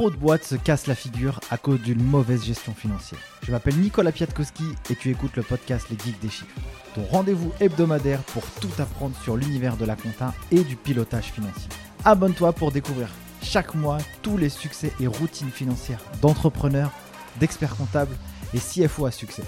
trop 0.00 0.08
de 0.08 0.16
boîtes 0.16 0.44
se 0.44 0.54
cassent 0.54 0.86
la 0.86 0.94
figure 0.94 1.40
à 1.50 1.58
cause 1.58 1.78
d'une 1.82 2.02
mauvaise 2.02 2.42
gestion 2.42 2.72
financière. 2.72 3.20
Je 3.42 3.52
m'appelle 3.52 3.76
Nicolas 3.76 4.12
Piatkowski 4.12 4.64
et 4.88 4.94
tu 4.96 5.10
écoutes 5.10 5.36
le 5.36 5.42
podcast 5.42 5.88
Les 5.90 5.98
Geeks 5.98 6.18
des 6.22 6.30
Chiffres, 6.30 6.58
ton 6.94 7.04
rendez-vous 7.04 7.52
hebdomadaire 7.60 8.22
pour 8.22 8.42
tout 8.62 8.70
apprendre 8.78 9.14
sur 9.22 9.36
l'univers 9.36 9.76
de 9.76 9.84
la 9.84 9.96
compta 9.96 10.32
et 10.50 10.64
du 10.64 10.76
pilotage 10.76 11.26
financier. 11.26 11.68
Abonne-toi 12.06 12.54
pour 12.54 12.72
découvrir 12.72 13.10
chaque 13.42 13.74
mois 13.74 13.98
tous 14.22 14.38
les 14.38 14.48
succès 14.48 14.90
et 15.00 15.06
routines 15.06 15.50
financières 15.50 16.00
d'entrepreneurs, 16.22 16.92
d'experts 17.38 17.76
comptables 17.76 18.16
et 18.54 18.58
CFO 18.58 19.04
à 19.04 19.10
succès. 19.10 19.44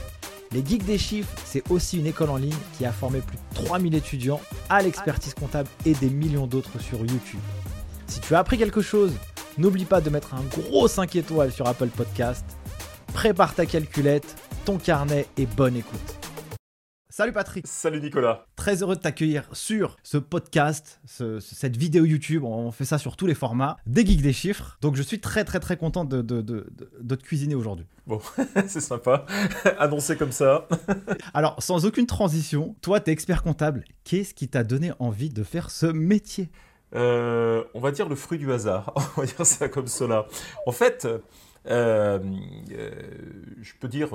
Les 0.50 0.62
Geeks 0.62 0.84
des 0.84 0.98
Chiffres, 0.98 1.32
c'est 1.46 1.64
aussi 1.70 1.98
une 1.98 2.06
école 2.06 2.28
en 2.28 2.36
ligne 2.36 2.52
qui 2.76 2.84
a 2.84 2.92
formé 2.92 3.20
plus 3.20 3.38
de 3.38 3.64
3000 3.64 3.94
étudiants 3.94 4.42
à 4.68 4.82
l'expertise 4.82 5.32
comptable 5.32 5.70
et 5.86 5.94
des 5.94 6.10
millions 6.10 6.46
d'autres 6.46 6.78
sur 6.78 6.98
YouTube. 6.98 7.40
Si 8.06 8.20
tu 8.20 8.34
as 8.34 8.40
appris 8.40 8.58
quelque 8.58 8.82
chose, 8.82 9.14
n'oublie 9.58 9.84
pas 9.84 10.00
de 10.00 10.10
mettre 10.10 10.34
un 10.34 10.42
gros 10.42 10.88
5 10.88 11.16
étoiles 11.16 11.52
sur 11.52 11.66
Apple 11.66 11.88
Podcast. 11.88 12.44
Prépare 13.12 13.54
ta 13.54 13.66
calculette, 13.66 14.36
ton 14.64 14.78
carnet 14.78 15.26
et 15.36 15.46
bonne 15.46 15.76
écoute. 15.76 16.16
Salut 17.10 17.32
Patrick. 17.32 17.66
Salut 17.66 18.00
Nicolas. 18.00 18.46
Très 18.56 18.82
heureux 18.82 18.96
de 18.96 19.00
t'accueillir 19.02 19.46
sur 19.52 19.98
ce 20.02 20.16
podcast, 20.16 20.98
cette 21.40 21.76
vidéo 21.76 22.06
YouTube. 22.06 22.42
On 22.42 22.70
fait 22.70 22.86
ça 22.86 22.96
sur 22.96 23.18
tous 23.18 23.26
les 23.26 23.34
formats, 23.34 23.76
des 23.86 24.06
geeks 24.06 24.22
des 24.22 24.32
chiffres. 24.32 24.78
Donc 24.80 24.96
je 24.96 25.02
suis 25.02 25.20
très 25.20 25.44
très 25.44 25.60
très 25.60 25.76
content 25.76 26.06
de, 26.06 26.22
de, 26.22 26.40
de 26.40 27.14
te 27.14 27.22
cuisiner 27.22 27.54
aujourd'hui. 27.54 27.84
Bon, 28.06 28.18
c'est 28.66 28.80
sympa. 28.80 29.26
Annoncé 29.78 30.16
comme 30.16 30.32
ça. 30.32 30.66
Alors, 31.34 31.62
sans 31.62 31.84
aucune 31.84 32.06
transition, 32.06 32.76
toi, 32.80 32.98
tu 32.98 33.10
es 33.10 33.12
expert 33.12 33.42
comptable. 33.42 33.84
Qu'est-ce 34.04 34.32
qui 34.32 34.48
t'a 34.48 34.64
donné 34.64 34.92
envie 34.98 35.28
de 35.28 35.42
faire 35.42 35.70
ce 35.70 35.86
métier? 35.86 36.50
Euh, 36.94 37.64
on 37.74 37.80
va 37.80 37.90
dire 37.90 38.08
le 38.08 38.16
fruit 38.16 38.38
du 38.38 38.52
hasard. 38.52 38.92
on 39.16 39.20
va 39.20 39.26
dire 39.26 39.46
ça 39.46 39.68
comme 39.68 39.86
cela. 39.86 40.26
En 40.66 40.72
fait, 40.72 41.04
euh, 41.04 41.18
euh, 41.68 42.18
je 43.60 43.72
peux 43.80 43.88
dire, 43.88 44.10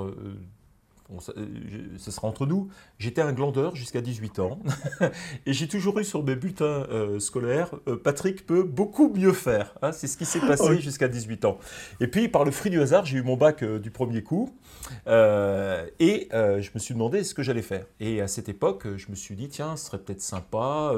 ce 1.96 2.10
sera 2.10 2.28
entre 2.28 2.44
nous, 2.46 2.68
j'étais 2.98 3.22
un 3.22 3.32
glandeur 3.32 3.74
jusqu'à 3.74 4.00
18 4.00 4.38
ans. 4.40 4.60
et 5.46 5.52
j'ai 5.52 5.66
toujours 5.66 5.98
eu 5.98 6.04
sur 6.04 6.22
mes 6.22 6.36
bulletins 6.36 6.86
scolaires, 7.18 7.70
Patrick 8.04 8.46
peut 8.46 8.62
beaucoup 8.62 9.08
mieux 9.08 9.32
faire. 9.32 9.74
Hein. 9.82 9.92
c'est 9.92 10.06
ce 10.06 10.16
qui 10.16 10.26
s'est 10.26 10.40
passé 10.40 10.78
jusqu'à 10.80 11.08
18 11.08 11.46
ans. 11.46 11.58
Et 12.00 12.06
puis, 12.06 12.28
par 12.28 12.44
le 12.44 12.50
fruit 12.50 12.70
du 12.70 12.80
hasard, 12.80 13.06
j'ai 13.06 13.18
eu 13.18 13.22
mon 13.22 13.36
bac 13.36 13.64
du 13.64 13.90
premier 13.90 14.22
coup. 14.22 14.54
et 15.06 16.28
je 16.30 16.70
me 16.74 16.78
suis 16.78 16.94
demandé 16.94 17.24
ce 17.24 17.34
que 17.34 17.42
j'allais 17.42 17.62
faire. 17.62 17.86
Et 17.98 18.20
à 18.20 18.28
cette 18.28 18.48
époque, 18.48 18.86
je 18.96 19.10
me 19.10 19.16
suis 19.16 19.34
dit, 19.34 19.48
tiens, 19.48 19.76
ce 19.76 19.86
serait 19.86 19.98
peut-être 19.98 20.22
sympa 20.22 20.92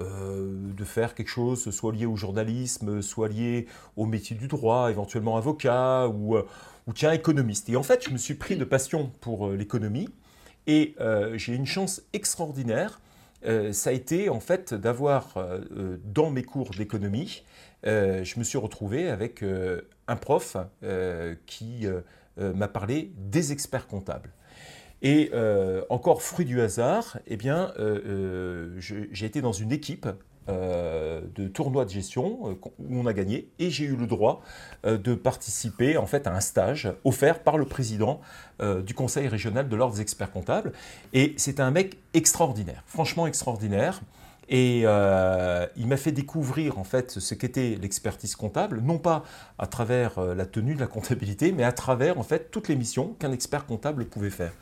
euh, 0.00 0.72
de 0.76 0.84
faire 0.84 1.16
quelque 1.16 1.28
chose 1.28 1.70
soit 1.70 1.92
lié 1.92 2.06
au 2.06 2.14
journalisme, 2.14 3.02
soit 3.02 3.26
lié 3.26 3.66
au 3.96 4.06
métier 4.06 4.36
du 4.36 4.46
droit, 4.46 4.90
éventuellement 4.90 5.36
avocat 5.36 6.06
ou, 6.06 6.36
euh, 6.36 6.46
ou 6.86 6.92
tiens 6.92 7.10
économiste. 7.10 7.68
Et 7.68 7.74
en 7.74 7.82
fait, 7.82 8.04
je 8.04 8.10
me 8.10 8.16
suis 8.16 8.34
pris 8.34 8.56
de 8.56 8.62
passion 8.64 9.10
pour 9.20 9.48
euh, 9.48 9.56
l'économie 9.56 10.08
et 10.68 10.94
j'ai 11.36 11.54
une 11.54 11.64
chance 11.64 12.02
extraordinaire. 12.12 13.00
ça 13.72 13.88
a 13.88 13.92
été 13.94 14.28
en 14.28 14.38
fait 14.38 14.74
d'avoir 14.74 15.38
dans 16.04 16.30
mes 16.30 16.42
cours 16.42 16.72
d'économie, 16.72 17.42
je 17.84 18.38
me 18.38 18.44
suis 18.44 18.58
retrouvé 18.58 19.08
avec 19.08 19.42
un 20.08 20.16
prof 20.16 20.58
qui 21.46 21.86
m'a 22.36 22.68
parlé 22.68 23.12
des 23.16 23.52
experts 23.52 23.86
comptables. 23.86 24.30
Et 25.02 25.30
euh, 25.32 25.82
encore 25.90 26.22
fruit 26.22 26.44
du 26.44 26.60
hasard, 26.60 27.18
eh 27.26 27.36
bien, 27.36 27.72
euh, 27.78 28.74
euh, 28.78 29.06
j'ai 29.12 29.26
été 29.26 29.40
dans 29.40 29.52
une 29.52 29.72
équipe 29.72 30.08
de 30.48 31.46
tournoi 31.46 31.84
de 31.84 31.90
gestion 31.90 32.56
où 32.78 32.98
on 32.98 33.04
a 33.04 33.12
gagné 33.12 33.50
et 33.58 33.68
j'ai 33.68 33.84
eu 33.84 33.96
le 33.96 34.06
droit 34.06 34.40
de 34.82 35.14
participer 35.14 35.98
en 35.98 36.06
fait 36.06 36.26
à 36.26 36.34
un 36.34 36.40
stage 36.40 36.90
offert 37.04 37.40
par 37.42 37.58
le 37.58 37.66
président 37.66 38.22
du 38.86 38.94
conseil 38.94 39.28
régional 39.28 39.68
de 39.68 39.76
l'ordre 39.76 39.96
des 39.96 40.00
experts 40.00 40.32
comptables 40.32 40.72
et 41.12 41.34
c'est 41.36 41.60
un 41.60 41.70
mec 41.70 41.98
extraordinaire, 42.14 42.82
franchement 42.86 43.26
extraordinaire. 43.26 44.00
Et 44.48 44.82
euh, 44.84 45.66
il 45.76 45.86
m'a 45.86 45.98
fait 45.98 46.12
découvrir 46.12 46.78
en 46.78 46.84
fait 46.84 47.18
ce 47.18 47.34
qu'était 47.34 47.78
l'expertise 47.80 48.34
comptable, 48.34 48.80
non 48.80 48.98
pas 48.98 49.24
à 49.58 49.66
travers 49.66 50.18
euh, 50.18 50.34
la 50.34 50.46
tenue 50.46 50.74
de 50.74 50.80
la 50.80 50.86
comptabilité, 50.86 51.52
mais 51.52 51.64
à 51.64 51.72
travers 51.72 52.18
en 52.18 52.22
fait 52.22 52.50
toutes 52.50 52.68
les 52.68 52.76
missions 52.76 53.14
qu'un 53.18 53.32
expert 53.32 53.66
comptable 53.66 54.06
pouvait 54.06 54.30
faire. 54.30 54.52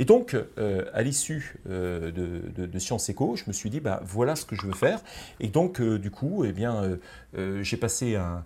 Et 0.00 0.04
donc, 0.04 0.36
euh, 0.58 0.84
à 0.92 1.02
l'issue 1.02 1.60
de, 1.66 2.78
Sciences 2.78 3.08
Éco, 3.08 3.36
je 3.36 3.44
me 3.46 3.52
suis 3.52 3.70
dit, 3.70 3.80
bah, 3.80 4.00
voilà 4.04 4.36
ce 4.36 4.44
que 4.44 4.54
je 4.54 4.66
veux 4.66 4.74
faire. 4.74 5.00
Et 5.40 5.48
donc, 5.48 5.80
du 5.80 6.10
coup, 6.10 6.44
eh 6.44 6.52
bien, 6.52 6.98
j'ai 7.62 7.76
passé 7.76 8.16
un, 8.16 8.44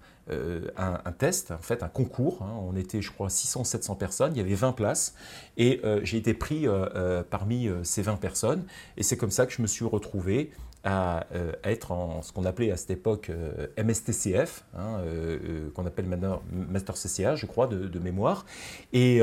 un, 0.77 1.13
test, 1.13 1.51
en 1.51 1.59
fait 1.59 1.83
un 1.83 1.89
concours. 1.89 2.43
Hein. 2.43 2.55
On 2.63 2.77
était, 2.77 3.03
je 3.03 3.11
crois, 3.11 3.29
600-700 3.29 3.99
personnes. 3.99 4.33
Il 4.35 4.39
y 4.39 4.41
avait 4.41 4.55
20 4.55 4.73
places. 4.73 5.15
Et 5.57 5.83
j'ai 6.05 6.19
été 6.19 6.33
pris 6.33 6.67
parmi 7.29 7.69
ces 7.83 8.03
20 8.03 8.17
personnes. 8.17 8.65
Et 8.97 9.03
c'est 9.03 9.17
comme 9.17 9.33
ça 9.33 9.47
que 9.47 9.53
je 9.53 9.63
me 9.63 9.67
suis 9.67 9.85
retrouvé 9.85 10.53
à, 10.85 11.27
euh, 11.35 11.53
être 11.65 11.93
en 11.93 12.23
ce 12.23 12.33
qu'on 12.33 12.45
appelait 12.45 12.71
à 12.71 12.77
cette 12.77 12.91
époque 12.91 13.31
euh, 13.31 13.67
MSTCF, 13.83 14.65
hein, 14.77 15.01
euh, 15.05 15.71
qu'on 15.75 15.87
appelle 15.87 16.07
maintenant 16.07 16.43
Master 16.51 16.95
CCA, 16.95 17.37
je 17.37 17.47
crois, 17.47 17.67
de, 17.67 17.99
mémoire. 17.99 18.47
Et 18.95 19.21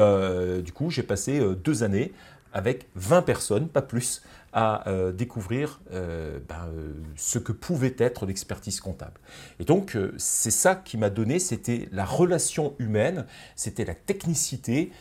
du 0.63 0.71
coup, 0.71 0.91
j'ai 0.91 1.01
passé 1.01 1.41
deux 1.63 1.83
années 1.83 2.13
avec 2.53 2.87
20 2.95 3.23
personnes, 3.23 3.67
pas 3.69 3.81
plus, 3.81 4.21
à 4.53 4.85
découvrir 5.13 5.79
ben, 5.91 6.69
ce 7.15 7.39
que 7.39 7.51
pouvait 7.51 7.95
être 7.97 8.27
l'expertise 8.27 8.79
comptable. 8.79 9.19
Et 9.59 9.65
donc, 9.65 9.97
c'est 10.17 10.51
ça 10.51 10.75
qui 10.75 10.97
m'a 10.97 11.09
donné, 11.09 11.39
c'était 11.39 11.89
la 11.91 12.05
relation 12.05 12.75
humaine, 12.77 13.25
c'était 13.55 13.85
la 13.85 13.95
technicité 13.95 14.91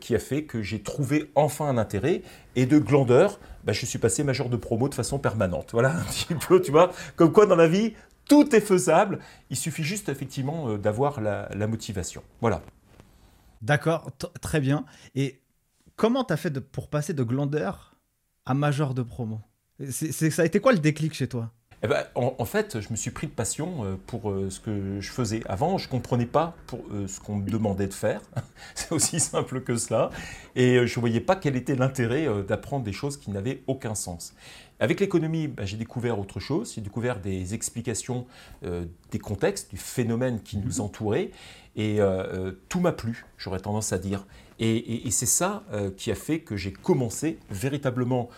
qui 0.00 0.14
a 0.14 0.20
fait 0.20 0.44
que 0.44 0.62
j'ai 0.62 0.80
trouvé 0.80 1.30
enfin 1.34 1.66
un 1.66 1.76
intérêt. 1.76 2.22
Et 2.54 2.66
de 2.66 2.78
glandeur, 2.78 3.40
ben, 3.64 3.72
je 3.72 3.86
suis 3.86 3.98
passé 3.98 4.24
major 4.24 4.48
de 4.48 4.56
promo 4.56 4.88
de 4.88 4.94
façon 4.94 5.18
permanente. 5.18 5.70
Voilà 5.72 5.96
tu 6.64 6.70
vois, 6.70 6.92
comme 7.16 7.32
quoi 7.32 7.46
dans 7.46 7.56
la 7.56 7.68
vie, 7.68 7.94
tout 8.28 8.54
est 8.54 8.60
faisable. 8.60 9.18
Il 9.50 9.56
suffit 9.56 9.84
juste 9.84 10.08
effectivement 10.08 10.76
d'avoir 10.76 11.20
la, 11.20 11.66
motivation. 11.66 12.22
Voilà. 12.40 12.62
D'accord, 13.62 14.10
très 14.40 14.60
bien. 14.60 14.84
Et 15.14 15.40
comment 15.96 16.24
tu 16.24 16.32
as 16.32 16.36
fait 16.36 16.60
pour 16.60 16.88
passer 16.88 17.14
de 17.14 17.22
glandeur 17.22 17.96
à 18.46 18.54
major 18.54 18.94
de 18.94 19.02
promo? 19.02 19.40
Ça 19.90 20.42
a 20.42 20.44
été 20.44 20.60
quoi 20.60 20.72
le 20.72 20.78
déclic 20.78 21.14
chez 21.14 21.28
toi? 21.28 21.50
Eh 21.84 21.88
ben, 21.88 22.04
en, 22.14 22.44
fait, 22.44 22.80
je 22.80 22.88
me 22.90 22.96
suis 22.96 23.10
pris 23.10 23.26
de 23.26 23.32
passion 23.32 23.84
euh, 23.84 23.96
pour 24.06 24.30
euh, 24.30 24.50
ce 24.50 24.58
que 24.58 25.00
je 25.00 25.10
faisais. 25.10 25.42
Avant, 25.46 25.78
je 25.78 25.86
ne 25.86 25.90
comprenais 25.90 26.26
pas 26.26 26.56
pour, 26.66 26.80
euh, 26.92 27.06
ce 27.06 27.20
qu'on 27.20 27.36
me 27.36 27.48
demandait 27.48 27.86
de 27.86 27.94
faire. 27.94 28.22
C'est 28.74 28.92
aussi 28.92 29.20
simple 29.20 29.60
que 29.60 29.76
cela. 29.76 30.10
Et 30.56 30.86
je 30.86 30.98
ne 30.98 31.00
voyais 31.00 31.20
pas 31.20 31.36
quel 31.36 31.56
était 31.56 31.76
l'intérêt 31.76 32.26
d'apprendre 32.44 32.84
des 32.84 32.92
choses 32.92 33.16
qui 33.16 33.30
n'avaient 33.30 33.62
aucun 33.66 33.94
sens. 33.94 34.34
Avec 34.80 34.98
l'économie, 34.98 35.46
ben, 35.46 35.66
j'ai 35.66 35.76
découvert 35.76 36.18
autre 36.18 36.40
chose. 36.40 36.72
J'ai 36.74 36.80
découvert 36.80 37.20
des 37.20 37.54
explications 37.54 38.26
des 38.62 39.18
contextes, 39.18 39.70
du 39.70 39.76
phénomène 39.76 40.40
qui 40.40 40.56
nous 40.56 40.80
entourait. 40.80 41.30
Et 41.76 41.98
tout 42.68 42.80
m'a 42.80 42.92
plu, 42.92 43.26
j'aurais 43.36 43.60
tendance 43.60 43.92
à 43.92 43.98
dire. 43.98 44.26
Et, 44.58 45.10
c'est 45.10 45.26
ça 45.26 45.64
euh, 45.72 45.90
qui 45.90 46.10
a 46.10 46.14
fait 46.14 46.40
que 46.40 46.56
j'ai 46.56 46.72
commencé 46.72 47.38
véritablement 47.50 48.28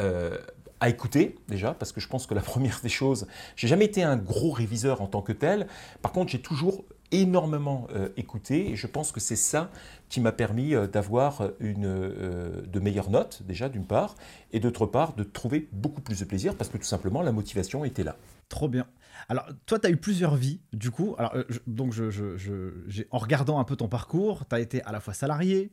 euh, 0.00 0.38
à 0.80 0.88
écouter 0.88 1.36
déjà, 1.48 1.74
parce 1.74 1.92
que 1.92 2.00
je 2.00 2.08
pense 2.08 2.26
que 2.26 2.34
la 2.34 2.40
première 2.52 2.80
des 2.82 2.88
choses, 2.88 3.26
j'ai 3.56 3.68
jamais 3.68 3.84
été 3.86 4.02
un 4.02 4.16
gros 4.16 4.50
réviseur 4.50 5.00
en 5.00 5.06
tant 5.06 5.22
que 5.22 5.32
tel. 5.32 5.66
Par 6.02 6.12
contre, 6.12 6.32
j'ai 6.32 6.40
toujours 6.40 6.84
énormément 7.12 7.86
euh, 7.94 8.08
écouté 8.16 8.70
et 8.70 8.76
je 8.76 8.86
pense 8.88 9.12
que 9.12 9.20
c'est 9.20 9.36
ça 9.36 9.70
qui 10.08 10.20
m'a 10.20 10.32
permis 10.32 10.74
d'avoir 10.92 11.50
une 11.60 11.88
de 11.88 12.80
meilleures 12.80 13.10
notes 13.10 13.42
déjà 13.44 13.68
d'une 13.68 13.84
part 13.84 14.14
et 14.52 14.60
d'autre 14.60 14.86
part 14.86 15.14
de 15.14 15.24
trouver 15.24 15.68
beaucoup 15.72 16.00
plus 16.00 16.20
de 16.20 16.24
plaisir 16.24 16.56
parce 16.56 16.70
que 16.70 16.78
tout 16.78 16.84
simplement 16.84 17.22
la 17.22 17.32
motivation 17.32 17.84
était 17.84 18.04
là. 18.04 18.16
Trop 18.48 18.68
bien. 18.68 18.86
Alors, 19.28 19.46
toi, 19.66 19.78
tu 19.78 19.86
as 19.86 19.90
eu 19.90 19.96
plusieurs 19.96 20.36
vies, 20.36 20.60
du 20.72 20.90
coup. 20.90 21.14
Alors, 21.18 21.34
euh, 21.34 21.44
donc, 21.66 21.94
en 23.10 23.18
regardant 23.18 23.58
un 23.58 23.64
peu 23.64 23.76
ton 23.76 23.88
parcours, 23.88 24.46
tu 24.48 24.54
as 24.54 24.60
été 24.60 24.82
à 24.82 24.92
la 24.92 25.00
fois 25.00 25.14
salarié, 25.14 25.72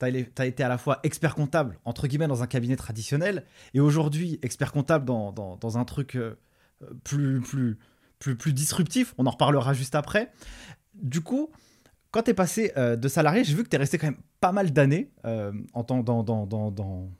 tu 0.00 0.06
as, 0.38 0.46
été 0.46 0.62
à 0.62 0.68
la 0.68 0.78
fois 0.78 1.00
expert 1.02 1.34
comptable, 1.34 1.78
entre 1.84 2.06
guillemets, 2.06 2.26
dans 2.26 2.42
un 2.42 2.46
cabinet 2.46 2.76
traditionnel, 2.76 3.44
et 3.74 3.80
aujourd'hui, 3.80 4.38
expert 4.42 4.72
comptable 4.72 5.04
dans, 5.04 5.78
un 5.78 5.84
truc 5.84 6.16
euh, 6.16 6.36
plus, 7.04 7.40
plus, 7.40 7.78
plus, 8.18 8.36
plus 8.36 8.52
disruptif. 8.52 9.14
On 9.18 9.26
en 9.26 9.30
reparlera 9.30 9.74
juste 9.74 9.94
après. 9.94 10.32
Du 10.94 11.20
coup, 11.20 11.50
quand 12.10 12.22
tu 12.22 12.30
es 12.30 12.34
passé 12.34 12.72
euh, 12.76 12.96
de 12.96 13.08
salarié, 13.08 13.44
j'ai 13.44 13.54
vu 13.54 13.62
que 13.62 13.68
tu 13.68 13.76
es 13.76 13.78
resté 13.78 13.98
quand 13.98 14.08
même 14.08 14.20
pas 14.40 14.52
mal 14.52 14.72
d'années 14.72 15.12
en 15.74 15.84
tant, 15.84 16.02
dans, 16.02 16.22
dans, 16.22 16.46
dans, 16.46 17.10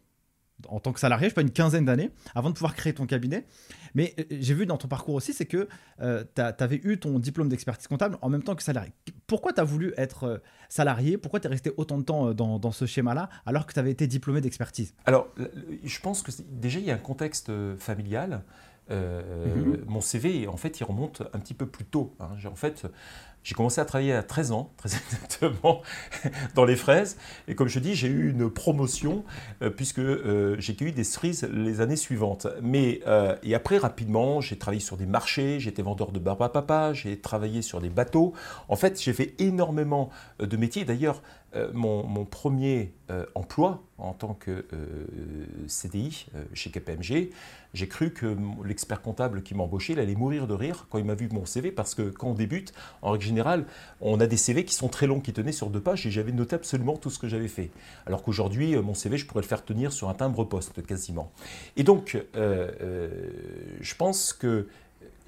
en 0.68 0.80
tant 0.80 0.92
que 0.92 1.00
salarié, 1.00 1.26
je 1.26 1.30
sais 1.30 1.34
pas, 1.34 1.40
une 1.42 1.50
quinzaine 1.50 1.84
d'années, 1.84 2.10
avant 2.34 2.50
de 2.50 2.54
pouvoir 2.54 2.74
créer 2.74 2.92
ton 2.92 3.06
cabinet. 3.06 3.46
Mais 3.94 4.14
euh, 4.18 4.24
j'ai 4.30 4.54
vu 4.54 4.66
dans 4.66 4.76
ton 4.76 4.88
parcours 4.88 5.14
aussi, 5.14 5.32
c'est 5.32 5.46
que 5.46 5.68
euh, 6.00 6.24
tu 6.34 6.40
avais 6.40 6.80
eu 6.82 6.98
ton 6.98 7.18
diplôme 7.18 7.48
d'expertise 7.48 7.88
comptable 7.88 8.18
en 8.22 8.28
même 8.28 8.42
temps 8.42 8.54
que 8.54 8.62
salarié. 8.62 8.92
Pourquoi 9.26 9.52
tu 9.52 9.60
as 9.60 9.64
voulu 9.64 9.92
être 9.96 10.24
euh, 10.24 10.38
salarié? 10.68 11.18
Pourquoi 11.18 11.40
tu 11.40 11.46
es 11.46 11.50
resté 11.50 11.72
autant 11.76 11.98
de 11.98 12.04
temps 12.04 12.34
dans, 12.34 12.72
ce 12.72 12.86
schéma-là 12.86 13.28
alors 13.46 13.66
que 13.66 13.72
tu 13.72 13.78
avais 13.78 13.90
été 13.90 14.06
diplômé 14.06 14.40
d'expertise? 14.40 14.94
Alors, 15.06 15.28
je 15.82 16.00
pense 16.00 16.22
que 16.22 16.30
déjà, 16.50 16.78
il 16.78 16.84
y 16.84 16.90
a 16.90 16.94
un 16.94 16.98
contexte 16.98 17.50
familial. 17.78 18.42
Mhm. 18.90 19.84
Mon 19.86 20.00
CV, 20.00 20.48
en 20.48 20.56
fait, 20.56 20.80
il 20.80 20.84
remonte 20.84 21.22
un 21.32 21.38
petit 21.38 21.54
peu 21.54 21.66
plus 21.66 21.84
tôt. 21.84 22.14
Hein. 22.18 22.30
En 22.44 22.56
fait, 22.56 22.86
J'ai 23.42 23.54
commencé 23.54 23.80
à 23.80 23.86
travailler 23.86 24.12
à 24.12 24.22
13 24.22 24.52
ans, 24.52 24.70
très 24.76 24.90
exactement, 25.12 25.80
dans 26.54 26.64
les 26.64 26.76
fraises. 26.76 27.16
Et 27.48 27.54
comme 27.54 27.68
je 27.68 27.78
dis, 27.78 27.94
j'ai 27.94 28.08
eu 28.08 28.30
une 28.30 28.50
promotion 28.50 29.24
euh, 29.62 29.70
puisque 29.70 29.98
euh, 29.98 30.56
j'ai 30.58 30.74
cueilli 30.74 30.92
des 30.92 31.04
cerises 31.04 31.48
les 31.50 31.80
années 31.80 31.96
suivantes. 31.96 32.46
Mais, 32.60 33.00
euh, 33.06 33.36
et 33.42 33.54
après, 33.54 33.78
rapidement, 33.78 34.42
j'ai 34.42 34.58
travaillé 34.58 34.80
sur 34.80 34.98
des 34.98 35.06
marchés, 35.06 35.58
j'étais 35.58 35.80
vendeur 35.80 36.12
de 36.12 36.18
barbe 36.18 36.42
à 36.42 36.50
papa, 36.50 36.92
j'ai 36.92 37.18
travaillé 37.18 37.62
sur 37.62 37.80
des 37.80 37.88
bateaux. 37.88 38.34
En 38.68 38.76
fait, 38.76 39.00
j'ai 39.00 39.14
fait 39.14 39.34
énormément 39.38 40.10
de 40.38 40.56
métiers. 40.58 40.84
D'ailleurs, 40.84 41.22
mon, 41.72 42.04
mon, 42.04 42.24
premier 42.24 42.92
emploi 43.34 43.82
en 43.98 44.12
tant 44.12 44.34
que 44.34 44.64
CDI 45.66 46.26
chez 46.54 46.70
KPMG, 46.70 47.30
j'ai 47.72 47.88
cru 47.88 48.12
que 48.12 48.36
l'expert 48.64 49.00
comptable 49.00 49.42
qui 49.42 49.54
m'embauchait, 49.54 49.92
il 49.92 50.00
allait 50.00 50.14
mourir 50.14 50.46
de 50.46 50.54
rire 50.54 50.86
quand 50.90 50.98
il 50.98 51.04
m'a 51.04 51.14
vu 51.14 51.28
mon 51.32 51.46
CV, 51.46 51.70
parce 51.70 51.94
que 51.94 52.10
quand 52.10 52.28
on 52.28 52.34
débute, 52.34 52.72
en 53.02 53.12
règle 53.12 53.24
générale, 53.24 53.66
on 54.00 54.18
a 54.20 54.26
des 54.26 54.36
CV 54.36 54.64
qui 54.64 54.74
sont 54.74 54.88
très 54.88 55.06
longs, 55.06 55.20
qui 55.20 55.32
tenaient 55.32 55.52
sur 55.52 55.70
deux 55.70 55.80
pages, 55.80 56.06
et 56.06 56.10
j'avais 56.10 56.32
noté 56.32 56.56
absolument 56.56 56.96
tout 56.96 57.10
ce 57.10 57.18
que 57.18 57.28
j'avais 57.28 57.48
fait. 57.48 57.70
Alors 58.06 58.22
qu'aujourd'hui, 58.22 58.74
euh, 58.74 58.82
mon 58.82 58.94
CV, 58.94 59.18
je 59.18 59.26
pourrais 59.26 59.42
le 59.42 59.46
faire 59.46 59.64
tenir 59.64 59.92
sur 59.92 60.08
un 60.08 60.14
timbre-poste 60.14 60.84
quasiment. 60.84 61.30
Et 61.76 61.82
donc, 61.82 62.16
euh, 62.16 62.70
euh, 62.80 63.08
je 63.80 63.94
pense 63.94 64.32
que 64.32 64.66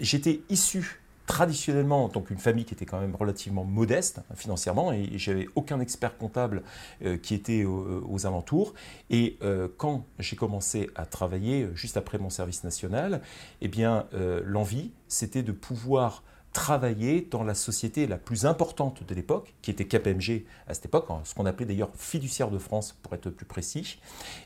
j'étais 0.01 0.41
issu 0.49 1.02
traditionnellement 1.27 2.09
donc 2.09 2.31
une 2.31 2.39
famille 2.39 2.65
qui 2.65 2.75
était 2.75 2.87
quand 2.87 3.01
même 3.01 3.15
relativement 3.15 3.65
modeste 3.65 4.19
hein, 4.19 4.35
financièrement 4.35 4.93
et, 4.93 5.11
j'avais 5.17 5.49
aucun 5.55 5.81
expert 5.81 6.17
comptable 6.17 6.63
euh, 7.05 7.17
qui 7.17 7.35
était 7.35 7.65
aux, 7.65 8.27
alentours 8.27 8.75
et 9.11 9.37
euh, 9.43 9.69
quand 9.77 10.05
j'ai 10.19 10.37
commencé 10.37 10.91
à 10.95 11.07
travailler 11.07 11.63
euh, 11.63 11.75
juste 11.75 11.97
après 11.97 12.19
mon 12.19 12.31
service 12.31 12.65
national 12.65 13.21
eh 13.61 13.69
bien 13.69 14.07
l'envie 14.45 14.91
c'était 15.09 15.43
de 15.43 15.53
pouvoir 15.53 16.23
travailler 16.53 17.27
dans 17.31 17.45
la 17.45 17.55
société 17.55 18.07
la 18.07 18.19
plus 18.19 18.45
importante 18.45 19.07
de 19.07 19.15
l'époque, 19.15 19.55
qui 19.63 19.71
était 19.71 19.87
KPMG 19.87 20.45
à 20.67 20.75
cette 20.75 20.85
époque, 20.85 21.09
ce 21.25 21.35
qu'on 21.35 21.47
appelait 21.47 21.65
d'ailleurs 21.65 21.91
fiduciaire 21.97 22.51
de 22.51 22.59
France 22.59 22.95
pour 23.03 23.15
être 23.15 23.31
plus 23.31 23.47
précis. 23.47 23.99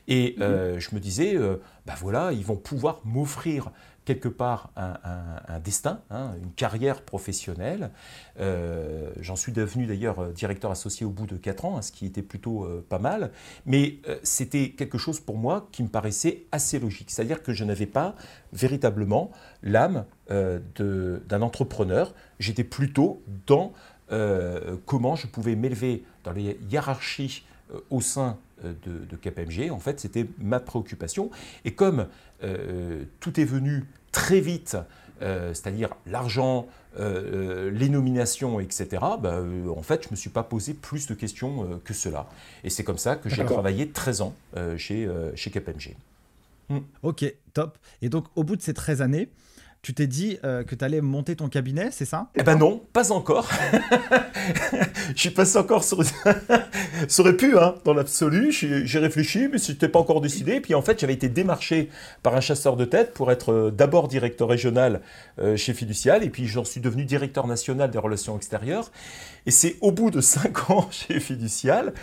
Et 0.07 0.35
mmh. 0.37 0.79
je 0.79 0.95
me 0.95 0.99
disais, 0.99 1.37
ben 1.85 1.95
voilà, 1.99 2.31
ils 2.31 2.45
vont 2.45 2.55
pouvoir 2.55 3.01
m'offrir 3.03 3.71
quelque 4.07 4.29
part 4.29 4.71
un, 4.77 5.59
destin, 5.59 5.99
hein, 6.09 6.31
une 6.41 6.53
carrière 6.53 7.01
professionnelle. 7.01 7.91
Euh, 8.39 9.11
j'en 9.19 9.35
suis 9.35 9.51
devenu 9.51 9.85
d'ailleurs 9.85 10.19
euh, 10.19 10.31
directeur 10.31 10.71
associé 10.71 11.05
au 11.05 11.09
bout 11.09 11.25
de 11.27 11.35
4 11.35 11.65
ans, 11.65 11.77
hein, 11.77 11.81
ce 11.81 11.91
qui 11.91 12.05
était 12.05 12.21
plutôt 12.21 12.63
euh, 12.63 12.85
pas 12.87 12.99
mal. 12.99 13.31
Mais 13.65 13.97
c'était 14.23 14.69
quelque 14.69 14.97
chose 14.97 15.19
pour 15.19 15.37
moi 15.37 15.67
qui 15.73 15.83
me 15.83 15.89
paraissait 15.89 16.45
assez 16.53 16.79
logique. 16.79 17.11
C'est-à-dire 17.11 17.43
que 17.43 17.51
je 17.51 17.65
n'avais 17.65 17.85
pas 17.85 18.15
véritablement 18.53 19.29
l'âme 19.61 20.05
d'un 20.29 21.41
entrepreneur. 21.41 22.13
J'étais 22.39 22.63
plutôt 22.63 23.21
dans 23.45 23.73
comment 24.85 25.15
je 25.17 25.27
pouvais 25.27 25.55
m'élever 25.55 26.03
dans 26.23 26.31
les 26.31 26.57
hiérarchies 26.69 27.45
au 27.89 27.99
sein 27.99 28.37
de, 28.63 29.05
de, 29.05 29.15
KPMG. 29.15 29.71
En 29.71 29.79
fait, 29.79 29.99
c'était 29.99 30.25
ma 30.39 30.59
préoccupation. 30.59 31.29
Et 31.65 31.73
comme 31.73 32.07
tout 33.19 33.39
est 33.39 33.45
venu 33.45 33.85
très 34.11 34.39
vite, 34.39 34.77
euh, 35.21 35.53
c'est-à-dire 35.53 35.89
l'argent, 36.05 36.67
euh, 36.99 37.67
euh, 37.67 37.71
les 37.71 37.89
nominations, 37.89 38.59
etc., 38.59 38.87
bah, 39.19 39.41
en 39.75 39.81
fait, 39.81 40.03
je 40.03 40.07
ne 40.09 40.11
me 40.11 40.15
suis 40.15 40.29
pas 40.29 40.43
posé 40.43 40.73
plus 40.73 41.07
de 41.07 41.13
questions 41.13 41.79
que 41.83 41.93
cela. 41.93 42.27
Et 42.63 42.69
c'est 42.69 42.83
comme 42.83 42.97
ça 42.97 43.15
que 43.15 43.29
j'ai 43.29 43.45
travaillé 43.45 43.89
13 43.89 44.21
ans 44.21 44.35
chez, 44.77 45.09
chez 45.35 45.51
KPMG. 45.51 45.95
Hmm. 46.69 46.79
Ok, 47.01 47.25
top. 47.53 47.77
Et 48.01 48.09
donc, 48.09 48.25
au 48.35 48.43
bout 48.43 48.55
de 48.55 48.61
ces 48.61 48.73
13 48.73 49.01
années, 49.01 49.29
tu 49.87 49.93
t'es 49.93 50.05
dit 50.05 50.37
que 50.43 50.75
tu 50.75 50.83
allais 50.83 50.99
monter 50.99 51.37
ton 51.37 51.47
cabinet, 51.47 51.91
c'est 51.91 52.03
ça? 52.03 52.27
Eh 52.35 52.43
ben 52.43 52.57
non, 52.57 52.81
pas 52.91 53.13
encore. 53.13 53.47
je 55.15 55.21
suis 55.21 55.29
passé 55.29 55.57
encore 55.57 55.85
sur... 55.85 56.03
Ça 57.07 57.21
aurait 57.21 57.37
pu, 57.37 57.57
hein, 57.57 57.75
dans 57.85 57.93
l'absolu. 57.93 58.51
J'ai 58.51 58.99
réfléchi, 58.99 59.47
mais 59.49 59.59
c'était 59.59 59.87
pas 59.87 59.99
encore 59.99 60.19
décidé. 60.19 60.55
Et 60.55 60.61
puis 60.61 60.75
en 60.75 60.81
fait, 60.81 60.99
j'avais 60.99 61.13
été 61.13 61.29
démarché 61.29 61.89
par 62.21 62.35
un 62.35 62.41
chasseur 62.41 62.75
de 62.75 62.83
tête 62.83 63.13
pour 63.13 63.31
être 63.31 63.53
euh, 63.53 63.71
d'abord 63.71 64.09
directeur 64.09 64.49
régional 64.49 64.99
euh, 65.39 65.55
chez 65.55 65.73
Fiducial, 65.73 66.21
et 66.21 66.29
puis 66.29 66.47
j'en 66.47 66.65
suis 66.65 66.81
devenu 66.81 67.05
directeur 67.05 67.47
national 67.47 67.89
des 67.89 67.97
relations 67.97 68.35
extérieures. 68.35 68.91
Et 69.45 69.51
c'est 69.51 69.77
au 69.79 69.93
bout 69.93 70.11
de 70.11 70.19
cinq 70.19 70.69
ans 70.69 70.89
chez 70.91 71.21
Fiducial 71.21 71.93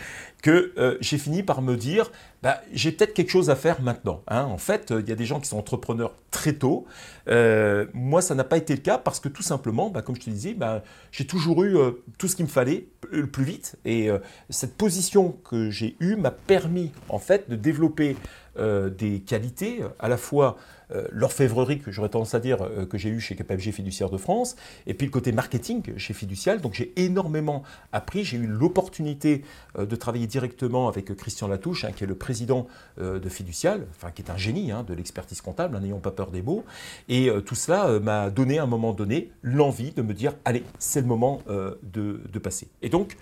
que 0.45 0.75
euh, 0.77 0.99
j'ai 1.01 1.17
fini 1.17 1.43
par 1.43 1.63
me 1.63 1.75
dire, 1.75 2.13
bah, 2.43 2.61
j'ai 2.71 2.93
peut-être 2.93 3.15
quelque 3.15 3.31
chose 3.31 3.49
à 3.49 3.57
faire 3.57 3.81
maintenant. 3.81 4.23
Hein. 4.29 4.43
En 4.45 4.59
fait, 4.59 4.93
il 4.95 5.09
y 5.09 5.11
a 5.11 5.15
des 5.15 5.25
gens 5.25 5.41
qui 5.41 5.49
sont 5.49 5.57
entrepreneurs 5.57 6.13
très 6.31 6.53
tôt. 6.53 6.85
Euh, 7.29 7.87
moi, 7.95 8.21
ça 8.21 8.35
n'a 8.35 8.45
pas 8.45 8.59
été 8.59 8.75
le 8.75 8.83
cas 8.83 8.99
parce 8.99 9.21
que 9.21 9.31
tout 9.31 9.43
simplement, 9.43 9.89
bah, 9.89 10.03
comme 10.03 10.15
je 10.17 10.21
te 10.21 10.29
disais, 10.29 10.53
bah, 10.53 10.83
j'ai 11.13 11.27
toujours 11.27 11.65
eu 11.65 11.79
euh, 11.79 11.93
tout 12.19 12.29
ce 12.29 12.37
qu'il 12.37 12.45
me 12.45 12.51
fallait 12.51 12.89
le 13.11 13.27
plus 13.27 13.45
vite. 13.45 13.77
Et 13.87 14.11
cette 14.51 14.77
position 14.77 15.35
que 15.49 15.71
j'ai 15.71 15.97
eue 16.01 16.17
m'a 16.17 16.31
permis 16.31 16.93
en 17.09 17.19
fait 17.19 17.49
de 17.49 17.57
développer 17.57 18.17
des 18.57 19.21
qualités 19.21 19.81
à 19.99 20.09
la 20.09 20.17
fois 20.17 20.57
euh, 20.84 20.84
l'orfèvrerie 21.13 21.79
que 21.79 21.91
j'aurais 21.91 22.09
tendance 22.09 22.35
à 22.35 22.41
dire 22.41 22.63
euh, 22.63 22.87
que 22.87 22.99
j'ai 22.99 23.09
eu 23.09 23.21
chez 23.21 23.37
KPMG 23.37 23.73
Fiduciaire 23.73 24.11
de 24.11 24.17
France, 24.17 24.57
et 24.87 24.95
puis 24.95 25.07
le 25.07 25.13
côté 25.13 25.33
marketing 25.33 25.97
chez 25.97 26.15
Fiducial. 26.15 26.61
Donc 26.61 26.75
j'ai 26.75 26.93
énormément 26.97 27.63
appris. 27.93 28.25
J'ai 28.25 28.37
eu 28.37 28.47
l'opportunité 28.47 29.45
euh, 29.79 29.87
de 29.87 29.97
travailler 29.97 30.27
directement 30.27 30.89
avec 30.89 31.15
Christian 31.17 31.49
Latouche, 31.49 31.85
hein, 31.85 31.93
qui 31.95 32.05
est 32.05 32.07
le 32.07 32.15
président 32.15 32.67
de 32.99 33.29
Fiducial, 33.29 33.87
enfin 33.91 34.11
qui 34.11 34.23
est 34.23 34.31
un 34.31 34.37
génie 34.37 34.71
hein, 34.71 34.85
de 34.85 34.95
l'expertise 34.95 35.41
comptable, 35.41 35.77
hein, 35.77 35.81
n'ayons 35.81 35.99
pas 35.99 36.11
peur 36.11 36.31
des 36.31 36.43
mots. 36.43 36.65
Et 37.09 37.29
tout 37.45 37.55
cela 37.55 37.99
m'a 38.01 38.31
donné 38.31 38.59
à 38.59 38.65
un 38.65 38.67
moment 38.67 38.93
donné 38.93 39.31
l'envie 39.43 39.93
de 39.93 40.03
me 40.03 40.15
dire 40.15 40.33
allez, 40.45 40.63
c'est 40.79 41.01
le 41.01 41.07
moment 41.07 41.43
de, 41.49 42.39
passer. 42.43 42.69
Et 42.83 42.89
donc 42.89 43.17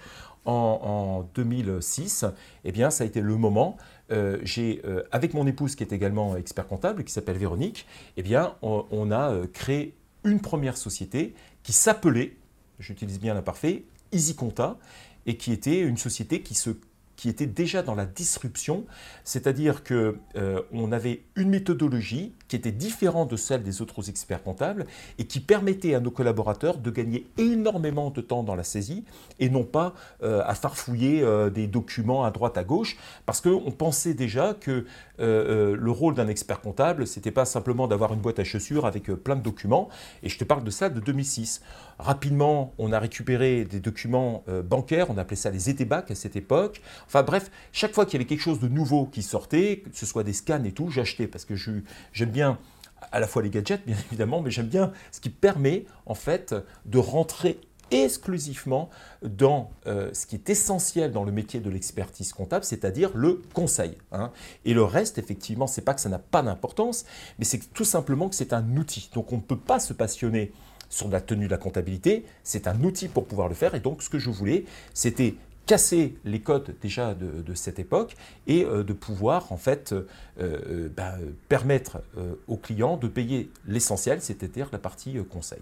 en, 0.44 1.28
2006, 1.34 2.26
eh 2.64 2.72
bien, 2.72 2.90
ça 2.90 3.04
a 3.04 3.06
été 3.06 3.20
le 3.20 3.36
moment 3.36 3.76
euh, 4.12 4.38
j'ai, 4.42 4.82
euh, 4.84 5.02
avec 5.10 5.34
mon 5.34 5.46
épouse 5.46 5.74
qui 5.74 5.82
est 5.82 5.92
également 5.92 6.36
expert 6.36 6.66
comptable, 6.66 7.04
qui 7.04 7.12
s'appelle 7.12 7.38
Véronique, 7.38 7.86
eh 8.16 8.22
bien, 8.22 8.54
on, 8.62 9.10
a 9.10 9.32
euh, 9.32 9.46
créé 9.52 9.94
une 10.24 10.40
première 10.40 10.76
société 10.76 11.34
qui 11.62 11.72
s'appelait, 11.72 12.36
j'utilise 12.78 13.18
bien 13.18 13.34
l'imparfait, 13.34 13.84
EasyConta, 14.12 14.78
et 15.26 15.36
qui 15.36 15.52
était 15.52 15.80
une 15.80 15.96
société 15.96 16.42
qui 16.42 16.54
se 16.54 16.70
qui 17.14 17.28
était 17.28 17.46
déjà 17.46 17.82
dans 17.82 17.94
la 17.94 18.06
disruption, 18.06 18.84
c'est-à-dire 19.22 19.84
que 19.84 20.16
on 20.72 20.90
avait 20.90 21.22
une 21.36 21.50
méthodologie 21.50 22.32
qui 22.52 22.56
était 22.56 22.70
différent 22.70 23.24
de 23.24 23.34
celle 23.34 23.62
des 23.62 23.80
autres 23.80 24.10
experts 24.10 24.42
comptables 24.42 24.84
et 25.16 25.24
qui 25.24 25.40
permettait 25.40 25.94
à 25.94 26.00
nos 26.00 26.10
collaborateurs 26.10 26.76
de 26.76 26.90
gagner 26.90 27.26
énormément 27.38 28.10
de 28.10 28.20
temps 28.20 28.42
dans 28.42 28.54
la 28.54 28.62
saisie 28.62 29.06
et 29.40 29.48
non 29.48 29.64
pas 29.64 29.94
euh, 30.22 30.42
à 30.44 30.54
farfouiller 30.54 31.22
euh, 31.22 31.48
des 31.48 31.66
documents 31.66 32.24
à 32.24 32.30
droite 32.30 32.58
à 32.58 32.64
gauche 32.64 32.98
parce 33.24 33.40
qu'on 33.40 33.70
pensait 33.70 34.12
déjà 34.12 34.52
que 34.52 34.84
euh, 35.18 35.74
le 35.80 35.90
rôle 35.90 36.14
d'un 36.14 36.28
expert 36.28 36.60
comptable, 36.60 37.06
c'était 37.06 37.30
pas 37.30 37.46
simplement 37.46 37.88
d'avoir 37.88 38.12
une 38.12 38.20
boîte 38.20 38.38
à 38.38 38.44
chaussures 38.44 38.84
avec 38.84 39.04
plein 39.04 39.36
de 39.36 39.42
documents 39.42 39.88
et 40.22 40.28
je 40.28 40.36
te 40.36 40.44
parle 40.44 40.62
de 40.62 40.70
ça 40.70 40.90
de 40.90 41.00
2006. 41.00 41.62
Rapidement, 41.98 42.74
on 42.76 42.92
a 42.92 42.98
récupéré 42.98 43.64
des 43.64 43.78
documents 43.78 44.44
bancaires, 44.64 45.08
on 45.10 45.18
appelait 45.18 45.36
ça 45.36 45.50
les 45.50 45.70
ETBAC 45.70 46.10
à 46.10 46.14
cette 46.16 46.34
époque. 46.34 46.82
Enfin 47.06 47.22
bref, 47.22 47.50
chaque 47.70 47.94
fois 47.94 48.06
qu'il 48.06 48.14
y 48.14 48.16
avait 48.16 48.26
quelque 48.26 48.40
chose 48.40 48.58
de 48.58 48.66
nouveau 48.66 49.06
qui 49.06 49.22
sortait, 49.22 49.84
que 49.84 49.96
ce 49.96 50.04
soit 50.04 50.24
des 50.24 50.32
scans 50.32 50.64
et 50.64 50.72
tout, 50.72 50.90
j'achetais 50.90 51.28
parce 51.28 51.44
que 51.44 51.54
j'aime 51.54 52.30
bien 52.30 52.41
à 52.42 53.20
la 53.20 53.26
fois 53.26 53.42
les 53.42 53.50
gadgets, 53.50 53.84
bien 53.86 53.96
évidemment, 54.08 54.40
mais 54.40 54.50
j'aime 54.50 54.68
bien 54.68 54.92
ce 55.10 55.20
qui 55.20 55.30
permet 55.30 55.84
en 56.06 56.14
fait 56.14 56.54
de 56.86 56.98
rentrer 56.98 57.60
exclusivement 57.92 58.88
dans 59.22 59.70
euh, 59.86 60.10
ce 60.14 60.26
qui 60.26 60.34
est 60.34 60.48
essentiel 60.48 61.12
dans 61.12 61.24
le 61.24 61.32
métier 61.32 61.60
de 61.60 61.70
l'expertise 61.70 62.32
comptable, 62.32 62.64
c'est-à-dire 62.64 63.10
le 63.14 63.42
conseil. 63.52 63.98
Hein. 64.12 64.32
Et 64.64 64.74
le 64.74 64.82
reste, 64.82 65.18
effectivement, 65.18 65.66
c'est 65.66 65.82
pas 65.82 65.94
que 65.94 66.00
ça 66.00 66.08
n'a 66.08 66.18
pas 66.18 66.42
d'importance, 66.42 67.04
mais 67.38 67.44
c'est 67.44 67.58
tout 67.72 67.84
simplement 67.84 68.28
que 68.28 68.34
c'est 68.34 68.52
un 68.52 68.76
outil. 68.76 69.10
Donc 69.14 69.32
on 69.32 69.36
ne 69.36 69.42
peut 69.42 69.58
pas 69.58 69.78
se 69.78 69.92
passionner 69.92 70.52
sur 70.88 71.08
la 71.08 71.20
tenue 71.20 71.46
de 71.46 71.50
la 71.50 71.58
comptabilité, 71.58 72.24
c'est 72.42 72.66
un 72.66 72.82
outil 72.82 73.08
pour 73.08 73.26
pouvoir 73.26 73.48
le 73.48 73.54
faire. 73.54 73.74
Et 73.74 73.80
donc 73.80 74.02
ce 74.02 74.10
que 74.10 74.18
je 74.18 74.30
voulais, 74.30 74.64
c'était 74.92 75.34
casser 75.66 76.16
les 76.24 76.40
codes 76.40 76.74
déjà 76.80 77.14
de, 77.14 77.54
cette 77.54 77.78
époque 77.78 78.16
et 78.46 78.64
euh, 78.64 78.82
de 78.82 78.92
pouvoir 78.92 79.52
en 79.52 79.56
fait 79.56 79.92
euh, 79.92 80.06
euh, 80.40 80.88
bah, 80.96 81.14
permettre 81.48 82.02
aux 82.48 82.56
clients 82.56 82.96
de 82.96 83.08
payer 83.08 83.50
l'essentiel, 83.66 84.20
c'est-à-dire 84.20 84.68
la 84.72 84.78
partie 84.78 85.16
conseil. 85.30 85.60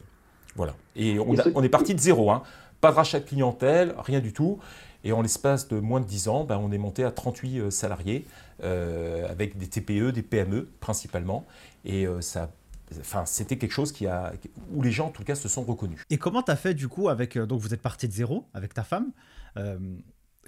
Voilà. 0.57 0.75
Et 0.97 1.19
on, 1.19 1.63
est 1.63 1.69
parti 1.69 1.95
de 1.95 2.01
zéro, 2.01 2.31
hein. 2.31 2.43
pas 2.81 2.91
de 2.91 2.97
rachat 2.97 3.21
de 3.21 3.25
clientèle, 3.25 3.95
rien 3.99 4.21
du 4.21 4.33
tout. 4.33 4.59
Et 5.05 5.13
en 5.13 5.23
l'espace 5.23 5.69
de 5.69 5.79
moins 5.79 6.01
de 6.01 6.05
10 6.05 6.29
ans, 6.29 6.45
bah, 6.45 6.59
on 6.61 6.73
est 6.73 6.79
monté 6.79 7.05
à 7.05 7.11
38 7.11 7.71
salariés, 7.71 8.27
avec 8.63 9.57
des 9.57 9.67
TPE, 9.67 10.11
des 10.13 10.23
PME 10.23 10.69
principalement. 10.81 11.47
Et 11.85 12.07
ça 12.21 12.51
Enfin, 12.99 13.25
c'était 13.25 13.57
quelque 13.57 13.73
chose 13.73 13.93
qui 13.93 14.07
a, 14.07 14.33
où 14.73 14.83
les 14.83 14.91
gens, 14.91 15.07
en 15.07 15.11
tout 15.11 15.23
cas, 15.23 15.37
se 15.37 15.49
sont 15.49 15.63
reconnus. 15.63 16.01
Et 16.11 16.19
comment 16.19 16.43
tu 16.43 16.51
as 16.51 16.57
fait, 16.57 16.75
du 16.75 16.89
coup, 16.89 17.09
avec. 17.09 17.39
Donc, 17.39 17.61
vous 17.61 17.73
êtes 17.73 17.83
parti 17.83 18.09
de 18.09 18.13
zéro 18.13 18.47
avec 18.53 18.75
ta 18.75 18.83
femme. 18.83 19.13
Euh, 19.57 19.79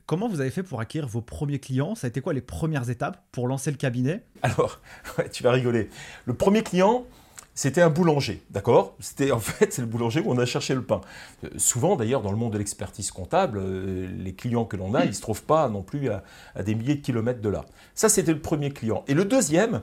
comment 0.06 0.28
vous 0.28 0.40
avez 0.40 0.50
fait 0.50 0.62
pour 0.62 0.80
acquérir 0.80 1.08
vos 1.08 1.20
premiers 1.20 1.58
clients? 1.58 1.94
Ça 1.94 2.06
a 2.06 2.08
été 2.08 2.20
quoi 2.20 2.32
les 2.32 2.40
premières 2.40 2.90
étapes 2.90 3.24
pour 3.32 3.48
lancer 3.48 3.70
le 3.70 3.76
cabinet? 3.76 4.24
Alors, 4.42 4.80
tu 5.32 5.42
vas 5.42 5.52
rigoler. 5.52 5.88
Le 6.26 6.34
premier 6.34 6.62
client, 6.62 7.04
c'était 7.54 7.82
un 7.82 7.90
boulanger, 7.90 8.42
d'accord? 8.50 8.96
C'était 8.98 9.30
en 9.30 9.38
fait 9.38 9.72
c'est 9.72 9.82
le 9.82 9.88
boulanger 9.88 10.20
où 10.20 10.30
on 10.32 10.38
a 10.38 10.46
cherché 10.46 10.74
le 10.74 10.82
pain. 10.82 11.02
Euh, 11.44 11.48
souvent 11.58 11.96
d'ailleurs 11.96 12.22
dans 12.22 12.30
le 12.30 12.38
monde 12.38 12.52
de 12.52 12.58
l'expertise 12.58 13.10
comptable, 13.10 13.58
euh, 13.58 14.08
les 14.16 14.34
clients 14.34 14.64
que 14.64 14.76
l'on 14.76 14.94
a, 14.94 15.04
ils 15.04 15.08
ne 15.08 15.14
se 15.14 15.20
trouvent 15.20 15.44
pas 15.44 15.68
non 15.68 15.82
plus 15.82 16.08
à, 16.08 16.24
à, 16.54 16.62
des 16.62 16.74
milliers 16.74 16.94
de 16.94 17.02
kilomètres 17.02 17.42
de 17.42 17.48
là. 17.50 17.64
Ça 17.94 18.08
c'était 18.08 18.32
le 18.32 18.40
premier 18.40 18.70
client. 18.70 19.04
Et 19.06 19.14
le 19.14 19.26
deuxième, 19.26 19.82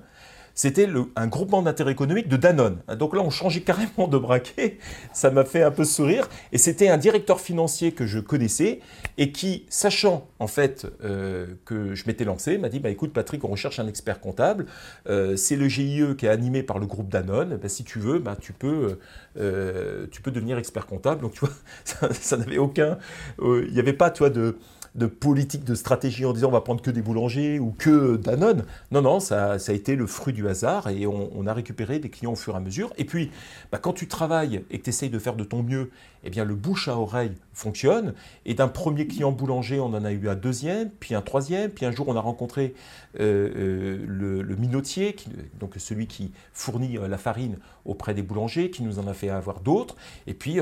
c'était 0.60 0.90
un 1.16 1.28
groupement 1.28 1.62
d'intérêt 1.62 1.94
économique 1.94 2.28
de 2.28 2.36
Danone. 2.36 2.80
Donc 2.98 3.16
là, 3.16 3.22
on 3.22 3.30
changeait 3.30 3.62
carrément 3.62 4.10
de 4.10 4.18
braquet. 4.18 4.78
Ça 5.14 5.32
m'a 5.32 5.46
fait 5.46 5.64
un 5.64 5.72
peu 5.72 5.86
sourire. 5.86 6.28
Et 6.52 6.58
c'était 6.58 6.90
un 6.90 6.98
directeur 6.98 7.40
financier 7.40 7.94
que 7.94 8.06
je 8.06 8.20
connaissais 8.20 8.82
et 9.18 9.32
qui, 9.32 9.66
sachant 9.70 10.28
en 10.38 10.48
fait 10.48 10.86
euh, 11.02 11.48
que 11.64 11.96
je 11.96 12.04
m'étais 12.08 12.26
lancé, 12.26 12.58
m'a 12.58 12.68
dit 12.68 12.82
bah, 12.82 12.90
écoute, 12.90 13.14
Patrick, 13.14 13.46
on 13.46 13.48
recherche 13.48 13.80
un 13.80 13.88
expert 13.88 14.20
comptable. 14.20 14.66
Euh, 15.08 15.38
c'est 15.38 15.56
le 15.56 15.70
GIE 15.70 16.04
qui 16.18 16.26
est 16.26 16.30
animé 16.30 16.62
par 16.62 16.78
le 16.78 16.88
groupe 16.88 17.08
Danone. 17.08 17.56
Bah, 17.56 17.70
si 17.70 17.86
tu 17.86 18.00
veux, 18.00 18.20
bah, 18.20 18.36
tu, 18.38 18.52
peux, 18.52 19.00
euh, 19.40 20.08
tu 20.12 20.22
peux 20.22 20.32
devenir 20.32 20.58
expert 20.58 20.88
comptable. 20.88 21.22
Donc 21.22 21.36
tu 21.36 21.40
vois, 21.40 21.54
ça, 21.86 22.12
ça 22.14 22.36
n'avait 22.36 22.58
aucun. 22.58 22.98
Il 23.42 23.72
n'y 23.72 23.80
avait 23.80 23.94
pas, 23.94 24.10
toi, 24.10 24.30
de 24.30 24.58
de 24.96 25.06
politique, 25.06 25.64
de 25.64 25.76
stratégie 25.76 26.26
en 26.26 26.34
disant 26.34 26.50
on 26.50 26.52
va 26.52 26.62
prendre 26.62 26.82
que 26.82 26.92
des 26.92 27.02
boulangers 27.02 27.60
ou 27.60 27.74
que 27.78 28.18
Danone. 28.18 28.66
Non, 28.92 29.02
non, 29.02 29.20
ça, 29.20 29.54
a 29.54 29.72
été 29.72 29.96
le 29.96 30.08
fruit 30.08 30.34
du 30.34 30.48
hasard 30.48 30.90
et 30.90 31.06
on, 31.06 31.48
a 31.48 31.54
récupéré 31.54 32.00
des 32.00 32.10
clients 32.10 32.34
au 32.34 32.36
fur 32.36 32.54
et 32.54 32.58
à 32.58 32.60
mesure. 32.60 32.94
Et 32.98 33.06
puis, 33.06 33.32
bah, 33.72 33.80
quand 33.80 33.94
tu 33.94 34.08
travailles 34.08 34.64
et 34.70 34.80
que 34.80 34.84
tu 34.84 34.90
essayes 34.90 35.10
de 35.10 35.20
faire 35.20 35.36
de 35.36 35.44
ton 35.44 35.64
mieux, 35.64 35.90
eh 36.24 36.30
bien, 36.30 36.44
le 36.44 36.56
bouche 36.56 36.88
à 36.88 36.98
oreille 36.98 37.32
fonctionne. 37.54 38.14
Et 38.46 38.54
d'un 38.54 38.68
premier 38.68 39.08
client 39.08 39.32
boulanger, 39.32 39.80
on 39.80 39.88
en 39.88 40.04
a 40.04 40.12
eu 40.12 40.28
un 40.28 40.36
deuxième, 40.36 40.90
puis 40.90 41.16
un 41.16 41.22
troisième, 41.22 41.72
puis 41.72 41.86
un 41.86 41.92
jour, 41.92 42.08
on 42.08 42.16
a 42.16 42.22
rencontré 42.22 42.74
euh, 43.20 43.50
euh, 43.56 44.44
le, 44.44 44.56
minotier, 44.56 45.16
donc 45.60 45.74
celui 45.78 46.08
qui 46.08 46.32
fournit 46.54 46.98
euh, 46.98 47.08
la 47.08 47.18
farine 47.18 47.58
auprès 47.86 48.14
des 48.14 48.22
boulangers, 48.22 48.70
qui 48.70 48.84
nous 48.84 49.00
en 49.00 49.08
a 49.08 49.14
fait 49.14 49.30
avoir 49.30 49.62
d'autres. 49.62 49.96
Et 50.28 50.34
puis, 50.34 50.60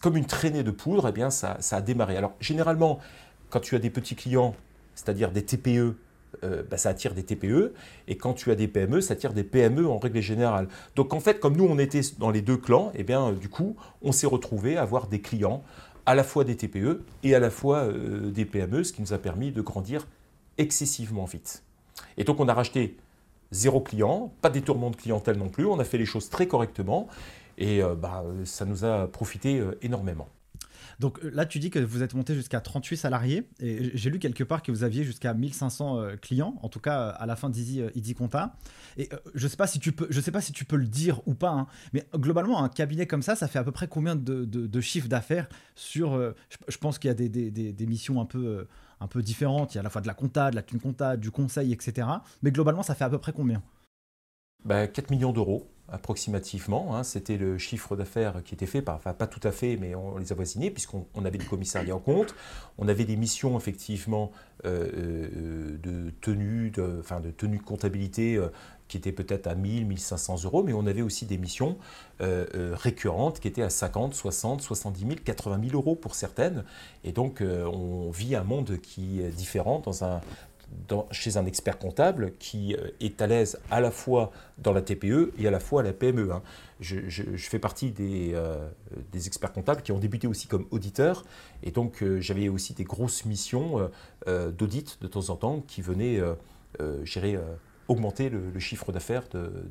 comme 0.00 0.16
une 0.16 0.26
traînée 0.26 0.62
de 0.62 0.70
poudre, 0.70 1.08
eh 1.08 1.12
bien, 1.12 1.30
ça, 1.30 1.56
ça 1.60 1.76
a 1.76 1.80
démarré. 1.80 2.16
Alors, 2.16 2.34
généralement, 2.40 3.00
quand 3.50 3.60
tu 3.60 3.74
as 3.74 3.78
des 3.78 3.90
petits 3.90 4.16
clients, 4.16 4.54
c'est-à-dire 4.94 5.30
des 5.30 5.44
TPE, 5.44 5.96
euh, 6.44 6.62
bah, 6.68 6.76
ça 6.76 6.90
attire 6.90 7.14
des 7.14 7.22
TPE, 7.22 7.72
et 8.08 8.16
quand 8.16 8.34
tu 8.34 8.50
as 8.50 8.54
des 8.54 8.68
PME, 8.68 9.00
ça 9.00 9.14
attire 9.14 9.32
des 9.32 9.44
PME 9.44 9.86
en 9.86 9.98
règle 9.98 10.20
générale. 10.20 10.68
Donc 10.94 11.14
en 11.14 11.20
fait, 11.20 11.40
comme 11.40 11.56
nous, 11.56 11.64
on 11.64 11.78
était 11.78 12.00
dans 12.18 12.30
les 12.30 12.42
deux 12.42 12.56
clans, 12.56 12.92
eh 12.94 13.04
bien, 13.04 13.32
du 13.32 13.48
coup, 13.48 13.76
on 14.02 14.12
s'est 14.12 14.26
retrouvé 14.26 14.76
à 14.76 14.82
avoir 14.82 15.06
des 15.06 15.20
clients, 15.20 15.62
à 16.04 16.14
la 16.14 16.24
fois 16.24 16.44
des 16.44 16.56
TPE 16.56 17.02
et 17.22 17.34
à 17.34 17.40
la 17.40 17.50
fois 17.50 17.78
euh, 17.78 18.30
des 18.30 18.44
PME, 18.44 18.84
ce 18.84 18.92
qui 18.92 19.02
nous 19.02 19.12
a 19.12 19.18
permis 19.18 19.50
de 19.50 19.60
grandir 19.60 20.06
excessivement 20.58 21.24
vite. 21.24 21.62
Et 22.16 22.24
donc 22.24 22.40
on 22.40 22.48
a 22.48 22.54
racheté 22.54 22.96
zéro 23.50 23.80
client, 23.80 24.32
pas 24.40 24.50
détournement 24.50 24.90
de 24.90 24.96
clientèle 24.96 25.36
non 25.36 25.48
plus, 25.48 25.66
on 25.66 25.78
a 25.78 25.84
fait 25.84 25.98
les 25.98 26.06
choses 26.06 26.28
très 26.28 26.46
correctement, 26.46 27.08
et 27.58 27.82
euh, 27.82 27.94
bah, 27.94 28.24
ça 28.44 28.64
nous 28.64 28.84
a 28.84 29.08
profité 29.08 29.62
énormément. 29.82 30.28
Donc 30.98 31.22
euh, 31.22 31.30
là, 31.32 31.46
tu 31.46 31.58
dis 31.58 31.70
que 31.70 31.78
vous 31.78 32.02
êtes 32.02 32.14
monté 32.14 32.34
jusqu'à 32.34 32.60
38 32.60 32.96
salariés. 32.96 33.48
Et 33.60 33.90
j'ai 33.94 34.10
lu 34.10 34.18
quelque 34.18 34.44
part 34.44 34.62
que 34.62 34.72
vous 34.72 34.82
aviez 34.82 35.04
jusqu'à 35.04 35.34
1500 35.34 35.98
euh, 35.98 36.16
clients, 36.16 36.58
en 36.62 36.68
tout 36.68 36.80
cas 36.80 37.08
à 37.08 37.26
la 37.26 37.36
fin 37.36 37.50
d'Easy 37.50 38.14
Compta. 38.14 38.56
Et 38.96 39.08
euh, 39.12 39.16
je 39.34 39.46
sais 39.48 39.56
si 39.66 39.80
sais 40.20 40.30
pas 40.30 40.40
si 40.40 40.52
tu 40.52 40.64
peux 40.64 40.76
le 40.76 40.86
dire 40.86 41.20
ou 41.26 41.34
pas, 41.34 41.50
hein, 41.50 41.66
mais 41.92 42.06
globalement, 42.14 42.62
un 42.62 42.68
cabinet 42.68 43.06
comme 43.06 43.22
ça, 43.22 43.36
ça 43.36 43.48
fait 43.48 43.58
à 43.58 43.64
peu 43.64 43.72
près 43.72 43.88
combien 43.88 44.16
de, 44.16 44.80
chiffres 44.80 45.08
d'affaires 45.08 45.48
sur. 45.74 46.18
je, 46.68 46.78
pense 46.78 46.98
qu'il 46.98 47.08
y 47.08 47.10
a 47.10 47.14
des, 47.14 47.86
missions 47.86 48.20
un 48.20 48.26
peu, 48.26 48.66
un 49.00 49.06
peu 49.06 49.22
différentes. 49.22 49.74
Il 49.74 49.76
y 49.76 49.78
a 49.78 49.80
à 49.80 49.84
la 49.84 49.90
fois 49.90 50.00
de 50.00 50.06
la 50.06 50.14
compta, 50.14 50.50
de 50.50 50.56
la 50.56 50.62
thune 50.62 50.80
compta, 50.80 51.16
du 51.16 51.30
conseil, 51.30 51.72
etc. 51.72 52.08
Mais 52.42 52.52
globalement, 52.52 52.82
ça 52.82 52.94
fait 52.94 53.04
à 53.04 53.10
peu 53.10 53.18
près 53.18 53.32
combien? 53.32 53.62
Bah, 54.64 54.86
4 54.86 55.10
millions 55.10 55.32
d'euros 55.32 55.68
approximativement. 55.88 56.96
Hein. 56.96 57.04
C'était 57.04 57.36
le 57.36 57.58
chiffre 57.58 57.96
d'affaires 57.96 58.42
qui 58.44 58.54
était 58.54 58.66
fait, 58.66 58.82
par, 58.82 58.96
enfin 58.96 59.12
pas 59.12 59.26
tout 59.26 59.46
à 59.46 59.52
fait, 59.52 59.76
mais 59.76 59.94
on, 59.94 60.18
les 60.18 60.32
a 60.32 60.34
voisinés, 60.34 60.70
puisqu'on 60.70 61.24
avait 61.24 61.38
des 61.38 61.44
commissariats 61.44 61.94
en 61.94 62.00
compte. 62.00 62.34
On 62.78 62.88
avait 62.88 63.04
des 63.04 63.16
missions 63.16 63.56
effectivement 63.56 64.32
euh, 64.64 64.88
euh, 64.96 65.78
de 65.82 66.10
tenue, 66.20 66.70
de, 66.70 66.98
enfin, 67.00 67.20
de 67.20 67.30
tenue 67.30 67.58
de 67.58 67.62
comptabilité 67.62 68.36
euh, 68.36 68.48
qui 68.88 68.96
étaient 68.96 69.12
peut-être 69.12 69.46
à 69.46 69.54
1000, 69.54 69.86
1500 69.86 70.44
euros, 70.44 70.62
mais 70.62 70.72
on 70.72 70.86
avait 70.86 71.02
aussi 71.02 71.26
des 71.26 71.38
missions 71.38 71.76
récurrentes 72.20 73.40
qui 73.40 73.48
étaient 73.48 73.62
à 73.62 73.68
50, 73.68 74.14
60, 74.14 74.62
70 74.62 75.00
000, 75.00 75.12
80 75.24 75.60
000 75.70 75.76
euros 75.76 75.96
pour 75.96 76.14
certaines. 76.14 76.64
Et 77.02 77.10
donc 77.10 77.42
on 77.42 78.10
vit 78.12 78.36
un 78.36 78.44
monde 78.44 78.78
qui 78.80 79.20
est 79.20 79.30
différent 79.30 79.80
dans 79.80 80.04
un, 80.04 80.20
chez 81.10 81.36
un 81.36 81.46
expert 81.46 81.78
comptable 81.78 82.32
qui 82.38 82.74
euh, 82.74 82.88
est 83.00 83.20
à 83.20 83.26
l'aise 83.26 83.58
à 83.70 83.80
la 83.80 83.90
fois 83.90 84.30
dans 84.58 84.72
la 84.72 84.82
TPE 84.82 85.32
et 85.38 85.46
à 85.46 85.50
la 85.50 85.60
fois 85.60 85.80
à 85.82 85.84
la 85.84 85.92
PME. 85.92 86.32
Hein. 86.32 86.42
Je, 86.80 87.00
fais 87.36 87.58
partie 87.58 87.90
des, 87.90 88.32
euh, 88.34 88.68
des, 89.12 89.26
experts 89.26 89.52
comptables 89.52 89.82
qui 89.82 89.92
ont 89.92 89.98
débuté 89.98 90.26
aussi 90.26 90.46
comme 90.46 90.66
auditeurs 90.70 91.24
et 91.62 91.70
donc 91.70 92.02
euh, 92.02 92.20
j'avais 92.20 92.48
aussi 92.48 92.74
des 92.74 92.84
grosses 92.84 93.24
missions 93.24 93.90
d'audit 94.26 94.98
de 95.00 95.06
temps 95.06 95.30
en 95.30 95.36
temps 95.36 95.62
qui 95.66 95.82
venaient 95.82 96.20
gérer 97.04 97.38
augmenter 97.88 98.28
le, 98.28 98.58
chiffre 98.58 98.92
d'affaires 98.92 99.24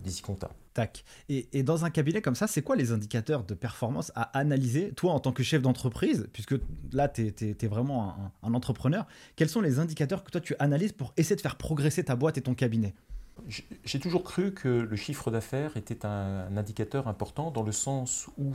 d'EasyConta. 0.04 0.50
Tac. 0.74 1.04
Et, 1.30 1.64
dans 1.64 1.86
un 1.86 1.90
cabinet 1.90 2.22
comme 2.22 2.36
ça, 2.36 2.48
c'est 2.48 2.62
quoi 2.62 2.76
les 2.76 2.92
indicateurs 2.92 3.44
de 3.44 3.54
performance 3.54 4.12
à 4.16 4.24
analyser, 4.38 4.92
toi 4.92 5.14
en 5.14 5.20
tant 5.20 5.32
que 5.32 5.44
chef 5.44 5.62
d'entreprise, 5.62 6.28
puisque 6.34 6.56
là, 6.92 7.08
tu 7.08 7.34
es, 7.40 7.68
vraiment 7.68 8.34
un, 8.44 8.54
entrepreneur, 8.54 9.08
quels 9.36 9.50
sont 9.50 9.62
les 9.62 9.80
indicateurs 9.80 10.24
que 10.24 10.32
toi 10.32 10.42
tu 10.42 10.56
analyses 10.60 10.92
pour 10.92 11.14
essayer 11.18 11.36
de 11.36 11.42
faire 11.42 11.56
progresser 11.56 12.04
ta 12.04 12.16
boîte 12.16 12.38
et 12.38 12.42
ton 12.42 12.54
cabinet? 12.54 12.94
J'ai 13.84 14.00
toujours 14.00 14.24
cru 14.24 14.54
que 14.54 14.70
le 14.70 14.96
chiffre 14.96 15.30
d'affaires 15.30 15.76
était 15.76 16.06
un, 16.06 16.56
indicateur 16.56 17.08
important 17.08 17.52
dans 17.52 17.64
le 17.64 17.74
sens 17.74 18.28
où 18.38 18.54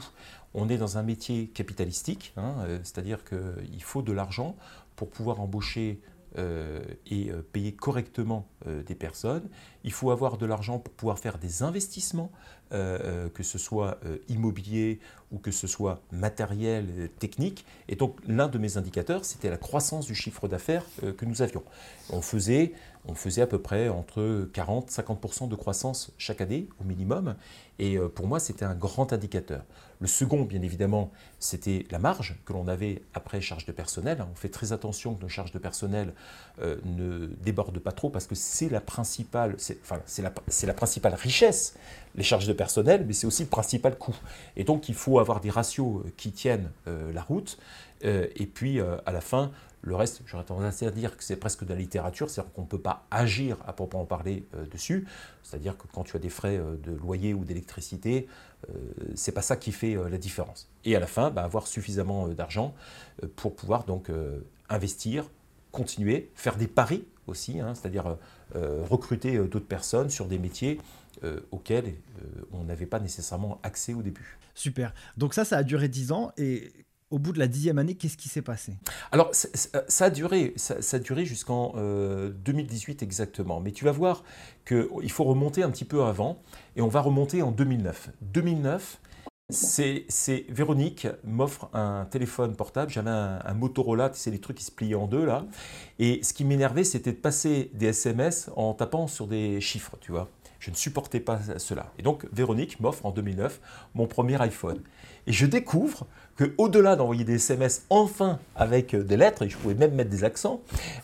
on 0.54 0.68
est 0.70 0.78
dans 0.78 0.96
un 0.96 1.02
métier 1.02 1.48
capitalistique, 1.48 2.32
hein, 2.36 2.54
euh, 2.60 2.78
c'est-à-dire 2.82 3.22
qu'il 3.24 3.82
faut 3.82 4.00
de 4.00 4.12
l'argent 4.12 4.56
pour 4.96 5.10
pouvoir 5.10 5.40
embaucher 5.40 6.00
et 6.36 7.30
euh, 7.30 7.42
payer 7.52 7.72
correctement 7.72 8.48
euh, 8.66 8.82
des 8.82 8.94
personnes. 8.94 9.48
Il 9.84 9.92
faut 9.92 10.10
avoir 10.10 10.36
de 10.36 10.46
l'argent 10.46 10.78
pour 10.78 10.92
pouvoir 10.94 11.18
faire 11.18 11.38
des 11.38 11.62
investissements, 11.62 12.30
que 12.70 13.42
ce 13.42 13.58
soit 13.58 13.98
immobilier 14.28 15.00
ou 15.32 15.38
que 15.38 15.50
ce 15.50 15.66
soit 15.66 16.00
matériel, 16.12 17.10
technique. 17.18 17.64
Et 17.88 17.96
donc 17.96 18.16
l'un 18.28 18.46
de 18.46 18.58
mes 18.58 18.76
indicateurs, 18.76 19.24
c'était 19.24 19.50
la 19.50 19.56
croissance 19.56 20.06
du 20.06 20.14
chiffre 20.14 20.46
d'affaires 20.46 20.84
que 21.16 21.24
nous 21.24 21.42
avions. 21.42 21.64
On 22.10 22.20
faisait, 22.20 22.72
on 23.06 23.14
faisait 23.14 23.42
à 23.42 23.46
peu 23.46 23.58
près 23.58 23.88
entre 23.88 24.48
40-50% 24.52 25.48
de 25.48 25.56
croissance 25.56 26.12
chaque 26.16 26.40
année 26.40 26.68
au 26.80 26.84
minimum. 26.84 27.34
Et 27.80 27.98
pour 28.14 28.28
moi, 28.28 28.38
c'était 28.38 28.66
un 28.66 28.74
grand 28.74 29.12
indicateur. 29.12 29.64
Le 30.00 30.06
second, 30.06 30.44
bien 30.44 30.62
évidemment, 30.62 31.12
c'était 31.38 31.84
la 31.90 31.98
marge 31.98 32.36
que 32.46 32.54
l'on 32.54 32.68
avait 32.68 33.02
après 33.12 33.42
charge 33.42 33.66
de 33.66 33.72
personnel. 33.72 34.24
On 34.32 34.34
fait 34.34 34.48
très 34.48 34.72
attention 34.72 35.14
que 35.14 35.20
nos 35.20 35.28
charges 35.28 35.52
de 35.52 35.58
personnel 35.58 36.14
euh, 36.62 36.78
ne 36.84 37.26
débordent 37.26 37.78
pas 37.78 37.92
trop 37.92 38.08
parce 38.08 38.26
que 38.26 38.34
c'est 38.34 38.70
la 38.70 38.80
principale, 38.80 39.56
c'est 40.06 40.66
la, 40.66 40.74
principale 40.74 41.14
richesse, 41.14 41.74
les 42.14 42.22
charges 42.22 42.46
de 42.46 42.52
personnel, 42.52 43.04
mais 43.06 43.12
c'est 43.12 43.26
aussi 43.26 43.42
le 43.42 43.48
principal 43.48 43.96
coût. 43.96 44.16
Et 44.56 44.64
donc, 44.64 44.88
il 44.88 44.94
faut 44.94 45.18
avoir 45.18 45.40
des 45.40 45.50
ratios 45.50 46.02
qui 46.16 46.32
tiennent 46.32 46.70
euh, 46.88 47.12
la 47.12 47.22
route. 47.22 47.58
Euh, 48.04 48.26
et 48.36 48.46
puis, 48.46 48.80
à 48.80 49.12
la 49.12 49.20
fin, 49.20 49.50
le 49.82 49.96
reste, 49.96 50.22
j'aurais 50.26 50.44
tendance 50.44 50.82
à 50.82 50.90
dire 50.90 51.16
que 51.16 51.24
c'est 51.24 51.36
presque 51.36 51.64
de 51.64 51.70
la 51.70 51.76
littérature, 51.76 52.28
c'est-à-dire 52.28 52.52
qu'on 52.52 52.62
ne 52.62 52.66
peut 52.66 52.80
pas 52.80 53.06
agir 53.10 53.56
à 53.66 53.72
proprement 53.72 54.04
parler 54.04 54.44
euh, 54.54 54.66
dessus. 54.66 55.06
C'est-à-dire 55.42 55.76
que 55.78 55.86
quand 55.92 56.04
tu 56.04 56.16
as 56.16 56.18
des 56.18 56.28
frais 56.28 56.58
euh, 56.58 56.76
de 56.76 56.92
loyer 56.92 57.32
ou 57.32 57.44
d'électricité, 57.44 58.28
euh, 58.68 58.72
c'est 59.14 59.32
pas 59.32 59.42
ça 59.42 59.56
qui 59.56 59.72
fait 59.72 59.96
la 60.10 60.18
différence. 60.18 60.68
Et 60.84 60.94
à 60.96 61.00
la 61.00 61.06
fin, 61.06 61.30
bah, 61.30 61.44
avoir 61.44 61.66
suffisamment 61.66 62.28
d'argent 62.28 62.74
pour 63.36 63.56
pouvoir 63.56 63.84
donc 63.84 64.10
investir, 64.68 65.24
continuer, 65.72 66.30
faire 66.34 66.56
des 66.56 66.66
paris 66.66 67.04
aussi, 67.26 67.58
hein, 67.60 67.74
c'est-à-dire 67.74 68.18
recruter 68.54 69.38
d'autres 69.38 69.66
personnes 69.66 70.10
sur 70.10 70.26
des 70.26 70.38
métiers 70.38 70.78
auxquels 71.50 71.94
on 72.52 72.64
n'avait 72.64 72.86
pas 72.86 73.00
nécessairement 73.00 73.60
accès 73.62 73.94
au 73.94 74.02
début. 74.02 74.38
Super. 74.54 74.92
Donc 75.16 75.34
ça, 75.34 75.44
ça 75.44 75.58
a 75.58 75.62
duré 75.62 75.88
10 75.88 76.12
ans. 76.12 76.32
Et 76.36 76.72
au 77.10 77.18
bout 77.18 77.32
de 77.32 77.38
la 77.38 77.48
dixième 77.48 77.78
année, 77.78 77.94
qu'est-ce 77.94 78.16
qui 78.16 78.28
s'est 78.28 78.42
passé? 78.42 78.74
Alors, 79.10 79.30
ça, 79.32 80.04
a 80.04 80.10
duré, 80.10 80.52
ça, 80.56 80.76
a 80.96 80.98
duré 80.98 81.24
jusqu'en 81.24 81.74
2018 81.74 83.02
euh, 83.02 83.04
exactement. 83.04 83.60
Mais 83.60 83.72
tu 83.72 83.84
vas 83.84 83.92
voir 83.92 84.22
qu'il 84.66 85.10
faut 85.10 85.24
remonter 85.24 85.62
un 85.62 85.70
petit 85.70 85.84
peu 85.84 86.04
avant, 86.04 86.40
et 86.76 86.82
on 86.82 86.88
va 86.88 87.00
remonter 87.00 87.42
en 87.42 87.50
2009. 87.50 88.10
2009, 88.22 89.00
c'est 89.50 90.44
Véronique 90.48 91.06
m'offre 91.24 91.68
un 91.72 92.06
téléphone 92.10 92.54
portable. 92.56 92.90
J'avais 92.90 93.10
un, 93.10 93.54
Motorola, 93.54 94.10
c'est 94.14 94.30
les 94.30 94.38
trucs 94.38 94.56
qui 94.56 94.64
se 94.64 94.70
pliaient 94.70 94.94
en 94.94 95.06
deux 95.06 95.24
là. 95.24 95.44
Et 95.98 96.22
ce 96.22 96.32
qui 96.32 96.44
m'énervait, 96.44 96.84
c'était 96.84 97.12
de 97.12 97.18
passer 97.18 97.70
des 97.74 97.86
SMS 97.86 98.50
en 98.56 98.74
tapant 98.74 99.06
sur 99.06 99.26
des 99.26 99.60
chiffres, 99.60 99.96
tu 100.00 100.12
vois. 100.12 100.28
Je 100.60 100.70
ne 100.70 100.76
supportais 100.76 101.20
pas 101.20 101.40
cela. 101.58 101.92
Et 101.98 102.02
donc 102.02 102.26
Véronique 102.32 102.78
m'offre 102.80 103.04
en 103.06 103.10
2009 103.10 103.60
mon 103.94 104.06
premier 104.06 104.40
iPhone. 104.40 104.80
Et 105.26 105.32
je 105.32 105.46
découvre 105.46 106.06
que 106.36 106.54
au-delà 106.56 106.96
d'envoyer 106.96 107.24
des 107.24 107.34
SMS 107.34 107.86
enfin 107.90 108.38
avec 108.54 108.94
des 108.94 109.16
lettres, 109.16 109.42
et 109.42 109.48
je 109.48 109.56
pouvais 109.56 109.74
même 109.74 109.94
mettre 109.94 110.10
des 110.10 110.22
accents, 110.22 110.60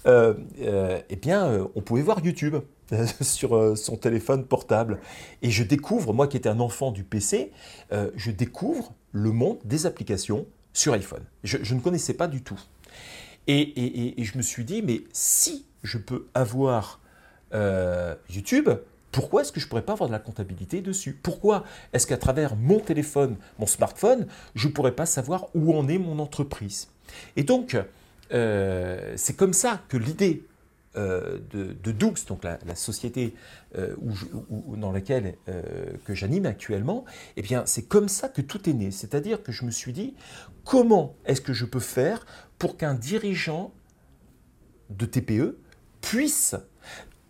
euh, 0.07 0.35
euh, 0.61 1.01
eh 1.11 1.17
bien, 1.17 1.69
on 1.75 1.81
pouvait 1.81 2.03
voir 2.03 2.25
YouTube 2.25 2.57
sur 3.21 3.77
son 3.77 3.97
téléphone 3.97 4.45
portable. 4.45 5.01
Et 5.43 5.51
je 5.51 5.65
découvre, 5.65 6.13
moi 6.13 6.29
qui 6.29 6.37
étais 6.37 6.49
un 6.49 6.61
enfant 6.61 6.93
du 6.93 7.03
PC, 7.03 7.51
je 7.91 8.31
découvre 8.31 8.93
le 9.13 9.33
monde 9.33 9.59
des 9.65 9.87
applications 9.87 10.47
sur 10.77 10.93
iPhone. 10.93 11.25
Je, 11.43 11.75
ne 11.75 11.81
connaissais 11.81 12.15
pas 12.15 12.29
du 12.29 12.43
tout. 12.43 12.61
Et, 13.47 14.15
je 14.19 14.37
me 14.37 14.43
suis 14.43 14.65
dit, 14.65 14.83
mais 14.83 15.03
si 15.13 15.67
je 15.83 15.99
peux 15.99 16.27
avoir 16.35 17.01
euh, 17.55 18.15
YouTube, 18.29 18.69
pourquoi 19.17 19.41
est-ce 19.41 19.51
que 19.51 19.61
je 19.61 19.65
ne 19.65 19.71
pourrais 19.71 19.87
pas 19.87 19.95
avoir 19.95 20.11
de 20.11 20.13
la 20.13 20.19
comptabilité 20.19 20.83
dessus? 20.83 21.15
Pourquoi 21.15 21.65
est-ce 21.95 22.07
qu'à 22.07 22.19
travers 22.19 22.55
mon 22.55 22.81
téléphone, 22.81 23.37
mon 23.59 23.65
smartphone, 23.65 24.27
je 24.55 24.69
ne 24.69 24.75
pourrais 24.75 24.93
pas 24.93 25.07
savoir 25.07 25.47
où 25.55 25.75
en 25.75 25.89
est 25.89 25.97
mon 25.97 26.19
entreprise? 26.19 26.89
Et 27.35 27.43
donc, 27.43 27.79
euh, 28.35 29.15
c'est 29.17 29.35
comme 29.35 29.55
ça 29.55 29.81
que 29.89 29.97
l'idée 29.97 30.45
euh, 30.97 31.39
de, 31.51 31.93
Doux, 31.93 32.13
donc 32.29 32.45
la, 32.45 32.75
société 32.75 33.35
euh, 33.79 33.97
dans 34.77 34.93
laquelle 34.93 35.39
que 36.05 36.15
j'anime 36.15 36.45
actuellement, 36.45 37.07
eh 37.39 37.43
bien 37.43 37.65
c'est 37.65 37.89
comme 37.89 38.09
ça 38.09 38.29
que 38.29 38.43
tout 38.43 38.69
est 38.69 38.75
né. 38.75 38.91
C'est-à-dire 38.91 39.43
que 39.43 39.51
je 39.51 39.65
me 39.65 39.71
suis 39.71 39.95
dit 39.95 40.15
comment 40.67 41.15
est-ce 41.25 41.41
que 41.41 41.55
je 41.55 41.65
peux 41.65 41.81
faire 41.81 42.27
pour 42.59 42.77
qu'un 42.77 42.93
dirigeant 42.93 43.73
de 44.91 45.07
TPE 45.07 45.57
puisse 46.03 46.55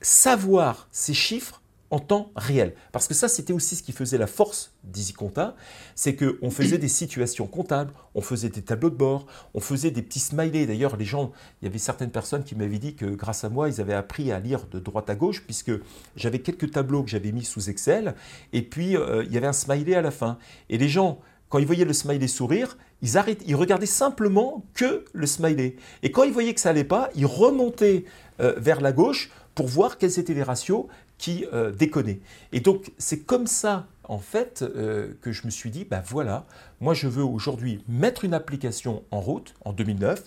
savoir 0.01 0.89
ces 0.91 1.15
chiffres 1.15 1.63
en 1.91 1.99
temps 1.99 2.31
réel. 2.37 2.75
Parce 2.93 3.07
que 3.07 3.15
ça, 3.15 3.29
c'était 3.29 3.53
aussi 3.53 3.77
ce 3.77 3.83
qui 3.83 3.93
faisait 3.93 4.19
la 4.19 4.27
force 4.27 4.73
d'EasyConta, 4.85 5.55
c'est 5.95 6.17
qu'on 6.17 6.51
faisait 6.51 6.79
des 6.79 6.89
situations 6.89 7.47
comptables, 7.47 7.93
on 8.15 8.21
faisait 8.21 8.49
des 8.49 8.63
tableaux 8.63 8.91
de 8.91 8.97
bord, 8.97 9.27
on 9.55 9.61
faisait 9.61 9.91
des 9.91 10.03
petits 10.03 10.19
smileys. 10.19 10.67
D'ailleurs, 10.67 10.97
les 10.97 11.05
gens, 11.05 11.33
il 11.61 11.67
y 11.67 11.69
avait 11.69 11.79
certaines 11.79 12.11
personnes 12.11 12.45
qui 12.45 12.55
m'avaient 12.55 12.79
dit 12.79 12.95
que 12.95 13.07
grâce 13.07 13.45
à 13.45 13.49
moi, 13.49 13.69
ils 13.69 13.81
avaient 13.81 13.95
appris 13.95 14.33
à 14.33 14.41
lire 14.41 14.67
de 14.67 14.79
droite 14.79 15.09
à 15.11 15.15
gauche, 15.15 15.45
puisque 15.45 15.73
j'avais 16.17 16.41
quelques 16.41 16.71
tableaux 16.71 17.03
que 17.03 17.11
j'avais 17.11 17.33
mis 17.33 17.45
sous 17.45 17.71
Excel, 17.71 18.15
et 18.53 18.63
puis 18.63 18.97
euh, 18.97 19.25
il 19.25 19.33
y 19.33 19.37
avait 19.37 19.47
un 19.47 19.53
smiley 19.53 19.95
à 19.95 20.03
la 20.03 20.11
fin. 20.11 20.39
Et 20.69 20.79
les 20.79 20.89
gens, 20.89 21.21
quand 21.49 21.59
ils 21.59 21.67
voyaient 21.67 21.85
le 21.85 21.93
smiley 21.93 22.27
sourire, 22.27 22.77
ils, 23.03 23.17
arrêtaient, 23.17 23.45
ils 23.47 23.55
regardaient 23.55 23.87
simplement 23.87 24.65
que 24.75 25.05
le 25.13 25.27
smiley. 25.27 25.77
Et 26.03 26.11
quand 26.11 26.25
ils 26.25 26.33
voyaient 26.33 26.55
que 26.55 26.61
ça 26.61 26.71
n'allait 26.71 26.85
pas, 26.85 27.11
ils 27.15 27.27
remontaient 27.27 28.05
euh, 28.41 28.55
vers 28.57 28.81
la 28.81 28.93
gauche 28.93 29.31
pour 29.55 29.67
voir 29.67 29.99
quels 29.99 30.19
étaient 30.19 30.35
les 30.35 30.43
ratios 30.43 30.87
qui 31.19 31.47
euh, 31.53 31.71
déconnaient. 31.71 32.21
Et 32.53 32.61
donc 32.61 32.93
c'est 32.99 33.21
comme 33.21 33.47
ça 33.47 33.87
en 34.05 34.19
fait 34.19 34.63
euh, 34.63 35.15
que 35.23 35.33
je 35.33 35.47
me 35.47 35.51
suis 35.51 35.71
dit, 35.71 35.85
ben 35.85 36.03
voilà, 36.05 36.47
moi 36.81 36.95
je 36.95 37.09
veux 37.09 37.25
aujourd'hui 37.25 37.83
mettre 37.89 38.25
une 38.25 38.35
application 38.35 39.03
en 39.11 39.21
route 39.21 39.55
en 39.65 39.73
2009. 39.73 40.25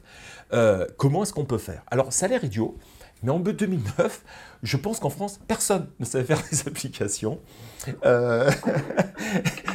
Euh, 0.53 0.86
comment 0.98 1.24
est-ce 1.24 1.34
qu'on 1.34 1.46
peut 1.46 1.58
faire? 1.58 1.84
Alors 1.91 2.12
ça 2.12 2.25
a 2.25 2.29
l'air 2.29 2.43
idiot, 2.43 2.77
mais 3.24 3.31
en 3.31 3.39
2009, 3.39 4.24
je 4.63 4.77
pense 4.77 5.00
qu'en 5.00 5.10
France, 5.10 5.39
personne 5.48 5.88
ne 6.00 6.05
savait 6.05 6.24
faire 6.24 6.41
des 6.50 6.67
applications. 6.67 7.39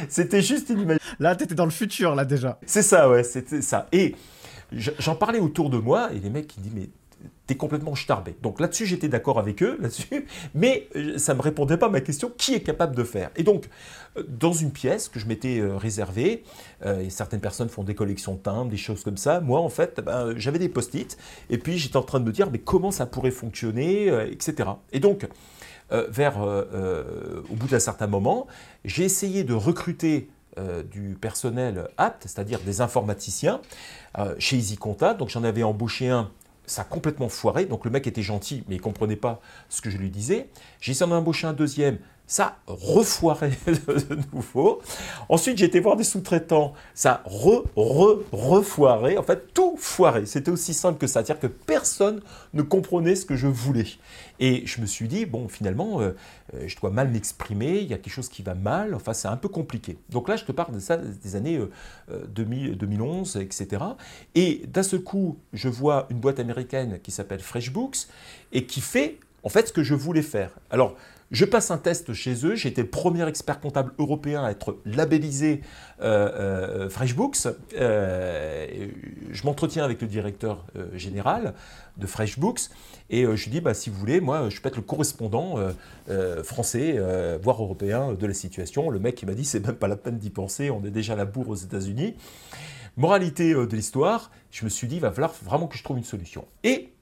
c'était 0.09 0.41
juste 0.41 0.69
inimaginable. 0.69 0.99
Là, 1.19 1.35
tu 1.35 1.43
étais 1.43 1.55
dans 1.55 1.65
le 1.65 1.71
futur, 1.71 2.15
là 2.15 2.25
déjà. 2.25 2.59
C'est 2.65 2.81
ça, 2.81 3.09
ouais, 3.09 3.23
c'était 3.23 3.61
ça. 3.61 3.87
Et 3.91 4.15
j'en 4.71 5.15
parlais 5.15 5.39
autour 5.39 5.69
de 5.69 5.77
moi, 5.77 6.11
et 6.11 6.19
les 6.19 6.29
mecs 6.29 6.47
qui 6.47 6.59
disent, 6.59 6.73
mais 6.73 6.89
t'es 7.47 7.55
complètement 7.55 7.95
starbé. 7.95 8.35
Donc 8.41 8.59
là-dessus, 8.59 8.85
j'étais 8.85 9.07
d'accord 9.07 9.39
avec 9.39 9.61
eux, 9.61 9.77
là-dessus, 9.79 10.27
mais 10.55 10.87
euh, 10.95 11.17
ça 11.17 11.33
ne 11.33 11.37
me 11.37 11.43
répondait 11.43 11.77
pas 11.77 11.87
à 11.87 11.89
ma 11.89 12.01
question, 12.01 12.31
qui 12.35 12.55
est 12.55 12.61
capable 12.61 12.95
de 12.95 13.03
faire? 13.03 13.29
Et 13.35 13.43
donc, 13.43 13.69
euh, 14.17 14.23
dans 14.27 14.53
une 14.53 14.71
pièce 14.71 15.09
que 15.09 15.19
je 15.19 15.27
m'étais 15.27 15.59
euh, 15.59 15.77
réservée, 15.77 16.43
et 16.85 17.09
certaines 17.09 17.39
personnes 17.39 17.69
font 17.69 17.83
des 17.83 17.95
collections 17.95 18.35
de 18.35 18.39
timbres, 18.39 18.69
des 18.69 18.77
choses 18.77 19.03
comme 19.03 19.17
ça, 19.17 19.39
moi, 19.39 19.59
en 19.59 19.69
fait, 19.69 20.01
ben, 20.01 20.33
j'avais 20.37 20.59
des 20.59 20.69
post-it, 20.69 21.17
et 21.49 21.57
puis 21.57 21.79
j'étais 21.79 21.97
en 21.97 22.03
train 22.03 22.19
de 22.19 22.25
me 22.25 22.31
dire, 22.31 22.51
mais 22.51 22.59
comment 22.59 22.91
ça 22.91 23.07
pourrait 23.07 23.31
fonctionner, 23.31 24.07
etc. 24.29 24.69
Et 24.91 24.99
donc, 24.99 25.27
vers, 25.89 26.37
au 26.39 27.55
bout 27.55 27.67
d'un 27.67 27.79
certain 27.79 28.05
moment, 28.05 28.45
j'ai 28.83 29.03
essayé 29.03 29.43
de 29.43 29.53
recruter 29.53 30.29
du 30.91 31.17
personnel 31.19 31.87
apte, 31.97 32.23
c'est-à-dire 32.23 32.59
des 32.59 32.81
informaticiens, 32.81 33.61
chez 34.37 34.57
EasyConta. 34.57 35.15
Donc 35.15 35.29
j'en 35.29 35.43
avais 35.43 35.63
embauché 35.63 36.09
un 36.09 36.29
ça 36.67 36.81
a 36.81 36.85
complètement 36.85 37.29
foiré. 37.29 37.65
Donc 37.65 37.85
le 37.85 37.91
mec 37.91 38.07
était 38.07 38.21
gentil, 38.21 38.63
mais 38.67 38.75
il 38.75 38.81
comprenait 38.81 39.15
pas 39.15 39.41
ce 39.69 39.81
que 39.81 39.89
je 39.89 39.97
lui 39.97 40.09
disais. 40.09 40.49
J'ai 40.81 40.91
essayé 40.91 41.09
d'en 41.09 41.17
embaucher 41.17 41.47
un 41.47 41.53
deuxième, 41.53 41.97
ça 42.27 42.57
refoiré 42.67 43.51
de 43.67 44.17
nouveau. 44.33 44.81
Ensuite, 45.29 45.57
j'ai 45.57 45.65
été 45.65 45.79
voir 45.79 45.95
des 45.95 46.03
sous-traitants, 46.03 46.73
ça 46.93 47.21
re, 47.25 47.63
re, 47.75 48.23
refoiré. 48.31 49.17
En 49.17 49.23
fait, 49.23 49.53
tout 49.53 49.75
foiré. 49.77 50.25
C'était 50.25 50.51
aussi 50.51 50.73
simple 50.73 50.97
que 50.97 51.07
ça. 51.07 51.23
C'est-à-dire 51.23 51.39
que 51.39 51.47
personne 51.47 52.21
ne 52.53 52.61
comprenait 52.61 53.15
ce 53.15 53.25
que 53.25 53.35
je 53.35 53.47
voulais. 53.47 53.87
Et 54.39 54.65
je 54.65 54.81
me 54.81 54.85
suis 54.85 55.07
dit, 55.07 55.25
bon, 55.25 55.47
finalement, 55.47 56.01
euh, 56.01 56.15
euh, 56.53 56.67
je 56.67 56.75
dois 56.77 56.89
mal 56.89 57.09
m'exprimer, 57.09 57.79
il 57.79 57.87
y 57.87 57.93
a 57.93 57.97
quelque 57.97 58.13
chose 58.13 58.27
qui 58.27 58.41
va 58.41 58.53
mal, 58.53 58.93
enfin, 58.93 59.13
c'est 59.13 59.27
un 59.27 59.37
peu 59.37 59.47
compliqué. 59.47 59.97
Donc 60.09 60.27
là, 60.27 60.35
je 60.35 60.43
te 60.43 60.51
parle 60.51 60.73
de 60.73 60.79
ça 60.79 60.97
des 60.97 61.35
années 61.35 61.59
2011, 62.29 63.37
euh, 63.37 63.39
etc. 63.41 63.83
Et 64.33 64.63
d'un 64.67 64.83
seul 64.83 65.01
coup, 65.01 65.37
je 65.53 65.69
vois 65.69 66.07
une 66.09 66.19
boîte 66.19 66.39
américaine 66.39 66.99
qui 67.01 67.11
s'appelle 67.11 67.39
FreshBooks 67.39 68.07
et 68.51 68.65
qui 68.65 68.81
fait, 68.81 69.19
en 69.43 69.49
fait, 69.49 69.67
ce 69.67 69.73
que 69.73 69.83
je 69.83 69.93
voulais 69.93 70.21
faire. 70.21 70.51
Alors, 70.69 70.95
je 71.31 71.45
passe 71.45 71.71
un 71.71 71.77
test 71.77 72.13
chez 72.13 72.45
eux. 72.45 72.55
J'ai 72.55 72.69
été 72.69 72.81
le 72.81 72.89
premier 72.89 73.27
expert 73.27 73.59
comptable 73.59 73.93
européen 73.97 74.43
à 74.43 74.51
être 74.51 74.77
labellisé 74.85 75.61
euh, 76.01 76.85
euh, 76.85 76.89
FreshBooks. 76.89 77.47
Euh, 77.77 78.87
je 79.31 79.43
m'entretiens 79.43 79.83
avec 79.83 80.01
le 80.01 80.07
directeur 80.07 80.65
général 80.93 81.53
de 81.97 82.07
FreshBooks 82.07 82.69
et 83.09 83.23
je 83.23 83.43
lui 83.43 83.51
dis 83.51 83.61
bah, 83.61 83.73
si 83.73 83.89
vous 83.89 83.97
voulez, 83.97 84.21
moi, 84.21 84.49
je 84.49 84.61
peux 84.61 84.69
être 84.69 84.75
le 84.75 84.81
correspondant 84.81 85.55
français, 86.43 86.99
voire 87.41 87.61
européen 87.61 88.13
de 88.13 88.25
la 88.25 88.33
situation. 88.33 88.89
Le 88.89 88.99
mec, 88.99 89.21
il 89.21 89.25
m'a 89.25 89.33
dit 89.33 89.45
c'est 89.45 89.65
même 89.65 89.75
pas 89.75 89.87
la 89.87 89.97
peine 89.97 90.17
d'y 90.17 90.29
penser. 90.29 90.69
On 90.69 90.83
est 90.85 90.91
déjà 90.91 91.13
à 91.13 91.15
la 91.15 91.25
bourre 91.25 91.49
aux 91.49 91.55
États-Unis. 91.55 92.15
Moralité 92.97 93.53
de 93.53 93.75
l'histoire, 93.75 94.31
je 94.51 94.63
me 94.63 94.69
suis 94.69 94.87
dit, 94.87 94.95
il 94.95 95.01
va 95.01 95.11
falloir 95.11 95.33
vraiment 95.43 95.67
que 95.67 95.77
je 95.77 95.83
trouve 95.83 95.97
une 95.97 96.05
solution. 96.05 96.45
Et 96.63 96.94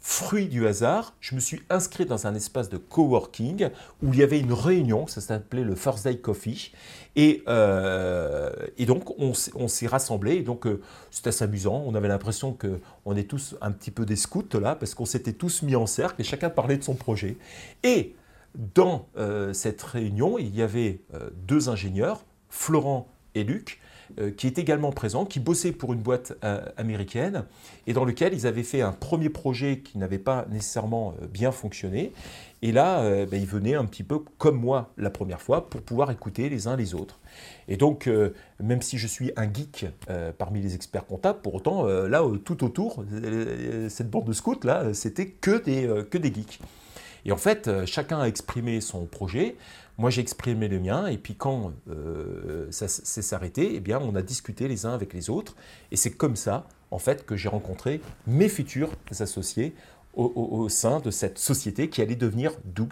fruit 0.00 0.48
du 0.48 0.66
hasard, 0.66 1.14
je 1.20 1.34
me 1.34 1.40
suis 1.40 1.60
inscrit 1.68 2.06
dans 2.06 2.26
un 2.26 2.34
espace 2.34 2.70
de 2.70 2.78
coworking 2.78 3.68
où 4.02 4.14
il 4.14 4.18
y 4.18 4.22
avait 4.22 4.40
une 4.40 4.54
réunion, 4.54 5.06
ça 5.06 5.20
s'appelait 5.20 5.62
le 5.62 5.74
First 5.74 6.04
Day 6.04 6.16
Coffee, 6.16 6.72
et, 7.16 7.42
euh, 7.48 8.50
donc 8.86 9.18
on, 9.18 9.34
s'est 9.68 9.86
rassemblés, 9.86 10.36
et 10.36 10.42
donc 10.42 10.66
euh, 10.66 10.80
c'était 11.10 11.28
assez 11.28 11.44
amusant, 11.44 11.82
on 11.86 11.94
avait 11.94 12.08
l'impression 12.08 12.56
qu'on 12.56 13.14
est 13.14 13.28
tous 13.28 13.56
un 13.60 13.72
petit 13.72 13.90
peu 13.90 14.06
des 14.06 14.16
scouts 14.16 14.58
là, 14.58 14.74
parce 14.74 14.94
qu'on 14.94 15.04
s'était 15.04 15.34
tous 15.34 15.62
mis 15.62 15.76
en 15.76 15.86
cercle 15.86 16.20
et 16.20 16.24
chacun 16.24 16.48
parlait 16.48 16.78
de 16.78 16.84
son 16.84 16.94
projet. 16.94 17.36
Et 17.82 18.14
dans 18.54 19.06
euh, 19.18 19.52
cette 19.52 19.82
réunion, 19.82 20.38
il 20.38 20.54
y 20.56 20.62
avait 20.62 21.00
deux 21.46 21.68
ingénieurs, 21.68 22.24
Florent 22.48 23.06
et 23.34 23.44
Luc, 23.44 23.80
qui 24.36 24.46
est 24.46 24.58
également 24.58 24.92
présent, 24.92 25.24
qui 25.24 25.40
bossait 25.40 25.72
pour 25.72 25.92
une 25.92 26.00
boîte 26.00 26.32
euh, 26.44 26.60
américaine 26.76 27.44
et 27.86 27.92
dans 27.92 28.04
lequel 28.04 28.34
ils 28.34 28.46
avaient 28.46 28.62
fait 28.62 28.80
un 28.80 28.92
premier 28.92 29.28
projet 29.28 29.80
qui 29.80 29.98
n'avait 29.98 30.18
pas 30.18 30.46
nécessairement 30.50 31.14
euh, 31.20 31.26
bien 31.26 31.52
fonctionné. 31.52 32.12
Et 32.62 32.72
là, 32.72 33.24
ben, 33.24 33.40
ils 33.40 33.46
venaient 33.46 33.74
un 33.74 33.86
petit 33.86 34.02
peu 34.02 34.18
comme 34.36 34.60
moi 34.60 34.92
la 34.98 35.08
première 35.08 35.40
fois 35.40 35.70
pour 35.70 35.80
pouvoir 35.80 36.10
écouter 36.10 36.50
les 36.50 36.68
uns 36.68 36.76
les 36.76 36.94
autres. 36.94 37.18
Et 37.68 37.78
donc, 37.78 38.06
même 38.62 38.82
si 38.82 38.98
je 38.98 39.06
suis 39.06 39.32
un 39.36 39.50
geek 39.50 39.86
parmi 40.36 40.60
les 40.60 40.74
experts 40.74 41.06
comptables, 41.06 41.40
pour 41.40 41.54
autant, 41.54 41.86
là, 41.86 42.22
tout 42.44 42.62
autour, 42.62 43.02
cette 43.88 44.10
bande 44.10 44.26
de 44.26 44.34
scouts, 44.34 44.60
là, 44.64 44.92
c'était 44.92 45.28
que 45.28 45.64
des, 45.64 46.04
que 46.10 46.18
des 46.18 46.34
geeks. 46.34 46.60
Et 47.24 47.32
en 47.32 47.38
fait, 47.38 47.70
chacun 47.86 48.20
a 48.20 48.26
exprimé 48.26 48.82
son 48.82 49.06
projet. 49.06 49.56
Moi, 50.00 50.08
j'ai 50.08 50.22
exprimé 50.22 50.66
le 50.66 50.80
mien, 50.80 51.08
et 51.08 51.18
puis 51.18 51.34
quand 51.34 51.74
euh, 51.90 52.66
ça 52.70 52.88
s'est 52.88 53.20
s'arrêté, 53.20 53.72
eh 53.74 53.80
bien, 53.80 54.00
on 54.00 54.14
a 54.14 54.22
discuté 54.22 54.66
les 54.66 54.86
uns 54.86 54.94
avec 54.94 55.12
les 55.12 55.28
autres, 55.28 55.56
et 55.90 55.96
c'est 55.96 56.12
comme 56.12 56.36
ça, 56.36 56.66
en 56.90 56.98
fait, 56.98 57.26
que 57.26 57.36
j'ai 57.36 57.50
rencontré 57.50 58.00
mes 58.26 58.48
futurs 58.48 58.88
associés 59.10 59.74
au, 60.14 60.70
sein 60.70 61.00
de 61.00 61.10
cette 61.10 61.38
société 61.38 61.90
qui 61.90 62.00
allait 62.00 62.16
devenir 62.16 62.52
Doux. 62.64 62.88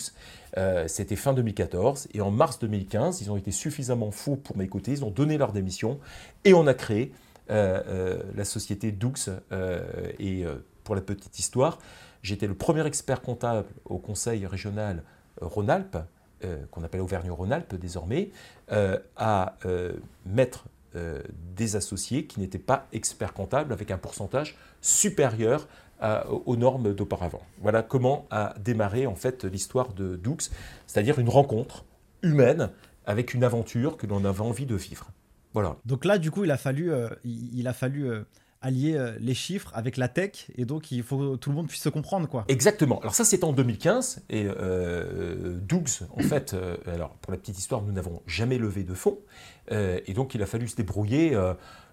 Euh, 0.59 0.87
c'était 0.87 1.17
fin 1.17 1.33
2014, 1.33 2.09
et 2.13 2.21
en 2.21 2.31
mars 2.31 2.59
2015, 2.59 3.23
ils 3.23 3.31
ont 3.31 3.39
été 3.39 3.53
suffisamment 3.53 4.11
fous 4.11 4.37
pour 4.37 4.59
m'écouter, 4.59 4.91
ils 4.91 5.03
ont 5.03 5.11
donné 5.11 5.39
leur 5.39 5.53
démission, 5.53 5.99
et 6.45 6.53
on 6.53 6.67
a 6.67 6.75
créé 6.75 7.15
euh, 7.51 8.23
la 8.37 8.45
société 8.45 8.93
Doux. 8.93 9.15
et 10.19 10.45
pour 10.85 10.95
la 10.95 11.01
petite 11.01 11.39
histoire, 11.39 11.79
j'étais 12.23 12.47
le 12.47 12.55
premier 12.55 12.87
expert 12.87 13.23
comptable 13.23 13.67
au 13.87 13.97
conseil 13.97 14.45
régional 14.45 15.03
Rhône-Alpes 15.41 15.97
euh, 16.45 16.65
qu'on 16.71 16.85
appelle 16.85 17.01
Auvergne-Rhône-Alpes 17.01 17.75
désormais, 17.75 18.31
euh, 18.71 18.99
à 19.17 19.57
euh, 19.67 19.93
mettre 20.25 20.67
des 21.57 21.77
associés 21.77 22.25
qui 22.25 22.41
n'étaient 22.41 22.59
pas 22.59 22.89
experts 22.93 23.35
comptables 23.35 23.73
avec 23.73 23.91
un 23.91 23.99
pourcentage 23.99 24.57
supérieur 24.81 25.69
aux 26.47 26.57
normes 26.57 26.95
d'auparavant. 26.95 27.43
Voilà 27.61 27.83
comment 27.83 28.27
a 28.31 28.55
démarré 28.59 29.07
en 29.07 29.15
fait 29.15 29.45
l'histoire 29.45 29.93
de 29.93 30.17
Doux, 30.17 30.39
c'est-à-dire 30.87 31.19
une 31.19 31.29
rencontre 31.29 31.85
humaine 32.23 32.71
avec 33.05 33.35
une 33.35 33.45
aventure 33.45 33.97
que 33.97 34.07
l'on 34.07 34.25
avait 34.25 34.41
envie 34.41 34.67
de 34.67 34.75
vivre. 34.75 35.09
Voilà. 35.53 35.77
Donc 35.85 36.05
là, 36.05 36.19
du 36.19 36.31
coup, 36.33 36.43
il 36.43 36.51
a 36.51 36.57
fallu, 36.57 36.91
il, 37.23 37.69
a 37.69 37.75
fallu 37.75 38.11
allier 38.61 38.95
euh, 38.95 39.17
les 39.21 39.35
chiffres 39.35 39.71
avec 39.75 39.97
la 39.97 40.09
tech, 40.09 40.47
et 40.57 40.65
donc 40.65 40.91
il 40.91 41.03
faut 41.03 41.19
que 41.19 41.37
tout 41.37 41.51
le 41.51 41.57
monde 41.57 41.69
puisse 41.69 41.83
se 41.83 41.89
comprendre, 41.89 42.29
quoi. 42.29 42.45
Exactement. 42.49 43.01
Alors 43.01 43.15
ça, 43.15 43.25
c'est 43.25 43.45
en 43.45 43.53
2015, 43.53 44.25
et 44.31 44.47
Dougs, 45.63 46.07
en 46.17 46.21
fait, 46.21 46.55
alors 46.87 47.11
pour 47.17 47.33
la 47.33 47.39
petite 47.39 47.59
histoire, 47.59 47.83
nous 47.83 47.93
n'avons 47.93 48.23
jamais 48.27 48.59
levé 48.59 48.83
de 48.83 48.95
fonds, 48.95 49.19
et 49.71 50.13
donc 50.15 50.35
il 50.35 50.43
a 50.43 50.47
fallu 50.47 50.69
se 50.69 50.77
débrouiller 50.77 51.37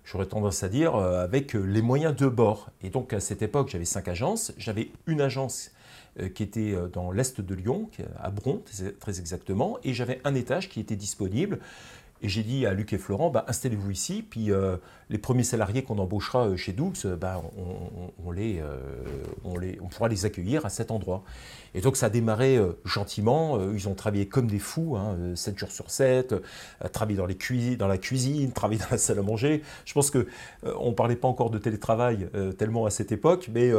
j'aurais 0.06 0.28
tendance 0.28 0.64
à 0.64 0.70
dire, 0.70 0.96
euh, 0.96 1.24
avec 1.24 1.56
euh, 1.56 1.60
les 1.60 1.82
moyens 1.82 2.16
de 2.16 2.28
bord. 2.28 2.70
Et 2.82 2.90
donc 2.90 3.12
à 3.14 3.20
cette 3.20 3.42
époque, 3.42 3.70
j'avais 3.70 3.86
cinq 3.86 4.08
agences. 4.08 4.54
J'avais 4.58 4.92
une 5.08 5.22
agence 5.22 5.72
euh, 6.20 6.30
qui 6.30 6.44
était 6.44 6.76
dans 6.94 7.12
l'est 7.12 7.42
de 7.42 7.56
Lyon, 7.56 7.90
à 8.20 8.30
Bron 8.30 8.62
très 9.00 9.20
exactement, 9.20 9.78
et 9.84 9.94
j'avais 9.94 10.22
un 10.24 10.36
étage 10.36 10.70
qui 10.70 10.80
était 10.80 10.96
disponible. 10.96 11.60
Et 12.22 12.30
j'ai 12.30 12.44
dit 12.44 12.66
à 12.66 12.74
Luc 12.74 12.94
et 12.94 12.98
Florent, 12.98 13.30
bah, 13.30 13.44
installez-vous 13.48 13.92
ici, 13.92 14.26
puis 14.28 14.50
les 15.10 15.18
premiers 15.18 15.44
salariés 15.44 15.84
qu'on 15.84 16.00
embauchera 16.00 16.56
chez 16.56 16.74
Doux, 16.74 16.94
bah, 17.20 17.42
on, 18.26 18.32
les, 18.32 18.62
on, 19.44 19.58
les, 19.58 19.78
on 19.82 19.88
pourra 19.88 20.10
les 20.10 20.26
accueillir 20.26 20.66
à 20.66 20.70
cet 20.70 20.92
endroit. 20.92 21.24
Et 21.76 21.82
donc 21.82 21.98
ça 21.98 22.06
a 22.06 22.10
démarré 22.10 22.56
euh, 22.56 22.72
gentiment. 22.86 23.58
Euh, 23.60 23.74
ils 23.76 23.90
ont 23.90 23.96
travaillé 23.96 24.28
comme 24.28 24.48
des 24.48 24.60
fous, 24.60 24.96
hein, 24.96 25.18
7 25.36 25.54
euh, 25.54 25.58
jours 25.58 25.72
sur 25.72 25.92
7, 25.92 26.34
travaillé 26.94 27.18
dans, 27.18 27.26
les 27.26 27.76
dans 27.76 27.88
la 27.88 27.98
cuisine, 27.98 28.52
travaillé 28.54 28.80
dans 28.80 28.88
la 28.92 28.98
salle 28.98 29.20
à 29.20 29.22
manger. 29.22 29.62
Je 29.84 29.94
pense 29.94 30.10
qu'on 30.10 30.24
on 30.64 30.92
ne 30.92 30.96
parlait 30.96 31.18
pas 31.18 31.28
encore 31.28 31.50
de 31.50 31.58
télétravail 31.58 32.30
tellement 32.58 32.86
à 32.86 32.90
cette 32.90 33.12
époque, 33.12 33.50
mais 33.54 33.72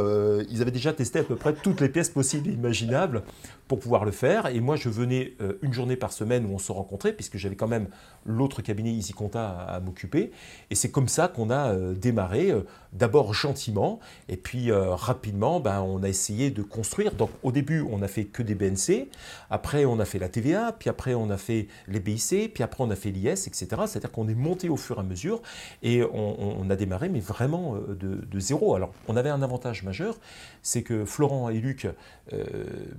ils 0.49 0.61
avaient 0.61 0.71
déjà 0.71 0.93
testé 0.93 1.19
à 1.19 1.23
peu 1.23 1.35
près 1.35 1.53
toutes 1.53 1.81
les 1.81 1.89
pièces 1.89 2.09
possibles 2.09 2.49
et 2.49 2.53
imaginables 2.53 3.23
pour 3.67 3.79
pouvoir 3.79 4.05
le 4.05 4.11
faire. 4.11 4.45
Et 4.45 4.59
moi, 4.59 4.75
je 4.75 4.89
venais 4.89 5.33
une 5.63 5.73
journée 5.73 5.95
par 5.95 6.11
semaine 6.11 6.45
où 6.45 6.53
on 6.53 6.59
se 6.59 6.71
rencontrait, 6.71 7.13
puisque 7.13 7.37
j'avais 7.37 7.55
quand 7.55 7.67
même 7.67 7.87
l'autre 8.25 8.61
cabinet 8.61 8.91
Easy 8.91 9.13
Compta 9.13 9.49
à, 9.49 9.79
m'occuper. 9.79 10.31
Et 10.69 10.75
c'est 10.75 10.91
comme 10.91 11.07
ça 11.07 11.16
qu'on 11.27 11.49
a 11.49 11.73
démarré, 11.73 12.53
d'abord 12.93 13.33
gentiment, 13.33 13.99
et 14.29 14.37
puis 14.37 14.71
rapidement, 14.71 15.59
ben, 15.59 15.81
on 15.81 16.03
a 16.03 16.09
essayé 16.09 16.51
de 16.51 16.61
construire. 16.61 17.13
Donc 17.13 17.29
au 17.43 17.51
début, 17.51 17.85
on 17.89 18.01
a 18.01 18.07
fait 18.07 18.25
que 18.25 18.43
des 18.43 18.55
BNC, 18.55 19.07
après 19.49 19.85
on 19.85 19.99
a 19.99 20.05
fait 20.05 20.19
la 20.19 20.29
TVA, 20.29 20.73
puis 20.77 20.89
après 20.89 21.13
on 21.13 21.29
a 21.29 21.37
fait 21.37 21.67
les 21.87 21.99
BIC, 21.99 22.53
puis 22.53 22.63
après 22.63 22.83
on 22.83 22.89
a 22.89 22.95
fait 22.95 23.11
l'IS, 23.11 23.47
etc. 23.47 23.67
C'est-à-dire 23.87 24.11
qu'on 24.11 24.27
est 24.27 24.35
monté 24.35 24.69
au 24.69 24.77
fur 24.77 24.97
et 24.97 24.99
à 24.99 25.03
mesure 25.03 25.41
et 25.83 26.03
on, 26.03 26.69
a 26.69 26.75
démarré, 26.75 27.09
mais 27.09 27.19
vraiment 27.19 27.75
euh, 27.75 27.95
de, 27.95 28.39
zéro. 28.39 28.75
Alors 28.75 28.93
on 29.07 29.15
avait 29.15 29.29
un 29.29 29.41
avantage 29.41 29.83
majeur, 29.83 30.17
c'est 30.61 30.83
que 30.83 31.05
Florent 31.05 31.49
et 31.49 31.59
Luc, 31.59 31.87
euh, 32.33 32.43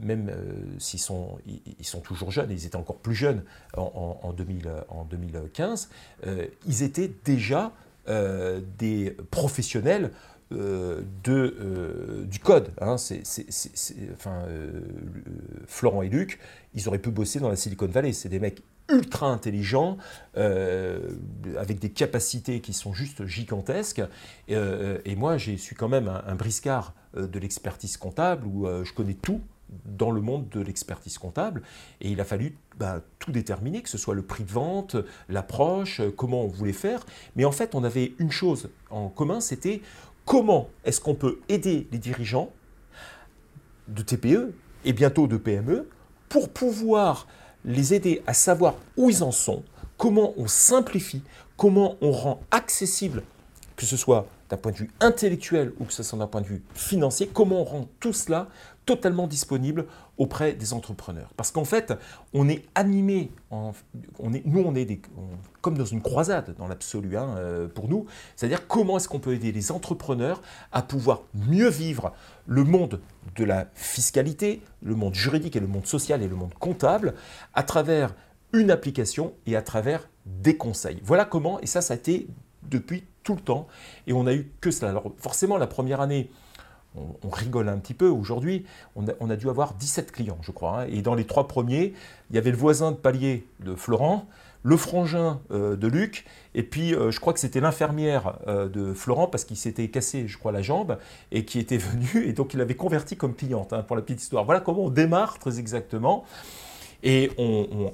même 0.01 0.31
euh, 0.31 0.53
s'ils 0.79 1.01
sont, 1.01 1.39
ils, 1.47 1.85
sont 1.85 2.01
toujours 2.01 2.31
jeunes, 2.31 2.51
ils 2.51 2.67
étaient 2.67 2.77
encore 2.77 2.97
plus 2.97 3.15
jeunes 3.15 3.43
en, 3.77 4.33
2015, 4.33 5.91
ils 6.67 6.83
étaient 6.83 7.11
déjà 7.25 7.73
des 8.09 9.17
professionnels 9.31 10.11
euh, 10.51 11.03
de, 11.25 11.57
euh, 11.61 12.25
du 12.25 12.39
code. 12.39 12.71
Hein. 12.81 12.97
euh, 14.49 14.81
Florent 15.67 16.01
et 16.01 16.09
Luc, 16.09 16.39
ils 16.73 16.89
auraient 16.89 16.99
pu 16.99 17.11
bosser 17.11 17.39
dans 17.39 17.51
la 17.51 17.57
Silicon 17.57 17.87
Valley. 17.87 18.15
C'est 18.15 18.31
des 18.31 18.41
mecs 18.41 18.63
ultra 18.91 19.27
intelligents, 19.27 19.99
avec 20.35 21.79
des 21.79 21.91
capacités 21.91 22.61
qui 22.63 22.73
sont 22.73 22.95
juste 22.95 23.27
gigantesques. 23.27 24.01
Et, 24.49 25.15
moi, 25.15 25.37
j'ai 25.37 25.59
suis 25.59 25.77
quand 25.77 25.91
même 25.91 26.09
un, 26.09 26.35
briscard 26.35 26.95
de 27.15 27.39
l'expertise 27.39 27.99
comptable, 27.99 28.47
où 28.47 28.67
je 28.67 28.93
connais 28.95 29.13
tout 29.13 29.43
dans 29.85 30.11
le 30.11 30.21
monde 30.21 30.49
de 30.49 30.61
l'expertise 30.61 31.19
comptable. 31.19 31.63
Et 32.01 32.11
il 32.11 32.21
a 32.21 32.25
fallu 32.25 32.57
bah, 32.77 33.01
tout 33.19 33.33
déterminer, 33.33 33.83
que 33.83 33.89
ce 33.89 33.99
soit 33.99 34.15
le 34.15 34.23
prix 34.23 34.45
de 34.45 34.51
vente, 34.51 34.97
l'approche, 35.29 36.01
comment 36.17 36.43
on 36.43 36.49
voulait 36.49 36.73
faire. 36.73 37.05
Mais 37.37 37.45
en 37.45 37.53
fait, 37.53 37.75
on 37.75 37.85
avait 37.85 38.13
une 38.19 38.31
chose 38.31 38.71
en 38.91 39.09
commun, 39.09 39.41
c'était 39.41 39.83
comment 40.25 40.69
est-ce 40.85 41.01
qu'on 41.01 41.15
peut 41.15 41.41
aider 41.49 41.89
les 41.91 41.99
dirigeants 41.99 42.51
de 43.89 44.03
TPE 44.03 44.53
et 44.85 44.93
bientôt 44.93 45.27
de 45.27 45.37
PME 45.37 45.89
pour 46.29 46.51
pouvoir 46.51 47.27
les 47.65 47.95
aider 47.95 48.23
à 48.27 48.35
savoir 48.35 48.75
où 48.97 49.11
ils 49.11 49.23
en 49.23 49.33
sont, 49.33 49.63
comment 49.97 50.35
on 50.37 50.47
simplifie, 50.47 51.23
comment 51.57 51.97
on 52.01 52.13
rend 52.13 52.41
accessible, 52.51 53.23
que 53.77 53.87
ce 53.87 53.97
soit 53.97 54.27
d'un 54.49 54.57
point 54.57 54.73
de 54.73 54.77
vue 54.77 54.91
intellectuel 55.01 55.73
ou 55.79 55.85
que 55.85 55.93
ce 55.93 56.03
soit 56.03 56.19
d'un 56.19 56.27
point 56.27 56.41
de 56.41 56.47
vue 56.47 56.63
financier, 56.75 57.29
comment 57.33 57.61
on 57.61 57.65
rend 57.65 57.89
tout 58.01 58.13
cela 58.13 58.49
totalement 58.87 59.27
disponible 59.27 59.85
auprès 60.17 60.55
des 60.55 60.73
entrepreneurs? 60.73 61.31
Parce 61.37 61.51
qu'en 61.51 61.65
fait, 61.65 61.93
on 62.33 62.49
est 62.49 62.65
animé, 62.75 63.31
on 63.51 63.73
est, 64.33 64.43
nous 64.47 64.61
on 64.61 64.75
est 64.75 64.87
des, 64.87 65.03
comme 65.61 65.77
dans 65.77 65.85
une 65.85 66.01
croisade 66.01 66.55
dans 66.57 66.69
l'absolu 66.69 67.17
hein, 67.17 67.35
euh, 67.37 67.69
pour 67.69 67.89
nous, 67.89 68.07
c'est-à-dire 68.35 68.67
comment 68.67 68.97
est-ce 68.97 69.09
qu'on 69.09 69.21
peut 69.21 69.35
aider 69.35 69.53
les 69.53 69.71
entrepreneurs 69.71 70.41
à 70.73 70.83
pouvoir 70.83 71.23
mieux 71.35 71.69
vivre 71.69 72.15
le 72.47 72.65
monde 72.65 73.01
de 73.37 73.45
la 73.45 73.67
fiscalité, 73.75 74.63
le 74.83 74.95
monde 74.95 75.15
juridique 75.15 75.57
et 75.57 75.61
le 75.61 75.67
monde 75.67 75.87
social 75.87 76.23
et 76.23 76.29
le 76.29 76.37
monde 76.37 76.55
comptable 76.55 77.15
à 77.53 77.63
travers 77.63 78.15
une 78.55 78.71
application 78.71 79.35
et 79.47 79.57
à 79.57 79.63
travers 79.63 80.09
des 80.25 80.57
conseils. 80.57 81.01
Voilà 81.05 81.27
comment, 81.27 81.61
et 81.61 81.67
ça, 81.67 81.83
ça 81.83 81.93
a 81.93 81.97
été 81.99 82.27
depuis 82.63 83.05
tout 83.29 83.35
le 83.35 83.43
temps, 83.43 83.67
et 84.07 84.15
on 84.15 84.27
a 84.27 84.33
eu 84.33 84.51
que 84.63 84.71
cela. 84.71 84.91
Alors 84.91 85.13
forcément, 85.19 85.59
la 85.59 85.67
première 85.67 86.01
année, 86.01 86.31
on, 86.97 87.29
rigole 87.29 87.69
un 87.69 87.77
petit 87.77 87.93
peu. 87.93 88.09
Aujourd'hui, 88.09 88.65
on 88.97 89.29
a, 89.29 89.37
dû 89.37 89.51
avoir 89.51 89.75
17 89.75 90.13
clients, 90.13 90.39
je 90.41 90.51
crois. 90.51 90.81
Hein. 90.81 90.87
Et 90.89 91.03
dans 91.03 91.15
les 91.15 91.27
trois 91.27 91.47
premiers, 91.47 91.93
il 92.31 92.37
y 92.37 92.39
avait 92.39 92.51
le 92.51 92.57
voisin 92.57 92.91
de 92.91 92.97
palier 92.97 93.47
de 93.61 93.75
Florent, 93.75 94.25
le 94.63 94.79
frangin 94.79 95.43
euh, 95.51 95.77
de 95.77 95.87
Luc, 95.89 96.25
et 96.55 96.63
puis 96.63 96.95
euh, 96.95 97.11
je 97.11 97.21
crois 97.21 97.35
que 97.35 97.39
c'était 97.39 97.61
l'infirmière 97.61 98.39
euh, 98.49 98.67
de 98.67 98.95
Florent 98.95 99.27
parce 99.27 99.45
qu'il 99.45 99.59
s'était 99.59 99.89
cassé, 99.89 100.27
je 100.27 100.39
crois, 100.39 100.51
la 100.51 100.63
jambe, 100.63 100.97
et 101.31 101.45
qui 101.45 101.59
était 101.59 101.77
venu, 101.77 102.27
et 102.27 102.33
donc 102.33 102.55
il 102.55 102.63
avait 102.63 102.77
converti 102.77 103.19
comme 103.19 103.35
cliente, 103.35 103.75
hein, 103.75 103.83
pour 103.83 103.95
la 103.95 104.01
petite 104.01 104.23
histoire. 104.23 104.47
Voilà 104.47 104.61
comment 104.61 104.85
on 104.85 104.91
démarre 104.91 105.39
très 105.39 105.59
exactement. 105.59 106.25
Et 107.03 107.31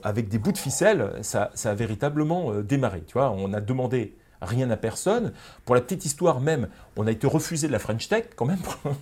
avec 0.02 0.28
des 0.28 0.38
bouts 0.38 0.52
de 0.52 0.58
ficelle, 0.58 1.10
ça, 1.20 1.50
ça 1.52 1.72
a 1.72 1.74
véritablement 1.74 2.54
démarré. 2.62 3.02
Tu 3.06 3.12
vois, 3.12 3.32
on 3.32 3.52
a 3.52 3.60
demandé 3.60 4.14
rien 4.44 4.70
à 4.70 4.76
personne. 4.76 5.32
Pour 5.64 5.74
la 5.74 5.80
petite 5.80 6.04
histoire 6.04 6.40
même, 6.40 6.68
on 6.96 7.06
a 7.06 7.10
été 7.10 7.26
refusé 7.26 7.66
de 7.66 7.72
la 7.72 7.78
French 7.78 8.08
Tech 8.08 8.24
quand 8.36 8.46
même 8.46 8.58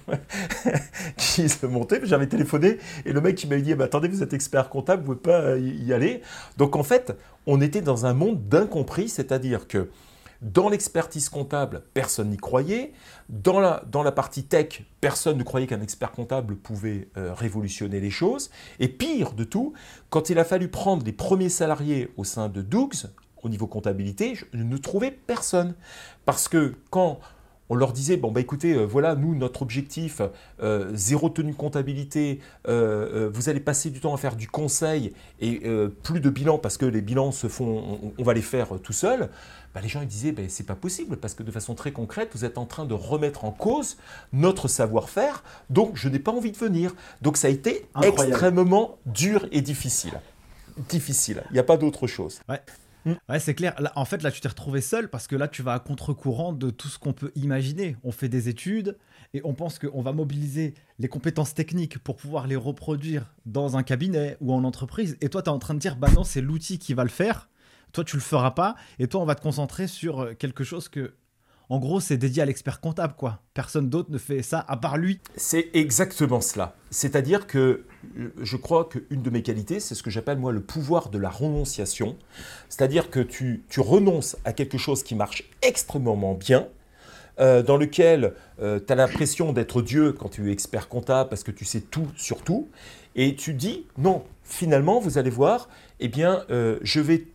qui 1.17 1.49
se 1.49 1.67
montait. 1.67 2.01
J'avais 2.05 2.27
téléphoné 2.27 2.79
et 3.05 3.13
le 3.13 3.21
mec 3.21 3.37
qui 3.37 3.47
m'avait 3.47 3.63
dit 3.63 3.73
attendez 3.73 4.09
vous 4.09 4.23
êtes 4.23 4.33
expert 4.33 4.69
comptable, 4.69 5.05
vous 5.05 5.15
ne 5.15 5.19
pouvez 5.19 5.35
pas 5.35 5.57
y 5.57 5.93
aller. 5.93 6.23
Donc 6.57 6.77
en 6.77 6.83
fait 6.83 7.17
on 7.47 7.61
était 7.61 7.83
dans 7.83 8.07
un 8.07 8.15
monde 8.15 8.49
d'incompris, 8.49 9.09
c'est-à-dire 9.09 9.67
que 9.67 9.89
dans 10.43 10.69
l'expertise 10.69 11.29
comptable, 11.29 11.85
personne 11.95 12.31
n'y 12.31 12.37
croyait. 12.37 12.93
Dans 13.29 13.61
la, 13.61 13.85
dans 13.89 14.03
la 14.03 14.11
partie 14.11 14.43
tech, 14.43 14.83
personne 15.01 15.39
ne 15.39 15.45
croyait 15.45 15.69
qu'un 15.69 15.81
expert 15.81 16.11
comptable 16.11 16.57
pouvait 16.57 17.09
euh, 17.17 17.33
révolutionner 17.33 18.01
les 18.01 18.11
choses. 18.11 18.51
Et 18.81 18.89
pire 18.89 19.35
de 19.35 19.45
tout, 19.45 19.73
quand 20.11 20.31
il 20.31 20.41
a 20.41 20.45
fallu 20.45 20.67
prendre 20.67 21.07
les 21.07 21.13
premiers 21.13 21.49
salariés 21.49 22.13
au 22.17 22.25
sein 22.25 22.49
de 22.49 22.61
Dougs, 22.61 23.07
au 23.43 23.49
niveau 23.49 23.67
comptabilité, 23.67 24.35
je 24.35 24.45
ne 24.55 24.77
trouvais 24.77 25.11
personne. 25.11 25.75
Parce 26.25 26.49
que 26.49 26.75
quand 26.91 27.21
on 27.73 27.75
leur 27.75 27.95
disait, 27.95 28.19
bon, 28.19 28.31
bah 28.31 28.41
écoutez, 28.41 28.75
euh, 28.75 28.85
voilà, 28.85 29.15
nous, 29.15 29.35
notre 29.35 29.63
objectif, 29.63 30.21
euh, 30.63 30.91
zéro 30.93 31.31
tenue 31.31 31.55
comptabilité, 31.55 32.41
euh, 32.69 33.31
vous 33.33 33.49
allez 33.49 33.61
passer 33.61 33.89
du 33.89 33.99
temps 33.99 34.13
à 34.13 34.19
faire 34.19 34.37
du 34.37 34.47
conseil 34.47 35.15
et 35.41 35.63
plus 36.03 36.21
de 36.21 36.29
bilan 36.29 36.59
parce 36.59 36.77
que 36.77 36.85
les 36.85 37.01
bilans 37.01 37.33
se 37.33 37.49
font, 37.49 38.13
on, 38.19 38.23
va 38.23 38.35
les 38.35 38.43
faire 38.43 38.79
tout 38.83 38.93
seul. 38.93 39.31
Bah, 39.75 39.81
les 39.81 39.89
gens 39.89 40.03
ils 40.03 40.07
disaient, 40.07 40.33
bah, 40.33 40.43
c'est 40.49 40.67
pas 40.67 40.75
possible 40.75 41.17
parce 41.17 41.33
que 41.33 41.43
de 41.43 41.51
façon 41.51 41.75
très 41.75 41.93
concrète, 41.93 42.29
vous 42.35 42.45
êtes 42.45 42.59
en 42.59 42.67
train 42.67 42.85
de 42.85 42.93
remettre 42.93 43.47
en 43.47 43.53
cause 43.53 43.97
notre 44.35 44.69
savoir-faire, 44.69 45.43
donc 45.71 45.93
je 45.95 46.11
n'ai 46.11 46.19
pas 46.19 46.33
envie 46.33 46.53
de 46.53 46.59
venir. 46.59 46.95
Donc 47.23 47.39
ça 47.39 47.49
a 47.49 47.51
été 47.51 47.87
extrêmement 48.03 48.99
dur 49.07 49.47
et 49.51 49.63
difficile. 49.63 50.21
Difficile, 50.91 51.43
il 51.51 51.55
n'y 51.55 51.59
a 51.59 51.65
pas 51.65 51.79
d'autre 51.79 52.07
chose. 52.07 52.41
Ouais. 52.51 52.61
Mm. 53.05 53.13
Ouais, 53.29 53.41
c'est 53.41 53.55
clair. 53.55 53.75
en 53.95 54.05
fait, 54.05 54.23
là, 54.23 54.31
tu 54.31 54.41
t'es 54.41 54.49
retrouvé 54.49 54.81
seul 54.81 55.09
parce 55.09 55.27
que 55.27 55.37
là, 55.37 55.49
tu 55.49 55.63
vas 55.63 55.75
à 55.75 55.79
contre-courant 55.81 56.53
de 56.53 56.71
tout 56.71 56.89
ce 56.89 56.99
qu'on 56.99 57.13
peut 57.13 57.33
imaginer. 57.35 57.97
On 58.05 58.13
fait 58.13 58.29
des 58.29 58.49
études 58.49 58.97
et 59.35 59.41
on 59.45 59.55
pense 59.55 59.79
qu'on 59.79 60.03
va 60.03 60.13
mobiliser 60.13 60.75
les 60.99 61.09
compétences 61.09 61.55
techniques 61.55 61.99
pour 61.99 62.17
pouvoir 62.17 62.47
les 62.47 62.57
reproduire 62.57 63.35
dans 63.47 63.77
un 63.77 63.83
cabinet 63.83 64.37
ou 64.41 64.53
en 64.53 64.65
entreprise. 64.65 65.17
Et 65.21 65.29
toi, 65.29 65.43
tu 65.43 65.49
es 65.49 65.53
en 65.53 65.59
train 65.59 65.75
de 65.75 65.79
dire, 65.79 65.97
bah 65.97 66.11
non, 66.15 66.25
c'est 66.25 66.41
l'outil 66.41 66.79
qui 66.79 66.95
va 66.95 67.03
le 67.05 67.11
faire. 67.11 67.49
Toi, 67.93 68.05
tu 68.05 68.17
le 68.17 68.23
feras 68.23 68.53
pas. 68.53 68.77
Et 68.99 69.07
toi, 69.07 69.21
on 69.21 69.27
va 69.27 69.35
te 69.35 69.43
concentrer 69.43 69.87
sur 69.87 70.37
quelque 70.39 70.65
chose 70.65 70.89
que 70.89 71.15
en 71.69 71.79
gros, 71.79 72.01
c'est 72.01 72.17
dédié 72.17 72.43
à 72.43 72.47
l'expert 72.47 72.81
comptable, 72.81 73.15
quoi. 73.17 73.41
Personne 73.55 73.89
d'autre 73.89 74.11
ne 74.11 74.19
fait 74.19 74.43
ça 74.43 74.65
à 74.69 74.77
part 74.77 74.99
lui. 74.99 75.21
C'est 75.37 75.71
exactement 75.75 76.41
cela. 76.41 76.75
C'est-à-dire 76.91 77.47
que 77.47 77.85
je 78.41 78.57
crois 78.57 78.89
qu'une 78.89 79.23
de 79.23 79.31
mes 79.31 79.43
qualités, 79.43 79.81
c'est 79.81 79.95
ce 79.95 80.03
que 80.03 80.11
j'appelle 80.11 80.39
moi 80.39 80.53
le 80.53 80.61
pouvoir 80.61 81.09
de 81.09 81.19
la 81.19 81.31
renonciation. 81.31 82.17
C'est-à-dire 82.69 83.11
que 83.11 83.21
tu, 83.21 83.65
tu 83.69 83.81
renonces 83.81 84.37
à 84.45 84.53
quelque 84.53 84.79
chose 84.79 85.03
qui 85.03 85.15
marche 85.15 85.45
extrêmement 85.63 86.35
bien, 86.35 86.69
euh, 87.41 87.63
dans 87.63 87.79
lequel 87.79 88.35
euh, 88.61 88.79
tu 88.79 88.93
as 88.93 88.97
l'impression 88.97 89.55
d'être 89.55 89.81
Dieu 89.81 90.13
quand 90.13 90.29
tu 90.29 90.51
es 90.51 90.53
expert 90.53 90.89
comptable 90.89 91.31
parce 91.31 91.43
que 91.43 91.51
tu 91.51 91.65
sais 91.65 91.81
tout 91.81 92.09
sur 92.15 92.43
tout, 92.43 92.69
et 93.15 93.35
tu 93.37 93.55
dis 93.55 93.87
non, 93.97 94.25
finalement, 94.43 95.01
vous 95.01 95.17
allez 95.17 95.31
voir, 95.31 95.71
eh 96.01 96.09
bien, 96.09 96.45
euh, 96.51 96.79
je 96.83 97.01
vais 97.01 97.27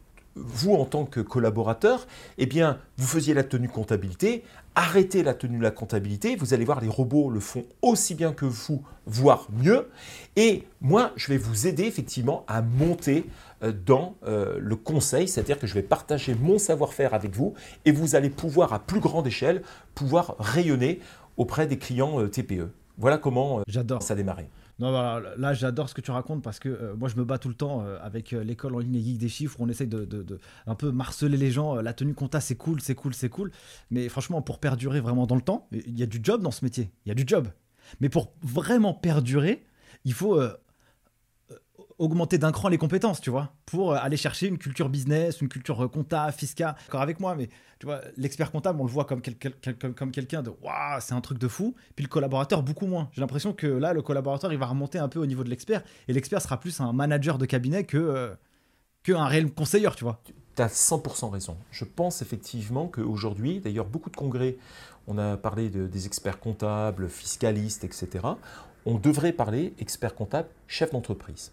vous, 0.45 0.73
en 0.73 0.85
tant 0.85 1.05
que 1.05 1.19
collaborateur, 1.19 2.07
eh 2.37 2.45
bien, 2.45 2.79
vous 2.97 3.07
faisiez 3.07 3.33
la 3.33 3.43
tenue 3.43 3.69
comptabilité, 3.69 4.43
arrêtez 4.75 5.23
la 5.23 5.33
tenue 5.33 5.57
de 5.57 5.63
la 5.63 5.71
comptabilité, 5.71 6.35
vous 6.35 6.53
allez 6.53 6.65
voir, 6.65 6.81
les 6.81 6.87
robots 6.87 7.29
le 7.29 7.39
font 7.39 7.65
aussi 7.81 8.15
bien 8.15 8.31
que 8.31 8.45
vous, 8.45 8.83
voire 9.05 9.47
mieux. 9.51 9.89
Et 10.35 10.63
moi, 10.81 11.11
je 11.15 11.27
vais 11.29 11.37
vous 11.37 11.67
aider 11.67 11.83
effectivement 11.83 12.45
à 12.47 12.61
monter 12.61 13.25
euh, 13.63 13.71
dans 13.71 14.15
euh, 14.25 14.59
le 14.59 14.75
conseil, 14.75 15.27
c'est-à-dire 15.27 15.59
que 15.59 15.67
je 15.67 15.73
vais 15.73 15.81
partager 15.81 16.35
mon 16.35 16.59
savoir-faire 16.59 17.13
avec 17.13 17.35
vous 17.35 17.53
et 17.85 17.91
vous 17.91 18.15
allez 18.15 18.29
pouvoir, 18.29 18.73
à 18.73 18.79
plus 18.79 18.99
grande 18.99 19.25
échelle, 19.25 19.63
pouvoir 19.95 20.35
rayonner 20.37 20.99
auprès 21.37 21.67
des 21.67 21.77
clients 21.77 22.21
euh, 22.21 22.27
TPE. 22.27 22.69
Voilà 22.99 23.17
comment 23.17 23.61
ça 23.99 24.13
a 24.13 24.15
démarré. 24.15 24.47
Non, 24.79 24.91
là, 24.91 25.53
j'adore 25.53 25.89
ce 25.89 25.95
que 25.95 26.01
tu 26.01 26.11
racontes 26.11 26.43
parce 26.43 26.59
que 26.59 26.69
euh, 26.69 26.95
moi, 26.95 27.09
je 27.09 27.15
me 27.15 27.25
bats 27.25 27.39
tout 27.39 27.49
le 27.49 27.55
temps 27.55 27.83
euh, 27.83 27.97
avec 28.01 28.33
euh, 28.33 28.43
l'école 28.43 28.75
en 28.75 28.79
ligne 28.79 28.95
et 28.95 29.01
geek 29.01 29.17
des 29.17 29.29
chiffres. 29.29 29.57
On 29.59 29.67
essaye 29.69 29.87
de, 29.87 30.05
de, 30.05 30.39
un 30.67 30.75
peu 30.75 30.91
marceler 30.91 31.37
les 31.37 31.49
gens. 31.49 31.75
la 31.75 31.93
tenue 31.93 32.13
compta, 32.13 32.39
c'est 32.39 32.55
cool, 32.55 32.79
c'est 32.79 32.93
cool, 32.93 33.13
c'est 33.13 33.29
cool. 33.29 33.51
Mais 33.89 34.07
franchement, 34.07 34.41
pour 34.41 34.59
perdurer 34.59 34.99
vraiment 34.99 35.25
dans 35.25 35.35
le 35.35 35.41
temps, 35.41 35.67
il 35.71 35.97
y 35.97 36.03
a 36.03 36.05
du 36.05 36.19
job 36.21 36.43
dans 36.43 36.51
ce 36.51 36.63
métier. 36.63 36.91
Il 37.05 37.09
y 37.09 37.11
a 37.11 37.15
du 37.15 37.23
job. 37.25 37.47
Mais 38.01 38.09
pour 38.09 38.33
vraiment 38.43 38.93
perdurer, 38.93 39.63
il 40.05 40.13
faut 40.13 40.39
augmenter 41.99 42.37
d'un 42.37 42.51
cran 42.51 42.69
les 42.69 42.77
compétences, 42.77 43.21
tu 43.21 43.29
vois, 43.29 43.53
pour 43.65 43.91
euh, 43.91 43.97
aller 43.99 44.17
chercher 44.17 44.47
une 44.47 44.57
culture 44.57 44.89
business, 44.89 45.41
une 45.41 45.49
culture 45.49 45.83
euh, 45.83 45.87
comptable, 45.87 46.31
fiscale. 46.31 46.75
Encore 46.87 47.01
avec 47.01 47.19
moi, 47.19 47.35
mais 47.35 47.49
tu 47.79 47.85
vois, 47.85 48.01
l'expert 48.17 48.51
comptable, 48.51 48.79
on 48.81 48.85
le 48.85 48.91
voit 48.91 49.05
comme, 49.05 49.21
comme 49.95 50.11
quelqu'un 50.11 50.41
de 50.41 50.51
waouh, 50.61 50.99
c'est 50.99 51.13
un 51.13 51.21
truc 51.21 51.37
de 51.39 51.47
fou. 51.47 51.75
Puis 51.95 52.03
le 52.03 52.09
collaborateur, 52.09 52.63
beaucoup 52.63 52.87
moins. 52.87 53.09
J'ai 53.13 53.21
l'impression 53.21 53.53
que 53.53 53.67
là, 53.67 53.93
le 53.93 54.01
collaborateur, 54.01 54.51
il 54.53 54.59
va 54.59 54.67
remonter 54.67 54.99
un 54.99 55.07
peu 55.07 55.19
au 55.19 55.25
niveau 55.25 55.43
de 55.43 55.49
l'expert, 55.49 55.83
et 56.07 56.13
l'expert 56.13 56.41
sera 56.41 56.59
plus 56.59 56.79
un 56.81 56.93
manager 56.93 57.37
de 57.37 57.45
cabinet 57.45 57.83
que 57.83 57.97
euh, 57.97 58.35
réel 59.07 59.51
conseiller, 59.51 59.89
tu 59.95 60.03
vois. 60.03 60.21
Tu 60.55 60.61
as 60.61 60.67
100% 60.67 61.29
raison. 61.29 61.57
Je 61.71 61.85
pense 61.85 62.21
effectivement 62.21 62.87
qu'aujourd'hui, 62.87 63.59
d'ailleurs, 63.59 63.85
beaucoup 63.85 64.09
de 64.09 64.15
congrès, 64.15 64.57
on 65.07 65.17
a 65.17 65.37
parlé 65.37 65.69
de, 65.69 65.87
des 65.87 66.05
experts 66.05 66.39
comptables, 66.39 67.09
fiscalistes, 67.09 67.83
etc. 67.83 68.25
On 68.85 68.95
devrait 68.95 69.33
parler 69.33 69.73
expert 69.79 70.15
comptable, 70.15 70.49
chef 70.67 70.91
d'entreprise. 70.91 71.51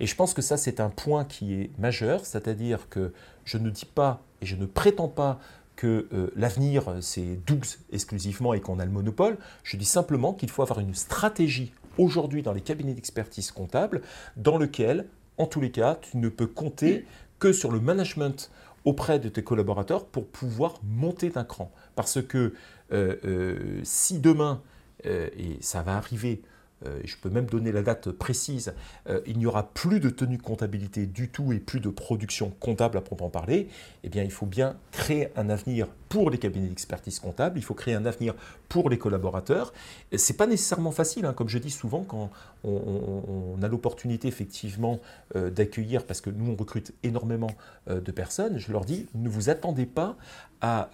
Et 0.00 0.06
je 0.06 0.14
pense 0.14 0.34
que 0.34 0.42
ça, 0.42 0.56
c'est 0.56 0.80
un 0.80 0.90
point 0.90 1.24
qui 1.24 1.54
est 1.54 1.70
majeur, 1.78 2.24
c'est-à-dire 2.24 2.88
que 2.88 3.12
je 3.44 3.58
ne 3.58 3.70
dis 3.70 3.86
pas 3.86 4.22
et 4.40 4.46
je 4.46 4.56
ne 4.56 4.66
prétends 4.66 5.08
pas 5.08 5.38
que 5.76 6.06
euh, 6.12 6.30
l'avenir, 6.36 6.96
c'est 7.00 7.38
Dougs 7.46 7.78
exclusivement 7.92 8.54
et 8.54 8.60
qu'on 8.60 8.78
a 8.78 8.84
le 8.84 8.90
monopole. 8.90 9.38
Je 9.62 9.76
dis 9.76 9.84
simplement 9.84 10.32
qu'il 10.32 10.50
faut 10.50 10.62
avoir 10.62 10.80
une 10.80 10.94
stratégie 10.94 11.72
aujourd'hui 11.98 12.42
dans 12.42 12.52
les 12.52 12.60
cabinets 12.60 12.94
d'expertise 12.94 13.50
comptable 13.50 14.02
dans 14.36 14.58
lequel, 14.58 15.06
en 15.38 15.46
tous 15.46 15.60
les 15.60 15.70
cas, 15.70 15.96
tu 16.00 16.16
ne 16.16 16.28
peux 16.28 16.46
compter 16.46 17.06
que 17.38 17.52
sur 17.52 17.70
le 17.72 17.80
management 17.80 18.50
auprès 18.84 19.18
de 19.18 19.28
tes 19.28 19.42
collaborateurs 19.42 20.04
pour 20.04 20.26
pouvoir 20.26 20.74
monter 20.84 21.30
d'un 21.30 21.44
cran. 21.44 21.72
Parce 21.96 22.22
que 22.22 22.54
euh, 22.92 23.16
euh, 23.24 23.80
si 23.82 24.18
demain, 24.20 24.62
et 25.04 25.58
ça 25.60 25.82
va 25.82 25.96
arriver, 25.96 26.40
euh, 26.40 26.63
je 27.04 27.16
peux 27.16 27.30
même 27.30 27.46
donner 27.46 27.72
la 27.72 27.82
date 27.82 28.10
précise, 28.10 28.74
euh, 29.08 29.20
il 29.26 29.38
n'y 29.38 29.46
aura 29.46 29.72
plus 29.72 30.00
de 30.00 30.10
tenue 30.10 30.38
comptabilité 30.38 31.06
du 31.06 31.28
tout 31.28 31.52
et 31.52 31.58
plus 31.58 31.80
de 31.80 31.88
production 31.88 32.52
comptable 32.60 32.98
à 32.98 33.00
proprement 33.00 33.30
parler, 33.30 33.68
eh 34.02 34.08
bien 34.08 34.22
il 34.22 34.30
faut 34.30 34.46
bien 34.46 34.76
créer 34.92 35.28
un 35.36 35.50
avenir 35.50 35.88
pour 36.08 36.30
les 36.30 36.38
cabinets 36.38 36.68
d'expertise 36.68 37.18
comptable, 37.18 37.58
il 37.58 37.62
faut 37.62 37.74
créer 37.74 37.94
un 37.94 38.06
avenir 38.06 38.34
pour 38.74 38.90
les 38.90 38.98
collaborateurs. 38.98 39.72
Ce 40.12 40.32
n'est 40.32 40.36
pas 40.36 40.48
nécessairement 40.48 40.90
facile, 40.90 41.26
hein, 41.26 41.32
comme 41.32 41.48
je 41.48 41.58
dis 41.58 41.70
souvent, 41.70 42.02
quand 42.02 42.28
on, 42.64 43.56
a 43.62 43.68
l'opportunité 43.68 44.26
effectivement 44.26 44.98
euh, 45.36 45.48
d'accueillir, 45.48 46.04
parce 46.04 46.20
que 46.20 46.28
nous 46.28 46.50
on 46.50 46.56
recrute 46.56 46.92
énormément 47.04 47.52
de 47.86 48.10
personnes, 48.10 48.58
je 48.58 48.72
leur 48.72 48.84
dis, 48.84 49.06
ne 49.14 49.28
vous 49.28 49.48
attendez 49.48 49.86
pas 49.86 50.16
à 50.60 50.90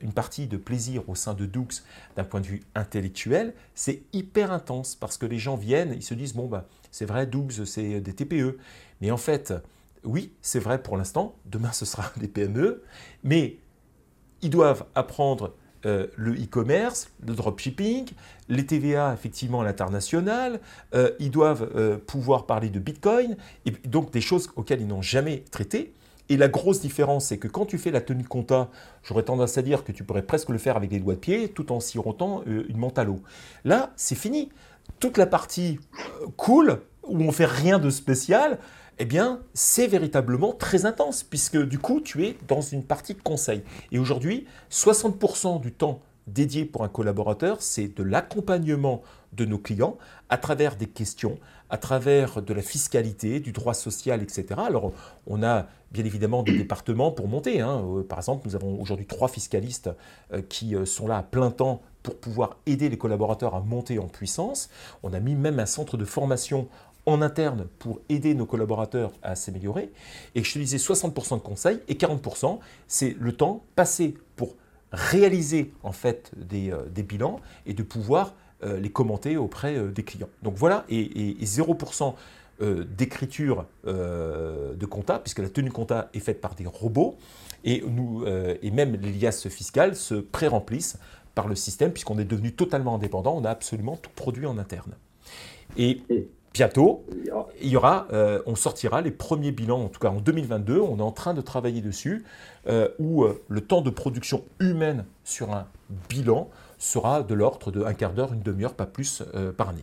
une 0.00 0.12
partie 0.12 0.48
de 0.48 0.56
plaisir 0.56 1.08
au 1.08 1.14
sein 1.14 1.34
de 1.34 1.46
Doux 1.46 1.68
d'un 2.16 2.24
point 2.24 2.40
de 2.40 2.46
vue 2.46 2.62
intellectuel, 2.74 3.54
c'est 3.76 4.02
hyper 4.12 4.50
intense 4.50 4.96
parce 4.96 5.18
que 5.18 5.26
les 5.26 5.38
gens 5.38 5.56
viennent, 5.56 5.92
ils 5.92 6.02
se 6.02 6.14
disent 6.14 6.34
bon 6.34 6.46
bah 6.46 6.66
c'est 6.90 7.04
vrai, 7.04 7.26
Dougs 7.26 7.64
c'est 7.64 8.00
des 8.00 8.12
TPE, 8.14 8.58
mais 9.00 9.10
en 9.10 9.18
fait 9.18 9.52
oui 10.04 10.32
c'est 10.40 10.58
vrai 10.58 10.82
pour 10.82 10.96
l'instant, 10.96 11.36
demain 11.44 11.70
ce 11.72 11.84
sera 11.84 12.10
des 12.16 12.28
PME, 12.28 12.82
mais 13.22 13.58
ils 14.42 14.50
doivent 14.50 14.86
apprendre 14.94 15.54
euh, 15.86 16.06
le 16.16 16.32
e-commerce, 16.32 17.10
le 17.26 17.34
dropshipping, 17.34 18.06
les 18.48 18.66
TVA 18.66 19.12
effectivement 19.12 19.60
à 19.60 19.64
l'international, 19.64 20.60
euh, 20.94 21.10
ils 21.18 21.30
doivent 21.30 21.70
euh, 21.74 21.98
pouvoir 21.98 22.46
parler 22.46 22.70
de 22.70 22.78
Bitcoin, 22.78 23.36
et 23.66 23.70
donc 23.86 24.10
des 24.10 24.20
choses 24.20 24.50
auxquelles 24.56 24.80
ils 24.80 24.86
n'ont 24.86 25.02
jamais 25.02 25.44
traité. 25.50 25.92
Et 26.30 26.38
la 26.38 26.48
grosse 26.48 26.80
différence, 26.80 27.26
c'est 27.26 27.38
que 27.38 27.48
quand 27.48 27.66
tu 27.66 27.76
fais 27.76 27.90
la 27.90 28.00
tenue 28.00 28.24
compta, 28.24 28.70
j'aurais 29.02 29.24
tendance 29.24 29.58
à 29.58 29.62
dire 29.62 29.84
que 29.84 29.92
tu 29.92 30.04
pourrais 30.04 30.22
presque 30.22 30.48
le 30.48 30.56
faire 30.56 30.76
avec 30.76 30.88
des 30.88 30.98
doigts 30.98 31.14
de 31.14 31.18
pied 31.18 31.48
tout 31.48 31.70
en 31.70 31.80
sirotant 31.80 32.42
une 32.46 32.78
menthe 32.78 32.98
à 32.98 33.04
l'eau. 33.04 33.20
Là, 33.64 33.92
c'est 33.96 34.14
fini 34.14 34.48
toute 35.00 35.18
la 35.18 35.26
partie 35.26 35.78
cool, 36.38 36.80
où 37.02 37.20
on 37.20 37.30
fait 37.30 37.44
rien 37.44 37.78
de 37.78 37.90
spécial, 37.90 38.58
eh 38.98 39.04
bien, 39.04 39.40
c'est 39.54 39.86
véritablement 39.86 40.52
très 40.52 40.86
intense, 40.86 41.22
puisque 41.22 41.58
du 41.58 41.78
coup, 41.78 42.00
tu 42.00 42.24
es 42.24 42.36
dans 42.46 42.60
une 42.60 42.84
partie 42.84 43.14
de 43.14 43.20
conseil. 43.20 43.62
Et 43.92 43.98
aujourd'hui, 43.98 44.46
60% 44.70 45.60
du 45.60 45.72
temps 45.72 46.00
dédié 46.26 46.64
pour 46.64 46.84
un 46.84 46.88
collaborateur, 46.88 47.60
c'est 47.60 47.88
de 47.88 48.02
l'accompagnement 48.02 49.02
de 49.32 49.44
nos 49.44 49.58
clients 49.58 49.98
à 50.28 50.38
travers 50.38 50.76
des 50.76 50.86
questions, 50.86 51.38
à 51.70 51.76
travers 51.76 52.40
de 52.40 52.54
la 52.54 52.62
fiscalité, 52.62 53.40
du 53.40 53.52
droit 53.52 53.74
social, 53.74 54.22
etc. 54.22 54.46
Alors, 54.64 54.92
on 55.26 55.42
a 55.42 55.66
bien 55.90 56.04
évidemment 56.04 56.42
des 56.42 56.56
départements 56.56 57.10
pour 57.10 57.28
monter. 57.28 57.60
Hein. 57.60 57.84
Euh, 57.84 58.02
par 58.02 58.18
exemple, 58.18 58.46
nous 58.46 58.54
avons 58.54 58.80
aujourd'hui 58.80 59.06
trois 59.06 59.28
fiscalistes 59.28 59.90
euh, 60.32 60.40
qui 60.48 60.74
sont 60.86 61.06
là 61.08 61.18
à 61.18 61.22
plein 61.22 61.50
temps 61.50 61.82
pour 62.02 62.18
pouvoir 62.18 62.58
aider 62.66 62.88
les 62.88 62.98
collaborateurs 62.98 63.54
à 63.54 63.60
monter 63.60 63.98
en 63.98 64.08
puissance. 64.08 64.68
On 65.02 65.12
a 65.12 65.20
mis 65.20 65.34
même 65.34 65.58
un 65.58 65.66
centre 65.66 65.96
de 65.96 66.04
formation 66.04 66.68
en 67.06 67.22
interne 67.22 67.66
pour 67.78 68.00
aider 68.08 68.34
nos 68.34 68.46
collaborateurs 68.46 69.12
à 69.22 69.34
s'améliorer. 69.36 69.92
Et 70.34 70.42
je 70.42 70.52
te 70.52 70.58
disais 70.58 70.78
60% 70.78 71.36
de 71.36 71.42
conseils 71.42 71.80
et 71.88 71.94
40%, 71.94 72.58
c'est 72.88 73.16
le 73.18 73.32
temps 73.32 73.64
passé 73.74 74.14
pour 74.36 74.54
réaliser 74.92 75.72
en 75.82 75.92
fait 75.92 76.30
des, 76.36 76.70
euh, 76.70 76.84
bilans 77.02 77.40
et 77.66 77.74
de 77.74 77.82
pouvoir 77.82 78.34
euh, 78.62 78.78
les 78.78 78.90
commenter 78.90 79.36
auprès 79.36 79.76
euh, 79.76 79.90
des 79.90 80.04
clients. 80.04 80.28
Donc 80.42 80.54
voilà, 80.56 80.84
et, 80.88 81.36
0% 81.44 82.14
d'écriture 82.96 83.66
de 83.84 84.86
compta, 84.86 85.18
puisque 85.18 85.40
la 85.40 85.48
tenue 85.48 85.72
compta 85.72 86.08
est 86.14 86.20
faite 86.20 86.40
par 86.40 86.54
des 86.54 86.66
robots, 86.66 87.16
et, 87.64 87.82
nous, 87.84 88.24
et 88.26 88.70
même 88.70 88.94
les 88.94 89.10
liasses 89.10 89.48
fiscales 89.48 89.96
se 89.96 90.14
pré-remplissent 90.14 90.96
par 91.34 91.48
le 91.48 91.56
système, 91.56 91.90
puisqu'on 91.90 92.16
est 92.16 92.24
devenu 92.24 92.52
totalement 92.52 92.94
indépendant, 92.94 93.36
on 93.36 93.44
a 93.44 93.50
absolument 93.50 93.96
tout 93.96 94.12
produit 94.14 94.46
en 94.46 94.56
interne. 94.56 94.92
Et 95.76 96.00
bientôt, 96.54 97.04
euh, 97.62 98.42
on 98.46 98.54
sortira 98.54 99.02
les 99.02 99.10
premiers 99.10 99.52
bilans, 99.52 99.82
en 99.82 99.88
tout 99.88 100.00
cas 100.00 100.08
en 100.08 100.20
2022, 100.20 100.80
on 100.80 100.98
est 100.98 101.02
en 101.02 101.12
train 101.12 101.34
de 101.34 101.40
travailler 101.40 101.82
dessus, 101.82 102.24
euh, 102.68 102.88
où 102.98 103.24
euh, 103.24 103.42
le 103.48 103.60
temps 103.60 103.82
de 103.82 103.90
production 103.90 104.44
humaine 104.60 105.04
sur 105.24 105.52
un 105.52 105.66
bilan 106.08 106.48
sera 106.78 107.22
de 107.22 107.34
l'ordre 107.34 107.70
de 107.70 107.82
un 107.84 107.92
quart 107.92 108.14
d'heure, 108.14 108.32
une 108.32 108.42
demi-heure, 108.42 108.74
pas 108.74 108.86
plus 108.86 109.22
par 109.56 109.70
année. 109.70 109.82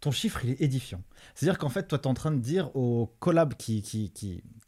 Ton 0.00 0.12
chiffre, 0.12 0.44
il 0.44 0.50
est 0.50 0.60
édifiant. 0.60 1.02
C'est-à-dire 1.34 1.58
qu'en 1.58 1.68
fait, 1.68 1.88
toi, 1.88 1.98
tu 1.98 2.04
es 2.04 2.06
en 2.06 2.14
train 2.14 2.30
de 2.30 2.38
dire 2.38 2.74
aux 2.76 3.12
collabs 3.18 3.54
qui 3.54 3.82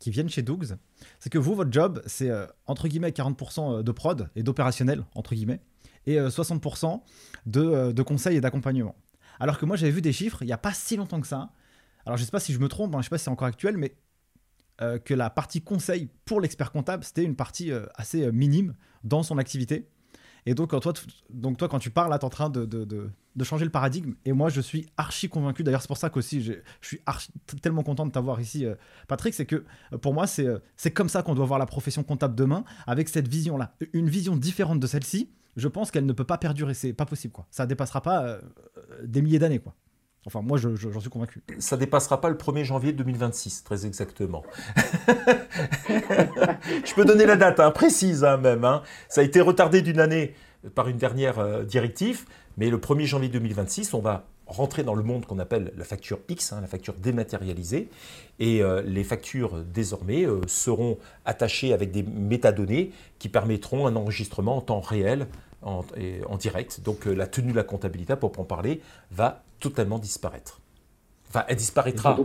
viennent 0.07 0.29
chez 0.29 0.43
Dougs, 0.43 0.77
c'est 1.21 1.31
que 1.31 1.39
vous, 1.39 1.55
votre 1.55 1.73
job, 1.73 2.03
c'est 2.07 2.31
entre 2.67 2.89
guillemets 2.89 3.11
40% 3.11 3.83
de 3.83 3.93
prod 3.93 4.29
et 4.35 4.43
d'opérationnel, 4.43 5.05
entre 5.15 5.35
guillemets, 5.35 5.61
et 6.07 6.19
60% 6.19 7.01
de, 7.47 7.93
de 7.93 8.03
conseils 8.03 8.37
et 8.37 8.41
d'accompagnement. 8.41 8.97
Alors 9.41 9.59
que 9.59 9.65
moi, 9.65 9.77
j'avais 9.77 9.93
vu 9.93 10.03
des 10.03 10.13
chiffres 10.13 10.43
il 10.43 10.47
n'y 10.47 10.53
a 10.53 10.59
pas 10.59 10.73
si 10.73 10.97
longtemps 10.97 11.21
que 11.21 11.27
ça. 11.27 11.51
Alors, 12.07 12.17
je 12.17 12.23
ne 12.23 12.27
sais 12.27 12.31
pas 12.31 12.41
si 12.41 12.53
je 12.53 12.59
me 12.59 12.69
trompe, 12.69 12.91
hein, 12.95 12.99
je 12.99 12.99
ne 12.99 13.03
sais 13.05 13.11
pas 13.11 13.19
si 13.19 13.25
c'est 13.25 13.31
encore 13.31 13.49
actuel, 13.49 13.77
mais 13.77 13.97
euh, 14.83 14.99
que 14.99 15.13
la 15.13 15.29
partie 15.29 15.61
conseil 15.61 16.09
pour 16.25 16.41
l'expert 16.41 16.73
comptable, 16.73 17.05
c'était 17.05 17.25
une 17.25 17.37
partie 17.37 17.71
euh, 17.71 17.85
assez 17.97 18.25
euh, 18.25 18.33
minime 18.33 18.75
dans 19.05 19.23
son 19.23 19.37
activité. 19.37 19.89
Et 20.47 20.55
donc, 20.55 20.71
toi, 20.71 21.69
quand 21.69 21.79
tu 21.79 21.91
parles, 21.91 22.11
là, 22.11 22.19
tu 22.19 22.23
es 22.23 22.27
en 22.27 22.31
train 22.31 22.49
de, 22.49 23.11
changer 23.43 23.67
le 23.67 23.71
paradigme. 23.71 24.15
Et 24.25 24.33
moi, 24.33 24.49
je 24.49 24.63
suis 24.63 24.87
archi 24.97 25.29
convaincu. 25.29 25.63
D'ailleurs, 25.63 25.83
c'est 25.83 25.89
pour 25.89 25.99
ça 25.99 26.09
qu'aussi, 26.09 26.43
je 26.43 26.55
suis 26.81 27.03
tellement 27.61 27.83
content 27.83 28.07
de 28.07 28.11
t'avoir 28.11 28.41
ici, 28.41 28.65
Patrick. 29.07 29.35
C'est 29.35 29.45
que 29.45 29.67
pour 30.01 30.15
moi, 30.15 30.27
c'est 30.27 30.91
comme 30.95 31.11
ça 31.11 31.23
qu'on 31.23 31.35
doit 31.35 31.45
voir 31.45 31.59
la 31.59 31.67
profession 31.67 32.03
comptable 32.03 32.35
demain, 32.35 32.65
avec 32.87 33.11
cette 33.11 33.29
vision-là. 33.29 33.75
Une 33.93 34.09
vision 34.09 34.35
différente 34.35 34.81
de 34.81 34.87
celle-ci, 34.87 35.31
je 35.57 35.69
pense 35.69 35.91
qu'elle 35.91 36.07
ne 36.07 36.13
peut 36.13 36.25
pas 36.25 36.39
perdurer. 36.39 36.75
C'est 36.75 36.93
pas 36.93 37.07
possible, 37.07 37.33
quoi. 37.33 37.47
Ça 37.51 37.67
dépassera 37.67 38.01
pas 38.01 38.39
des 39.03 39.23
milliers 39.23 39.39
d'années, 39.39 39.59
quoi. 39.59 39.75
Enfin, 40.27 40.43
moi, 40.43 40.59
j'en 40.59 41.01
suis 41.01 41.09
convaincu. 41.09 41.43
Ça 41.59 41.79
dépassera 41.79 42.21
pas 42.21 42.29
le 42.29 42.35
1er 42.37 42.65
janvier 42.65 42.93
2026, 42.93 43.65
très 43.65 43.87
exactement. 43.87 44.45
je 45.89 46.95
peux 46.95 47.07
donner 47.07 47.25
la 47.25 47.37
date 47.37 47.59
hein, 47.59 47.71
précise 47.71 48.23
hein, 48.23 48.37
même. 48.37 48.65
Hein. 48.65 48.83
Ça 49.09 49.23
a 49.23 49.25
été 49.25 49.41
retardé 49.41 49.81
d'une 49.81 49.99
année 49.99 50.35
par 50.75 50.89
une 50.89 50.99
dernière 50.99 51.39
euh, 51.39 51.65
directive, 51.65 52.27
mais 52.59 52.69
le 52.69 52.77
1er 52.77 53.07
janvier 53.07 53.31
2026, 53.31 53.95
on 53.95 54.01
va 54.01 54.27
rentrer 54.51 54.83
dans 54.83 54.95
le 54.95 55.03
monde 55.03 55.25
qu'on 55.27 55.39
appelle 55.39 55.73
la 55.77 55.85
facture 55.85 56.19
X, 56.29 56.53
la 56.53 56.67
facture 56.67 56.95
dématérialisée, 56.95 57.89
et 58.39 58.63
euh, 58.63 58.83
les 58.83 59.05
factures 59.05 59.63
désormais 59.63 60.25
euh, 60.27 60.41
seront 60.47 60.99
attachées 61.25 61.73
avec 61.73 61.91
des 61.93 62.03
métadonnées 62.03 62.93
qui 63.19 63.29
permettront 63.29 63.87
un 63.87 63.97
enregistrement 63.97 64.57
en 64.57 64.61
temps 64.61 64.81
réel 64.81 65.27
en, 65.63 65.85
en 66.29 66.37
direct. 66.37 66.81
Donc 66.83 67.05
la 67.05 67.27
tenue 67.27 67.53
de 67.53 67.57
la 67.57 67.65
comptabilité, 67.65 68.17
pour 68.17 68.39
en 68.39 68.45
parler, 68.45 68.81
va 69.11 69.43
totalement 69.61 69.99
disparaître. 69.99 70.61
Enfin, 71.29 71.45
elle 71.49 71.57
disparaîtra 71.57 72.19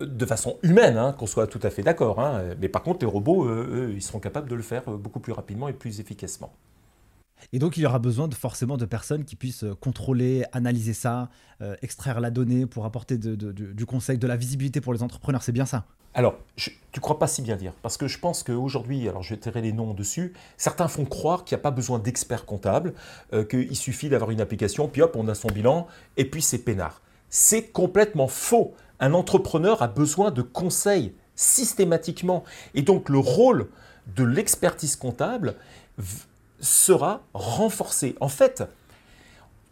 de 0.00 0.26
façon 0.26 0.58
humaine, 0.62 0.96
hein, 0.96 1.12
qu'on 1.12 1.26
soit 1.26 1.46
tout 1.46 1.60
à 1.62 1.70
fait 1.70 1.82
d'accord. 1.82 2.20
Hein. 2.20 2.54
Mais 2.60 2.68
par 2.68 2.82
contre, 2.82 3.00
les 3.00 3.10
robots, 3.10 3.46
eux, 3.46 3.92
ils 3.94 4.02
seront 4.02 4.20
capables 4.20 4.48
de 4.48 4.54
le 4.54 4.62
faire 4.62 4.82
euh, 4.88 4.96
beaucoup 4.96 5.20
plus 5.20 5.32
rapidement 5.32 5.68
et 5.68 5.72
plus 5.72 6.00
efficacement. 6.00 6.52
Et 7.52 7.58
donc, 7.58 7.76
il 7.76 7.82
y 7.82 7.86
aura 7.86 7.98
besoin 7.98 8.28
de, 8.28 8.34
forcément 8.34 8.76
de 8.76 8.84
personnes 8.84 9.24
qui 9.24 9.36
puissent 9.36 9.64
euh, 9.64 9.74
contrôler, 9.74 10.44
analyser 10.52 10.94
ça, 10.94 11.30
euh, 11.60 11.74
extraire 11.82 12.20
la 12.20 12.30
donnée 12.30 12.66
pour 12.66 12.84
apporter 12.84 13.18
du 13.18 13.86
conseil, 13.86 14.18
de 14.18 14.26
la 14.26 14.36
visibilité 14.36 14.80
pour 14.80 14.92
les 14.92 15.02
entrepreneurs. 15.02 15.42
C'est 15.42 15.52
bien 15.52 15.66
ça? 15.66 15.84
Alors, 16.14 16.36
tu 16.56 16.78
ne 16.94 17.00
crois 17.00 17.18
pas 17.18 17.26
si 17.26 17.40
bien 17.40 17.56
dire, 17.56 17.72
parce 17.80 17.96
que 17.96 18.06
je 18.06 18.18
pense 18.18 18.42
qu'aujourd'hui, 18.42 19.08
alors 19.08 19.22
je 19.22 19.34
vais 19.34 19.40
tirer 19.40 19.62
les 19.62 19.72
noms 19.72 19.94
dessus, 19.94 20.34
certains 20.58 20.88
font 20.88 21.06
croire 21.06 21.44
qu'il 21.44 21.56
n'y 21.56 21.60
a 21.60 21.62
pas 21.62 21.70
besoin 21.70 21.98
d'experts 21.98 22.44
comptables, 22.44 22.92
euh, 23.32 23.44
qu'il 23.44 23.76
suffit 23.76 24.10
d'avoir 24.10 24.30
une 24.30 24.40
application, 24.42 24.88
puis 24.88 25.00
hop, 25.00 25.16
on 25.16 25.26
a 25.28 25.34
son 25.34 25.48
bilan, 25.48 25.86
et 26.18 26.26
puis 26.26 26.42
c'est 26.42 26.58
peinard. 26.58 27.00
C'est 27.30 27.68
complètement 27.68 28.28
faux. 28.28 28.74
Un 29.00 29.14
entrepreneur 29.14 29.80
a 29.80 29.88
besoin 29.88 30.30
de 30.30 30.42
conseils 30.42 31.14
systématiquement. 31.34 32.44
Et 32.74 32.82
donc 32.82 33.08
le 33.08 33.18
rôle 33.18 33.68
de 34.14 34.24
l'expertise 34.24 34.96
comptable 34.96 35.54
sera 36.62 37.22
renforcé. 37.34 38.16
En 38.20 38.28
fait, 38.28 38.62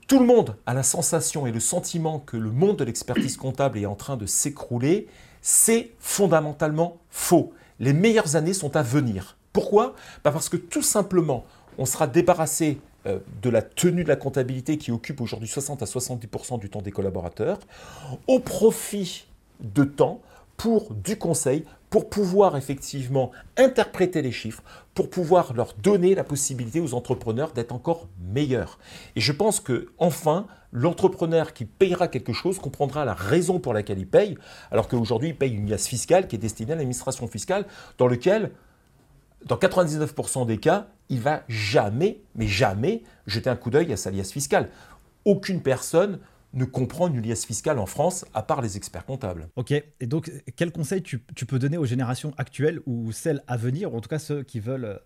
tout 0.06 0.18
le 0.18 0.26
monde 0.26 0.56
a 0.66 0.74
la 0.74 0.82
sensation 0.82 1.46
et 1.46 1.52
le 1.52 1.60
sentiment 1.60 2.18
que 2.18 2.36
le 2.36 2.50
monde 2.50 2.76
de 2.76 2.84
l'expertise 2.84 3.38
comptable 3.38 3.78
est 3.78 3.86
en 3.86 3.94
train 3.94 4.18
de 4.18 4.26
s'écrouler 4.26 5.08
c'est 5.42 5.92
fondamentalement 5.98 6.98
faux. 7.10 7.52
Les 7.78 7.92
meilleures 7.92 8.36
années 8.36 8.52
sont 8.52 8.76
à 8.76 8.82
venir. 8.82 9.36
Pourquoi? 9.52 9.94
Bah, 10.22 10.30
Parce 10.30 10.48
que 10.48 10.56
tout 10.56 10.82
simplement, 10.82 11.44
on 11.78 11.86
sera 11.86 12.06
débarrassé 12.06 12.80
euh, 13.06 13.18
de 13.42 13.50
la 13.50 13.62
tenue 13.62 14.04
de 14.04 14.08
la 14.08 14.16
comptabilité 14.16 14.76
qui 14.76 14.92
occupe 14.92 15.20
aujourd'hui 15.20 15.48
60 15.48 15.82
à 15.82 15.86
70% 15.86 16.58
du 16.58 16.68
temps 16.68 16.82
des 16.82 16.92
collaborateurs, 16.92 17.58
au 18.26 18.38
profit 18.38 19.26
de 19.60 19.84
temps 19.84 20.20
pour 20.56 20.92
du 20.92 21.16
conseil, 21.16 21.64
pour 21.90 22.08
pouvoir 22.08 22.56
effectivement 22.56 23.32
interpréter 23.56 24.22
les 24.22 24.30
chiffres, 24.30 24.62
pour 24.94 25.10
pouvoir 25.10 25.52
leur 25.54 25.74
donner 25.74 26.14
la 26.14 26.22
possibilité 26.22 26.80
aux 26.80 26.94
entrepreneurs 26.94 27.52
d'être 27.52 27.72
encore 27.72 28.08
meilleurs. 28.32 28.78
Et 29.16 29.20
je 29.20 29.32
pense 29.32 29.58
que 29.58 29.88
enfin, 29.98 30.46
l'entrepreneur 30.72 31.52
qui 31.52 31.64
payera 31.64 32.06
quelque 32.06 32.32
chose 32.32 32.60
comprendra 32.60 33.04
la 33.04 33.14
raison 33.14 33.58
pour 33.58 33.74
laquelle 33.74 33.98
il 33.98 34.06
paye, 34.06 34.38
alors 34.70 34.86
qu'aujourd'hui 34.86 35.30
il 35.30 35.36
paye 35.36 35.52
une 35.52 35.68
liasse 35.68 35.88
fiscale 35.88 36.28
qui 36.28 36.36
est 36.36 36.40
destinée 36.40 36.72
à 36.72 36.76
l'administration 36.76 37.26
fiscale, 37.26 37.66
dans 37.98 38.06
lequel, 38.06 38.52
dans 39.44 39.56
99% 39.56 40.46
des 40.46 40.58
cas, 40.58 40.86
il 41.08 41.20
va 41.20 41.42
jamais, 41.48 42.20
mais 42.36 42.46
jamais, 42.46 43.02
jeter 43.26 43.50
un 43.50 43.56
coup 43.56 43.70
d'œil 43.70 43.92
à 43.92 43.96
sa 43.96 44.12
liasse 44.12 44.30
fiscale. 44.30 44.70
Aucune 45.24 45.60
personne 45.60 46.20
ne 46.52 46.64
comprend 46.64 47.08
une 47.08 47.20
liasse 47.22 47.44
fiscale 47.44 47.78
en 47.78 47.86
France, 47.86 48.24
à 48.34 48.42
part 48.42 48.60
les 48.60 48.76
experts 48.76 49.04
comptables. 49.04 49.48
Ok, 49.56 49.72
et 49.72 50.06
donc 50.06 50.30
quel 50.56 50.72
conseil 50.72 51.02
tu, 51.02 51.18
peux 51.18 51.58
donner 51.58 51.76
aux 51.76 51.84
générations 51.84 52.32
actuelles 52.38 52.80
ou 52.86 53.12
celles 53.12 53.42
à 53.46 53.56
venir, 53.56 53.92
ou 53.92 53.96
en 53.96 54.00
tout 54.00 54.08
cas 54.08 54.18
ceux 54.18 54.42
qui 54.42 54.60
veulent 54.60 55.00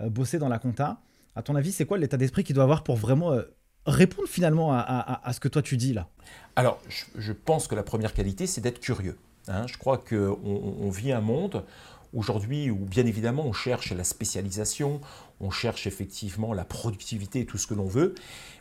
euh, 0.00 0.10
bosser 0.10 0.38
dans 0.38 0.48
la 0.48 0.58
compta? 0.58 1.00
À 1.36 1.42
ton 1.42 1.54
avis, 1.54 1.72
c'est 1.72 1.86
quoi 1.86 1.98
l'état 1.98 2.16
d'esprit 2.16 2.44
qu'ils 2.44 2.54
doivent 2.54 2.64
avoir 2.64 2.82
pour 2.82 2.96
vraiment 2.96 3.32
euh, 3.32 3.42
répondre 3.86 4.28
finalement 4.28 4.72
à, 4.72 5.32
ce 5.32 5.40
que 5.40 5.48
toi 5.48 5.62
tu 5.62 5.76
dis 5.76 5.94
là? 5.94 6.08
Alors, 6.56 6.80
je, 7.16 7.32
pense 7.32 7.66
que 7.66 7.74
la 7.74 7.82
première 7.82 8.12
qualité, 8.12 8.46
c'est 8.46 8.60
d'être 8.60 8.80
curieux. 8.80 9.16
Hein. 9.48 9.66
je 9.66 9.78
crois 9.78 9.96
qu'on 9.96 10.38
on 10.44 10.90
vit 10.90 11.12
un 11.12 11.22
monde 11.22 11.64
aujourd'hui 12.14 12.70
où 12.70 12.76
bien 12.76 13.06
évidemment 13.06 13.46
on 13.46 13.52
cherche 13.52 13.92
la 13.92 14.04
spécialisation, 14.04 15.00
on 15.40 15.50
cherche 15.50 15.86
effectivement 15.86 16.52
la 16.52 16.64
productivité 16.64 17.46
tout 17.46 17.58
ce 17.58 17.66
que 17.66 17.74
l'on 17.74 17.86
veut. 17.86 18.14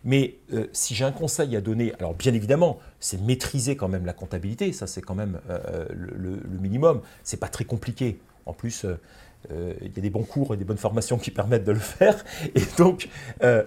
Mais 0.03 0.35
euh, 0.53 0.67
si 0.71 0.95
j'ai 0.95 1.05
un 1.05 1.11
conseil 1.11 1.55
à 1.55 1.61
donner, 1.61 1.93
alors 1.99 2.13
bien 2.13 2.33
évidemment, 2.33 2.79
c'est 2.99 3.21
maîtriser 3.21 3.75
quand 3.75 3.87
même 3.87 4.05
la 4.05 4.13
comptabilité, 4.13 4.71
ça 4.71 4.87
c'est 4.87 5.01
quand 5.01 5.15
même 5.15 5.39
euh, 5.49 5.85
le, 5.91 6.39
minimum. 6.59 7.01
C'est 7.23 7.39
pas 7.39 7.47
très 7.47 7.65
compliqué. 7.65 8.19
En 8.45 8.53
plus, 8.53 8.85
euh, 8.85 9.73
il 9.81 9.95
y 9.95 9.99
a 9.99 10.01
des 10.01 10.09
bons 10.09 10.23
cours 10.23 10.53
et 10.53 10.57
des 10.57 10.65
bonnes 10.65 10.77
formations 10.77 11.17
qui 11.17 11.31
permettent 11.31 11.63
de 11.63 11.71
le 11.71 11.79
faire. 11.79 12.23
Et 12.55 12.63
donc, 12.77 13.07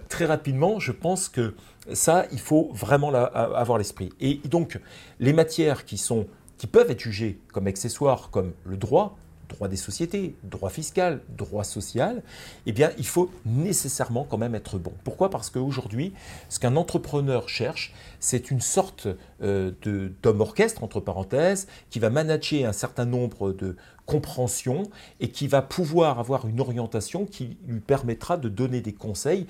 très 0.08 0.26
rapidement, 0.26 0.78
je 0.80 0.92
pense 0.92 1.28
que 1.28 1.54
ça, 1.94 2.26
il 2.30 2.40
faut 2.40 2.70
vraiment 2.74 3.12
avoir 3.14 3.78
l'esprit. 3.78 4.10
Et 4.20 4.40
donc, 4.44 4.78
les 5.18 5.32
matières 5.32 5.84
qui 5.84 5.96
sont 5.96 6.26
qui 6.58 6.68
peuvent 6.68 6.90
être 6.92 7.00
jugées 7.00 7.40
comme 7.52 7.66
accessoires, 7.66 8.30
comme 8.30 8.52
le 8.64 8.76
droit, 8.76 9.18
droit 9.52 9.68
des 9.68 9.76
sociétés, 9.76 10.34
droit 10.42 10.70
fiscal, 10.70 11.20
droit 11.36 11.64
social, 11.64 12.22
eh 12.66 12.72
bien, 12.72 12.90
il 12.98 13.06
faut 13.06 13.30
nécessairement 13.46 14.26
quand 14.28 14.38
même 14.38 14.54
être 14.54 14.78
bon. 14.78 14.92
Pourquoi? 15.04 15.30
Parce 15.30 15.50
qu'aujourd'hui, 15.50 16.12
ce 16.48 16.58
qu'un 16.58 16.76
entrepreneur 16.76 17.48
cherche, 17.48 17.94
c'est 18.20 18.50
une 18.50 18.60
sorte 18.60 19.08
euh, 19.42 19.70
d'homme 20.22 20.40
orchestre, 20.40 20.82
entre 20.82 21.00
parenthèses, 21.00 21.68
qui 21.90 21.98
va 21.98 22.10
manager 22.10 22.68
un 22.68 22.72
certain 22.72 23.04
nombre 23.04 23.52
de 23.52 23.76
compréhensions 24.06 24.84
et 25.20 25.28
qui 25.28 25.46
va 25.46 25.62
pouvoir 25.62 26.18
avoir 26.18 26.48
une 26.48 26.60
orientation 26.60 27.24
qui 27.24 27.56
lui 27.66 27.80
permettra 27.80 28.36
de 28.36 28.48
donner 28.48 28.80
des 28.80 28.92
conseils 28.92 29.46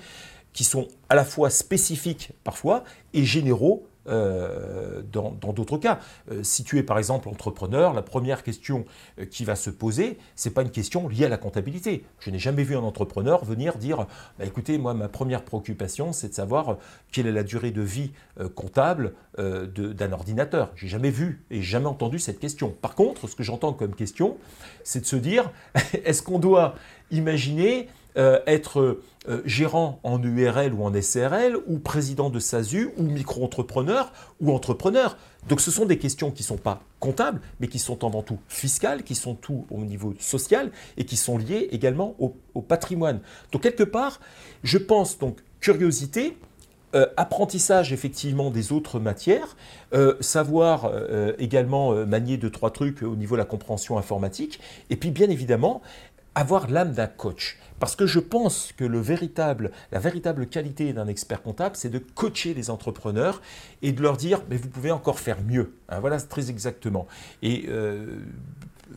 qui 0.53 0.63
sont 0.63 0.87
à 1.09 1.15
la 1.15 1.25
fois 1.25 1.49
spécifiques 1.49 2.31
parfois 2.43 2.83
et 3.13 3.25
généraux 3.25 3.87
euh, 4.07 5.01
dans 5.11 5.53
d'autres 5.53 5.77
cas. 5.77 5.99
Euh, 6.29 6.43
si 6.43 6.65
tu 6.65 6.77
es 6.77 6.83
par 6.83 6.97
exemple 6.97 7.29
entrepreneur, 7.29 7.93
la 7.93 8.01
première 8.01 8.43
question 8.43 8.83
euh, 9.17 9.25
qui 9.25 9.45
va 9.45 9.55
se 9.55 9.69
poser, 9.69 10.17
c'est 10.35 10.49
pas 10.49 10.61
une 10.61 10.71
question 10.71 11.07
liée 11.07 11.25
à 11.25 11.29
la 11.29 11.37
comptabilité. 11.37 12.03
Je 12.19 12.29
n'ai 12.29 12.39
jamais 12.39 12.63
vu 12.63 12.75
un 12.75 12.81
entrepreneur 12.81 13.45
venir 13.45 13.77
dire 13.77 14.05
bah, 14.37 14.45
écoutez, 14.45 14.77
moi, 14.77 14.93
ma 14.93 15.07
première 15.07 15.45
préoccupation, 15.45 16.11
c'est 16.11 16.29
de 16.29 16.33
savoir 16.33 16.77
quelle 17.13 17.27
est 17.27 17.31
la 17.31 17.43
durée 17.43 17.71
de 17.71 17.81
vie 17.81 18.11
comptable 18.55 19.13
d'un 19.37 20.11
ordinateur. 20.11 20.71
J'ai 20.75 20.87
jamais 20.87 21.09
vu 21.09 21.43
et 21.49 21.61
jamais 21.61 21.85
entendu 21.85 22.19
cette 22.19 22.39
question. 22.39 22.75
Par 22.81 22.95
contre, 22.95 23.27
ce 23.27 23.35
que 23.35 23.43
j'entends 23.43 23.73
comme 23.73 23.95
question, 23.95 24.37
c'est 24.83 25.01
de 25.01 25.05
se 25.05 25.15
dire 25.15 25.51
est-ce 26.05 26.21
qu'on 26.21 26.39
doit 26.39 26.75
imaginer 27.11 27.87
euh, 28.15 28.39
être 28.45 28.99
euh, 29.27 29.41
gérant 29.45 29.99
en 30.03 30.21
URL 30.21 30.73
ou 30.73 30.83
en 30.83 30.93
SRL, 30.93 31.57
ou 31.65 31.79
président 31.79 32.29
de 32.29 32.39
SASU, 32.39 32.91
ou 32.97 33.03
micro-entrepreneur, 33.03 34.11
ou 34.39 34.51
entrepreneur. 34.51 35.17
Donc 35.49 35.61
ce 35.61 35.71
sont 35.71 35.85
des 35.85 35.97
questions 35.97 36.29
qui 36.29 36.43
ne 36.43 36.47
sont 36.47 36.57
pas 36.57 36.83
comptables, 36.99 37.41
mais 37.59 37.67
qui 37.67 37.79
sont 37.79 38.05
avant 38.05 38.21
tout 38.21 38.37
fiscales, 38.47 39.03
qui 39.03 39.15
sont 39.15 39.33
tout 39.33 39.65
au 39.71 39.79
niveau 39.79 40.13
social, 40.19 40.71
et 40.97 41.05
qui 41.05 41.17
sont 41.17 41.39
liées 41.39 41.69
également 41.71 42.15
au, 42.19 42.61
patrimoine. 42.61 43.19
Donc 43.51 43.63
quelque 43.63 43.83
part, 43.83 44.19
je 44.63 44.77
pense 44.77 45.17
donc 45.17 45.39
curiosité, 45.59 46.37
euh, 46.93 47.07
apprentissage 47.17 47.91
effectivement 47.93 48.51
des 48.51 48.71
autres 48.71 48.99
matières, 48.99 49.57
savoir 50.19 50.91
également 51.39 52.05
manier 52.05 52.37
deux, 52.37 52.51
trois 52.51 52.71
trucs 52.71 53.01
au 53.01 53.15
niveau 53.15 53.35
de 53.35 53.39
la 53.39 53.45
compréhension 53.45 53.97
informatique, 53.97 54.59
et 54.89 54.95
puis 54.95 55.09
bien 55.09 55.29
évidemment 55.29 55.81
avoir 56.35 56.69
l'âme 56.69 56.93
d'un 56.93 57.07
coach. 57.07 57.57
Parce 57.83 57.97
que 57.97 58.05
je 58.05 58.19
pense 58.19 58.71
que 58.77 58.85
la 58.85 59.99
véritable 59.99 60.47
qualité 60.47 60.93
d'un 60.93 61.07
expert 61.09 61.41
comptable, 61.41 61.75
c'est 61.75 61.89
de 61.89 61.97
coacher 61.97 62.53
les 62.53 62.69
entrepreneurs 62.69 63.41
et 63.81 63.91
de 63.91 64.01
leur 64.01 64.15
dire, 64.15 64.41
mais 64.49 64.55
vous 64.55 64.69
pouvez 64.69 64.89
encore 64.89 65.19
faire 65.19 65.41
mieux. 65.41 65.75
Hein, 65.89 65.99
voilà, 65.99 66.17
très 66.21 66.49
exactement. 66.49 67.07
Et 67.41 67.65
euh, 67.67 68.21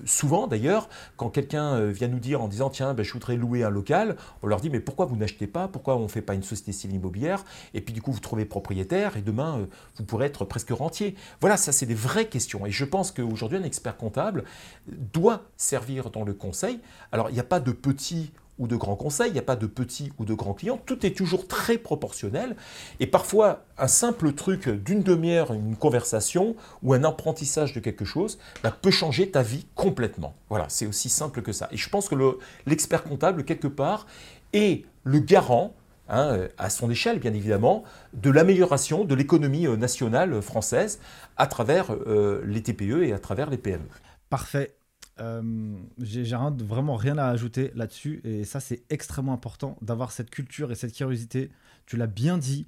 souvent 0.04 0.46
d'ailleurs, 0.46 0.88
quand 1.16 1.30
quelqu'un 1.30 1.74
euh, 1.74 1.90
vient 1.90 2.06
nous 2.06 2.20
dire 2.20 2.40
en 2.40 2.46
disant 2.46 2.70
tiens, 2.70 2.94
ben, 2.94 3.02
je 3.02 3.12
voudrais 3.12 3.34
louer 3.34 3.64
un 3.64 3.70
local, 3.70 4.16
on 4.44 4.46
leur 4.46 4.60
dit 4.60 4.70
mais 4.70 4.78
pourquoi 4.78 5.04
vous 5.06 5.16
n'achetez 5.16 5.48
pas? 5.48 5.66
Pourquoi 5.66 5.96
on 5.96 6.04
ne 6.04 6.08
fait 6.08 6.22
pas 6.22 6.34
une 6.34 6.44
société 6.44 6.70
civile 6.70 6.98
immobilière? 6.98 7.44
Et 7.74 7.80
puis 7.80 7.92
du 7.92 8.00
coup, 8.00 8.12
vous 8.12 8.20
trouvez 8.20 8.44
propriétaire 8.44 9.16
et 9.16 9.20
demain, 9.20 9.58
euh, 9.58 9.66
vous 9.96 10.04
pourrez 10.04 10.26
être 10.26 10.44
presque 10.44 10.70
rentier. 10.70 11.16
Voilà, 11.40 11.56
ça 11.56 11.72
c'est 11.72 11.86
des 11.86 11.94
vraies 11.94 12.28
questions. 12.28 12.64
Et 12.66 12.70
je 12.70 12.84
pense 12.84 13.10
qu'aujourd'hui, 13.10 13.58
un 13.58 13.64
expert 13.64 13.96
comptable 13.96 14.44
doit 14.86 15.42
servir 15.56 16.10
dans 16.10 16.22
le 16.22 16.34
conseil. 16.34 16.78
Alors, 17.10 17.30
il 17.30 17.32
n'y 17.32 17.40
a 17.40 17.44
pas 17.44 17.58
de 17.58 17.72
petit 17.72 18.30
ou 18.58 18.66
de 18.66 18.76
grands 18.76 18.96
conseils, 18.96 19.28
il 19.28 19.32
n'y 19.34 19.38
a 19.38 19.42
pas 19.42 19.56
de 19.56 19.66
petits 19.66 20.12
ou 20.18 20.24
de 20.24 20.34
grands 20.34 20.54
clients, 20.54 20.80
tout 20.84 21.04
est 21.04 21.16
toujours 21.16 21.46
très 21.46 21.78
proportionnel. 21.78 22.56
Et 23.00 23.06
parfois, 23.06 23.64
un 23.78 23.88
simple 23.88 24.32
truc 24.32 24.68
d'une 24.68 25.02
demi-heure, 25.02 25.52
une 25.52 25.76
conversation 25.76 26.56
ou 26.82 26.92
un 26.94 27.04
apprentissage 27.04 27.72
de 27.72 27.80
quelque 27.80 28.04
chose 28.04 28.38
bah, 28.62 28.70
peut 28.70 28.90
changer 28.90 29.30
ta 29.30 29.42
vie 29.42 29.66
complètement. 29.74 30.34
Voilà, 30.48 30.66
c'est 30.68 30.86
aussi 30.86 31.08
simple 31.08 31.42
que 31.42 31.52
ça. 31.52 31.68
Et 31.72 31.76
je 31.76 31.88
pense 31.88 32.08
que 32.08 32.16
l'expert 32.66 33.04
comptable, 33.04 33.44
quelque 33.44 33.68
part, 33.68 34.06
est 34.52 34.84
le 35.04 35.18
garant 35.18 35.74
Hein, 36.08 36.46
à 36.56 36.70
son 36.70 36.88
échelle 36.88 37.18
bien 37.18 37.34
évidemment, 37.34 37.82
de 38.12 38.30
l'amélioration 38.30 39.04
de 39.04 39.14
l'économie 39.16 39.66
euh, 39.66 39.76
nationale 39.76 40.40
française 40.40 41.00
à 41.36 41.48
travers 41.48 41.92
euh, 41.92 42.42
les 42.46 42.62
TPE 42.62 43.02
et 43.02 43.12
à 43.12 43.18
travers 43.18 43.50
les 43.50 43.58
PME. 43.58 43.88
Parfait. 44.30 44.76
Euh, 45.20 45.76
j'ai 45.98 46.24
vraiment 46.24 46.96
rien 46.96 47.16
à 47.16 47.26
ajouter 47.26 47.72
là-dessus 47.74 48.20
et 48.24 48.44
ça 48.44 48.60
c'est 48.60 48.82
extrêmement 48.90 49.32
important 49.32 49.78
d'avoir 49.80 50.12
cette 50.12 50.30
culture 50.30 50.70
et 50.70 50.74
cette 50.74 50.92
curiosité. 50.92 51.50
Tu 51.86 51.96
l'as 51.96 52.06
bien 52.06 52.38
dit. 52.38 52.66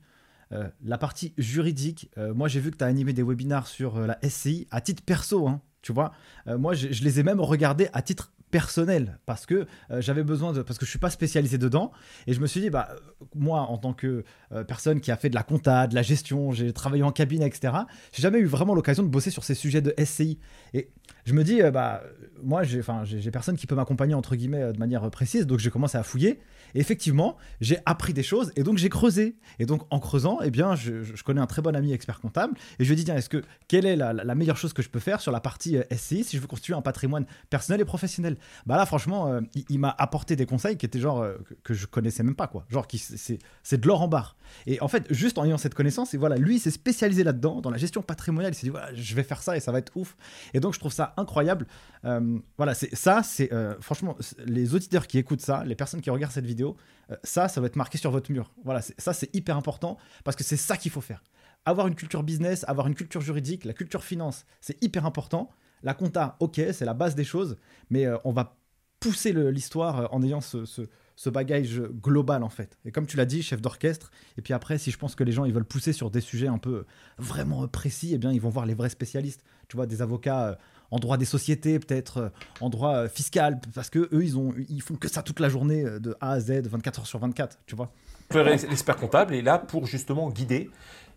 la 0.82 0.96
partie 0.96 1.34
juridique, 1.36 2.10
moi 2.16 2.48
j'ai 2.48 2.60
vu 2.60 2.70
que 2.70 2.78
tu 2.78 2.84
as 2.84 2.86
animé 2.86 3.12
des 3.12 3.22
webinars 3.22 3.66
sur 3.66 4.00
la 4.00 4.18
SCI 4.26 4.66
à 4.70 4.80
titre 4.80 5.02
perso, 5.02 5.46
hein, 5.46 5.60
tu 5.82 5.92
vois. 5.92 6.12
moi 6.46 6.72
je, 6.72 7.02
les 7.04 7.20
ai 7.20 7.22
même 7.22 7.40
regardés 7.40 7.88
à 7.92 8.00
titre 8.00 8.32
personnel 8.50 9.18
parce 9.26 9.46
que 9.46 9.66
euh, 9.90 10.00
j'avais 10.00 10.22
besoin 10.22 10.52
de 10.52 10.62
parce 10.62 10.78
que 10.78 10.84
je 10.84 10.90
suis 10.90 10.98
pas 10.98 11.10
spécialisé 11.10 11.58
dedans 11.58 11.92
et 12.26 12.32
je 12.32 12.40
me 12.40 12.46
suis 12.46 12.60
dit 12.60 12.70
bah 12.70 12.88
moi 13.34 13.60
en 13.60 13.78
tant 13.78 13.92
que 13.92 14.24
euh, 14.52 14.64
personne 14.64 15.00
qui 15.00 15.10
a 15.10 15.16
fait 15.16 15.28
de 15.28 15.34
la 15.34 15.42
compta, 15.42 15.86
de 15.86 15.94
la 15.94 16.02
gestion, 16.02 16.52
j'ai 16.52 16.72
travaillé 16.72 17.02
en 17.02 17.12
cabinet 17.12 17.46
etc. 17.46 17.74
J'ai 18.12 18.22
jamais 18.22 18.38
eu 18.38 18.46
vraiment 18.46 18.74
l'occasion 18.74 19.02
de 19.02 19.08
bosser 19.08 19.30
sur 19.30 19.44
ces 19.44 19.54
sujets 19.54 19.82
de 19.82 19.94
SCI 20.02 20.38
et 20.74 20.90
je 21.28 21.34
me 21.34 21.44
dis 21.44 21.62
euh, 21.62 21.70
bah 21.70 22.02
moi 22.42 22.62
j'ai 22.62 22.82
personne 23.30 23.56
qui 23.56 23.66
peut 23.66 23.74
m'accompagner 23.74 24.14
entre 24.14 24.36
guillemets 24.36 24.72
de 24.72 24.78
manière 24.78 25.08
précise 25.10 25.46
donc 25.46 25.58
j'ai 25.58 25.70
commencé 25.70 25.98
à 25.98 26.02
fouiller 26.02 26.40
effectivement 26.74 27.36
j'ai 27.60 27.78
appris 27.84 28.12
des 28.12 28.22
choses 28.22 28.52
et 28.56 28.62
donc 28.62 28.78
j'ai 28.78 28.88
creusé 28.88 29.36
et 29.58 29.66
donc 29.66 29.82
en 29.90 29.98
creusant 29.98 30.38
eh 30.42 30.50
bien 30.50 30.76
je, 30.76 31.20
connais 31.22 31.40
un 31.40 31.46
très 31.46 31.62
bon 31.62 31.74
ami 31.74 31.92
expert 31.92 32.20
comptable 32.20 32.54
et 32.78 32.84
je 32.84 32.88
lui 32.88 32.96
dis 32.96 33.04
tiens 33.04 33.16
est-ce 33.16 33.28
que 33.28 33.42
quelle 33.66 33.86
est 33.86 33.96
la, 33.96 34.34
meilleure 34.34 34.56
chose 34.56 34.72
que 34.72 34.82
je 34.82 34.88
peux 34.88 35.00
faire 35.00 35.20
sur 35.20 35.32
la 35.32 35.40
partie 35.40 35.76
SCI 35.94 36.24
si 36.24 36.36
je 36.36 36.40
veux 36.40 36.46
constituer 36.46 36.74
un 36.74 36.82
patrimoine 36.82 37.26
personnel 37.50 37.80
et 37.80 37.84
professionnel? 37.84 38.36
Bah 38.66 38.76
là, 38.76 38.86
franchement, 38.86 39.28
euh, 39.28 39.40
il, 39.68 39.78
m'a 39.78 39.94
apporté 39.98 40.36
des 40.36 40.46
conseils 40.46 40.76
qui 40.76 40.86
étaient 40.86 41.00
genre 41.00 41.22
euh, 41.22 41.36
que, 41.64 41.74
je 41.74 41.86
connaissais 41.86 42.22
même 42.22 42.34
pas, 42.34 42.46
quoi. 42.46 42.64
Genre, 42.68 42.86
qui, 42.86 42.98
c'est, 42.98 43.38
c'est 43.62 43.80
de 43.80 43.86
l'or 43.86 44.02
en 44.02 44.08
barre. 44.08 44.36
Et 44.66 44.80
en 44.80 44.88
fait, 44.88 45.06
juste 45.10 45.38
en 45.38 45.44
ayant 45.44 45.58
cette 45.58 45.74
connaissance, 45.74 46.14
et 46.14 46.16
voilà, 46.16 46.36
lui, 46.36 46.58
s'est 46.58 46.70
spécialisé 46.70 47.24
là-dedans, 47.24 47.60
dans 47.60 47.70
la 47.70 47.76
gestion 47.76 48.02
patrimoniale. 48.02 48.52
Il 48.52 48.56
s'est 48.56 48.66
dit, 48.66 48.70
voilà, 48.70 48.94
je 48.94 49.14
vais 49.14 49.22
faire 49.22 49.42
ça 49.42 49.56
et 49.56 49.60
ça 49.60 49.72
va 49.72 49.78
être 49.78 49.96
ouf. 49.96 50.16
Et 50.54 50.60
donc, 50.60 50.74
je 50.74 50.78
trouve 50.78 50.92
ça 50.92 51.14
incroyable. 51.18 51.66
Euh, 52.04 52.38
voilà, 52.56 52.74
c'est 52.74 52.94
ça, 52.94 53.22
c'est 53.22 53.50
franchement, 53.80 54.16
les 54.46 54.74
auditeurs 54.74 55.06
qui 55.06 55.18
écoutent 55.18 55.40
ça, 55.40 55.64
les 55.64 55.74
personnes 55.74 56.00
qui 56.00 56.10
regardent 56.10 56.32
cette 56.32 56.46
vidéo, 56.46 56.76
ça, 57.22 57.48
ça 57.48 57.60
va 57.60 57.66
être 57.66 57.76
marqué 57.76 57.98
sur 57.98 58.10
votre 58.10 58.30
mur. 58.30 58.52
Voilà, 58.64 58.80
ça, 58.82 59.12
c'est 59.12 59.34
hyper 59.34 59.56
important 59.56 59.98
parce 60.24 60.36
que 60.36 60.44
c'est 60.44 60.56
ça 60.56 60.76
qu'il 60.76 60.90
faut 60.90 61.00
faire. 61.00 61.22
Avoir 61.64 61.86
une 61.86 61.94
culture 61.94 62.22
business, 62.22 62.64
avoir 62.68 62.86
une 62.86 62.94
culture 62.94 63.20
juridique, 63.20 63.64
la 63.64 63.74
culture 63.74 64.04
finance, 64.04 64.46
c'est 64.60 64.82
hyper 64.82 65.04
important. 65.04 65.50
La 65.82 65.94
compta, 65.94 66.36
ok, 66.40 66.60
c'est 66.72 66.84
la 66.84 66.94
base 66.94 67.14
des 67.14 67.24
choses, 67.24 67.56
mais 67.90 68.06
euh, 68.06 68.16
on 68.24 68.32
va 68.32 68.56
pousser 69.00 69.32
l'histoire 69.32 70.00
euh, 70.00 70.06
en 70.10 70.22
ayant 70.22 70.40
ce, 70.40 71.28
bagage 71.28 71.80
global 71.80 72.42
en 72.42 72.48
fait. 72.48 72.78
Et 72.84 72.90
comme 72.90 73.06
tu 73.06 73.16
l'as 73.16 73.26
dit, 73.26 73.42
chef 73.42 73.60
d'orchestre, 73.60 74.10
et 74.36 74.42
puis 74.42 74.54
après, 74.54 74.78
si 74.78 74.90
je 74.90 74.98
pense 74.98 75.14
que 75.14 75.24
les 75.24 75.32
gens 75.32 75.44
ils 75.44 75.52
veulent 75.52 75.64
pousser 75.64 75.92
sur 75.92 76.10
des 76.10 76.20
sujets 76.20 76.48
un 76.48 76.58
peu 76.58 76.84
vraiment 77.18 77.66
précis, 77.68 78.12
eh 78.14 78.18
bien 78.18 78.32
ils 78.32 78.40
vont 78.40 78.50
voir 78.50 78.66
les 78.66 78.74
vrais 78.74 78.88
spécialistes. 78.88 79.42
Tu 79.68 79.76
vois, 79.76 79.86
des 79.86 80.00
avocats 80.02 80.48
euh, 80.48 80.54
en 80.90 80.98
droit 80.98 81.16
des 81.16 81.24
sociétés, 81.24 81.78
peut-être 81.78 82.32
en 82.60 82.70
droit 82.70 83.08
fiscal, 83.08 83.60
parce 83.74 83.90
que 83.90 84.08
eux 84.12 84.24
ils 84.24 84.38
ont 84.38 84.54
ils 84.68 84.82
font 84.82 84.94
que 84.94 85.08
ça 85.08 85.22
toute 85.22 85.40
la 85.40 85.48
journée 85.48 85.84
de 85.84 86.16
A 86.20 86.32
à 86.32 86.40
Z, 86.40 86.62
24 86.68 87.00
heures 87.00 87.06
sur 87.06 87.18
24, 87.18 87.58
tu 87.66 87.76
vois. 87.76 87.92
L'expert 88.34 88.96
comptable 88.96 89.34
est 89.34 89.42
là 89.42 89.58
pour 89.58 89.86
justement 89.86 90.30
guider 90.30 90.70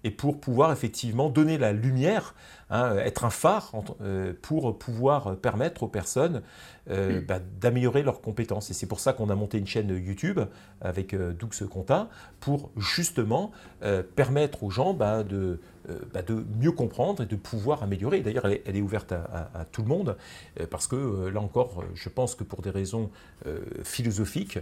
et 0.04 0.12
pour 0.12 0.40
pouvoir 0.40 0.72
effectivement 0.72 1.30
donner 1.30 1.58
la 1.58 1.74
lumière, 1.74 2.34
hein, 2.70 2.96
être 2.98 3.24
un 3.26 3.30
phare 3.30 3.72
euh, 4.02 4.34
pour 4.42 4.78
pouvoir 4.78 5.36
permettre 5.38 5.84
aux 5.84 5.88
personnes 5.88 6.42
euh, 6.90 7.22
bah, 7.22 7.40
d'améliorer 7.60 8.02
leurs 8.02 8.22
compétences. 8.22 8.72
Et 8.72 8.74
c'est 8.74 8.88
pour 8.88 9.00
ça 9.00 9.14
qu'on 9.14 9.30
a 9.30 9.36
monté 9.36 9.58
une 9.60 9.68
chaîne 9.68 9.90
YouTube 9.90 10.40
avec 10.82 11.14
euh, 11.14 11.34
Doux 11.34 11.50
Conta 11.70 12.10
pour 12.40 12.72
justement 12.78 13.52
permettre 14.16 14.64
aux 14.64 14.70
gens 14.70 14.94
bah, 14.94 15.24
de, 15.24 15.60
bah, 16.14 16.22
de 16.22 16.46
mieux 16.60 16.72
comprendre 16.72 17.24
et 17.24 17.26
de 17.26 17.36
pouvoir 17.36 17.84
améliorer. 17.84 18.22
D'ailleurs, 18.22 18.46
elle, 18.48 18.76
est 18.76 18.82
ouverte 18.82 19.12
à, 19.12 19.66
tout 19.72 19.82
le 19.82 19.88
monde 19.88 20.18
parce 20.70 20.88
que 20.88 21.28
là 21.28 21.40
encore, 21.40 21.84
je 21.94 22.10
pense 22.10 22.36
que 22.36 22.44
pour 22.44 22.62
des 22.62 22.70
raisons 22.70 23.10
philosophiques, 23.84 24.60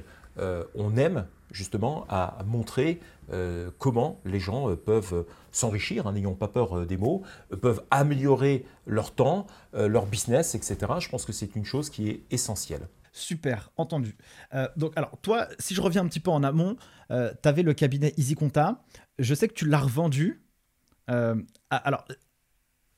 on 0.76 0.98
aime 0.98 1.26
justement 1.52 2.06
à 2.10 2.38
montrer 2.46 3.00
euh, 3.32 3.70
comment 3.78 4.20
les 4.26 4.40
gens 4.40 4.70
euh, 4.70 4.76
peuvent 4.76 5.26
s'enrichir, 5.52 6.08
hein, 6.08 6.14
n'ayant 6.14 6.34
pas 6.34 6.48
peur 6.48 6.80
euh, 6.80 6.86
des 6.86 6.98
mots, 6.98 7.24
peuvent 7.62 7.84
améliorer 7.92 8.66
leur 8.86 9.14
temps, 9.14 9.46
leur 9.74 10.06
business, 10.06 10.56
etc. 10.56 10.78
Je 11.00 11.10
pense 11.10 11.26
que 11.26 11.32
c'est 11.32 11.56
une 11.56 11.66
chose 11.66 11.90
qui 11.90 12.10
est 12.10 12.24
essentielle. 12.32 12.88
Super, 13.12 13.72
entendu. 13.78 14.16
donc, 14.78 14.94
alors, 14.96 15.18
toi, 15.22 15.48
si 15.58 15.74
je 15.74 15.82
reviens 15.82 16.04
un 16.04 16.08
petit 16.08 16.20
peu 16.20 16.32
en 16.32 16.44
amont, 16.44 16.76
tu 17.10 17.16
avais 17.50 17.64
le 17.64 17.74
cabinet 17.74 18.14
Easy 18.18 18.36
Compta. 18.36 18.84
Je 19.18 19.34
sais 19.34 19.48
que 19.48 19.54
tu 19.54 19.68
l'as 19.68 19.80
revendu. 19.80 20.42
alors, 21.70 22.06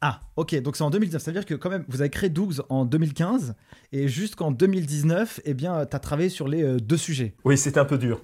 ah, 0.03 0.21
ok, 0.35 0.59
donc 0.61 0.75
c'est 0.75 0.83
en 0.83 0.89
2019. 0.89 1.21
C'est-à-dire 1.21 1.45
que 1.45 1.53
quand 1.53 1.69
même, 1.69 1.85
vous 1.87 2.01
avez 2.01 2.09
créé 2.09 2.29
Dougs 2.29 2.55
en 2.69 2.85
2015 2.85 3.53
et 3.91 4.07
jusqu'en 4.07 4.49
2019, 4.49 5.41
eh 5.45 5.53
bien, 5.53 5.85
tu 5.85 5.95
as 5.95 5.99
travaillé 5.99 6.29
sur 6.29 6.47
les 6.47 6.63
euh, 6.63 6.79
deux 6.79 6.97
sujets. 6.97 7.35
Oui, 7.45 7.55
c'était 7.55 7.79
un 7.79 7.85
peu 7.85 7.99
dur. 7.99 8.19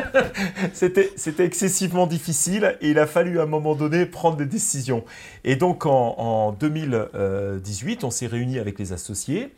c'était, 0.72 1.12
excessivement 1.44 2.06
difficile 2.06 2.78
et 2.80 2.90
il 2.90 2.98
a 2.98 3.06
fallu 3.06 3.38
à 3.38 3.42
un 3.42 3.46
moment 3.46 3.74
donné 3.74 4.06
prendre 4.06 4.38
des 4.38 4.46
décisions. 4.46 5.04
Et 5.44 5.56
donc 5.56 5.84
en, 5.84 6.52
2018, 6.52 8.02
on 8.04 8.10
s'est 8.10 8.26
réunis 8.26 8.58
avec 8.58 8.78
les 8.78 8.94
associés. 8.94 9.54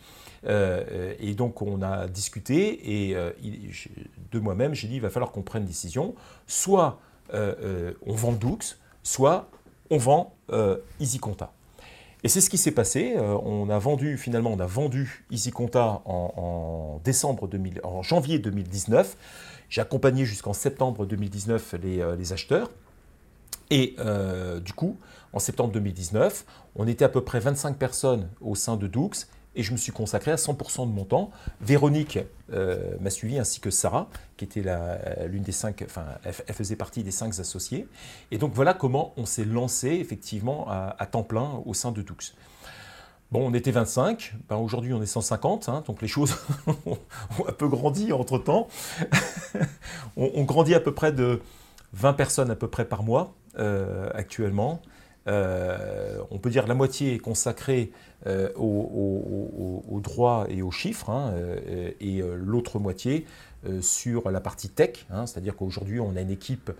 Euh, 0.48 1.14
et 1.20 1.34
donc 1.34 1.62
on 1.62 1.80
a 1.80 2.08
discuté 2.08 3.08
et 3.08 3.16
euh, 3.16 3.30
de 4.32 4.38
moi-même, 4.40 4.74
j'ai 4.74 4.88
dit 4.88 4.96
il 4.96 5.00
va 5.00 5.10
falloir 5.10 5.30
qu'on 5.30 5.42
prenne 5.42 5.62
une 5.62 5.68
décision. 5.68 6.16
Soit 6.48 7.00
on 7.32 8.14
vend 8.14 8.32
Doux, 8.32 8.58
soit 9.04 9.48
on 9.90 9.98
vend 9.98 10.34
euh, 10.52 10.78
EasyConta. 11.00 11.52
Et 12.24 12.28
c'est 12.28 12.40
ce 12.40 12.50
qui 12.50 12.58
s'est 12.58 12.72
passé. 12.72 13.14
Euh, 13.16 13.36
on 13.44 13.68
a 13.70 13.78
vendu 13.78 14.16
finalement, 14.18 14.50
on 14.52 14.60
a 14.60 14.66
vendu 14.66 15.24
EasyConta 15.30 16.02
en, 16.04 17.00
décembre 17.04 17.48
en 17.84 18.02
janvier 18.02 18.38
2019. 18.38 19.16
J'ai 19.68 19.80
accompagné 19.80 20.24
jusqu'en 20.24 20.52
septembre 20.52 21.06
2019 21.06 21.74
euh, 21.74 22.16
les, 22.16 22.32
acheteurs. 22.32 22.70
Et 23.70 23.96
du 24.64 24.72
coup, 24.72 24.96
en 25.32 25.40
septembre 25.40 25.72
2019, 25.72 26.44
on 26.76 26.86
était 26.86 27.04
à 27.04 27.08
peu 27.08 27.22
près 27.22 27.40
25 27.40 27.76
personnes 27.76 28.28
au 28.40 28.54
sein 28.54 28.76
de 28.76 28.86
Doux 28.86 29.10
et 29.56 29.62
je 29.62 29.72
me 29.72 29.76
suis 29.76 29.92
consacré 29.92 30.30
à 30.30 30.36
100% 30.36 30.86
de 30.88 30.92
mon 30.92 31.04
temps. 31.04 31.30
Véronique 31.60 32.18
euh, 32.52 32.94
m'a 33.00 33.10
suivi 33.10 33.38
ainsi 33.38 33.60
que 33.60 33.70
Sarah, 33.70 34.08
qui 34.36 34.44
était 34.44 34.62
l'une 35.26 35.42
des 35.42 35.52
cinq, 35.52 35.82
enfin, 35.84 36.04
elle, 36.24 36.54
faisait 36.54 36.76
partie 36.76 37.02
des 37.02 37.10
cinq 37.10 37.38
associés. 37.38 37.88
Et 38.30 38.38
donc 38.38 38.52
voilà 38.54 38.74
comment 38.74 39.14
on 39.16 39.26
s'est 39.26 39.44
lancé 39.44 39.88
effectivement 39.88 40.66
à, 40.68 41.06
temps 41.06 41.22
plein 41.22 41.62
au 41.64 41.74
sein 41.74 41.90
de 41.90 42.02
Doux. 42.02 42.16
Bon, 43.32 43.44
on 43.44 43.54
était 43.54 43.72
25, 43.72 44.34
ben 44.48 44.56
aujourd'hui 44.56 44.92
on 44.92 45.02
est 45.02 45.06
150, 45.06 45.68
hein, 45.68 45.82
donc 45.84 46.00
les 46.00 46.06
choses 46.06 46.36
ont 46.86 46.98
un 47.48 47.52
peu 47.52 47.66
grandi 47.66 48.12
entre 48.12 48.38
temps. 48.38 48.68
on, 50.16 50.44
grandit 50.44 50.74
à 50.74 50.80
peu 50.80 50.94
près 50.94 51.10
de 51.10 51.42
20 51.94 52.12
personnes 52.12 52.50
à 52.52 52.54
peu 52.54 52.68
près 52.68 52.84
par 52.84 53.02
mois 53.02 53.34
euh, 53.58 54.10
actuellement. 54.14 54.80
Euh, 55.28 56.22
on 56.30 56.38
peut 56.38 56.50
dire 56.50 56.68
la 56.68 56.74
moitié 56.74 57.14
est 57.14 57.18
consacrée 57.18 57.90
euh, 58.26 58.48
aux, 58.56 60.00
droits 60.02 60.46
et 60.48 60.62
aux 60.62 60.70
chiffres, 60.70 61.10
hein, 61.10 61.32
euh, 61.34 61.90
et 62.00 62.22
l'autre 62.36 62.78
moitié 62.78 63.26
sur 63.80 64.30
la 64.30 64.40
partie 64.40 64.68
tech, 64.68 65.06
hein, 65.10 65.26
c'est-à-dire 65.26 65.56
qu'aujourd'hui 65.56 65.98
on 65.98 66.14
a 66.16 66.20
une 66.20 66.30
équipe 66.30 66.70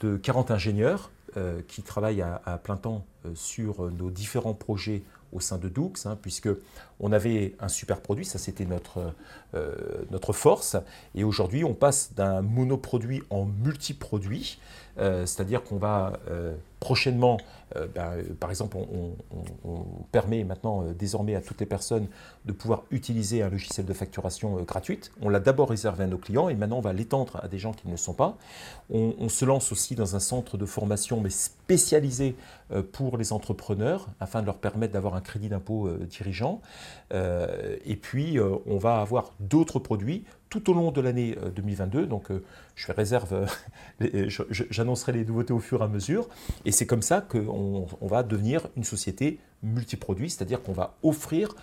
de 0.00 0.16
40 0.16 0.50
ingénieurs 0.50 1.10
qui 1.68 1.82
travaillent 1.82 2.22
à, 2.22 2.60
plein 2.62 2.76
temps 2.76 3.04
sur 3.34 3.90
nos 3.90 4.10
différents 4.10 4.54
projets 4.54 5.02
au 5.32 5.40
sein 5.40 5.56
de 5.56 5.68
Doux, 5.68 5.92
hein, 6.04 6.18
puisque 6.20 6.48
on 7.00 7.12
avait 7.12 7.54
un 7.60 7.68
super 7.68 8.00
produit, 8.00 8.24
ça 8.24 8.38
c'était 8.38 8.66
notre, 8.66 9.14
notre 10.10 10.32
force, 10.32 10.76
et 11.14 11.24
aujourd'hui 11.24 11.64
on 11.64 11.74
passe 11.74 12.12
d'un 12.14 12.42
monoproduit 12.42 13.22
en 13.30 13.46
multiproduit, 13.46 14.58
c'est-à-dire 14.96 15.62
qu'on 15.62 15.78
va 15.78 16.18
prochainement 16.80 17.38
euh, 17.76 17.86
ben, 17.94 18.12
euh, 18.12 18.34
par 18.38 18.50
exemple, 18.50 18.76
on, 18.76 19.14
permet 20.10 20.44
maintenant 20.44 20.82
euh, 20.82 20.94
désormais 20.94 21.34
à 21.34 21.40
toutes 21.40 21.60
les 21.60 21.66
personnes 21.66 22.06
de 22.46 22.52
pouvoir 22.52 22.84
utiliser 22.90 23.42
un 23.42 23.50
logiciel 23.50 23.84
de 23.84 23.92
facturation 23.92 24.62
gratuite. 24.62 25.12
On 25.20 25.28
l'a 25.28 25.40
d'abord 25.40 25.68
réservé 25.68 26.04
à 26.04 26.06
nos 26.06 26.18
clients 26.18 26.48
et 26.48 26.54
maintenant 26.54 26.78
on 26.78 26.82
va 26.82 26.92
l'étendre 26.92 27.38
à 27.42 27.48
des 27.48 27.58
gens 27.58 27.72
qui 27.72 27.86
ne 27.86 27.92
le 27.92 27.98
sont 27.98 28.14
pas. 28.14 28.38
On, 28.90 29.28
se 29.28 29.44
lance 29.44 29.72
aussi 29.72 29.94
dans 29.94 30.16
un 30.16 30.20
centre 30.20 30.56
de 30.56 30.64
formation 30.64 31.20
mais 31.20 31.30
spécialisée 31.30 32.34
euh, 32.72 32.82
pour 32.82 33.18
les 33.18 33.32
entrepreneurs, 33.32 34.08
afin 34.20 34.40
de 34.40 34.46
leur 34.46 34.56
permettre 34.56 34.94
d'avoir 34.94 35.14
un 35.14 35.20
crédit 35.20 35.48
d'impôt 35.48 35.90
dirigeant. 35.90 36.60
et 37.12 37.96
puis, 37.96 38.38
on 38.40 38.78
va 38.78 39.00
avoir 39.00 39.32
d'autres 39.40 39.78
produits 39.78 40.24
tout 40.48 40.70
au 40.70 40.74
long 40.74 40.90
de 40.90 41.00
l'année 41.00 41.36
2022. 41.54 42.06
Donc, 42.06 42.28
je 42.74 42.84
fais 42.84 42.92
réserve, 42.92 43.46
j'annoncerai 44.50 45.12
les 45.12 45.24
nouveautés 45.24 45.52
au 45.52 45.58
fur 45.58 45.80
et 45.80 45.84
à 45.84 45.88
mesure. 45.88 46.28
Et 46.64 46.72
c'est 46.72 46.86
comme 46.86 47.02
ça 47.02 47.20
qu'on 47.20 47.86
on 48.00 48.06
va 48.06 48.22
devenir 48.22 48.68
une 48.76 48.84
société 48.84 49.38
multiproduit, 49.62 50.30
c'est-à-dire 50.30 50.62
qu'on 50.62 50.72
va 50.72 50.94
offrir 51.02 51.54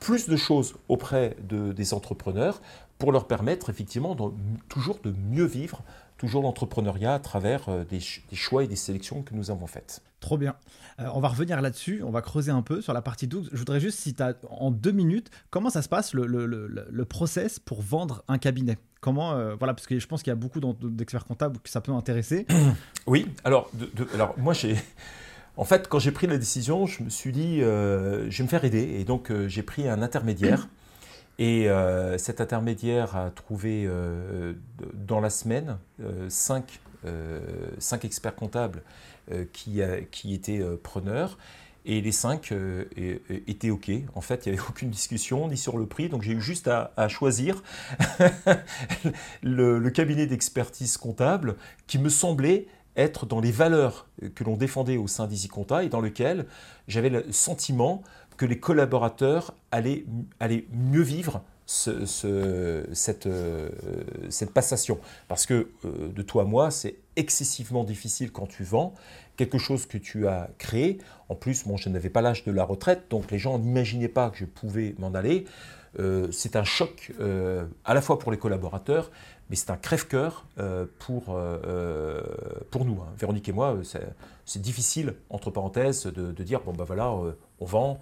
plus 0.00 0.28
de 0.28 0.36
choses 0.36 0.74
auprès 0.88 1.36
de, 1.48 1.72
des 1.72 1.94
entrepreneurs 1.94 2.60
pour 2.98 3.12
leur 3.12 3.26
permettre 3.26 3.70
effectivement 3.70 4.16
toujours 4.68 4.98
de 5.02 5.12
mieux 5.30 5.44
vivre 5.44 5.82
toujours 6.16 6.42
l'entrepreneuriat 6.42 7.14
à 7.14 7.18
travers 7.18 7.68
euh, 7.68 7.84
des, 7.84 8.00
choix 8.00 8.64
et 8.64 8.66
des 8.66 8.76
sélections 8.76 9.22
que 9.22 9.34
nous 9.34 9.50
avons 9.50 9.66
faites. 9.66 10.02
Trop 10.20 10.38
bien. 10.38 10.56
Euh, 10.98 11.08
on 11.14 11.20
va 11.20 11.28
revenir 11.28 11.60
là-dessus, 11.60 12.02
on 12.02 12.10
va 12.10 12.22
creuser 12.22 12.50
un 12.50 12.62
peu 12.62 12.80
sur 12.80 12.92
la 12.92 13.02
partie 13.02 13.26
12. 13.26 13.50
Je 13.52 13.58
voudrais 13.58 13.80
juste, 13.80 13.98
si 13.98 14.14
tu 14.14 14.22
as 14.22 14.34
en 14.50 14.70
deux 14.70 14.92
minutes, 14.92 15.30
comment 15.50 15.70
ça 15.70 15.82
se 15.82 15.88
passe 15.88 16.14
le, 16.14 16.26
le, 16.26 16.46
le, 16.46 17.04
process 17.04 17.58
pour 17.58 17.82
vendre 17.82 18.24
un 18.28 18.38
cabinet? 18.38 18.78
Comment, 19.00 19.32
euh, 19.32 19.54
voilà, 19.56 19.74
parce 19.74 19.86
que 19.86 19.98
je 19.98 20.06
pense 20.06 20.22
qu'il 20.22 20.30
y 20.30 20.32
a 20.32 20.36
beaucoup 20.36 20.60
d'experts 20.60 21.26
comptables 21.26 21.58
que 21.58 21.70
ça 21.70 21.80
peut 21.80 21.92
intéresser. 21.92 22.46
Oui, 23.06 23.28
alors, 23.44 23.70
alors 24.14 24.34
moi 24.36 24.52
j'ai. 24.52 24.74
En 25.56 25.64
fait, 25.64 25.86
quand 25.86 26.00
j'ai 26.00 26.10
pris 26.10 26.26
la 26.26 26.38
décision, 26.38 26.86
je 26.86 27.04
me 27.04 27.08
suis 27.08 27.30
dit, 27.30 27.60
je 27.60 28.26
vais 28.28 28.42
me 28.42 28.48
faire 28.48 28.64
aider. 28.64 28.96
Et 28.98 29.04
donc, 29.04 29.32
j'ai 29.46 29.62
pris 29.62 29.88
un 29.88 30.02
intermédiaire 30.02 30.66
et 31.38 31.68
euh, 31.68 32.16
cet 32.18 32.40
intermédiaire 32.40 33.16
a 33.16 33.30
trouvé 33.30 33.84
euh, 33.86 34.54
dans 34.94 35.20
la 35.20 35.30
semaine 35.30 35.78
euh, 36.00 36.28
cinq, 36.30 36.80
experts 38.02 38.34
comptables 38.34 38.82
qui, 39.52 39.80
qui, 40.10 40.34
étaient 40.34 40.62
preneurs. 40.82 41.36
Et 41.84 42.00
les 42.00 42.12
cinq 42.12 42.52
étaient 43.46 43.70
OK. 43.70 43.90
En 44.14 44.20
fait, 44.20 44.46
il 44.46 44.52
n'y 44.52 44.58
avait 44.58 44.68
aucune 44.70 44.90
discussion 44.90 45.48
ni 45.48 45.56
sur 45.56 45.78
le 45.78 45.86
prix. 45.86 46.08
Donc 46.08 46.22
j'ai 46.22 46.32
eu 46.32 46.40
juste 46.40 46.68
à, 46.68 47.08
choisir 47.08 47.62
le, 49.42 49.88
cabinet 49.90 50.26
d'expertise 50.26 50.96
comptable 50.96 51.56
qui 51.86 51.98
me 51.98 52.08
semblait 52.08 52.66
être 52.96 53.26
dans 53.26 53.40
les 53.40 53.52
valeurs 53.52 54.08
que 54.34 54.42
l'on 54.42 54.56
défendait 54.56 54.96
au 54.96 55.06
sein 55.06 55.26
d'Easy 55.26 55.48
Compta 55.48 55.84
et 55.84 55.88
dans 55.90 56.00
lequel 56.00 56.46
j'avais 56.88 57.10
le 57.10 57.30
sentiment 57.30 58.02
que 58.36 58.46
les 58.46 58.58
collaborateurs 58.58 59.54
allaient, 59.70 60.04
allaient 60.40 60.66
mieux 60.72 61.02
vivre 61.02 61.42
ce, 61.66 62.86
cette, 62.92 63.26
euh, 63.26 63.68
cette, 64.30 64.52
passation. 64.52 64.98
Parce 65.28 65.46
que 65.46 65.68
euh, 65.84 66.08
de 66.14 66.22
toi 66.22 66.42
à 66.42 66.44
moi, 66.46 66.70
c'est 66.70 66.96
excessivement 67.16 67.84
difficile 67.84 68.30
quand 68.30 68.46
tu 68.46 68.62
vends 68.62 68.94
quelque 69.36 69.58
chose 69.58 69.86
que 69.86 69.98
tu 69.98 70.28
as 70.28 70.48
créé. 70.58 70.98
En 71.28 71.34
plus, 71.34 71.64
je 71.76 71.88
n'avais 71.88 72.08
pas 72.08 72.22
l'âge 72.22 72.44
de 72.44 72.52
la 72.52 72.64
retraite, 72.64 73.04
donc 73.10 73.30
les 73.30 73.38
gens 73.38 73.58
n'imaginaient 73.58 74.08
pas 74.08 74.30
que 74.30 74.38
je 74.38 74.44
pouvais 74.44 74.94
m'en 74.98 75.12
aller. 75.12 75.44
Euh, 75.98 76.28
c'est 76.30 76.56
un 76.56 76.64
choc 76.64 77.12
à 77.84 77.94
la 77.94 78.00
fois 78.00 78.18
pour 78.18 78.30
les 78.30 78.38
collaborateurs, 78.38 79.10
mais 79.50 79.56
c'est 79.56 79.70
un 79.70 79.76
crève-cœur 79.76 80.46
pour, 80.98 81.38
pour 82.70 82.84
nous. 82.84 83.00
Hein. 83.02 83.12
Véronique 83.18 83.48
et 83.48 83.52
moi, 83.52 83.76
c'est 84.46 84.62
difficile, 84.62 85.14
entre 85.28 85.50
parenthèses, 85.50 86.06
de, 86.06 86.42
dire, 86.42 86.60
bon 86.60 86.72
ben 86.72 86.84
voilà, 86.84 87.12
on 87.60 87.64
vend. 87.64 87.98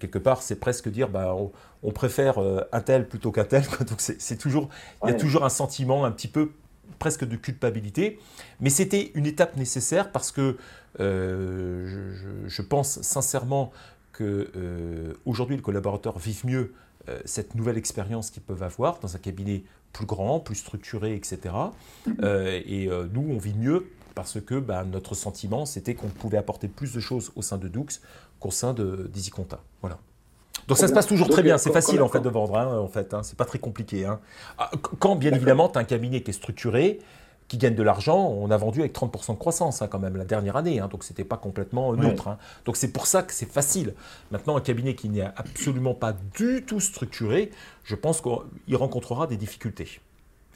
quelque 0.00 0.18
part, 0.18 0.42
c'est 0.42 0.56
presque 0.56 0.88
dire, 0.88 1.08
bah, 1.08 1.36
on, 1.82 1.92
préfère 1.92 2.38
un 2.72 2.80
tel 2.80 3.06
plutôt 3.06 3.32
qu'un 3.32 3.44
tel. 3.44 3.62
Donc 3.80 4.00
c'est 4.00 4.36
toujours, 4.36 4.70
il 5.04 5.10
y 5.10 5.12
a 5.12 5.14
toujours 5.14 5.44
un 5.44 5.50
sentiment 5.50 6.04
un 6.04 6.10
petit 6.10 6.28
peu 6.28 6.52
presque 6.98 7.26
de 7.26 7.36
culpabilité. 7.36 8.18
Mais 8.60 8.70
c'était 8.70 9.12
une 9.14 9.26
étape 9.26 9.56
nécessaire 9.56 10.10
parce 10.10 10.32
que 10.32 10.56
je, 10.98 12.46
je, 12.46 12.62
pense 12.62 13.02
sincèrement 13.02 13.70
que 14.12 15.14
aujourd'hui 15.26 15.56
le 15.56 15.62
collaborateur 15.62 16.18
vive 16.18 16.46
mieux 16.46 16.72
cette 17.26 17.54
nouvelle 17.54 17.76
expérience 17.76 18.30
qu'ils 18.30 18.42
peuvent 18.42 18.62
avoir 18.62 19.00
dans 19.00 19.16
un 19.16 19.18
cabinet 19.18 19.64
plus 19.92 20.06
grand, 20.06 20.40
plus 20.40 20.56
structuré, 20.56 21.14
etc. 21.14 21.38
et 22.06 22.10
mhm. 22.10 22.16
euh, 22.22 22.60
euh, 22.68 23.08
nous, 23.12 23.26
on 23.30 23.38
vit 23.38 23.54
mieux 23.54 23.86
parce 24.18 24.40
que 24.40 24.56
bah, 24.56 24.82
notre 24.82 25.14
sentiment, 25.14 25.64
c'était 25.64 25.94
qu'on 25.94 26.08
pouvait 26.08 26.38
apporter 26.38 26.66
plus 26.66 26.92
de 26.92 26.98
choses 26.98 27.30
au 27.36 27.42
sein 27.42 27.56
de 27.56 27.68
Doux 27.68 27.86
qu'au 28.40 28.50
sein 28.50 28.72
de 28.72 29.08
d'EasyConta. 29.14 29.60
Voilà. 29.80 29.98
Donc 30.66 30.76
ça 30.76 30.88
se 30.88 30.92
passe 30.92 31.06
toujours 31.06 31.28
très 31.28 31.44
bien, 31.44 31.56
c'est 31.56 31.72
facile 31.72 32.02
en 32.02 32.08
fait 32.08 32.18
de 32.18 32.28
vendre, 32.28 32.58
hein, 32.58 32.78
en 32.78 32.88
fait, 32.88 33.14
hein. 33.14 33.22
c'est 33.22 33.38
pas 33.38 33.44
très 33.44 33.60
compliqué. 33.60 34.06
Hein. 34.06 34.18
Ah, 34.58 34.72
quand 34.98 35.14
bien 35.14 35.32
évidemment 35.32 35.68
tu 35.68 35.78
as 35.78 35.82
un 35.82 35.84
cabinet 35.84 36.24
qui 36.24 36.30
est 36.30 36.34
structuré, 36.34 36.98
qui 37.46 37.58
gagne 37.58 37.76
de 37.76 37.82
l'argent, 37.84 38.18
on 38.18 38.50
a 38.50 38.56
vendu 38.56 38.80
avec 38.80 38.92
30% 38.92 39.34
de 39.34 39.38
croissance 39.38 39.82
hein, 39.82 39.86
quand 39.86 40.00
même 40.00 40.16
la 40.16 40.24
dernière 40.24 40.56
année, 40.56 40.82
donc 40.90 41.04
c'était 41.04 41.22
pas 41.22 41.36
complètement 41.36 41.94
neutre. 41.94 42.26
Hein. 42.26 42.38
Donc 42.64 42.76
c'est 42.76 42.90
pour 42.90 43.06
ça 43.06 43.22
que 43.22 43.32
c'est 43.32 43.50
facile. 43.50 43.94
Maintenant, 44.32 44.56
un 44.56 44.60
cabinet 44.60 44.96
qui 44.96 45.08
n'est 45.08 45.22
absolument 45.22 45.94
pas 45.94 46.12
du 46.36 46.64
tout 46.66 46.80
structuré, 46.80 47.52
je 47.84 47.94
pense 47.94 48.20
qu'il 48.20 48.76
rencontrera 48.76 49.28
des 49.28 49.36
difficultés. 49.36 50.00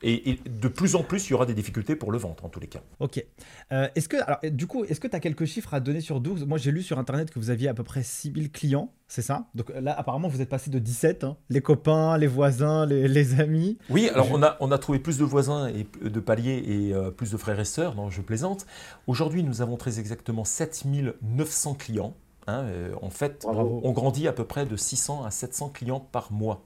Et, 0.03 0.39
de 0.49 0.69
plus 0.69 0.95
en 0.97 1.03
plus, 1.03 1.29
il 1.29 1.31
y 1.31 1.35
aura 1.35 1.47
des 1.47 1.55
difficultés 1.55 1.97
pour 1.97 2.13
le 2.13 2.19
vendre, 2.19 2.45
en 2.45 2.49
tous 2.49 2.61
les 2.61 2.67
cas. 2.67 2.81
Ok. 3.01 3.25
Euh, 3.73 3.89
est-ce 3.95 4.09
que, 4.09 4.17
alors, 4.17 4.39
du 4.51 4.67
coup, 4.67 4.85
est-ce 4.85 5.01
que 5.01 5.07
tu 5.09 5.17
as 5.17 5.21
quelques 5.21 5.45
chiffres 5.45 5.75
à 5.75 5.81
donner 5.81 6.01
sur 6.01 6.21
12 6.21 6.47
Moi, 6.47 6.59
j'ai 6.59 6.73
lu 6.73 6.83
sur 6.83 6.99
Internet 6.99 7.31
que 7.31 7.39
vous 7.39 7.51
aviez 7.51 7.69
à 7.69 7.75
peu 7.75 7.85
près 7.85 8.03
6000 8.03 8.51
clients, 8.51 8.93
c'est 9.09 9.23
ça? 9.23 9.47
Donc 9.55 9.73
là, 9.81 9.99
apparemment, 9.99 10.29
vous 10.29 10.41
êtes 10.41 10.49
passé 10.49 10.71
de 10.71 10.79
17, 10.79 11.25
hein. 11.25 11.37
les 11.51 11.61
copains, 11.61 12.19
les 12.19 12.27
voisins, 12.27 12.87
les, 12.87 13.41
amis. 13.41 13.79
Oui, 13.89 14.09
alors 14.09 14.29
on, 14.33 14.43
a, 14.43 14.57
on 14.61 14.73
a 14.73 14.79
trouvé 14.79 14.99
plus 14.99 15.19
de 15.19 15.25
voisins 15.25 15.69
et 15.69 15.87
de 16.03 16.21
paliers 16.21 16.63
et 16.67 16.95
euh, 16.95 17.11
plus 17.11 17.31
de 17.31 17.37
frères 17.37 17.61
et 17.61 17.65
sœurs, 17.65 17.95
non, 17.95 18.11
je 18.11 18.21
plaisante. 18.21 18.67
Aujourd'hui, 19.07 19.43
nous 19.43 19.63
avons 19.63 19.77
très 19.77 20.01
exactement 20.01 20.45
7900 20.45 21.75
clients. 21.75 22.15
Hein, 22.49 22.65
euh, 22.65 22.95
en 23.01 23.11
fait, 23.11 23.45
on 23.47 23.93
grandit 23.93 24.27
à 24.27 24.33
peu 24.33 24.45
près 24.45 24.67
de 24.67 24.77
600 24.77 25.25
à 25.25 25.31
700 25.31 25.69
clients 25.69 26.01
par 26.01 26.33
mois 26.33 26.65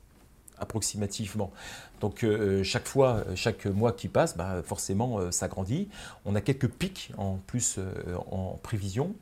approximativement. 0.59 1.51
Donc 2.01 2.25
euh, 2.25 2.63
chaque 2.63 2.87
fois, 2.87 3.25
chaque 3.35 3.67
mois 3.67 3.93
qui 3.93 4.09
passe, 4.09 4.37
bah, 4.37 4.63
forcément, 4.65 5.19
euh, 5.19 5.31
ça 5.31 5.49
grandit. 5.49 5.89
On 6.25 6.35
a 6.35 6.41
quelques 6.41 6.69
pics 6.69 7.13
en 7.17 7.39
plus 7.47 7.77
euh, 7.79 8.17
en 8.31 8.59
prévision. 8.63 9.15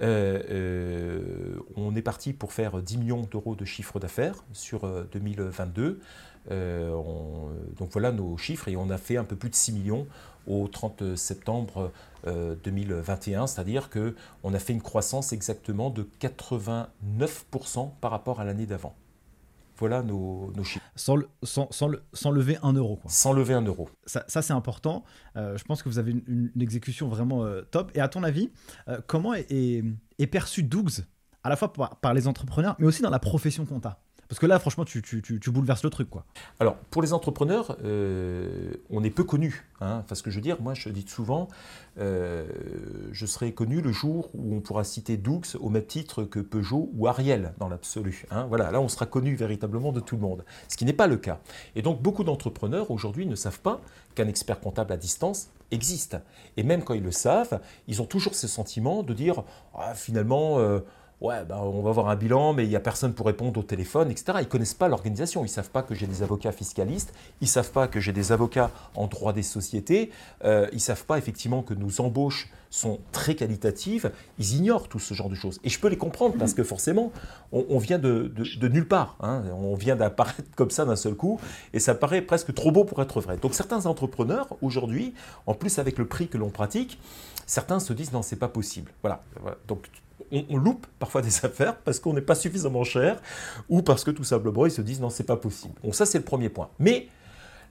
on 0.00 1.96
est 1.96 2.02
parti 2.02 2.32
pour 2.32 2.52
faire 2.52 2.82
10 2.82 2.98
millions 2.98 3.22
d'euros 3.30 3.54
de 3.54 3.64
chiffre 3.64 4.00
d'affaires 4.00 4.44
sur 4.52 4.80
2022. 5.12 6.00
donc 6.50 7.90
voilà 7.92 8.10
nos 8.10 8.36
chiffres 8.36 8.66
et 8.68 8.76
on 8.76 8.90
a 8.90 8.98
fait 8.98 9.16
un 9.16 9.24
peu 9.24 9.36
plus 9.36 9.50
de 9.50 9.54
6 9.54 9.72
millions 9.72 10.06
au 10.48 10.66
30 10.66 11.14
septembre 11.14 11.92
2021, 12.24 13.46
c'est-à-dire 13.46 13.90
qu'on 13.90 14.54
a 14.54 14.58
fait 14.58 14.72
une 14.72 14.82
croissance 14.82 15.32
exactement 15.32 15.90
de 15.90 16.08
89% 16.20 17.90
par 18.00 18.10
rapport 18.10 18.40
à 18.40 18.44
l'année 18.44 18.66
d'avant. 18.66 18.96
Voilà 19.78 20.02
nos, 20.02 20.52
chiffres. 20.64 20.84
Sans, 20.96 21.16
sans, 21.42 22.30
lever 22.30 22.58
un 22.62 22.72
euro. 22.72 23.00
Sans 23.06 23.32
lever 23.32 23.54
un 23.54 23.62
euro. 23.62 23.88
Ça, 24.06 24.24
c'est 24.28 24.52
important. 24.52 25.04
Euh, 25.36 25.56
je 25.56 25.64
pense 25.64 25.82
que 25.82 25.88
vous 25.88 25.98
avez 25.98 26.12
une, 26.12 26.50
exécution 26.60 27.08
vraiment 27.08 27.44
euh, 27.44 27.62
top. 27.62 27.90
Et 27.94 28.00
à 28.00 28.08
ton 28.08 28.22
avis, 28.22 28.50
euh, 28.88 29.00
comment 29.06 29.34
est, 29.34 29.82
perçu 30.30 30.62
Dougs, 30.62 31.04
à 31.42 31.48
la 31.48 31.56
fois 31.56 31.72
par, 31.72 31.96
par, 31.96 32.14
les 32.14 32.28
entrepreneurs, 32.28 32.76
mais 32.78 32.86
aussi 32.86 33.02
dans 33.02 33.10
la 33.10 33.18
profession 33.18 33.64
compta 33.64 34.00
parce 34.32 34.40
que 34.40 34.46
là, 34.46 34.58
franchement, 34.58 34.86
tu, 34.86 35.22
bouleverses 35.48 35.84
le 35.84 35.90
truc. 35.90 36.08
quoi. 36.08 36.24
Alors, 36.58 36.76
pour 36.76 37.02
les 37.02 37.12
entrepreneurs, 37.12 37.76
euh, 37.84 38.72
on 38.88 39.04
est 39.04 39.10
peu 39.10 39.24
connu. 39.24 39.68
Hein, 39.82 40.04
parce 40.08 40.22
que 40.22 40.30
je 40.30 40.36
veux 40.36 40.40
dire, 40.40 40.56
moi, 40.58 40.72
je 40.72 40.88
dis 40.88 41.04
souvent, 41.06 41.48
euh, 41.98 42.46
je 43.12 43.26
serai 43.26 43.52
connu 43.52 43.82
le 43.82 43.92
jour 43.92 44.30
où 44.32 44.56
on 44.56 44.60
pourra 44.60 44.84
citer 44.84 45.18
Doux 45.18 45.42
au 45.60 45.68
même 45.68 45.84
titre 45.84 46.24
que 46.24 46.40
Peugeot 46.40 46.88
ou 46.94 47.08
Ariel 47.08 47.52
dans 47.58 47.68
l'absolu. 47.68 48.24
Hein. 48.30 48.46
voilà, 48.48 48.70
là, 48.70 48.80
on 48.80 48.88
sera 48.88 49.04
connu 49.04 49.34
véritablement 49.34 49.92
de 49.92 50.00
tout 50.00 50.16
le 50.16 50.22
monde. 50.22 50.46
Ce 50.66 50.78
qui 50.78 50.86
n'est 50.86 50.94
pas 50.94 51.08
le 51.08 51.18
cas. 51.18 51.38
Et 51.76 51.82
donc, 51.82 52.00
beaucoup 52.00 52.24
d'entrepreneurs 52.24 52.90
aujourd'hui 52.90 53.26
ne 53.26 53.34
savent 53.34 53.60
pas 53.60 53.82
qu'un 54.14 54.28
expert 54.28 54.60
comptable 54.60 54.94
à 54.94 54.96
distance 54.96 55.50
existe. 55.70 56.16
Et 56.56 56.62
même 56.62 56.84
quand 56.84 56.94
ils 56.94 57.02
le 57.02 57.12
savent, 57.12 57.60
ils 57.86 58.00
ont 58.00 58.06
toujours 58.06 58.34
ce 58.34 58.48
sentiment 58.48 59.02
de 59.02 59.12
dire, 59.12 59.44
ah, 59.74 59.92
finalement... 59.94 60.58
Euh, 60.58 60.80
ouais, 61.22 61.44
bah, 61.44 61.60
on 61.62 61.80
va 61.82 61.90
avoir 61.90 62.08
un 62.08 62.16
bilan, 62.16 62.52
mais 62.52 62.64
il 62.64 62.68
n'y 62.68 62.76
a 62.76 62.80
personne 62.80 63.14
pour 63.14 63.26
répondre 63.26 63.58
au 63.58 63.62
téléphone, 63.62 64.10
etc. 64.10 64.38
Ils 64.40 64.44
ne 64.44 64.44
connaissent 64.44 64.74
pas 64.74 64.88
l'organisation, 64.88 65.42
ils 65.42 65.48
ne 65.48 65.50
savent 65.50 65.70
pas 65.70 65.82
que 65.82 65.94
j'ai 65.94 66.06
des 66.06 66.22
avocats 66.22 66.52
fiscalistes, 66.52 67.14
ils 67.40 67.44
ne 67.44 67.50
savent 67.50 67.70
pas 67.70 67.86
que 67.86 68.00
j'ai 68.00 68.12
des 68.12 68.32
avocats 68.32 68.70
en 68.96 69.06
droit 69.06 69.32
des 69.32 69.42
sociétés, 69.42 70.10
euh, 70.44 70.66
ils 70.72 70.76
ne 70.76 70.80
savent 70.80 71.06
pas 71.06 71.18
effectivement 71.18 71.62
que 71.62 71.74
nos 71.74 72.00
embauches 72.00 72.50
sont 72.70 72.98
très 73.12 73.34
qualitatives, 73.34 74.10
ils 74.38 74.56
ignorent 74.56 74.88
tout 74.88 74.98
ce 74.98 75.14
genre 75.14 75.28
de 75.28 75.34
choses. 75.34 75.60
Et 75.62 75.68
je 75.68 75.78
peux 75.78 75.88
les 75.88 75.98
comprendre 75.98 76.36
parce 76.38 76.54
que 76.54 76.64
forcément, 76.64 77.12
on, 77.52 77.78
vient 77.78 77.98
de, 77.98 78.32
nulle 78.66 78.88
part, 78.88 79.16
hein. 79.20 79.42
on 79.52 79.74
vient 79.74 79.94
d'apparaître 79.94 80.50
comme 80.56 80.70
ça 80.70 80.86
d'un 80.86 80.96
seul 80.96 81.14
coup, 81.14 81.38
et 81.74 81.78
ça 81.78 81.94
paraît 81.94 82.22
presque 82.22 82.52
trop 82.54 82.72
beau 82.72 82.84
pour 82.84 83.00
être 83.02 83.20
vrai. 83.20 83.36
Donc 83.36 83.54
certains 83.54 83.84
entrepreneurs, 83.86 84.48
aujourd'hui, 84.62 85.14
en 85.46 85.54
plus 85.54 85.78
avec 85.78 85.98
le 85.98 86.06
prix 86.06 86.28
que 86.28 86.38
l'on 86.38 86.48
pratique, 86.48 86.98
certains 87.46 87.78
se 87.78 87.92
disent 87.92 88.12
non, 88.12 88.22
c'est 88.22 88.36
pas 88.36 88.48
possible. 88.48 88.90
Voilà. 89.02 89.22
voilà. 89.42 89.58
Donc 89.68 89.86
on, 90.30 90.56
loupe 90.56 90.86
parfois 90.98 91.22
des 91.22 91.34
affaires 91.44 91.76
parce 91.76 92.00
qu'on 92.00 92.12
n'est 92.12 92.20
pas 92.20 92.34
suffisamment 92.34 92.84
cher 92.84 93.20
ou 93.68 93.82
parce 93.82 94.04
que 94.04 94.10
tout 94.10 94.24
simplement 94.24 94.66
ils 94.66 94.72
se 94.72 94.82
disent 94.82 95.00
non, 95.00 95.10
c'est 95.10 95.24
pas 95.24 95.36
possible. 95.36 95.74
Bon, 95.82 95.92
ça 95.92 96.06
c'est 96.06 96.18
le 96.18 96.24
premier 96.24 96.48
point. 96.48 96.70
Mais 96.78 97.08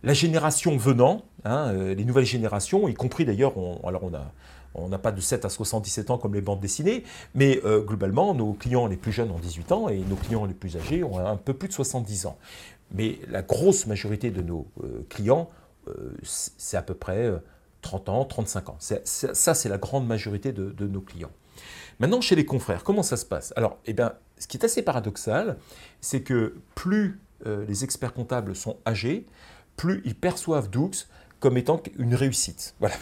la 0.03 0.13
génération 0.13 0.77
venant, 0.77 1.23
hein, 1.45 1.71
euh, 1.73 1.95
les 1.95 2.05
nouvelles 2.05 2.25
générations, 2.25 2.87
y 2.87 2.93
compris 2.93 3.25
d'ailleurs, 3.25 3.53
alors 3.83 4.03
on 4.03 4.13
a, 4.13 4.31
on 4.73 4.89
n'a 4.89 4.97
pas 4.97 5.11
de 5.11 5.21
7 5.21 5.45
à 5.45 5.49
77 5.49 6.09
ans 6.09 6.17
comme 6.17 6.33
les 6.33 6.41
bandes 6.41 6.59
dessinées, 6.59 7.03
mais 7.35 7.59
globalement, 7.85 8.33
nos 8.33 8.53
clients 8.53 8.87
les 8.87 8.95
plus 8.95 9.11
jeunes 9.11 9.29
ont 9.29 9.37
18 9.37 9.71
ans 9.73 9.89
et 9.89 9.97
nos 9.97 10.15
clients 10.15 10.45
les 10.45 10.53
plus 10.53 10.77
âgés 10.77 11.03
ont 11.03 11.19
un 11.19 11.35
peu 11.35 11.53
plus 11.53 11.67
de 11.67 11.73
70 11.73 12.25
ans. 12.25 12.37
Mais 12.93 13.19
la 13.29 13.41
grosse 13.41 13.85
majorité 13.85 14.31
de 14.31 14.41
nos 14.41 14.65
clients, 15.09 15.49
c'est 16.23 16.77
à 16.77 16.81
peu 16.81 16.93
près 16.93 17.29
30 17.81 18.07
ans, 18.07 18.23
35 18.23 18.69
ans. 18.69 18.77
ça, 18.79 19.53
c'est 19.53 19.69
la 19.69 19.77
grande 19.77 20.07
majorité 20.07 20.53
de 20.53 20.87
nos 20.87 21.01
clients. 21.01 21.31
Maintenant, 22.01 22.19
chez 22.19 22.35
les 22.35 22.45
confrères, 22.45 22.83
comment 22.83 23.03
ça 23.03 23.15
se 23.15 23.27
passe? 23.27 23.53
Alors, 23.55 23.77
eh 23.85 23.93
bien, 23.93 24.13
ce 24.39 24.47
qui 24.47 24.57
est 24.57 24.65
assez 24.65 24.81
paradoxal, 24.81 25.57
c'est 26.01 26.23
que 26.23 26.55
plus 26.73 27.21
euh, 27.45 27.63
les 27.67 27.83
experts 27.83 28.15
comptables 28.15 28.55
sont 28.55 28.77
âgés, 28.87 29.27
plus 29.77 30.01
ils 30.03 30.15
perçoivent 30.15 30.67
Doux 30.67 30.89
comme 31.39 31.57
étant 31.57 31.79
une 31.99 32.15
réussite. 32.15 32.73
Voilà. 32.79 32.95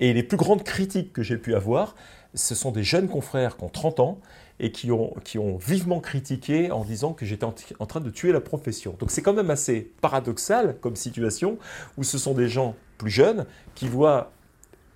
Et 0.00 0.12
les 0.12 0.24
plus 0.24 0.36
grandes 0.36 0.64
critiques 0.64 1.12
que 1.12 1.22
j'ai 1.22 1.38
pu 1.38 1.54
avoir, 1.54 1.94
ce 2.34 2.56
sont 2.56 2.72
des 2.72 2.82
jeunes 2.82 3.08
confrères 3.08 3.56
qui 3.56 3.62
ont 3.62 3.68
30 3.68 4.00
ans 4.00 4.18
et 4.58 4.72
qui 4.72 4.90
ont, 4.90 5.14
qui 5.22 5.38
ont 5.38 5.56
vivement 5.56 6.00
critiqué 6.00 6.72
en 6.72 6.84
disant 6.84 7.12
que 7.12 7.24
j'étais 7.24 7.44
en, 7.44 7.86
train 7.86 8.00
de 8.00 8.10
tuer 8.10 8.32
la 8.32 8.40
profession. 8.40 8.96
Donc 8.98 9.12
c'est 9.12 9.22
quand 9.22 9.32
même 9.32 9.50
assez 9.50 9.92
paradoxal 10.00 10.76
comme 10.80 10.96
situation 10.96 11.56
où 11.96 12.02
ce 12.02 12.18
sont 12.18 12.34
des 12.34 12.48
gens 12.48 12.74
plus 12.98 13.10
jeunes 13.10 13.46
qui 13.76 13.86
voient 13.86 14.32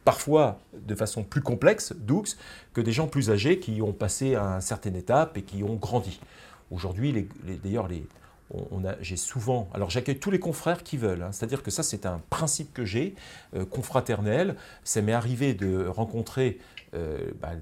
parfois 0.04 0.58
de 0.74 0.94
façon 0.94 1.22
plus 1.22 1.40
complexe, 1.40 1.92
Doux, 1.96 2.24
que 2.72 2.80
des 2.80 2.92
gens 2.92 3.06
plus 3.06 3.30
âgés 3.30 3.58
qui 3.58 3.80
ont 3.82 3.92
passé 3.92 4.34
à 4.34 4.44
une 4.44 4.60
certaine 4.60 4.96
étape 4.96 5.36
et 5.36 5.42
qui 5.42 5.62
ont 5.62 5.74
grandi. 5.74 6.20
Aujourd'hui, 6.70 7.28
d'ailleurs, 7.62 7.88
on, 8.50 8.82
j'ai 9.00 9.16
souvent, 9.16 9.68
alors 9.74 9.90
j'accueille 9.90 10.18
tous 10.18 10.30
les 10.30 10.38
confrères 10.38 10.82
qui 10.82 10.96
veulent, 10.96 11.22
hein. 11.22 11.32
c'est-à-dire 11.32 11.62
que 11.62 11.70
ça 11.70 11.82
c'est 11.82 12.06
un 12.06 12.20
principe 12.30 12.72
que 12.72 12.84
j'ai, 12.84 13.14
euh, 13.54 13.64
confraternel. 13.64 14.56
Ça 14.84 15.00
m'est 15.02 15.12
arrivé 15.12 15.54
de 15.54 15.86
rencontrer 15.86 16.58
euh, 16.94 17.30
bah, 17.40 17.52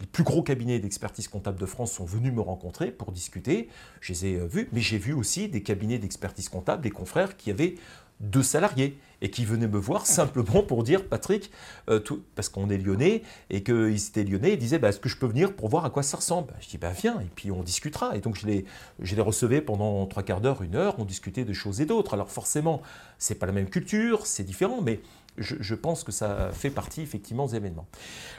les 0.00 0.06
plus 0.06 0.24
gros 0.24 0.42
cabinets 0.42 0.80
d'expertise 0.80 1.28
comptable 1.28 1.58
de 1.58 1.66
France 1.66 1.92
sont 1.92 2.04
venus 2.04 2.32
me 2.32 2.40
rencontrer 2.40 2.90
pour 2.90 3.12
discuter. 3.12 3.68
Je 4.00 4.12
les 4.12 4.26
ai 4.26 4.34
euh, 4.40 4.46
vus, 4.46 4.68
mais 4.72 4.80
j'ai 4.80 4.98
vu 4.98 5.12
aussi 5.12 5.48
des 5.48 5.62
cabinets 5.62 5.98
d'expertise 5.98 6.48
comptable, 6.48 6.82
des 6.82 6.90
confrères 6.90 7.36
qui 7.36 7.50
avaient 7.50 7.76
deux 8.22 8.42
salariés 8.42 8.98
et 9.20 9.30
qui 9.30 9.44
venaient 9.44 9.68
me 9.68 9.78
voir 9.78 10.06
simplement 10.06 10.62
pour 10.62 10.82
dire 10.82 11.04
Patrick, 11.04 11.50
euh, 11.88 11.98
tout, 11.98 12.22
parce 12.34 12.48
qu'on 12.48 12.70
est 12.70 12.78
lyonnais 12.78 13.22
et 13.50 13.62
qu'ils 13.62 13.94
étaient 13.94 14.24
lyonnais, 14.24 14.54
ils 14.54 14.58
disaient 14.58 14.78
bah, 14.78 14.88
Est-ce 14.88 15.00
que 15.00 15.08
je 15.08 15.16
peux 15.16 15.26
venir 15.26 15.54
pour 15.54 15.68
voir 15.68 15.84
à 15.84 15.90
quoi 15.90 16.02
ça 16.02 16.16
ressemble? 16.16 16.54
Je 16.60 16.68
dis 16.68 16.78
bah, 16.78 16.90
Viens, 16.90 17.20
et 17.20 17.30
puis 17.34 17.50
on 17.50 17.62
discutera. 17.62 18.16
Et 18.16 18.20
donc 18.20 18.36
je 18.36 18.46
les, 18.46 18.64
je 19.00 19.14
les 19.14 19.22
recevais 19.22 19.60
pendant 19.60 20.06
trois 20.06 20.22
quarts 20.22 20.40
d'heure, 20.40 20.62
une 20.62 20.74
heure, 20.74 20.96
on 20.98 21.04
discutait 21.04 21.44
de 21.44 21.52
choses 21.52 21.80
et 21.80 21.86
d'autres. 21.86 22.14
Alors 22.14 22.30
forcément, 22.30 22.82
c'est 23.18 23.36
pas 23.36 23.46
la 23.46 23.52
même 23.52 23.68
culture, 23.68 24.26
c'est 24.26 24.44
différent, 24.44 24.80
mais 24.82 25.00
je, 25.38 25.74
pense 25.74 26.04
que 26.04 26.12
ça 26.12 26.50
fait 26.52 26.70
partie 26.70 27.00
effectivement 27.00 27.46
des 27.46 27.56
événements. 27.56 27.86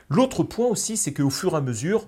L'autre 0.10 0.44
point 0.44 0.68
aussi, 0.68 0.98
c'est 0.98 1.14
qu'au 1.14 1.30
fur 1.30 1.54
et 1.54 1.58
à 1.58 1.62
mesure, 1.62 2.08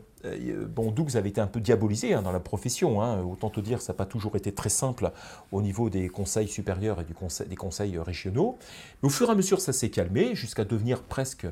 bon, 0.67 0.91
Doug 0.91 1.15
avait 1.15 1.29
été 1.29 1.41
un 1.41 1.47
peu 1.47 1.59
diabolisé 1.59 2.13
hein, 2.13 2.21
dans 2.21 2.31
la 2.31 2.39
profession, 2.39 3.01
hein. 3.01 3.21
autant 3.21 3.49
te 3.49 3.59
dire, 3.59 3.81
ça 3.81 3.93
n'a 3.93 3.97
pas 3.97 4.05
toujours 4.05 4.35
été 4.35 4.53
très 4.53 4.69
simple 4.69 5.11
au 5.51 5.61
niveau 5.61 5.89
des 5.89 6.09
conseils 6.09 6.47
supérieurs 6.47 6.99
et 7.01 7.05
des 7.47 7.55
conseils 7.55 7.97
régionaux. 7.97 8.57
Mais 9.01 9.07
au 9.07 9.09
fur 9.09 9.27
et 9.29 9.31
à 9.31 9.35
mesure, 9.35 9.61
ça 9.61 9.73
s'est 9.73 9.89
calmé 9.89 10.35
jusqu'à 10.35 10.65
devenir 10.65 11.03
presque 11.03 11.45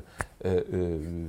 euh, 0.44 0.62
euh, 0.72 1.28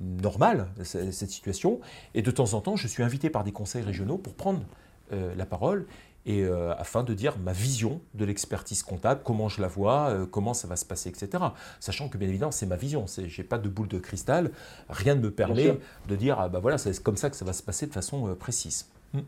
normal, 0.00 0.68
cette 0.82 1.30
situation. 1.30 1.80
Et 2.14 2.22
de 2.22 2.30
temps 2.30 2.54
en 2.54 2.60
temps, 2.60 2.76
je 2.76 2.88
suis 2.88 3.02
invité 3.02 3.30
par 3.30 3.44
des 3.44 3.52
conseils 3.52 3.82
régionaux 3.82 4.18
pour 4.18 4.34
prendre 4.34 4.62
la 5.10 5.46
parole 5.46 5.86
et 6.26 6.42
euh, 6.42 6.74
afin 6.74 7.04
de 7.04 7.14
dire 7.14 7.38
ma 7.38 7.52
vision 7.52 8.02
de 8.14 8.24
l'expertise 8.24 8.82
comptable, 8.82 9.22
comment 9.24 9.48
je 9.48 9.62
la 9.62 9.68
vois, 9.68 10.10
euh, 10.10 10.26
comment 10.26 10.54
ça 10.54 10.66
va 10.66 10.74
se 10.74 10.84
passer, 10.84 11.08
etc. 11.08 11.42
Sachant 11.78 12.08
que 12.08 12.18
bien 12.18 12.28
évidemment 12.28 12.50
c'est 12.50 12.66
ma 12.66 12.76
vision, 12.76 13.06
je 13.06 13.22
n'ai 13.22 13.46
pas 13.46 13.58
de 13.58 13.68
boule 13.68 13.86
de 13.86 13.98
cristal, 13.98 14.50
rien 14.88 15.14
ne 15.14 15.20
me 15.20 15.30
permet 15.30 15.78
de 16.08 16.16
dire 16.16 16.38
ah 16.40 16.48
bah 16.48 16.58
voilà 16.58 16.78
c'est 16.78 17.00
comme 17.00 17.16
ça 17.16 17.30
que 17.30 17.36
ça 17.36 17.44
va 17.44 17.52
se 17.52 17.62
passer 17.62 17.86
de 17.86 17.92
façon 17.92 18.28
euh, 18.28 18.34
précise. 18.34 18.88
Hmm. 19.14 19.20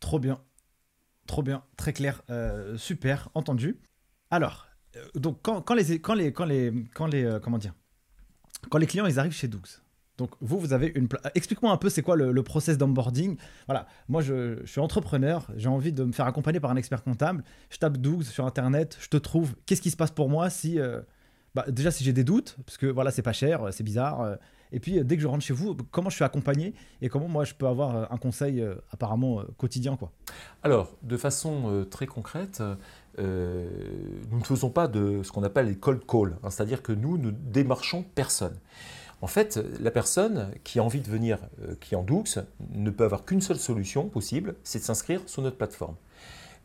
Trop 0.00 0.18
bien, 0.18 0.40
trop 1.26 1.42
bien, 1.42 1.62
très 1.76 1.92
clair, 1.92 2.22
super, 2.76 3.28
entendu. 3.34 3.80
Alors 4.30 4.66
donc 5.14 5.38
quand, 5.42 5.74
les 5.74 6.00
quand 6.00 6.14
les 6.14 6.32
quand 6.32 6.44
les 6.44 6.72
quand 6.94 7.06
les 7.06 7.38
comment 7.42 7.58
dire 7.58 7.74
quand 8.70 8.78
les 8.78 8.86
clients 8.86 9.06
ils 9.06 9.18
arrivent 9.18 9.32
chez 9.32 9.48
Doux, 9.48 9.62
donc 10.16 10.30
vous, 10.40 10.58
vous 10.58 10.72
avez 10.72 10.92
une... 10.94 11.08
Explique-moi 11.34 11.72
un 11.72 11.76
peu 11.76 11.88
c'est 11.88 12.02
quoi 12.02 12.16
le, 12.16 12.42
process 12.42 12.78
d'onboarding? 12.78 13.36
Voilà, 13.66 13.86
moi 14.08 14.22
je, 14.22 14.64
suis 14.64 14.80
entrepreneur, 14.80 15.46
j'ai 15.56 15.68
envie 15.68 15.92
de 15.92 16.04
me 16.04 16.12
faire 16.12 16.26
accompagner 16.26 16.60
par 16.60 16.70
un 16.70 16.76
expert 16.76 17.02
comptable. 17.02 17.42
Je 17.70 17.78
tape 17.78 17.98
Doug 17.98 18.22
sur 18.22 18.46
Internet, 18.46 18.96
je 19.00 19.08
te 19.08 19.16
trouve. 19.16 19.54
Qu'est-ce 19.66 19.82
qui 19.82 19.90
se 19.90 19.96
passe 19.96 20.12
pour 20.12 20.28
moi 20.28 20.50
si... 20.50 20.78
Euh, 20.78 21.00
bah, 21.54 21.64
déjà 21.68 21.92
si 21.92 22.02
j'ai 22.02 22.12
des 22.12 22.24
doutes, 22.24 22.56
parce 22.66 22.76
que 22.76 22.86
voilà, 22.86 23.12
c'est 23.12 23.22
pas 23.22 23.32
cher, 23.32 23.68
c'est 23.70 23.84
bizarre. 23.84 24.20
Euh, 24.20 24.36
et 24.72 24.80
puis 24.80 25.04
dès 25.04 25.14
que 25.16 25.22
je 25.22 25.28
rentre 25.28 25.44
chez 25.44 25.54
vous, 25.54 25.76
comment 25.92 26.10
je 26.10 26.16
suis 26.16 26.24
accompagné 26.24 26.74
et 27.00 27.08
comment 27.08 27.28
moi 27.28 27.44
je 27.44 27.54
peux 27.54 27.68
avoir 27.68 27.96
euh, 27.96 28.04
un 28.10 28.16
conseil 28.16 28.64
apparemment 28.90 29.42
quotidien 29.56 29.96
quoi? 29.96 30.10
Alors, 30.64 30.96
de 31.02 31.16
façon 31.16 31.86
très 31.90 32.06
concrète, 32.06 32.60
nous 33.18 34.38
ne 34.38 34.44
faisons 34.44 34.70
pas 34.70 34.88
de 34.88 35.22
ce 35.22 35.30
qu'on 35.30 35.44
appelle 35.44 35.66
les 35.66 35.76
cold 35.76 36.04
calls, 36.06 36.36
hein, 36.42 36.50
c'est-à-dire 36.50 36.82
que 36.82 36.92
nous 36.92 37.18
ne 37.18 37.30
démarchons 37.30 38.04
personne. 38.14 38.58
En 39.24 39.26
fait, 39.26 39.58
la 39.80 39.90
personne 39.90 40.50
qui 40.64 40.78
a 40.78 40.84
envie 40.84 41.00
de 41.00 41.08
venir 41.08 41.38
euh, 41.62 41.76
qui 41.80 41.96
en 41.96 42.02
Doux 42.02 42.24
ne 42.74 42.90
peut 42.90 43.04
avoir 43.04 43.24
qu'une 43.24 43.40
seule 43.40 43.56
solution 43.56 44.06
possible, 44.10 44.54
c'est 44.64 44.80
de 44.80 44.84
s'inscrire 44.84 45.22
sur 45.24 45.40
notre 45.40 45.56
plateforme. 45.56 45.94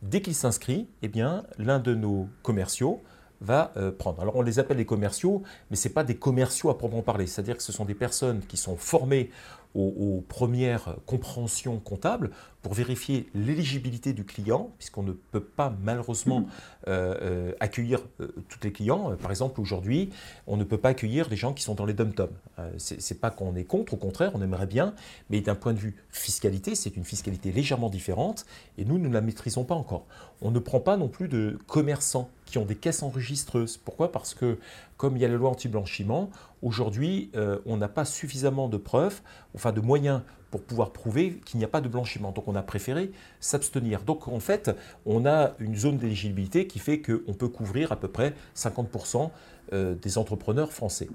Dès 0.02 0.20
qu'il 0.20 0.34
s'inscrit, 0.34 0.86
eh 1.00 1.08
bien, 1.08 1.44
l'un 1.56 1.78
de 1.78 1.94
nos 1.94 2.28
commerciaux 2.42 3.02
va 3.40 3.72
euh, 3.78 3.90
prendre. 3.90 4.20
Alors 4.20 4.36
on 4.36 4.42
les 4.42 4.58
appelle 4.58 4.76
les 4.76 4.84
commerciaux, 4.84 5.42
mais 5.70 5.76
ce 5.76 5.88
n'est 5.88 5.94
pas 5.94 6.04
des 6.04 6.16
commerciaux 6.16 6.68
à 6.68 6.76
proprement 6.76 7.00
parler, 7.00 7.26
c'est-à-dire 7.26 7.56
que 7.56 7.62
ce 7.62 7.72
sont 7.72 7.86
des 7.86 7.94
personnes 7.94 8.40
qui 8.46 8.58
sont 8.58 8.76
formées 8.76 9.30
aux, 9.74 10.24
premières 10.28 10.96
compréhensions 11.06 11.78
comptables 11.78 12.30
pour 12.62 12.74
vérifier 12.74 13.28
l'éligibilité 13.34 14.12
du 14.12 14.24
client, 14.24 14.70
puisqu'on 14.78 15.02
ne 15.02 15.12
peut 15.12 15.42
pas 15.42 15.74
malheureusement 15.82 16.46
euh, 16.88 17.14
euh, 17.22 17.52
accueillir 17.60 18.00
euh, 18.20 18.28
tous 18.48 18.58
les 18.62 18.72
clients. 18.72 19.16
Par 19.16 19.30
exemple, 19.30 19.60
aujourd'hui, 19.60 20.10
on 20.46 20.56
ne 20.56 20.64
peut 20.64 20.76
pas 20.76 20.90
accueillir 20.90 21.28
des 21.28 21.36
gens 21.36 21.54
qui 21.54 21.62
sont 21.62 21.74
dans 21.74 21.86
les 21.86 21.94
dom-toms. 21.94 22.28
Ce 22.76 22.94
n'est 22.94 23.18
pas 23.18 23.30
qu'on 23.30 23.54
est 23.56 23.64
contre, 23.64 23.94
au 23.94 23.96
contraire, 23.96 24.32
on 24.34 24.42
aimerait 24.42 24.66
bien, 24.66 24.94
mais 25.30 25.40
d'un 25.40 25.54
point 25.54 25.72
de 25.72 25.78
vue 25.78 25.96
fiscalité, 26.10 26.74
c'est 26.74 26.96
une 26.96 27.04
fiscalité 27.04 27.52
légèrement 27.52 27.88
différente, 27.88 28.44
et 28.76 28.84
nous, 28.84 28.98
nous 28.98 29.08
ne 29.08 29.14
la 29.14 29.22
maîtrisons 29.22 29.64
pas 29.64 29.74
encore. 29.74 30.06
On 30.42 30.50
ne 30.50 30.58
prend 30.58 30.80
pas 30.80 30.96
non 30.96 31.08
plus 31.08 31.28
de 31.28 31.58
commerçants 31.66 32.28
qui 32.50 32.58
ont 32.58 32.64
des 32.64 32.76
caisses 32.76 33.02
enregistreuses. 33.02 33.76
Pourquoi? 33.76 34.12
Parce 34.12 34.34
que 34.34 34.58
comme 34.96 35.16
il 35.16 35.22
y 35.22 35.24
a 35.24 35.28
la 35.28 35.36
loi 35.36 35.50
anti-blanchiment, 35.50 36.30
aujourd'hui, 36.62 37.30
euh, 37.34 37.58
on 37.64 37.76
n'a 37.76 37.88
pas 37.88 38.04
suffisamment 38.04 38.68
de 38.68 38.76
preuves, 38.76 39.20
enfin 39.54 39.72
de 39.72 39.80
moyens 39.80 40.20
pour 40.50 40.62
pouvoir 40.62 40.92
prouver 40.92 41.40
qu'il 41.44 41.58
n'y 41.58 41.64
a 41.64 41.68
pas 41.68 41.80
de 41.80 41.88
blanchiment. 41.88 42.32
Donc 42.32 42.48
on 42.48 42.56
a 42.56 42.62
préféré 42.62 43.12
s'abstenir. 43.38 44.02
Donc 44.02 44.28
en 44.28 44.40
fait, 44.40 44.70
on 45.06 45.24
a 45.24 45.52
une 45.58 45.76
zone 45.76 45.96
d'éligibilité 45.96 46.66
qui 46.66 46.78
fait 46.78 47.00
qu'on 47.00 47.32
peut 47.32 47.48
couvrir 47.48 47.92
à 47.92 47.96
peu 47.96 48.08
près 48.08 48.34
50% 48.56 49.30
euh, 49.72 49.94
des 49.94 50.18
entrepreneurs 50.18 50.72
français. 50.72 51.08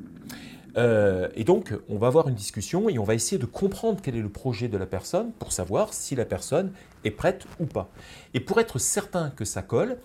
Euh, 0.77 1.29
et 1.35 1.43
donc, 1.43 1.73
on 1.89 1.97
va 1.97 2.07
avoir 2.07 2.27
une 2.27 2.35
discussion 2.35 2.89
et 2.89 2.99
on 2.99 3.03
va 3.03 3.15
essayer 3.15 3.37
de 3.37 3.45
comprendre 3.45 3.99
quel 4.01 4.15
est 4.15 4.21
le 4.21 4.29
projet 4.29 4.67
de 4.67 4.77
la 4.77 4.85
personne 4.85 5.31
pour 5.39 5.51
savoir 5.51 5.93
si 5.93 6.15
la 6.15 6.25
personne 6.25 6.71
est 7.03 7.11
prête 7.11 7.45
ou 7.59 7.65
pas. 7.65 7.89
Et 8.33 8.39
pour 8.39 8.59
être 8.59 8.79
certain 8.79 9.29
que 9.29 9.45
ça 9.45 9.61
colle, 9.61 9.97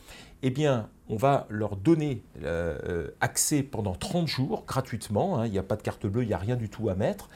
eh 0.42 0.50
bien, 0.50 0.88
on 1.08 1.16
va 1.16 1.46
leur 1.50 1.76
donner 1.76 2.22
euh, 2.44 3.08
accès 3.20 3.62
pendant 3.62 3.94
30 3.94 4.28
jours 4.28 4.64
gratuitement. 4.66 5.38
Hein. 5.38 5.46
il 5.46 5.52
n'y 5.52 5.58
a 5.58 5.62
pas 5.62 5.76
de 5.76 5.82
carte 5.82 6.06
bleue, 6.06 6.22
il 6.22 6.28
n'y 6.28 6.34
a 6.34 6.38
rien 6.38 6.56
du 6.56 6.68
tout 6.68 6.88
à 6.88 6.94
mettre. 6.94 7.28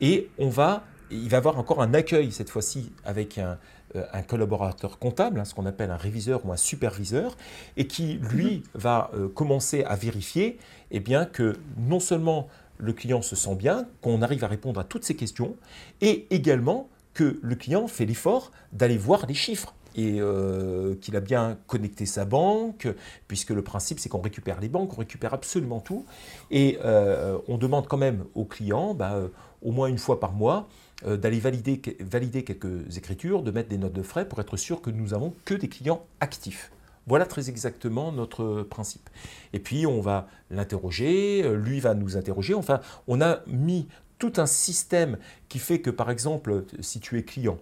Et 0.00 0.28
on 0.38 0.48
va, 0.48 0.84
il 1.10 1.28
va 1.28 1.36
y 1.36 1.38
avoir 1.38 1.58
encore 1.58 1.82
un 1.82 1.94
accueil 1.94 2.32
cette 2.32 2.50
fois-ci 2.50 2.92
avec 3.04 3.38
un, 3.38 3.58
euh, 3.96 4.04
collaborateur 4.26 4.98
comptable, 4.98 5.40
hein, 5.40 5.44
ce 5.44 5.54
qu'on 5.54 5.66
appelle 5.66 5.90
un 5.90 5.96
réviseur 5.96 6.44
ou 6.44 6.52
un 6.52 6.56
superviseur, 6.56 7.36
et 7.76 7.86
qui, 7.86 8.14
lui, 8.14 8.56
mhm. 8.56 8.62
va 8.74 9.10
euh, 9.14 9.28
commencer 9.28 9.84
à 9.84 9.94
vérifier 9.94 10.58
eh 10.90 11.00
bien, 11.00 11.24
que 11.26 11.56
non 11.76 12.00
seulement 12.00 12.48
le 12.78 12.92
client 12.92 13.22
se 13.22 13.36
sent 13.36 13.56
bien, 13.56 13.86
qu'on 14.00 14.22
arrive 14.22 14.44
à 14.44 14.48
répondre 14.48 14.80
à 14.80 14.84
toutes 14.84 15.04
ses 15.04 15.16
questions, 15.16 15.56
et 16.00 16.26
également 16.30 16.88
que 17.14 17.38
le 17.42 17.56
client 17.56 17.88
fait 17.88 18.06
l'effort 18.06 18.52
d'aller 18.72 18.96
voir 18.96 19.26
les 19.26 19.34
chiffres 19.34 19.74
et 19.98 20.20
euh, 20.20 20.94
qu'il 21.00 21.16
a 21.16 21.20
bien 21.20 21.58
connecté 21.66 22.06
sa 22.06 22.24
banque, 22.24 22.86
puisque 23.26 23.50
le 23.50 23.62
principe 23.62 23.98
c'est 23.98 24.08
qu'on 24.08 24.20
récupère 24.20 24.60
les 24.60 24.68
banques, 24.68 24.92
on 24.94 25.00
récupère 25.00 25.34
absolument 25.34 25.80
tout, 25.80 26.06
et 26.52 26.78
euh, 26.84 27.36
on 27.48 27.58
demande 27.58 27.88
quand 27.88 27.96
même 27.96 28.24
aux 28.36 28.44
clients, 28.44 28.94
bah, 28.94 29.14
euh, 29.14 29.28
au 29.60 29.72
moins 29.72 29.88
une 29.88 29.98
fois 29.98 30.20
par 30.20 30.32
mois, 30.32 30.68
d'aller 31.06 31.38
valider, 31.38 31.80
valider 32.00 32.42
quelques 32.42 32.96
écritures, 32.96 33.44
de 33.44 33.52
mettre 33.52 33.68
des 33.68 33.78
notes 33.78 33.92
de 33.92 34.02
frais 34.02 34.26
pour 34.26 34.40
être 34.40 34.56
sûr 34.56 34.80
que 34.82 34.90
nous 34.90 35.14
avons 35.14 35.32
que 35.44 35.54
des 35.54 35.68
clients 35.68 36.04
actifs. 36.20 36.72
Voilà 37.06 37.24
très 37.24 37.48
exactement 37.48 38.10
notre 38.10 38.62
principe. 38.62 39.08
Et 39.52 39.60
puis 39.60 39.86
on 39.86 40.00
va 40.00 40.26
l'interroger, 40.50 41.48
lui 41.54 41.78
va 41.78 41.94
nous 41.94 42.16
interroger. 42.16 42.54
Enfin, 42.54 42.80
on 43.06 43.20
a 43.20 43.42
mis 43.46 43.86
tout 44.18 44.32
un 44.36 44.46
système 44.46 45.18
qui 45.48 45.58
fait 45.58 45.80
que, 45.80 45.90
par 45.90 46.10
exemple, 46.10 46.64
si 46.80 46.98
tu 47.00 47.16
es 47.16 47.22
client, 47.22 47.58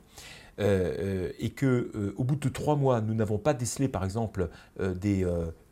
euh, 0.58 0.94
euh, 0.98 1.32
et 1.38 1.50
que 1.50 1.90
euh, 1.94 2.14
au 2.16 2.24
bout 2.24 2.36
de 2.36 2.48
trois 2.48 2.76
mois, 2.76 3.00
nous 3.00 3.14
n'avons 3.14 3.38
pas 3.38 3.54
décelé, 3.54 3.88
par 3.88 4.04
exemple, 4.04 4.48
des 4.78 5.26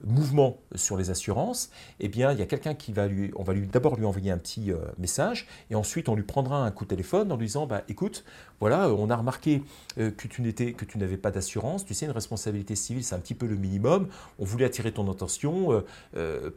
mouvement 0.06 0.58
sur 0.74 0.96
les 0.96 1.10
assurances, 1.10 1.70
eh 2.00 2.08
bien, 2.08 2.32
il 2.32 2.38
y 2.38 2.42
a 2.42 2.46
quelqu'un 2.46 2.74
qui 2.74 2.92
va 2.92 3.06
lui, 3.06 3.30
on 3.36 3.42
va 3.42 3.54
d'abord 3.54 3.96
lui 3.96 4.04
envoyer 4.04 4.30
un 4.30 4.38
petit 4.38 4.72
euh, 4.72 4.78
message, 4.98 5.46
et 5.70 5.74
ensuite 5.74 6.08
on 6.08 6.14
lui 6.14 6.22
prendra 6.22 6.64
un 6.64 6.70
coup 6.70 6.84
de 6.84 6.90
téléphone 6.90 7.30
en 7.32 7.36
lui 7.36 7.46
disant, 7.46 7.66
bah, 7.66 7.82
écoute, 7.88 8.24
voilà, 8.60 8.88
on 8.88 9.10
a 9.10 9.16
remarqué 9.16 9.62
que 9.96 10.28
tu 10.28 10.40
n'étais, 10.40 10.74
n'avais 10.94 11.16
pas 11.16 11.30
d'assurance, 11.30 11.84
tu 11.84 11.92
sais, 11.92 12.06
une 12.06 12.12
responsabilité 12.12 12.76
civile, 12.76 13.04
c'est 13.04 13.14
un 13.14 13.18
petit 13.18 13.34
peu 13.34 13.46
le 13.46 13.56
minimum. 13.56 14.08
On 14.38 14.44
voulait 14.44 14.64
attirer 14.64 14.92
ton 14.92 15.10
attention, 15.10 15.84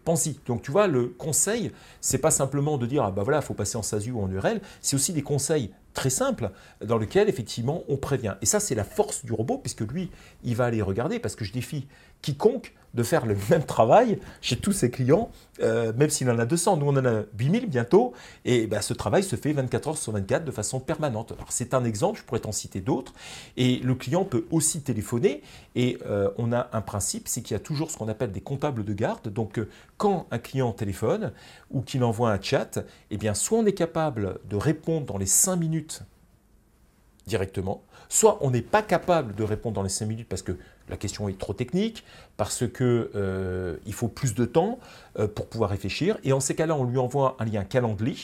pense-y. 0.06 0.40
Donc, 0.46 0.62
tu 0.62 0.72
vois, 0.72 0.88
le 0.88 1.08
conseil, 1.08 1.72
c'est 2.00 2.20
pas 2.20 2.32
simplement 2.32 2.78
de 2.78 2.86
dire, 2.86 3.04
ah 3.04 3.12
bah 3.12 3.24
voilà, 3.24 3.40
il 3.40 3.44
faut 3.44 3.56
passer 3.56 3.78
en 3.78 3.84
SASU 3.84 4.12
ou 4.12 4.22
en 4.22 4.32
URL, 4.32 4.62
c'est 4.82 4.96
aussi 4.96 5.12
des 5.12 5.24
conseils 5.24 5.72
très 5.98 6.12
simple 6.12 6.52
dans 6.86 7.00
lequel 7.00 7.28
effectivement 7.28 7.84
on 7.90 7.98
prévient. 7.98 8.36
Et 8.44 8.46
ça 8.46 8.60
c'est 8.60 8.76
la 8.76 8.84
force 8.84 9.26
du 9.26 9.34
robot 9.34 9.58
puisque 9.58 9.82
lui 9.82 10.12
il 10.44 10.56
va 10.56 10.66
aller 10.66 10.84
regarder 10.84 11.18
parce 11.18 11.36
que 11.36 11.44
je 11.44 11.52
défie 11.52 11.88
quiconque 12.22 12.74
de 12.98 13.04
faire 13.04 13.26
le 13.26 13.38
même 13.50 13.64
travail 13.64 14.20
chez 14.42 14.58
tous 14.58 14.72
ses 14.72 14.90
clients, 14.90 15.30
euh, 15.62 15.94
même 15.94 16.10
s'il 16.10 16.30
en 16.30 16.40
a 16.40 16.46
200. 16.46 16.78
Nous, 16.78 16.88
on 16.88 16.98
en 16.98 17.06
a 17.06 17.24
8000 17.38 17.68
bientôt, 17.68 18.14
et 18.44 18.68
ben, 18.68 18.82
ce 18.82 18.94
travail 18.94 19.24
se 19.24 19.36
fait 19.36 19.54
24 19.54 19.90
heures 19.90 19.98
sur 19.98 20.12
24 20.14 20.44
de 20.44 20.52
façon 20.52 20.80
permanente. 20.80 21.32
Alors, 21.34 21.52
c'est 21.52 21.74
un 21.74 21.86
exemple, 21.86 22.20
je 22.20 22.26
pourrais 22.26 22.40
t'en 22.40 22.52
citer 22.52 22.82
d'autres, 22.82 23.14
et 23.56 23.78
le 23.78 23.96
client 23.96 24.26
peut 24.26 24.46
aussi 24.52 24.82
téléphoner, 24.82 25.44
et 25.76 25.98
euh, 26.08 26.30
on 26.38 26.52
a 26.52 26.70
un 26.74 26.82
principe, 26.82 27.28
c'est 27.28 27.42
qu'il 27.42 27.54
y 27.54 27.60
a 27.60 27.64
toujours 27.64 27.92
ce 27.92 27.98
qu'on 27.98 28.08
appelle 28.08 28.32
des 28.32 28.42
comptables 28.42 28.84
de 28.84 28.94
garde. 28.94 29.28
Donc, 29.30 29.60
euh, 29.60 29.70
quand 29.98 30.26
un 30.32 30.40
client 30.40 30.72
téléphone 30.72 31.32
ou 31.72 31.82
qu'il 31.82 32.04
envoie 32.04 32.32
un 32.32 32.42
chat, 32.42 32.80
eh 33.12 33.18
bien, 33.18 33.36
soit 33.36 33.60
on 33.60 33.66
est 33.66 33.74
capable 33.74 34.40
de 34.50 34.56
répondre 34.56 35.06
dans 35.06 35.18
les 35.18 35.28
5 35.28 35.56
minutes 35.58 36.02
directement, 37.28 37.84
soit 38.10 38.40
on 38.42 38.52
n'est 38.52 38.62
pas 38.62 38.82
capable 38.82 39.36
de 39.36 39.44
répondre 39.44 39.76
dans 39.76 39.84
les 39.84 39.90
5 39.90 40.06
minutes 40.06 40.30
parce 40.30 40.42
que 40.42 40.58
la 40.90 40.98
question 40.98 41.30
est 41.30 41.38
trop 41.38 41.54
technique, 41.54 42.04
parce 42.38 42.68
qu'il 42.68 43.10
euh, 43.16 43.78
faut 43.92 44.08
plus 44.08 44.34
de 44.34 44.46
temps 44.46 44.80
euh, 45.20 45.28
pour 45.28 45.48
pouvoir 45.48 45.70
réfléchir, 45.70 46.18
et 46.24 46.34
en 46.34 46.40
ces 46.40 46.56
cas-là, 46.56 46.76
on 46.76 46.84
lui 46.84 46.98
envoie 46.98 47.36
un 47.40 47.46
lien 47.46 47.64
calendrier, 47.64 48.18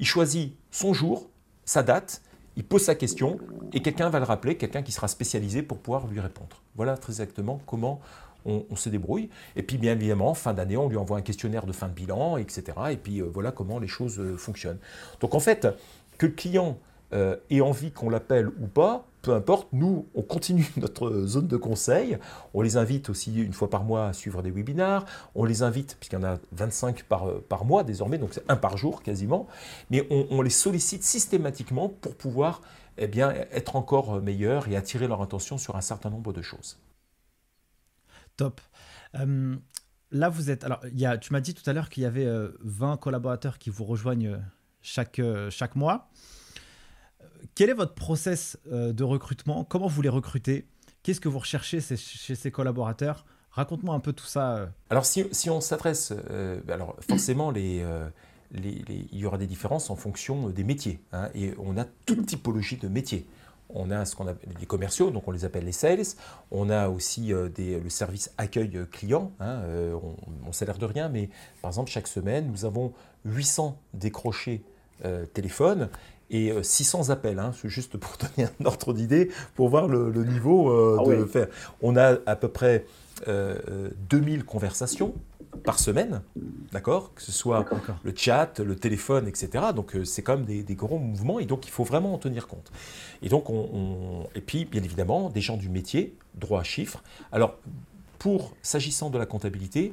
il 0.00 0.06
choisit 0.06 0.54
son 0.70 0.94
jour, 0.94 1.28
sa 1.64 1.82
date, 1.82 2.22
il 2.56 2.64
pose 2.64 2.82
sa 2.82 2.94
question, 2.94 3.38
et 3.72 3.82
quelqu'un 3.82 4.10
va 4.10 4.18
le 4.18 4.24
rappeler, 4.24 4.56
quelqu'un 4.56 4.82
qui 4.82 4.92
sera 4.92 5.08
spécialisé 5.08 5.62
pour 5.62 5.78
pouvoir 5.78 6.06
lui 6.08 6.20
répondre. 6.20 6.62
Voilà 6.74 6.96
très 6.96 7.12
exactement 7.12 7.60
comment 7.66 8.00
on, 8.44 8.76
se 8.76 8.88
débrouille. 8.88 9.28
Et 9.56 9.62
puis 9.62 9.76
bien 9.76 9.92
évidemment, 9.92 10.32
fin 10.32 10.54
d'année, 10.54 10.76
on 10.76 10.88
lui 10.88 10.96
envoie 10.96 11.18
un 11.18 11.22
questionnaire 11.22 11.66
de 11.66 11.72
fin 11.72 11.86
de 11.86 11.92
bilan, 11.92 12.38
etc. 12.38 12.62
Et 12.90 12.96
puis 12.96 13.20
euh, 13.20 13.26
voilà 13.32 13.52
comment 13.52 13.78
les 13.78 13.88
choses 13.88 14.20
fonctionnent. 14.38 14.78
Donc 15.20 15.34
en 15.34 15.40
fait, 15.40 15.68
que 16.16 16.26
le 16.26 16.32
client 16.32 16.78
euh, 17.12 17.36
et 17.48 17.60
envie 17.60 17.90
qu'on 17.90 18.10
l'appelle 18.10 18.48
ou 18.48 18.66
pas, 18.66 19.06
peu 19.22 19.32
importe, 19.32 19.68
nous, 19.72 20.06
on 20.14 20.22
continue 20.22 20.70
notre 20.76 21.24
zone 21.26 21.48
de 21.48 21.56
conseil. 21.56 22.18
On 22.54 22.62
les 22.62 22.76
invite 22.76 23.08
aussi 23.08 23.34
une 23.42 23.52
fois 23.52 23.70
par 23.70 23.84
mois 23.84 24.08
à 24.08 24.12
suivre 24.12 24.42
des 24.42 24.50
webinars. 24.50 25.06
On 25.34 25.44
les 25.44 25.62
invite, 25.62 25.96
puisqu'il 25.98 26.16
y 26.16 26.18
en 26.18 26.24
a 26.24 26.38
25 26.52 27.04
par, 27.04 27.40
par 27.42 27.64
mois 27.64 27.82
désormais, 27.82 28.18
donc 28.18 28.30
c'est 28.32 28.44
un 28.50 28.56
par 28.56 28.76
jour 28.76 29.02
quasiment. 29.02 29.46
Mais 29.90 30.06
on, 30.10 30.42
les 30.42 30.50
sollicite 30.50 31.02
systématiquement 31.02 31.88
pour 31.88 32.14
pouvoir 32.14 32.60
eh 32.98 33.06
bien, 33.06 33.30
être 33.30 33.76
encore 33.76 34.20
meilleurs 34.20 34.68
et 34.68 34.76
attirer 34.76 35.08
leur 35.08 35.22
attention 35.22 35.56
sur 35.56 35.76
un 35.76 35.80
certain 35.80 36.10
nombre 36.10 36.32
de 36.32 36.42
choses. 36.42 36.78
Top. 38.36 38.60
Euh, 39.14 39.56
là, 40.10 40.28
vous 40.28 40.50
êtes. 40.50 40.62
Alors, 40.62 40.80
y 40.92 41.06
a, 41.06 41.16
tu 41.16 41.32
m'as 41.32 41.40
dit 41.40 41.54
tout 41.54 41.68
à 41.68 41.72
l'heure 41.72 41.88
qu'il 41.88 42.02
y 42.02 42.06
avait 42.06 42.26
20 42.60 42.92
euh, 42.92 42.96
collaborateurs 42.96 43.58
qui 43.58 43.70
vous 43.70 43.84
rejoignent 43.84 44.38
chaque, 44.80 45.20
chaque 45.50 45.74
mois 45.74 46.10
quel 47.54 47.70
est 47.70 47.74
votre 47.74 47.94
process 47.94 48.58
euh, 48.72 48.92
de 48.92 49.04
recrutement? 49.04 49.64
Comment 49.64 49.86
vous 49.86 50.02
les 50.02 50.08
recrutez? 50.08 50.66
Qu'est-ce 51.02 51.20
que 51.20 51.28
vous 51.28 51.38
recherchez 51.38 51.80
chez 51.80 52.34
ces 52.34 52.50
collaborateurs? 52.50 53.24
Raconte-moi 53.50 53.94
un 53.94 54.00
peu 54.00 54.12
tout 54.12 54.26
ça. 54.26 54.56
Euh. 54.56 54.66
Alors, 54.90 55.06
si, 55.06 55.50
on 55.50 55.60
s'adresse, 55.60 56.12
euh, 56.30 56.60
alors 56.68 56.96
forcément, 57.00 57.52
il 57.54 57.82
y 59.12 59.24
aura 59.24 59.38
des 59.38 59.46
différences 59.46 59.90
en 59.90 59.96
fonction 59.96 60.50
des 60.50 60.64
métiers. 60.64 61.00
Hein, 61.12 61.28
et 61.34 61.54
on 61.58 61.76
a 61.76 61.84
toute 62.06 62.26
typologie 62.26 62.76
de 62.76 62.88
métiers. 62.88 63.26
On 63.70 63.90
a 63.90 64.06
ce 64.06 64.16
qu'on 64.16 64.26
appelle 64.26 64.54
les 64.58 64.66
commerciaux, 64.66 65.10
donc 65.10 65.28
on 65.28 65.30
les 65.30 65.44
appelle 65.44 65.64
les 65.64 65.72
sales. 65.72 66.02
On 66.50 66.70
a 66.70 66.88
aussi 66.88 67.32
le 67.32 67.88
service 67.90 68.32
accueil 68.38 68.70
client. 68.90 69.32
Hein, 69.40 69.60
on 69.92 70.48
ne 70.48 70.52
s'alerte 70.52 70.80
de 70.80 70.86
rien, 70.86 71.10
mais 71.10 71.28
par 71.60 71.70
exemple, 71.70 71.90
chaque 71.90 72.08
semaine, 72.08 72.50
nous 72.50 72.64
avons 72.64 72.94
800 73.26 73.78
décrochés 73.92 74.62
téléphone 75.34 75.90
et 76.30 76.52
600 76.62 77.08
euh, 77.08 77.12
appels, 77.12 77.38
hein, 77.38 77.52
juste 77.64 77.96
pour 77.96 78.16
donner 78.36 78.48
un 78.60 78.64
ordre 78.64 78.92
d'idée, 78.92 79.30
pour 79.54 79.68
voir 79.68 79.88
le, 79.88 80.12
niveau 80.24 80.70
euh, 80.70 80.98
ah 81.00 81.08
de 81.08 81.24
faire. 81.24 81.48
On 81.82 81.96
a 81.96 82.16
à 82.26 82.36
peu 82.36 82.48
près 82.48 82.84
2000 83.26 83.28
euh, 83.28 84.42
conversations 84.44 85.14
par 85.64 85.78
semaine, 85.78 86.22
d'accord? 86.72 87.12
Que 87.14 87.22
ce 87.22 87.32
soit 87.32 87.64
le 88.04 88.12
chat, 88.14 88.60
le 88.60 88.76
téléphone, 88.76 89.26
etc. 89.26 89.66
Donc 89.74 89.96
c'est 90.04 90.22
quand 90.22 90.36
même 90.36 90.44
des, 90.44 90.74
gros 90.74 90.98
mouvements 90.98 91.40
et 91.40 91.46
donc 91.46 91.66
il 91.66 91.70
faut 91.70 91.84
vraiment 91.84 92.14
en 92.14 92.18
tenir 92.18 92.46
compte. 92.46 92.70
Et 93.22 93.28
donc 93.28 93.50
on, 93.50 94.26
et 94.34 94.40
puis 94.40 94.66
bien 94.66 94.82
évidemment 94.82 95.30
des 95.30 95.40
gens 95.40 95.56
du 95.56 95.68
métier, 95.68 96.14
droit 96.34 96.60
à 96.60 96.64
chiffres. 96.64 97.02
Alors 97.32 97.56
pour 98.18 98.52
s'agissant 98.62 99.10
de 99.10 99.18
la 99.18 99.26
comptabilité, 99.26 99.92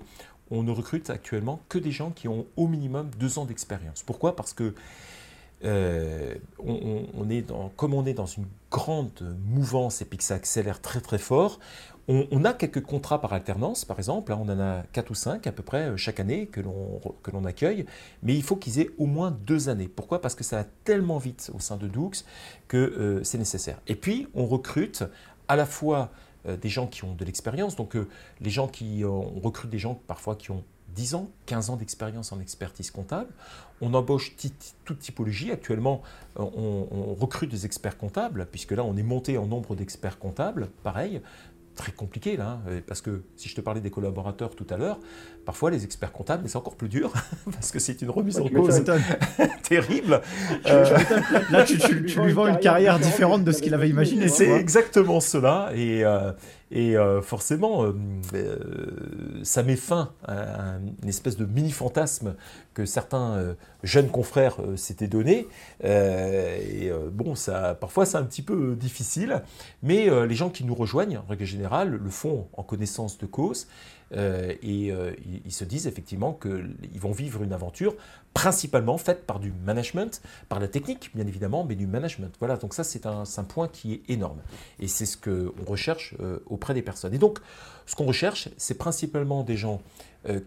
on 0.51 0.61
ne 0.61 0.71
recrute 0.71 1.09
actuellement 1.09 1.61
que 1.69 1.79
des 1.79 1.91
gens 1.91 2.11
qui 2.11 2.27
ont 2.27 2.45
au 2.57 2.67
minimum 2.67 3.09
deux 3.17 3.39
ans 3.39 3.45
d'expérience. 3.45 4.03
Pourquoi? 4.03 4.35
Parce 4.35 4.53
que 4.53 4.73
euh, 5.63 6.35
on, 6.59 7.29
est 7.29 7.41
dans, 7.41 7.69
comme 7.69 7.93
on 7.93 8.05
est 8.05 8.13
dans 8.13 8.25
une 8.25 8.45
grande 8.69 9.35
mouvance 9.45 10.01
et 10.01 10.05
puis 10.05 10.17
que 10.17 10.23
ça 10.23 10.35
accélère 10.35 10.81
très 10.81 11.01
très 11.01 11.17
fort, 11.17 11.59
on, 12.07 12.45
a 12.45 12.53
quelques 12.53 12.83
contrats 12.83 13.19
par 13.19 13.33
alternance, 13.33 13.83
par 13.83 13.97
exemple, 13.97 14.31
on 14.31 14.47
en 14.47 14.59
a 14.59 14.83
4 14.93 15.09
ou 15.09 15.15
5 15.15 15.47
à 15.47 15.51
peu 15.51 15.63
près 15.63 15.89
euh, 15.89 15.97
chaque 15.97 16.19
année 16.19 16.45
que 16.45 16.61
l'on 16.61 17.45
accueille, 17.45 17.87
mais 18.21 18.35
il 18.35 18.43
faut 18.43 18.57
qu'ils 18.57 18.79
aient 18.79 18.91
au 18.99 19.07
moins 19.07 19.31
deux 19.31 19.69
années. 19.69 19.87
Pourquoi? 19.87 20.21
Parce 20.21 20.35
que 20.35 20.43
ça 20.43 20.57
va 20.57 20.65
tellement 20.83 21.17
vite 21.17 21.49
au 21.55 21.59
sein 21.59 21.77
de 21.77 21.87
Doux 21.87 22.11
que 22.67 22.77
euh, 22.77 23.23
c'est 23.23 23.39
nécessaire. 23.39 23.81
Et 23.87 23.95
puis, 23.95 24.27
on 24.35 24.45
recrute 24.45 25.03
à 25.47 25.55
la 25.55 25.65
fois 25.65 26.11
des 26.61 26.69
gens 26.69 26.85
qui 26.85 27.03
ont 27.03 27.15
de 27.15 27.25
l'expérience, 27.25 27.75
donc 27.75 27.97
les 28.39 28.51
gens 28.51 28.67
qui, 28.67 29.01
on 29.03 29.39
recrute 29.39 29.71
des 29.71 29.79
gens 29.79 29.99
parfois 30.05 30.35
qui 30.35 30.51
ont 30.51 30.63
10 30.95 31.15
ans, 31.15 31.29
15 31.45 31.69
ans 31.69 31.75
d'expérience 31.75 32.31
en 32.31 32.39
expertise 32.39 32.89
comptable. 32.89 33.29
On 33.81 33.93
embauche 33.93 34.35
toute 34.85 34.99
typologie. 34.99 35.51
Actuellement, 35.51 36.01
euh, 36.39 36.43
on, 36.43 37.13
recrute 37.13 37.49
des 37.49 37.65
experts 37.65 37.97
comptables, 37.97 38.47
puisque 38.51 38.71
là, 38.71 38.83
on 38.83 38.95
est 38.97 39.03
monté 39.03 39.37
en 39.37 39.45
nombre 39.45 39.75
d'experts 39.75 40.19
comptables. 40.19 40.69
Pareil, 40.83 41.21
très 41.75 41.91
compliqué 41.91 42.37
là, 42.37 42.59
hein, 42.67 42.81
parce 42.87 43.01
que 43.01 43.23
si 43.35 43.49
je 43.49 43.55
te 43.55 43.61
parlais 43.61 43.81
des 43.81 43.91
collaborateurs 43.91 44.55
tout 44.55 44.65
à 44.69 44.77
l'heure, 44.77 44.99
parfois 45.45 45.69
les 45.69 45.83
experts 45.83 46.11
comptables, 46.11 46.47
c'est 46.47 46.57
encore 46.57 46.75
plus 46.75 46.89
dur, 46.89 47.13
parce 47.51 47.71
que 47.71 47.79
c'est 47.79 48.01
une 48.01 48.09
remise 48.09 48.39
en 48.39 48.47
cause 48.47 48.83
terrible. 49.63 50.21
Euh, 50.65 50.97
là, 51.51 51.63
tu, 51.63 51.77
lui 51.93 52.31
vends 52.31 52.47
une 52.47 52.59
carrière 52.59 52.97
différente 52.99 53.43
de 53.43 53.51
ce 53.51 53.61
qu'il 53.61 53.73
avait 53.73 53.89
imaginé. 53.89 54.29
C'est 54.29 54.49
exactement 54.49 55.19
cela, 55.19 55.71
et, 55.75 56.03
euh, 56.03 56.31
et 56.75 56.97
euh, 56.97 57.21
forcément, 57.21 57.85
euh, 57.85 57.93
euh, 58.33 58.57
ça 59.43 59.63
met 59.63 59.77
fin 59.77 60.11
à 60.27 60.75
une 61.01 61.07
espèce 61.07 61.37
de 61.37 61.45
mini-fantasme 61.45 62.35
que 62.73 62.85
certains 62.85 63.55
jeunes 63.83 64.09
confrères 64.09 64.57
s'étaient 64.75 65.07
donné. 65.07 65.47
et 65.81 66.91
bon, 67.13 67.33
ça, 67.35 67.73
parfois 67.73 68.05
c'est 68.05 68.17
un 68.17 68.23
petit 68.23 68.41
peu 68.41 68.75
difficile, 68.75 69.43
mais 69.81 70.09
les 70.27 70.35
gens 70.35 70.49
qui 70.49 70.65
nous 70.65 70.75
rejoignent, 70.75 71.19
en 71.19 71.29
règle 71.29 71.45
générale, 71.45 71.91
le 71.91 72.09
font 72.09 72.49
en 72.51 72.63
connaissance 72.63 73.17
de 73.17 73.25
cause. 73.25 73.67
Euh, 74.13 74.53
et 74.61 74.91
euh, 74.91 75.13
ils 75.45 75.51
se 75.51 75.63
disent 75.63 75.87
effectivement 75.87 76.33
qu'ils 76.33 76.99
vont 76.99 77.11
vivre 77.11 77.43
une 77.43 77.53
aventure 77.53 77.95
principalement 78.33 78.97
faite 78.97 79.25
par 79.25 79.39
du 79.39 79.51
management, 79.65 80.21
par 80.49 80.59
la 80.59 80.67
technique 80.67 81.11
bien 81.15 81.25
évidemment, 81.25 81.63
mais 81.63 81.75
du 81.75 81.87
management. 81.87 82.33
Voilà, 82.39 82.57
donc 82.57 82.73
ça 82.73 82.83
c'est 82.83 83.05
un, 83.05 83.25
point 83.47 83.67
qui 83.67 83.93
est 83.93 84.01
énorme. 84.09 84.39
Et 84.79 84.87
c'est 84.87 85.05
ce 85.05 85.17
qu'on 85.17 85.63
recherche 85.65 86.15
euh, 86.19 86.39
auprès 86.47 86.73
des 86.73 86.81
personnes. 86.81 87.13
Et 87.13 87.17
donc, 87.17 87.39
ce 87.85 87.95
qu'on 87.95 88.05
recherche, 88.05 88.49
c'est 88.57 88.77
principalement 88.77 89.43
des 89.43 89.57
gens 89.57 89.81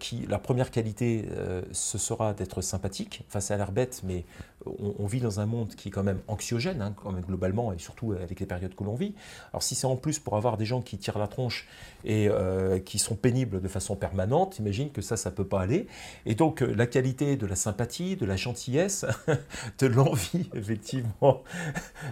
qui, 0.01 0.27
la 0.27 0.41
première 0.41 0.73
qualité, 0.73 1.27
ce 1.71 1.99
sera 1.99 2.35
d'être 2.35 2.63
sympathique. 2.63 3.23
Enfin, 3.29 3.39
ça 3.39 3.55
a 3.55 3.57
l'air 3.59 3.71
bête, 3.71 4.01
mais 4.03 4.25
on, 4.67 5.07
vit 5.07 5.21
dans 5.21 5.41
un 5.41 5.47
monde 5.47 5.75
qui 5.75 5.89
est 5.89 5.91
quand 5.91 6.03
même 6.03 6.21
anxiogène, 6.27 6.83
hein, 6.83 6.95
quand 6.97 7.13
même 7.13 7.25
globalement, 7.25 7.73
et 7.73 7.79
surtout 7.79 8.13
avec 8.13 8.41
les 8.41 8.47
périodes 8.47 8.75
que 8.75 8.85
l'on 8.85 8.95
vit. 8.95 9.15
Alors, 9.53 9.63
si 9.63 9.75
c'est 9.75 9.87
en 9.87 9.97
plus 9.97 10.19
pour 10.19 10.37
avoir 10.37 10.57
des 10.57 10.65
gens 10.65 10.83
qui 10.83 10.99
tirent 10.99 11.19
la 11.19 11.29
tronche 11.29 11.67
et 12.05 12.29
euh, 12.29 12.79
qui 12.79 12.99
sont 12.99 13.15
pénibles 13.15 13.61
de 13.61 13.69
façon 13.69 13.97
permanente, 13.97 14.59
imagine 14.59 14.91
que 14.91 15.01
ça, 15.01 15.17
ça 15.17 15.31
peut 15.31 15.47
pas 15.47 15.61
aller. 15.61 15.87
Et 16.27 16.35
donc, 16.35 16.61
la 16.61 16.87
qualité 16.87 17.37
de 17.37 17.47
la 17.47 17.57
sympathie, 17.57 18.17
de 18.17 18.27
la 18.27 18.37
gentillesse, 18.37 19.07
de 19.79 19.87
l'envie, 19.87 20.49
effectivement, 20.55 21.43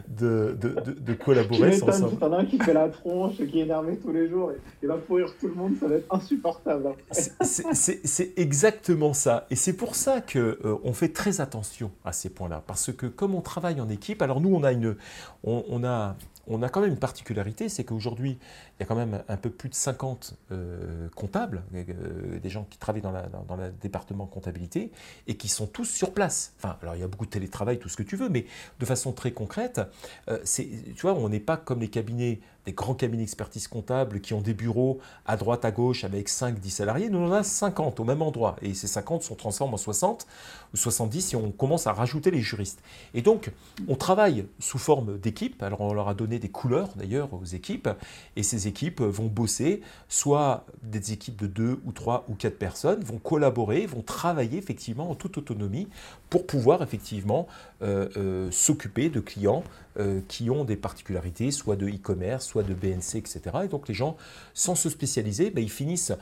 de, 0.08 0.56
de, 0.60 0.92
de, 0.92 1.14
collaborer. 1.14 1.78
Tu 1.78 2.24
un 2.24 2.44
qui 2.44 2.58
fait 2.58 2.74
la 2.74 2.88
tronche, 2.88 3.36
qui 3.36 3.60
est 3.60 3.62
énervé 3.62 3.98
tous 3.98 4.12
les 4.12 4.28
jours, 4.28 4.52
et, 4.82 4.86
va 4.86 4.96
pourrir 4.98 5.34
tout 5.40 5.48
le 5.48 5.54
monde, 5.54 5.74
ça 5.80 5.88
va 5.88 5.96
être 5.96 6.14
insupportable. 6.14 6.94
C'est 7.10 8.38
exactement 8.38 9.12
ça. 9.12 9.46
Et 9.50 9.56
c'est 9.56 9.72
pour 9.72 9.96
ça 9.96 10.20
qu'on 10.20 10.38
euh, 10.38 10.92
fait 10.92 11.12
très 11.12 11.40
attention 11.40 11.90
à 12.04 12.12
ces 12.12 12.30
Parce 12.66 12.92
que 12.92 13.06
comme 13.06 13.34
on 13.34 13.40
travaille 13.40 13.80
en 13.80 13.88
équipe, 13.88 14.22
alors 14.22 14.40
nous, 14.40 14.54
on 14.54 14.62
a, 14.62 14.72
une, 14.72 14.96
on, 15.44 15.84
a, 15.84 16.16
on 16.46 16.62
a 16.62 16.68
quand 16.68 16.80
même 16.80 16.90
une 16.90 16.98
particularité, 16.98 17.68
c'est 17.68 17.84
qu'aujourd'hui, 17.84 18.38
il 18.78 18.80
y 18.80 18.82
a 18.82 18.86
quand 18.86 18.94
même 18.94 19.22
un 19.28 19.36
peu 19.36 19.50
plus 19.50 19.68
de 19.68 19.74
50 19.74 20.34
euh, 20.52 21.08
comptables, 21.14 21.62
euh, 21.74 22.38
des 22.38 22.50
gens 22.50 22.66
qui 22.68 22.78
travaillent 22.78 23.02
dans, 23.02 23.12
le 23.12 23.72
département 23.80 24.26
comptabilité, 24.26 24.92
et 25.26 25.36
qui 25.36 25.48
sont 25.48 25.66
tous 25.66 25.86
sur 25.86 26.12
place. 26.12 26.54
Enfin, 26.58 26.76
alors 26.82 26.94
il 26.94 27.00
y 27.00 27.04
a 27.04 27.08
beaucoup 27.08 27.26
de 27.26 27.30
télétravail, 27.30 27.78
tout 27.78 27.88
ce 27.88 27.96
que 27.96 28.02
tu 28.02 28.16
veux, 28.16 28.28
mais 28.28 28.46
de 28.78 28.86
façon 28.86 29.12
très 29.12 29.32
concrète, 29.32 29.80
euh, 30.28 30.38
tu 30.44 31.02
vois, 31.02 31.14
on 31.14 31.28
n'est 31.28 31.40
pas 31.40 31.56
comme 31.56 31.80
les 31.80 31.88
cabinets 31.88 32.40
des 32.66 32.72
grands 32.72 32.94
cabinets 32.94 33.22
d'expertise 33.22 33.68
comptable 33.68 34.20
qui 34.20 34.34
ont 34.34 34.40
des 34.40 34.52
bureaux 34.52 34.98
à 35.24 35.36
droite, 35.36 35.64
à 35.64 35.70
gauche 35.70 36.04
avec 36.04 36.28
5-10 36.28 36.68
salariés. 36.68 37.08
Nous, 37.08 37.18
on 37.18 37.28
en 37.28 37.32
a 37.32 37.44
50 37.44 38.00
au 38.00 38.04
même 38.04 38.22
endroit. 38.22 38.56
Et 38.60 38.74
ces 38.74 38.88
50 38.88 39.22
sont 39.22 39.36
transformés 39.36 39.74
en 39.74 39.78
60 39.78 40.26
ou 40.74 40.76
70 40.76 41.22
si 41.22 41.36
on 41.36 41.52
commence 41.52 41.86
à 41.86 41.92
rajouter 41.92 42.32
les 42.32 42.40
juristes. 42.40 42.80
Et 43.14 43.22
donc, 43.22 43.52
on 43.86 43.94
travaille 43.94 44.46
sous 44.58 44.78
forme 44.78 45.16
d'équipe. 45.16 45.62
Alors, 45.62 45.80
on 45.80 45.94
leur 45.94 46.08
a 46.08 46.14
donné 46.14 46.40
des 46.40 46.48
couleurs 46.48 46.88
d'ailleurs 46.96 47.32
aux 47.32 47.44
équipes. 47.44 47.88
Et 48.34 48.42
ces 48.42 48.66
équipes 48.66 49.00
vont 49.00 49.26
bosser, 49.26 49.80
soit 50.08 50.66
des 50.82 51.12
équipes 51.12 51.36
de 51.36 51.46
2 51.46 51.80
ou 51.84 51.92
3 51.92 52.26
ou 52.28 52.34
4 52.34 52.58
personnes, 52.58 53.00
vont 53.04 53.18
collaborer, 53.18 53.86
vont 53.86 54.02
travailler 54.02 54.58
effectivement 54.58 55.08
en 55.08 55.14
toute 55.14 55.38
autonomie 55.38 55.88
pour 56.30 56.46
pouvoir 56.46 56.82
effectivement 56.82 57.46
euh, 57.82 58.08
euh, 58.16 58.50
s'occuper 58.50 59.08
de 59.08 59.20
clients 59.20 59.62
euh, 59.98 60.20
qui 60.28 60.50
ont 60.50 60.64
des 60.64 60.76
particularités, 60.76 61.50
soit 61.50 61.76
de 61.76 61.88
e-commerce, 61.88 62.46
soit 62.46 62.62
de 62.62 62.74
BNC, 62.74 63.16
etc. 63.16 63.40
Et 63.64 63.68
donc 63.68 63.88
les 63.88 63.94
gens, 63.94 64.16
sans 64.54 64.74
se 64.74 64.88
spécialiser, 64.88 65.50
ben, 65.50 65.62
ils 65.62 65.70
finissent 65.70 66.12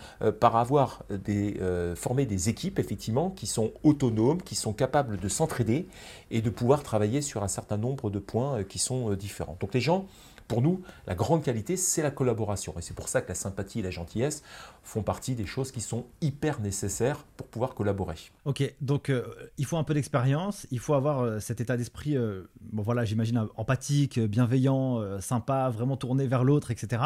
par 0.40 0.56
avoir 0.56 1.04
des, 1.10 1.56
former 1.96 2.26
des 2.26 2.48
équipes 2.48 2.78
effectivement 2.78 3.30
qui 3.30 3.46
sont 3.46 3.72
autonomes, 3.82 4.42
qui 4.42 4.54
sont 4.54 4.72
capables 4.72 5.18
de 5.18 5.28
s'entraider 5.28 5.86
et 6.30 6.40
de 6.40 6.50
pouvoir 6.50 6.82
travailler 6.82 7.22
sur 7.22 7.42
un 7.42 7.48
certain 7.48 7.76
nombre 7.76 8.10
de 8.10 8.18
points 8.18 8.64
qui 8.64 8.78
sont 8.78 9.14
différents. 9.14 9.56
Donc 9.60 9.74
les 9.74 9.80
gens 9.80 10.06
pour 10.48 10.60
nous, 10.62 10.82
la 11.06 11.14
grande 11.14 11.42
qualité, 11.42 11.76
c'est 11.76 12.02
la 12.02 12.10
collaboration. 12.10 12.74
Et 12.78 12.82
c'est 12.82 12.94
pour 12.94 13.08
ça 13.08 13.22
que 13.22 13.28
la 13.28 13.34
sympathie 13.34 13.80
et 13.80 13.82
la 13.82 13.90
gentillesse 13.90 14.42
font 14.82 15.02
partie 15.02 15.34
des 15.34 15.46
choses 15.46 15.72
qui 15.72 15.80
sont 15.80 16.04
hyper 16.20 16.60
nécessaires 16.60 17.24
pour 17.36 17.46
pouvoir 17.46 17.74
collaborer. 17.74 18.16
Ok, 18.44 18.62
donc 18.80 19.08
euh, 19.08 19.24
il 19.56 19.64
faut 19.64 19.78
un 19.78 19.84
peu 19.84 19.94
d'expérience, 19.94 20.66
il 20.70 20.78
faut 20.78 20.94
avoir 20.94 21.20
euh, 21.20 21.40
cet 21.40 21.60
état 21.60 21.76
d'esprit, 21.76 22.16
euh, 22.16 22.42
bon 22.60 22.82
voilà, 22.82 23.04
j'imagine 23.04 23.46
empathique, 23.56 24.20
bienveillant, 24.20 25.20
sympa, 25.20 25.70
vraiment 25.70 25.96
tourné 25.96 26.26
vers 26.26 26.44
l'autre, 26.44 26.70
etc. 26.70 27.02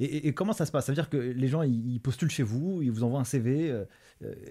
Et, 0.00 0.34
comment 0.34 0.52
ça 0.52 0.66
se 0.66 0.72
passe? 0.72 0.86
Ça 0.86 0.92
veut 0.92 0.96
dire 0.96 1.08
que 1.08 1.16
les 1.16 1.46
gens, 1.46 1.62
ils, 1.62 2.00
postulent 2.00 2.30
chez 2.30 2.42
vous, 2.42 2.82
ils 2.82 2.90
vous 2.90 3.04
envoient 3.04 3.20
un 3.20 3.24
CV, 3.24 3.72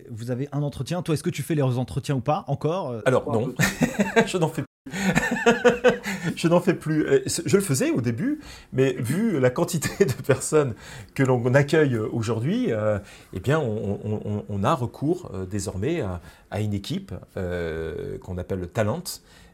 vous 0.10 0.32
avez 0.32 0.48
un 0.54 0.64
entretien. 0.64 1.02
Toi, 1.02 1.16
est-ce 1.16 1.24
que 1.24 1.30
tu 1.30 1.44
fais 1.44 1.56
les 1.56 1.62
entretiens 1.62 2.16
ou 2.16 2.22
pas 2.22 2.46
encore 2.48 2.96
Alors 3.06 3.30
non, 3.30 3.54
je 4.26 4.38
n'en 4.38 4.48
fais 4.48 4.64
je 6.36 6.48
n'en 6.48 6.60
fais 6.60 6.74
plus. 6.74 7.08
Euh, 7.08 7.24
je 7.26 7.56
le 7.56 7.64
faisais 7.64 7.92
au 7.92 8.02
début, 8.02 8.42
mais 8.74 8.94
vu 8.94 9.40
la 9.40 9.50
quantité 9.50 10.06
de 10.06 10.14
personnes 10.14 10.74
que 11.16 11.24
l'on 11.24 11.54
accueille 11.54 11.98
aujourd'hui, 11.98 12.72
euh, 12.72 13.00
eh 13.34 13.40
bien, 13.40 13.60
on, 13.60 14.64
a 14.64 14.74
recours 14.74 15.32
euh, 15.34 15.46
désormais 15.46 16.02
à, 16.02 16.60
une 16.60 16.74
équipe 16.74 17.14
qu'on 17.36 18.38
appelle 18.38 18.60
le 18.60 18.68
talent. 18.68 19.04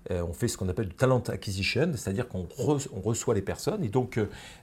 On 0.09 0.33
fait 0.33 0.47
ce 0.47 0.57
qu'on 0.57 0.69
appelle 0.69 0.87
du 0.87 0.95
talent 0.95 1.19
acquisition, 1.27 1.91
c'est-à-dire 1.95 2.27
qu'on 2.27 2.47
reçoit 3.03 3.33
les 3.33 3.41
personnes. 3.41 3.83
Et 3.83 3.89
donc, 3.89 4.19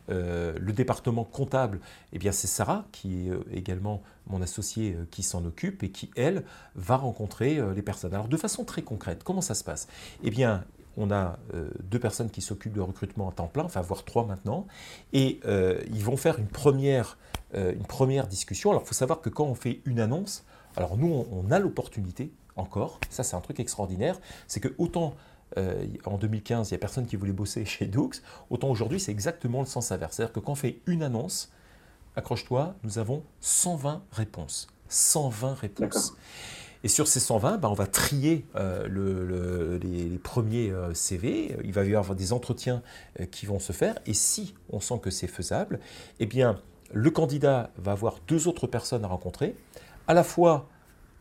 le 0.08 0.72
département 0.72 1.24
comptable, 1.24 1.80
eh 2.12 2.18
bien, 2.18 2.32
c'est 2.32 2.46
Sarah, 2.46 2.84
qui 2.92 3.28
est 3.28 3.56
également 3.56 4.02
mon 4.28 4.42
associé 4.42 4.96
qui 5.10 5.22
s'en 5.22 5.44
occupe 5.44 5.82
et 5.82 5.90
qui, 5.90 6.10
elle, 6.16 6.42
va 6.74 6.96
rencontrer 6.96 7.60
les 7.74 7.82
personnes. 7.82 8.14
Alors, 8.14 8.28
de 8.28 8.36
façon 8.36 8.64
très 8.64 8.82
concrète, 8.82 9.22
comment 9.24 9.40
ça 9.40 9.54
se 9.54 9.64
passe? 9.64 9.88
Eh 10.24 10.30
bien, 10.30 10.64
on 10.96 11.10
a 11.10 11.38
euh, 11.54 11.70
deux 11.82 11.98
personnes 11.98 12.30
qui 12.30 12.40
s'occupent 12.40 12.72
de 12.72 12.80
recrutement 12.80 13.28
à 13.28 13.32
temps 13.32 13.48
plein, 13.48 13.64
enfin 13.64 13.80
voire 13.80 14.04
trois 14.04 14.24
maintenant, 14.24 14.66
et 15.12 15.40
euh, 15.44 15.80
ils 15.92 16.02
vont 16.02 16.16
faire 16.16 16.38
une 16.38 16.46
première, 16.46 17.18
euh, 17.54 17.72
une 17.72 17.84
première 17.84 18.26
discussion. 18.26 18.70
Alors 18.70 18.82
il 18.84 18.88
faut 18.88 18.94
savoir 18.94 19.20
que 19.20 19.28
quand 19.28 19.44
on 19.44 19.54
fait 19.54 19.80
une 19.84 20.00
annonce, 20.00 20.44
alors 20.76 20.96
nous 20.96 21.26
on, 21.30 21.50
a 21.50 21.58
l'opportunité 21.58 22.30
encore, 22.56 23.00
ça 23.10 23.22
c'est 23.22 23.36
un 23.36 23.40
truc 23.40 23.60
extraordinaire, 23.60 24.18
c'est 24.46 24.60
que 24.60 24.74
autant 24.78 25.14
en 26.04 26.18
2015 26.18 26.68
il 26.68 26.74
n'y 26.74 26.76
a 26.76 26.78
personne 26.78 27.06
qui 27.06 27.16
voulait 27.16 27.32
bosser 27.32 27.64
chez 27.66 27.86
Doux, 27.86 28.10
autant 28.50 28.68
aujourd'hui 28.68 28.98
c'est 28.98 29.12
exactement 29.12 29.60
le 29.60 29.66
sens 29.66 29.92
inverse. 29.92 30.16
C'est-à-dire 30.16 30.32
que 30.32 30.40
quand 30.40 30.52
on 30.52 30.56
fait 30.56 30.80
une 30.86 31.02
annonce, 31.02 31.52
accroche-toi, 32.16 32.74
nous 32.82 32.98
avons 32.98 33.22
120 33.40 34.02
réponses. 34.12 34.68
120 34.88 35.54
réponses. 35.54 36.16
Et 36.84 36.88
sur 36.88 37.08
ces 37.08 37.20
120, 37.20 37.58
bah, 37.58 37.68
on 37.68 37.74
va 37.74 37.86
trier 37.86 38.46
euh, 38.54 39.78
les, 39.82 40.18
premiers 40.18 40.70
euh, 40.70 40.94
CV. 40.94 41.56
Il 41.64 41.72
va 41.72 41.84
y 41.84 41.94
avoir 41.94 42.14
des 42.14 42.32
entretiens 42.32 42.82
euh, 43.20 43.26
qui 43.26 43.46
vont 43.46 43.58
se 43.58 43.72
faire. 43.72 43.96
Et 44.06 44.14
si 44.14 44.54
on 44.70 44.80
sent 44.80 45.00
que 45.02 45.10
c'est 45.10 45.26
faisable, 45.26 45.80
eh 46.20 46.26
bien, 46.26 46.60
le 46.92 47.10
candidat 47.10 47.70
va 47.76 47.92
avoir 47.92 48.20
deux 48.28 48.46
autres 48.46 48.66
personnes 48.66 49.04
à 49.04 49.08
rencontrer, 49.08 49.56
à 50.06 50.14
la 50.14 50.22
fois 50.22 50.68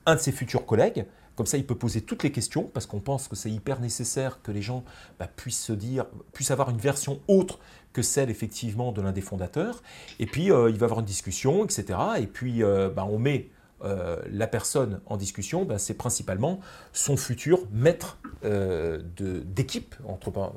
un 0.05 0.15
de 0.15 0.19
ses 0.19 0.31
futurs 0.31 0.65
collègues, 0.65 1.05
comme 1.35 1.45
ça, 1.45 1.57
il 1.57 1.65
peut 1.65 1.75
poser 1.75 2.01
toutes 2.01 2.23
les 2.23 2.31
questions 2.31 2.63
parce 2.63 2.85
qu'on 2.85 2.99
pense 2.99 3.27
que 3.27 3.35
c'est 3.35 3.51
hyper 3.51 3.79
nécessaire 3.79 4.41
que 4.41 4.51
les 4.51 4.61
gens 4.61 4.83
bah, 5.19 5.27
puissent 5.27 5.63
se 5.63 5.73
dire, 5.73 6.05
puissent 6.33 6.51
avoir 6.51 6.69
une 6.69 6.77
version 6.77 7.19
autre 7.27 7.59
que 7.93 8.01
celle 8.01 8.29
effectivement 8.29 8.91
de 8.91 9.01
l'un 9.01 9.11
des 9.11 9.21
fondateurs. 9.21 9.81
Et 10.19 10.25
puis, 10.25 10.45
il 10.45 10.51
va 10.51 10.85
avoir 10.85 10.99
une 10.99 11.05
discussion, 11.05 11.63
etc. 11.63 11.97
Et 12.19 12.27
puis, 12.27 12.61
bah, 12.61 13.07
on 13.09 13.17
met 13.17 13.49
euh, 13.83 14.21
la 14.31 14.47
personne 14.47 15.01
en 15.05 15.17
discussion, 15.17 15.65
ben, 15.65 15.77
c'est 15.77 15.93
principalement 15.95 16.61
son 16.93 17.17
futur 17.17 17.67
maître 17.71 18.17
euh, 18.45 19.01
d'équipe. 19.19 19.95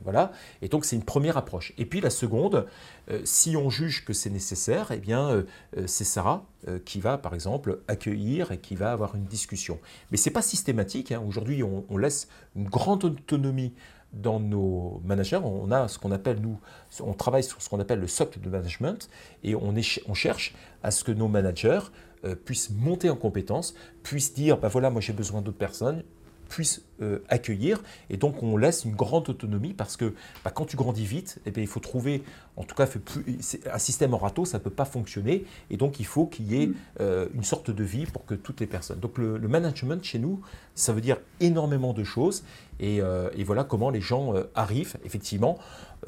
Voilà. 0.04 0.32
Et 0.62 0.68
donc, 0.68 0.84
c'est 0.84 0.96
une 0.96 1.04
première 1.04 1.36
approche. 1.36 1.72
Et 1.78 1.84
puis, 1.84 2.00
la 2.00 2.10
seconde, 2.10 2.66
euh, 3.10 3.20
si 3.24 3.56
on 3.56 3.70
juge 3.70 4.04
que 4.04 4.12
c'est 4.12 4.30
nécessaire, 4.30 4.92
eh 4.92 4.98
bien, 4.98 5.44
c'est 5.86 6.04
Sarah 6.04 6.44
qui 6.84 7.00
va, 7.00 7.18
par 7.18 7.34
exemple, 7.34 7.80
accueillir 7.88 8.52
et 8.52 8.58
qui 8.58 8.74
va 8.74 8.92
avoir 8.92 9.14
une 9.14 9.24
discussion. 9.24 9.78
Mais 10.10 10.16
ce 10.16 10.28
n'est 10.28 10.32
pas 10.32 10.42
systématique. 10.42 11.12
Hein. 11.12 11.22
Aujourd'hui, 11.26 11.62
on, 11.62 11.96
laisse 11.96 12.28
une 12.56 12.68
grande 12.68 13.04
autonomie 13.04 13.74
dans 14.12 14.40
nos 14.40 15.02
managers, 15.04 15.40
on 15.44 15.70
a 15.70 15.86
ce 15.86 15.98
qu'on 15.98 16.12
appelle, 16.12 16.40
nous, 16.40 16.58
on 17.00 17.12
travaille 17.12 17.44
sur 17.44 17.60
ce 17.60 17.68
qu'on 17.68 17.78
appelle 17.78 18.00
le 18.00 18.06
socle 18.06 18.40
de 18.40 18.48
management 18.48 19.08
et 19.44 19.54
on, 19.54 19.74
on 20.06 20.14
cherche 20.14 20.54
à 20.82 20.90
ce 20.90 21.04
que 21.04 21.12
nos 21.12 21.28
managers 21.28 21.80
euh, 22.24 22.34
puissent 22.34 22.70
monter 22.70 23.10
en 23.10 23.16
compétence, 23.16 23.74
puissent 24.02 24.34
dire, 24.34 24.58
bah 24.58 24.68
voilà, 24.68 24.90
moi 24.90 25.00
j'ai 25.00 25.12
besoin 25.12 25.40
d'autres 25.40 25.58
personnes, 25.58 26.02
puissent 26.48 26.82
euh, 27.00 27.20
accueillir. 27.28 27.80
Et 28.10 28.16
donc 28.16 28.42
on 28.42 28.56
laisse 28.56 28.84
une 28.84 28.94
grande 28.94 29.28
autonomie 29.28 29.74
parce 29.74 29.96
que 29.96 30.14
bah, 30.44 30.50
quand 30.50 30.64
tu 30.64 30.76
grandis 30.76 31.04
vite, 31.04 31.38
eh 31.46 31.50
bien, 31.50 31.62
il 31.62 31.68
faut 31.68 31.80
trouver, 31.80 32.22
en 32.56 32.64
tout 32.64 32.74
cas 32.74 32.86
un 33.72 33.78
système 33.78 34.14
en 34.14 34.18
râteau, 34.18 34.44
ça 34.44 34.58
ne 34.58 34.62
peut 34.62 34.70
pas 34.70 34.84
fonctionner. 34.84 35.44
Et 35.70 35.76
donc 35.76 36.00
il 36.00 36.06
faut 36.06 36.26
qu'il 36.26 36.50
y 36.50 36.62
ait 36.62 36.70
euh, 37.00 37.28
une 37.34 37.44
sorte 37.44 37.70
de 37.70 37.84
vie 37.84 38.06
pour 38.06 38.24
que 38.24 38.34
toutes 38.34 38.60
les 38.60 38.66
personnes. 38.66 38.98
Donc 38.98 39.18
le, 39.18 39.38
management 39.38 40.02
chez 40.02 40.18
nous, 40.18 40.40
ça 40.74 40.92
veut 40.92 41.00
dire 41.00 41.18
énormément 41.40 41.92
de 41.92 42.04
choses. 42.04 42.44
Et, 42.80 43.00
voilà 43.44 43.64
comment 43.64 43.90
les 43.90 44.00
gens 44.00 44.34
arrivent, 44.54 44.96
effectivement, 45.04 45.58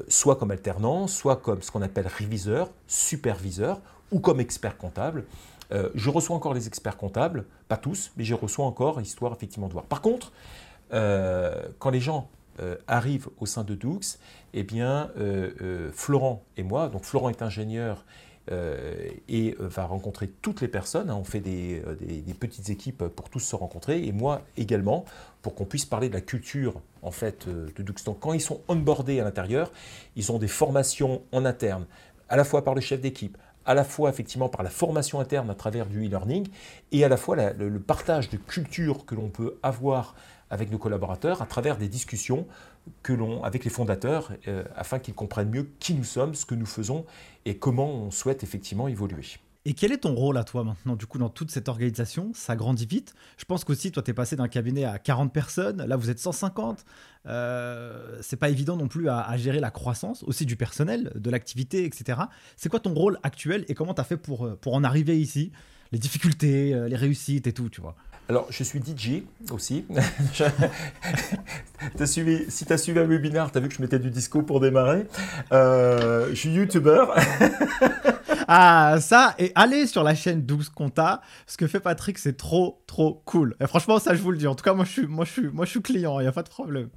soit 0.07 0.35
comme 0.35 0.51
alternants, 0.51 1.07
soit 1.07 1.37
comme 1.37 1.61
ce 1.61 1.71
qu'on 1.71 1.81
appelle 1.81 2.07
réviseur, 2.07 2.69
superviseur 2.87 3.81
ou 4.11 4.19
comme 4.19 4.39
expert 4.39 4.77
comptable. 4.77 5.25
Euh, 5.71 5.89
je 5.95 6.09
reçois 6.09 6.35
encore 6.35 6.53
les 6.53 6.67
experts 6.67 6.97
comptables, 6.97 7.45
pas 7.67 7.77
tous, 7.77 8.11
mais 8.17 8.23
je 8.23 8.33
reçois 8.33 8.65
encore, 8.65 8.99
histoire 9.01 9.33
effectivement 9.33 9.67
de 9.67 9.73
voir. 9.73 9.85
Par 9.85 10.01
contre, 10.01 10.31
euh, 10.93 11.69
quand 11.79 11.89
les 11.89 12.01
gens 12.01 12.29
euh, 12.59 12.75
arrivent 12.87 13.29
au 13.39 13.45
sein 13.45 13.63
de 13.63 13.75
Doux, 13.75 14.01
eh 14.53 14.63
bien, 14.63 15.09
Florent 15.93 16.43
et 16.57 16.63
moi, 16.63 16.89
donc 16.89 17.05
Florent 17.05 17.29
est 17.29 17.41
ingénieur 17.41 18.05
et 18.49 19.55
va 19.59 19.85
rencontrer 19.85 20.27
toutes 20.41 20.59
les 20.59 20.67
personnes. 20.67 21.09
Hein. 21.09 21.15
on 21.15 21.23
fait 21.23 21.39
des, 21.39 21.81
petites 22.37 22.69
équipes 22.69 23.05
pour 23.07 23.29
tous 23.29 23.39
se 23.39 23.55
rencontrer, 23.55 24.05
et 24.05 24.11
moi 24.11 24.41
également, 24.57 25.05
pour 25.41 25.55
qu'on 25.55 25.63
puisse 25.63 25.85
parler 25.85 26.09
de 26.09 26.13
la 26.13 26.21
culture 26.21 26.81
en 27.01 27.11
fait 27.11 27.47
de 27.47 27.83
Doux. 27.83 27.93
Donc, 28.05 28.19
quand 28.19 28.33
ils 28.33 28.41
sont 28.41 28.59
onboardés 28.67 29.21
à 29.21 29.23
l'intérieur, 29.23 29.71
ils 30.17 30.31
ont 30.33 30.37
des 30.37 30.49
formations 30.49 31.21
en 31.31 31.45
interne, 31.45 31.85
à 32.27 32.35
la 32.35 32.43
fois 32.43 32.63
par 32.65 32.75
le 32.75 32.81
chef 32.81 32.99
d'équipe, 32.99 33.37
à 33.65 33.73
la 33.73 33.83
fois 33.83 34.09
effectivement 34.09 34.49
par 34.49 34.63
la 34.63 34.69
formation 34.69 35.19
interne 35.19 35.49
à 35.49 35.55
travers 35.55 35.85
du 35.85 36.05
e-learning 36.05 36.47
et 36.91 37.03
à 37.03 37.09
la 37.09 37.17
fois 37.17 37.35
le, 37.53 37.79
partage 37.79 38.29
de 38.29 38.37
culture 38.37 39.05
que 39.05 39.15
l'on 39.15 39.29
peut 39.29 39.57
avoir 39.63 40.15
avec 40.49 40.71
nos 40.71 40.77
collaborateurs 40.77 41.41
à 41.41 41.45
travers 41.45 41.77
des 41.77 41.87
discussions 41.87 42.47
que 43.03 43.13
l'on 43.13 43.43
avec 43.43 43.63
les 43.63 43.69
fondateurs 43.69 44.31
euh, 44.47 44.63
afin 44.75 44.99
qu'ils 44.99 45.13
comprennent 45.13 45.49
mieux 45.49 45.69
qui 45.79 45.93
nous 45.93 46.03
sommes, 46.03 46.35
ce 46.35 46.45
que 46.45 46.55
nous 46.55 46.65
faisons 46.65 47.05
et 47.45 47.57
comment 47.57 47.89
on 47.89 48.11
souhaite 48.11 48.43
effectivement 48.43 48.87
évoluer. 48.87 49.25
Et 49.63 49.73
quel 49.73 49.91
est 49.91 49.99
ton 49.99 50.15
rôle 50.15 50.37
à 50.37 50.43
toi 50.43 50.63
maintenant, 50.63 50.95
du 50.95 51.05
coup, 51.05 51.19
dans 51.19 51.29
toute 51.29 51.51
cette 51.51 51.69
organisation? 51.69 52.31
Ça 52.33 52.55
grandit 52.55 52.87
vite. 52.87 53.13
Je 53.37 53.45
pense 53.45 53.63
qu'aussi, 53.63 53.91
toi, 53.91 54.01
tu 54.01 54.09
es 54.09 54.13
passé 54.13 54.35
d'un 54.35 54.47
cabinet 54.47 54.85
à 54.85 54.97
40 54.97 55.31
personnes. 55.31 55.85
Là, 55.85 55.97
vous 55.97 56.09
êtes 56.09 56.17
150. 56.17 56.83
Euh, 57.27 58.17
c'est 58.21 58.37
pas 58.37 58.49
évident 58.49 58.75
non 58.75 58.87
plus 58.87 59.09
à, 59.09 59.35
gérer 59.37 59.59
la 59.59 59.71
croissance, 59.71 60.23
aussi 60.23 60.45
du 60.45 60.55
personnel, 60.55 61.11
de 61.15 61.29
l'activité, 61.29 61.85
etc. 61.85 62.19
C'est 62.57 62.69
quoi 62.69 62.79
ton 62.79 62.93
rôle 62.93 63.19
actuel 63.23 63.65
et 63.67 63.73
comment 63.73 63.93
tu 63.93 64.01
as 64.01 64.05
fait 64.05 64.17
pour, 64.17 64.45
euh, 64.45 64.57
pour 64.59 64.73
en 64.73 64.83
arriver 64.83 65.19
ici? 65.19 65.51
Les 65.91 65.99
difficultés, 65.99 66.73
euh, 66.73 66.87
les 66.87 66.95
réussites 66.95 67.47
et 67.47 67.53
tout, 67.53 67.69
tu 67.69 67.81
vois 67.81 67.95
Alors, 68.29 68.47
je 68.49 68.63
suis 68.63 68.79
DJ 68.79 69.23
aussi. 69.51 69.83
as 71.99 72.05
suivi, 72.05 72.49
si 72.49 72.65
tu 72.65 72.71
as 72.71 72.77
suivi 72.77 72.97
un 72.97 73.05
webinaire, 73.05 73.51
tu 73.51 73.57
as 73.57 73.61
vu 73.61 73.67
que 73.67 73.75
je 73.75 73.81
mettais 73.81 73.99
du 73.99 74.09
disco 74.09 74.41
pour 74.41 74.61
démarrer. 74.61 75.05
Euh, 75.51 76.29
je 76.29 76.35
suis 76.35 76.53
youtubeur. 76.53 77.13
ah, 78.47 78.99
ça, 79.01 79.35
et 79.37 79.51
allez 79.53 79.85
sur 79.85 80.03
la 80.03 80.15
chaîne 80.15 80.43
12 80.43 80.69
Compta. 80.69 81.19
Ce 81.45 81.57
que 81.57 81.67
fait 81.67 81.81
Patrick, 81.81 82.17
c'est 82.19 82.37
trop, 82.37 82.81
trop 82.87 83.21
cool. 83.25 83.57
Et 83.59 83.67
franchement, 83.67 83.99
ça, 83.99 84.15
je 84.15 84.21
vous 84.21 84.31
le 84.31 84.37
dis. 84.37 84.47
En 84.47 84.55
tout 84.55 84.63
cas, 84.63 84.73
moi, 84.73 84.85
je 84.85 84.91
suis, 84.91 85.07
moi, 85.07 85.25
je 85.25 85.31
suis, 85.31 85.49
moi, 85.49 85.65
je 85.65 85.71
suis 85.71 85.81
client, 85.81 86.21
il 86.21 86.23
n'y 86.23 86.29
a 86.29 86.31
pas 86.31 86.43
de 86.43 86.49
problème. 86.49 86.87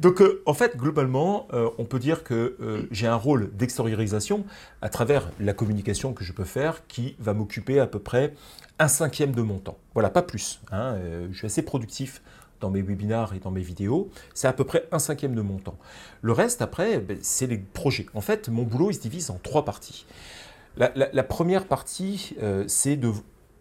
Donc, 0.00 0.20
euh, 0.20 0.42
en 0.46 0.54
fait, 0.54 0.76
globalement, 0.76 1.48
euh, 1.52 1.70
on 1.78 1.84
peut 1.84 1.98
dire 1.98 2.24
que 2.24 2.56
euh, 2.60 2.88
j'ai 2.90 3.06
un 3.06 3.16
rôle 3.16 3.54
d'extériorisation 3.56 4.44
à 4.80 4.88
travers 4.88 5.30
la 5.40 5.52
communication 5.52 6.12
que 6.12 6.24
je 6.24 6.32
peux 6.32 6.44
faire 6.44 6.86
qui 6.86 7.16
va 7.18 7.34
m'occuper 7.34 7.80
à 7.80 7.86
peu 7.86 7.98
près 7.98 8.34
un 8.78 8.88
cinquième 8.88 9.32
de 9.32 9.42
mon 9.42 9.58
temps. 9.58 9.78
Voilà, 9.94 10.10
pas 10.10 10.22
plus. 10.22 10.60
Hein, 10.70 10.96
je 11.30 11.36
suis 11.36 11.46
assez 11.46 11.62
productif 11.62 12.22
dans 12.60 12.70
mes 12.70 12.82
webinars 12.82 13.34
et 13.34 13.38
dans 13.38 13.50
mes 13.50 13.60
vidéos, 13.60 14.10
c'est 14.34 14.48
à 14.48 14.52
peu 14.52 14.64
près 14.64 14.86
un 14.92 14.98
cinquième 14.98 15.34
de 15.34 15.42
mon 15.42 15.58
temps. 15.58 15.78
Le 16.20 16.32
reste, 16.32 16.62
après, 16.62 16.98
ben, 16.98 17.18
c'est 17.20 17.46
les 17.46 17.58
projets. 17.58 18.06
En 18.14 18.20
fait, 18.20 18.48
mon 18.48 18.62
boulot, 18.62 18.90
il 18.90 18.94
se 18.94 19.00
divise 19.00 19.30
en 19.30 19.38
trois 19.42 19.64
parties. 19.64 20.06
La, 20.76 21.22
première 21.22 21.66
partie, 21.66 22.34
c'est 22.66 22.96
de 22.96 23.12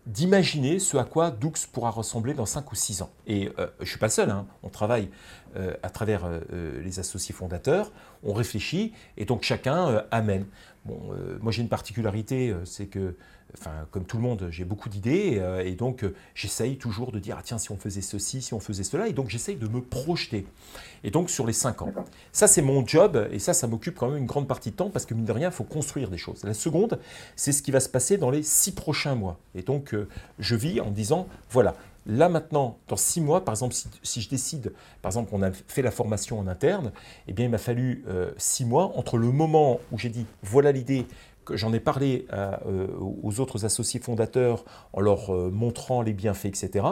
d'imaginer 0.06 0.80
ce 0.80 0.98
à 0.98 1.04
quoi 1.04 1.32
Doux 1.32 1.54
pourra 1.72 1.92
ressembler 1.92 2.34
dans 2.34 2.46
5 2.46 2.72
ou 2.72 2.76
6 2.76 3.02
ans. 3.04 3.12
Et 3.28 3.52
je 3.58 3.82
ne 3.82 3.86
suis 3.86 4.00
pas 4.00 4.10
seul, 4.10 4.30
hein. 4.30 4.48
on 4.64 4.70
travaille 4.70 5.10
euh, 5.58 5.74
à 5.84 5.90
travers 5.90 6.24
euh, 6.24 6.40
euh, 6.54 6.82
les 6.82 7.00
associés 7.00 7.36
fondateurs, 7.36 7.92
on 8.24 8.34
réfléchit 8.34 8.94
et 9.18 9.26
donc 9.26 9.44
chacun 9.44 10.04
amène. 10.12 10.46
Bon, 10.86 11.00
moi 11.42 11.52
j'ai 11.52 11.62
une 11.62 11.70
particularité, 11.70 12.56
c'est 12.66 12.88
que, 12.88 13.16
enfin, 13.54 13.72
comme 13.92 14.04
tout 14.04 14.18
le 14.18 14.24
monde, 14.24 14.48
j'ai 14.50 14.66
beaucoup 14.66 14.90
d'idées 14.90 15.40
et 15.64 15.76
donc 15.76 16.04
j'essaye 16.34 16.78
toujours 16.78 17.12
de 17.12 17.20
dire 17.20 17.36
ah 17.38 17.44
tiens 17.44 17.60
si 17.60 17.72
on 17.72 17.78
faisait 17.78 18.02
ceci, 18.02 18.42
si 18.42 18.56
on 18.56 18.60
faisait 18.60 18.84
cela 18.84 19.08
et 19.08 19.14
donc 19.14 19.30
j'essaye 19.30 19.58
de 19.58 19.68
me 19.68 19.80
projeter. 19.80 20.48
Et 21.04 21.12
donc 21.12 21.30
sur 21.30 21.46
les 21.46 21.54
5 21.54 21.84
ans. 21.84 21.94
Ça 22.32 22.48
c'est 22.48 22.64
mon 22.64 22.86
job 22.86 23.28
et 23.32 23.38
ça 23.38 23.54
ça 23.54 23.68
m'occupe 23.68 23.96
quand 23.96 24.10
même 24.10 24.18
une 24.18 24.26
grande 24.26 24.48
partie 24.48 24.72
de 24.72 24.76
temps 24.76 24.90
parce 24.90 25.06
que 25.06 25.14
mine 25.14 25.26
de 25.26 25.32
rien 25.32 25.50
il 25.50 25.54
faut 25.54 25.64
construire 25.64 26.10
des 26.10 26.18
choses. 26.18 26.44
La 26.44 26.56
seconde 26.56 27.00
c'est 27.36 27.52
ce 27.52 27.62
qui 27.62 27.70
va 27.70 27.80
se 27.80 27.90
passer 27.90 28.18
dans 28.18 28.32
les 28.32 28.42
6 28.42 28.72
prochains 28.72 29.14
mois 29.14 29.40
et 29.54 29.62
donc 29.62 29.96
je 30.40 30.56
vis 30.56 30.82
en 30.82 30.90
disant 30.90 31.28
voilà 31.52 31.76
Là 32.08 32.30
maintenant, 32.30 32.80
dans 32.88 32.96
six 32.96 33.22
mois, 33.22 33.46
par 33.46 33.54
exemple, 33.54 33.76
si, 34.02 34.22
je 34.22 34.30
décide, 34.30 34.74
par 35.02 35.12
exemple, 35.12 35.30
qu'on 35.30 35.44
a 35.44 35.52
fait 35.52 35.84
la 35.84 35.92
formation 35.92 36.40
en 36.40 36.48
interne, 36.48 36.92
eh 37.28 37.34
bien, 37.34 37.46
il 37.46 37.52
m'a 37.52 37.60
fallu 37.60 38.04
euh, 38.08 38.32
six 38.38 38.66
mois 38.66 38.92
entre 38.96 39.18
le 39.18 39.32
moment 39.32 39.80
où 39.92 40.00
j'ai 40.00 40.10
dit 40.10 40.26
voilà 40.42 40.72
l'idée, 40.72 41.06
j'en 41.50 41.74
ai 41.74 41.80
parlé 41.80 42.26
euh, 42.34 42.88
aux 43.00 43.40
autres 43.40 43.66
associés 43.66 44.00
fondateurs 44.00 44.64
en 44.94 45.02
leur 45.02 45.34
euh, 45.34 45.50
montrant 45.52 46.02
les 46.02 46.14
bienfaits, 46.14 46.46
etc. 46.46 46.86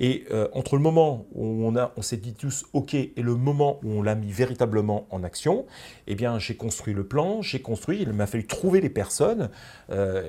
Et 0.00 0.24
euh, 0.30 0.48
entre 0.52 0.76
le 0.76 0.82
moment 0.82 1.26
où 1.32 1.66
on, 1.66 1.74
on 1.96 2.02
s'est 2.02 2.16
dit 2.16 2.34
tous 2.34 2.66
OK 2.72 2.94
et 2.94 3.12
le 3.16 3.34
moment 3.34 3.80
où 3.82 3.90
on 3.90 4.02
l'a 4.02 4.14
mis 4.14 4.30
véritablement 4.30 5.06
en 5.10 5.24
action, 5.24 5.66
eh 6.06 6.14
bien 6.14 6.38
j'ai 6.38 6.56
construit 6.56 6.94
le 6.94 7.04
plan, 7.04 7.42
j'ai 7.42 7.60
construit, 7.60 8.02
il 8.02 8.12
m'a 8.12 8.26
fallu 8.26 8.46
trouver 8.46 8.80
les 8.80 8.90
personnes 8.90 9.50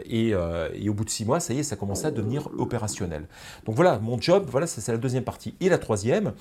et, 0.06 0.30
et, 0.30 0.90
au 0.90 0.94
bout 0.94 1.06
de 1.06 1.10
six 1.10 1.26
mois, 1.26 1.40
ça 1.40 1.54
y 1.54 1.60
est, 1.60 1.64
ça 1.64 1.76
commençait 1.76 2.08
à 2.08 2.12
devenir 2.12 2.50
opérationnel. 2.58 3.28
Donc 3.66 3.76
voilà, 3.76 4.00
mon 4.00 4.20
job, 4.20 4.46
voilà, 4.50 4.68
c'est 4.68 4.92
la 4.92 4.98
deuxième 4.98 5.24
partie. 5.24 5.56
Et 5.60 5.70
la 5.70 5.78
troisième, 5.78 6.34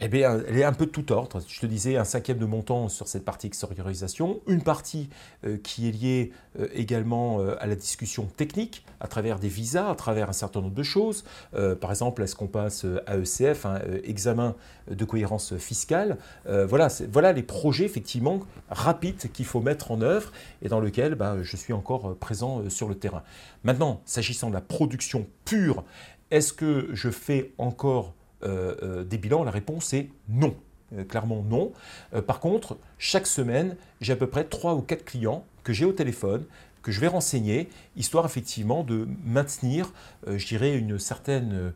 eh 0.00 0.08
bien, 0.08 0.40
elle 0.46 0.58
est 0.58 0.64
un 0.64 0.72
peu 0.72 0.86
de 0.86 0.90
tout 0.90 1.12
ordre. 1.12 1.40
Je 1.46 1.60
te 1.60 1.66
disais 1.66 1.96
un 1.96 2.04
cinquième 2.04 2.38
de 2.38 2.44
montant 2.44 2.88
sur 2.88 3.08
cette 3.08 3.24
partie 3.24 3.46
extériorisation, 3.46 4.40
une 4.46 4.62
partie 4.62 5.08
euh, 5.44 5.56
qui 5.56 5.88
est 5.88 5.92
liée 5.92 6.32
euh, 6.58 6.68
également 6.74 7.40
euh, 7.40 7.56
à 7.60 7.66
la 7.66 7.74
discussion 7.74 8.24
technique, 8.24 8.84
à 9.00 9.08
travers 9.08 9.38
des 9.38 9.48
visas, 9.48 9.90
à 9.90 9.94
travers 9.94 10.28
un 10.28 10.34
certain 10.34 10.60
nombre 10.60 10.74
de 10.74 10.82
choses. 10.82 11.24
par 11.80 11.90
exemple, 11.90 12.22
est-ce 12.22 12.34
qu'on 12.36 12.46
passe 12.46 12.86
à 13.06 13.16
ECF, 13.16 13.66
un 13.66 13.80
examen 14.04 14.54
de 14.90 15.04
cohérence 15.04 15.56
fiscale? 15.56 16.16
Voilà, 16.46 16.88
voilà 17.10 17.32
les 17.32 17.42
projets 17.42 17.84
effectivement 17.84 18.40
rapides 18.70 19.30
qu'il 19.32 19.44
faut 19.44 19.60
mettre 19.60 19.90
en 19.90 20.00
œuvre 20.00 20.32
et 20.62 20.68
dans 20.68 20.80
lesquels 20.80 21.14
bah, 21.14 21.36
je 21.42 21.56
suis 21.56 21.72
encore 21.72 22.16
présent 22.16 22.68
sur 22.70 22.88
le 22.88 22.94
terrain. 22.94 23.22
Maintenant, 23.62 24.00
s'agissant 24.06 24.48
de 24.48 24.54
la 24.54 24.60
production 24.60 25.26
pure, 25.44 25.84
est-ce 26.30 26.52
que 26.52 26.88
je 26.92 27.10
fais 27.10 27.52
encore 27.58 28.14
des 28.44 29.18
bilans 29.18 29.44
La 29.44 29.50
réponse 29.50 29.92
est 29.94 30.08
non. 30.28 30.54
Euh, 30.92 31.04
clairement 31.04 31.42
non. 31.42 31.72
par 32.26 32.40
contre, 32.40 32.76
chaque 32.98 33.26
semaine, 33.26 33.76
j'ai 34.00 34.12
à 34.12 34.16
peu 34.16 34.26
près 34.26 34.44
3 34.44 34.74
ou 34.74 34.82
4 34.82 35.04
clients 35.04 35.44
que 35.62 35.72
j'ai 35.72 35.84
au 35.84 35.92
téléphone, 35.92 36.44
que 36.82 36.92
je 36.92 37.00
vais 37.00 37.08
renseigner, 37.08 37.68
histoire 37.96 38.26
effectivement 38.26 38.84
de 38.84 39.08
maintenir, 39.24 39.92
je 40.26 40.46
dirais, 40.46 40.76
une 40.76 40.98
certaine 40.98 41.72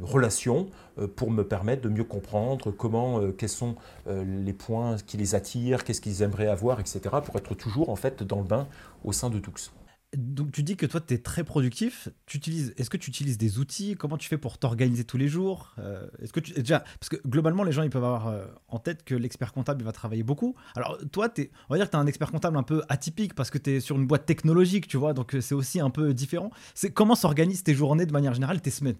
relation 0.00 0.70
pour 1.16 1.30
me 1.30 1.44
permettre 1.44 1.82
de 1.82 1.90
mieux 1.90 2.04
comprendre 2.04 2.70
comment, 2.70 3.20
quels 3.32 3.50
sont 3.50 3.74
les 4.06 4.54
points 4.54 4.96
qui 5.06 5.18
les 5.18 5.34
attirent, 5.34 5.84
qu'est-ce 5.84 6.00
qu'ils 6.00 6.22
aimeraient 6.22 6.48
avoir, 6.48 6.80
etc., 6.80 7.00
pour 7.22 7.36
être 7.36 7.54
toujours 7.54 7.90
en 7.90 7.96
fait 7.96 8.22
dans 8.22 8.38
le 8.38 8.46
bain 8.46 8.66
au 9.04 9.12
sein 9.12 9.28
de 9.28 9.38
Tux. 9.38 9.70
Donc 10.16 10.50
tu 10.50 10.64
dis 10.64 10.76
que 10.76 10.86
toi 10.86 11.00
tu 11.00 11.14
es 11.14 11.18
très 11.18 11.44
productif. 11.44 12.08
Est-ce 12.26 12.90
que 12.90 12.96
tu 12.96 13.10
utilises 13.10 13.38
des 13.38 13.58
outils? 13.58 13.94
Comment 13.94 14.16
tu 14.16 14.28
fais 14.28 14.38
pour 14.38 14.58
t'organiser 14.58 15.04
tous 15.04 15.16
les 15.16 15.28
jours? 15.28 15.72
Euh, 15.78 16.08
Est-ce 16.20 16.32
que 16.32 16.40
tu 16.40 16.52
déjà 16.52 16.80
parce 16.98 17.08
que 17.08 17.16
globalement 17.28 17.62
les 17.62 17.70
gens 17.70 17.84
ils 17.84 17.90
peuvent 17.90 18.02
avoir 18.02 18.26
euh, 18.26 18.44
en 18.66 18.80
tête 18.80 19.04
que 19.04 19.14
l'expert 19.14 19.52
comptable 19.52 19.82
il 19.82 19.84
va 19.84 19.92
travailler 19.92 20.24
beaucoup. 20.24 20.56
Alors 20.74 20.98
toi 21.12 21.28
es, 21.36 21.50
on 21.68 21.74
va 21.74 21.78
dire 21.78 21.86
que 21.86 21.92
tu 21.92 21.96
es 21.96 22.00
un 22.00 22.06
expert 22.08 22.32
comptable 22.32 22.56
un 22.56 22.64
peu 22.64 22.82
atypique 22.88 23.34
parce 23.34 23.50
que 23.50 23.58
tu 23.58 23.70
es 23.70 23.80
sur 23.80 23.94
une 23.96 24.06
boîte 24.08 24.26
technologique, 24.26 24.88
tu 24.88 24.96
vois, 24.96 25.12
donc 25.12 25.34
euh, 25.34 25.40
c'est 25.40 25.54
aussi 25.54 25.78
un 25.78 25.90
peu 25.90 26.12
différent. 26.12 26.50
C'est 26.74 26.90
comment 26.90 27.14
s'organisent 27.14 27.62
tes 27.62 27.74
journées 27.74 28.06
de 28.06 28.12
manière 28.12 28.34
générale, 28.34 28.60
tes 28.60 28.70
semaines? 28.70 28.96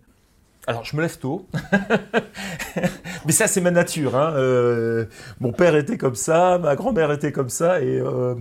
Alors, 0.67 0.85
je 0.85 0.95
me 0.95 1.01
lève 1.01 1.19
tôt. 1.19 1.49
Mais 3.27 3.33
ça, 3.33 3.47
c'est 3.47 3.63
ma 3.63 3.71
nature. 3.71 4.15
Hein. 4.15 4.35
Euh, 4.37 5.07
mon 5.41 5.53
père 5.53 5.75
était 5.75 5.97
comme 5.97 6.15
ça, 6.15 6.59
ma 6.59 6.77
grand-mère 6.77 7.11
était 7.13 7.33
comme 7.33 7.49
ça. 7.49 7.81
Et, 7.81 7.99
euh, 7.99 8.35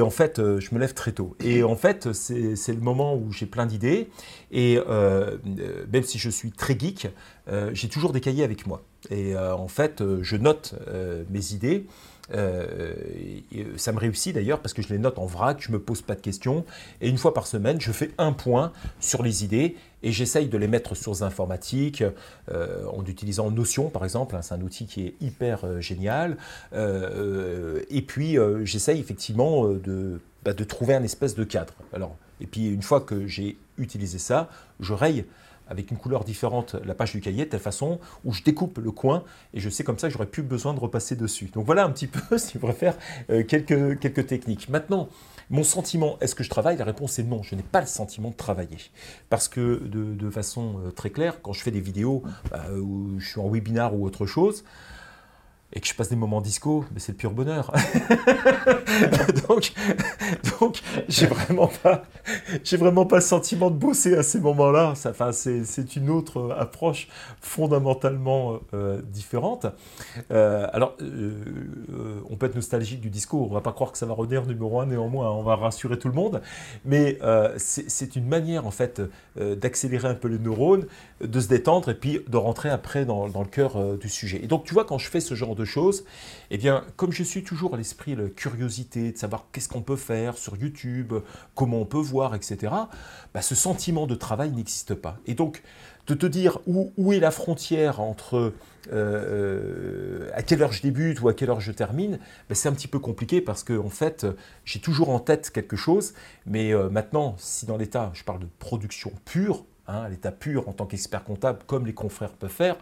en 0.00 0.10
fait, 0.10 0.38
euh, 0.38 0.60
je 0.60 0.74
me 0.74 0.80
lève 0.80 0.94
très 0.94 1.12
tôt. 1.12 1.36
Et 1.44 1.62
en 1.62 1.76
fait, 1.76 2.12
c'est 2.12 2.72
le 2.72 2.80
moment 2.80 3.14
où 3.14 3.32
j'ai 3.32 3.46
plein 3.46 3.66
d'idées. 3.66 4.08
Et 4.50 4.78
même 5.92 6.02
si 6.02 6.18
je 6.18 6.30
suis 6.30 6.50
très 6.52 6.78
geek, 6.78 7.08
j'ai 7.72 7.88
toujours 7.88 8.12
des 8.12 8.20
cahiers 8.20 8.44
avec 8.44 8.66
moi. 8.66 8.82
Et 9.10 9.36
en 9.36 9.68
fait, 9.68 10.02
je 10.22 10.36
note 10.36 10.74
mes 11.30 11.52
idées. 11.52 11.86
Euh, 12.34 12.92
ça 13.76 13.92
me 13.92 13.98
réussit 13.98 14.34
d'ailleurs 14.34 14.60
parce 14.60 14.74
que 14.74 14.82
je 14.82 14.88
les 14.88 14.98
note 14.98 15.18
en 15.18 15.26
vrac, 15.26 15.60
je 15.60 15.68
ne 15.68 15.74
me 15.74 15.80
pose 15.80 16.02
pas 16.02 16.14
de 16.14 16.20
questions. 16.20 16.64
Et 17.00 17.08
une 17.08 17.18
fois 17.18 17.34
par 17.34 17.46
semaine, 17.46 17.80
je 17.80 17.92
fais 17.92 18.10
un 18.18 18.32
point 18.32 18.72
sur 19.00 19.22
les 19.22 19.44
idées 19.44 19.76
et 20.02 20.12
j'essaye 20.12 20.46
de 20.46 20.58
les 20.58 20.68
mettre 20.68 20.94
sur 20.94 21.22
informatique 21.22 22.04
euh, 22.52 22.84
en 22.86 23.04
utilisant 23.04 23.50
Notion 23.50 23.90
par 23.90 24.04
exemple. 24.04 24.36
Hein, 24.36 24.42
c'est 24.42 24.54
un 24.54 24.60
outil 24.60 24.86
qui 24.86 25.06
est 25.06 25.14
hyper 25.20 25.64
euh, 25.64 25.80
génial. 25.80 26.36
et 26.74 28.02
puis 28.02 28.36
j'essaye 28.62 29.00
effectivement 29.00 29.68
de, 29.68 30.20
bah, 30.44 30.52
de 30.52 30.64
trouver 30.64 30.94
un 30.94 31.02
espèce 31.02 31.34
de 31.34 31.44
cadre. 31.44 31.74
Alors, 31.92 32.16
et 32.40 32.46
puis 32.46 32.68
une 32.68 32.82
fois 32.82 33.00
que 33.00 33.26
j'ai 33.26 33.56
utilisé 33.78 34.18
ça, 34.18 34.48
je 34.80 34.92
raye 34.92 35.24
avec 35.68 35.90
une 35.90 35.96
couleur 35.96 36.24
différente 36.24 36.76
la 36.84 36.94
page 36.94 37.12
du 37.12 37.20
cahier 37.20 37.44
de 37.44 37.50
telle 37.50 37.60
façon 37.60 37.98
où 38.24 38.32
je 38.32 38.42
découpe 38.42 38.78
le 38.78 38.90
coin 38.90 39.24
et 39.54 39.60
je 39.60 39.68
sais 39.68 39.84
comme 39.84 39.98
ça 39.98 40.08
que 40.08 40.12
j'aurais 40.12 40.26
plus 40.26 40.42
besoin 40.42 40.74
de 40.74 40.80
repasser 40.80 41.16
dessus. 41.16 41.46
Donc 41.46 41.66
voilà 41.66 41.84
un 41.84 41.90
petit 41.90 42.06
peu, 42.06 42.38
si 42.38 42.58
vous 42.58 42.66
préférez, 42.66 42.96
euh, 43.30 43.44
quelques, 43.44 43.98
quelques 43.98 44.26
techniques. 44.26 44.68
Maintenant, 44.68 45.08
mon 45.50 45.62
sentiment, 45.62 46.18
est-ce 46.20 46.34
que 46.34 46.44
je 46.44 46.50
travaille? 46.50 46.76
La 46.76 46.84
réponse 46.84 47.18
est 47.18 47.22
non, 47.22 47.42
je 47.42 47.54
n'ai 47.54 47.62
pas 47.62 47.80
le 47.80 47.86
sentiment 47.86 48.30
de 48.30 48.34
travailler. 48.34 48.78
Parce 49.30 49.48
que 49.48 49.82
de, 49.84 50.30
façon 50.30 50.80
euh, 50.84 50.90
très 50.90 51.10
claire, 51.10 51.40
quand 51.40 51.54
je 51.54 51.62
fais 51.62 51.70
des 51.70 51.80
vidéos 51.80 52.22
bah, 52.50 52.66
où 52.72 53.18
je 53.18 53.26
suis 53.26 53.40
en 53.40 53.48
webinar 53.48 53.94
ou 53.94 54.04
autre 54.04 54.26
chose, 54.26 54.64
et 55.72 55.80
que 55.80 55.86
je 55.86 55.94
passe 55.94 56.08
des 56.08 56.16
moments 56.16 56.40
disco, 56.40 56.84
mais 56.92 56.98
c'est 56.98 57.12
le 57.12 57.18
pur 57.18 57.30
bonheur. 57.30 57.72
donc, 59.48 59.72
donc 60.58 60.80
j'ai 61.08 61.26
vraiment 61.26 61.70
pas, 61.82 62.04
j'ai 62.64 62.78
vraiment 62.78 63.04
pas 63.04 63.16
le 63.16 63.22
sentiment 63.22 63.70
de 63.70 63.76
bosser 63.76 64.16
à 64.16 64.22
ces 64.22 64.40
moments-là. 64.40 64.94
Enfin, 65.04 65.30
c'est 65.32 65.96
une 65.96 66.08
autre 66.08 66.56
approche 66.58 67.08
fondamentalement 67.40 68.60
euh, 68.72 69.02
différente. 69.02 69.66
Euh, 70.30 70.66
alors, 70.72 70.96
euh, 71.02 72.20
on 72.30 72.36
peut 72.36 72.46
être 72.46 72.54
nostalgique 72.54 73.00
du 73.00 73.10
disco. 73.10 73.46
On 73.48 73.52
va 73.52 73.60
pas 73.60 73.72
croire 73.72 73.92
que 73.92 73.98
ça 73.98 74.06
va 74.06 74.14
revenir 74.14 74.46
numéro 74.46 74.80
un 74.80 74.86
néanmoins. 74.86 75.30
On 75.30 75.42
va 75.42 75.56
rassurer 75.56 75.98
tout 75.98 76.08
le 76.08 76.14
monde, 76.14 76.40
mais 76.86 77.18
c'est 77.58 78.16
une 78.16 78.26
manière 78.26 78.66
en 78.66 78.70
fait 78.70 79.02
d'accélérer 79.36 80.08
un 80.08 80.14
peu 80.14 80.28
les 80.28 80.38
neurones, 80.38 80.86
de 81.20 81.40
se 81.40 81.48
détendre 81.48 81.90
et 81.90 81.94
puis 81.94 82.20
de 82.26 82.36
rentrer 82.38 82.70
après 82.70 83.04
dans, 83.04 83.28
dans 83.28 83.42
le 83.42 83.48
cœur 83.48 83.98
du 83.98 84.08
sujet. 84.08 84.40
Et 84.42 84.46
donc, 84.46 84.64
tu 84.64 84.72
vois, 84.72 84.84
quand 84.84 84.98
je 84.98 85.08
fais 85.08 85.20
ce 85.20 85.34
genre 85.34 85.54
de 85.54 85.57
choses, 85.64 86.04
eh 86.50 86.58
bien, 86.58 86.84
comme 86.96 87.12
je 87.12 87.22
suis 87.22 87.42
toujours 87.42 87.74
à 87.74 87.76
l'esprit 87.76 88.14
la 88.16 88.28
curiosité 88.28 89.12
de 89.12 89.16
savoir 89.16 89.46
qu'est-ce 89.52 89.68
qu'on 89.68 89.82
peut 89.82 89.96
faire 89.96 90.36
sur 90.38 90.56
YouTube, 90.56 91.14
comment 91.54 91.80
on 91.80 91.86
peut 91.86 91.98
voir, 91.98 92.34
etc., 92.34 92.72
bah, 93.34 93.42
ce 93.42 93.54
sentiment 93.54 94.06
de 94.06 94.14
travail 94.14 94.50
n'existe 94.52 94.94
pas. 94.94 95.18
Et 95.26 95.34
donc, 95.34 95.62
de 96.08 96.14
te 96.14 96.26
dire 96.26 96.58
où, 96.66 97.12
est 97.12 97.20
la 97.20 97.30
frontière 97.30 98.00
entre 98.00 98.34
euh, 98.36 98.52
euh, 98.92 100.30
à 100.32 100.42
quelle 100.42 100.62
heure 100.62 100.72
je 100.72 100.80
débute 100.80 101.20
ou 101.20 101.28
à 101.28 101.34
quelle 101.34 101.50
heure 101.50 101.60
je 101.60 101.70
termine, 101.70 102.18
bah, 102.48 102.54
c'est 102.54 102.68
un 102.68 102.72
petit 102.72 102.88
peu 102.88 102.98
compliqué 102.98 103.42
parce 103.42 103.62
que 103.62 103.78
en 103.78 103.90
fait, 103.90 104.26
j'ai 104.64 104.80
toujours 104.80 105.10
en 105.10 105.20
tête 105.20 105.50
quelque 105.50 105.76
chose, 105.76 106.14
mais 106.46 106.72
euh, 106.72 106.88
maintenant, 106.88 107.36
si 107.38 107.66
dans 107.66 107.76
l'état, 107.76 108.10
je 108.14 108.24
parle 108.24 108.40
de 108.40 108.48
production 108.58 109.12
pure, 109.26 109.64
hein, 109.86 110.08
l'état 110.08 110.32
pur 110.32 110.66
en 110.68 110.72
tant 110.72 110.86
qu'expert 110.86 111.24
comptable, 111.24 111.58
comme 111.66 111.84
les 111.86 111.94
confrères 111.94 112.32
peuvent 112.32 112.50
faire, 112.50 112.76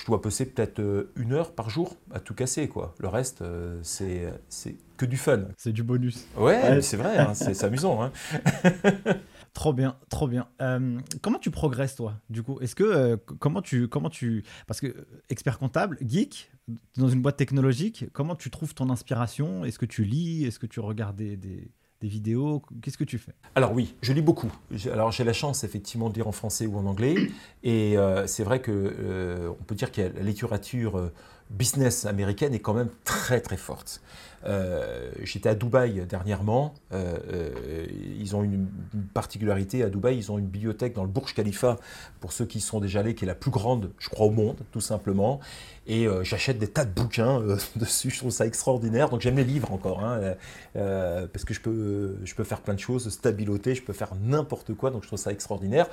je 0.00 0.06
dois 0.06 0.22
passer 0.22 0.46
peut-être 0.46 0.80
euh, 0.80 1.12
une 1.16 1.32
heure 1.32 1.52
par 1.52 1.68
jour 1.68 1.96
à 2.12 2.20
tout 2.20 2.34
casser. 2.34 2.68
Quoi. 2.68 2.94
Le 2.98 3.08
reste, 3.08 3.42
euh, 3.42 3.78
c'est, 3.82 4.32
c'est 4.48 4.76
que 4.96 5.04
du 5.04 5.18
fun. 5.18 5.44
C'est 5.58 5.72
du 5.72 5.82
bonus. 5.82 6.26
Ouais, 6.36 6.80
c'est 6.80 6.96
vrai, 6.96 7.18
hein, 7.18 7.34
c'est, 7.34 7.62
amusant. 7.64 8.02
Hein. 8.02 8.12
Trop 9.52 9.72
bien, 9.72 9.96
trop 10.08 10.28
bien. 10.28 10.46
Euh, 10.62 11.00
comment 11.22 11.40
tu 11.40 11.50
progresses 11.50 11.96
toi, 11.96 12.14
du 12.30 12.44
coup? 12.44 12.60
Est-ce 12.60 12.76
que 12.76 13.16
comment 13.16 13.60
tu 13.60 13.88
comment 13.88 14.08
tu 14.08 14.44
parce 14.68 14.80
que 14.80 14.94
expert 15.28 15.58
comptable, 15.58 15.98
geek 16.00 16.52
dans 16.96 17.08
une 17.08 17.20
boîte 17.20 17.36
technologique, 17.36 18.04
comment 18.12 18.36
tu 18.36 18.50
trouves 18.50 18.74
ton 18.74 18.90
inspiration? 18.90 19.64
Est-ce 19.64 19.80
que 19.80 19.86
tu 19.86 20.04
lis? 20.04 20.44
Est-ce 20.44 20.60
que 20.60 20.66
tu 20.66 20.78
regardes 20.78 21.16
des, 21.16 21.36
des 21.36 21.72
vidéos 22.08 22.62
Qu'est-ce 22.82 22.98
que 22.98 23.04
tu 23.04 23.18
fais? 23.18 23.32
Alors 23.54 23.72
oui, 23.72 23.94
je 24.02 24.12
lis 24.12 24.22
beaucoup. 24.22 24.50
Alors 24.92 25.12
j'ai 25.12 25.24
la 25.24 25.32
chance 25.32 25.64
effectivement 25.64 26.08
de 26.08 26.14
lire 26.14 26.28
en 26.28 26.32
français 26.32 26.66
ou 26.66 26.76
en 26.76 26.86
anglais. 26.86 27.14
Et 27.62 27.98
euh, 27.98 28.26
c'est 28.26 28.44
vrai 28.44 28.60
que 28.60 28.70
euh, 28.70 29.50
on 29.60 29.64
peut 29.64 29.74
dire 29.74 29.92
que 29.92 30.00
la 30.00 30.22
littérature 30.22 30.98
euh, 30.98 31.12
business 31.50 32.06
américaine 32.06 32.54
est 32.54 32.60
quand 32.60 32.74
même 32.74 32.90
très 33.04 33.40
très 33.40 33.56
forte. 33.56 34.00
Euh, 34.46 35.10
j'étais 35.22 35.48
à 35.48 35.54
Dubaï 35.54 36.06
dernièrement. 36.06 36.74
Euh, 36.92 37.18
euh, 37.32 37.86
ils 38.18 38.34
ont 38.34 38.42
une, 38.42 38.68
particularité 39.12 39.82
à 39.82 39.90
Dubaï. 39.90 40.16
Ils 40.16 40.32
ont 40.32 40.38
une 40.38 40.46
bibliothèque 40.46 40.94
dans 40.94 41.02
le 41.02 41.10
Burj 41.10 41.34
Khalifa, 41.34 41.76
pour 42.20 42.32
ceux 42.32 42.46
qui 42.46 42.60
sont 42.60 42.80
déjà 42.80 43.00
allés, 43.00 43.14
qui 43.14 43.24
est 43.24 43.28
la 43.28 43.34
plus 43.34 43.50
grande, 43.50 43.90
je 43.98 44.08
crois, 44.08 44.26
au 44.26 44.30
monde, 44.30 44.56
tout 44.72 44.80
simplement. 44.80 45.40
Et 45.86 46.06
j'achète 46.22 46.58
des 46.58 46.68
tas 46.68 46.84
de 46.84 46.92
bouquins 46.92 47.40
dessus. 47.76 48.10
Je 48.10 48.18
trouve 48.18 48.30
ça 48.30 48.46
extraordinaire. 48.46 49.10
Donc 49.10 49.20
j'aime 49.20 49.36
les 49.36 49.44
livres 49.44 49.72
encore, 49.72 50.04
hein, 50.04 50.34
parce 50.74 51.44
que 51.44 51.54
je 51.54 51.60
peux, 51.60 52.16
je 52.24 52.34
peux 52.34 52.44
faire 52.44 52.60
plein 52.60 52.74
de 52.74 52.78
choses, 52.80 53.08
stabiloter, 53.08 53.74
je 53.74 53.82
peux 53.82 53.92
faire 53.92 54.14
n'importe 54.22 54.74
quoi. 54.74 54.90
Donc 54.90 55.02
je 55.02 55.08
trouve 55.08 55.18
ça 55.18 55.32
extraordinaire. 55.32 55.86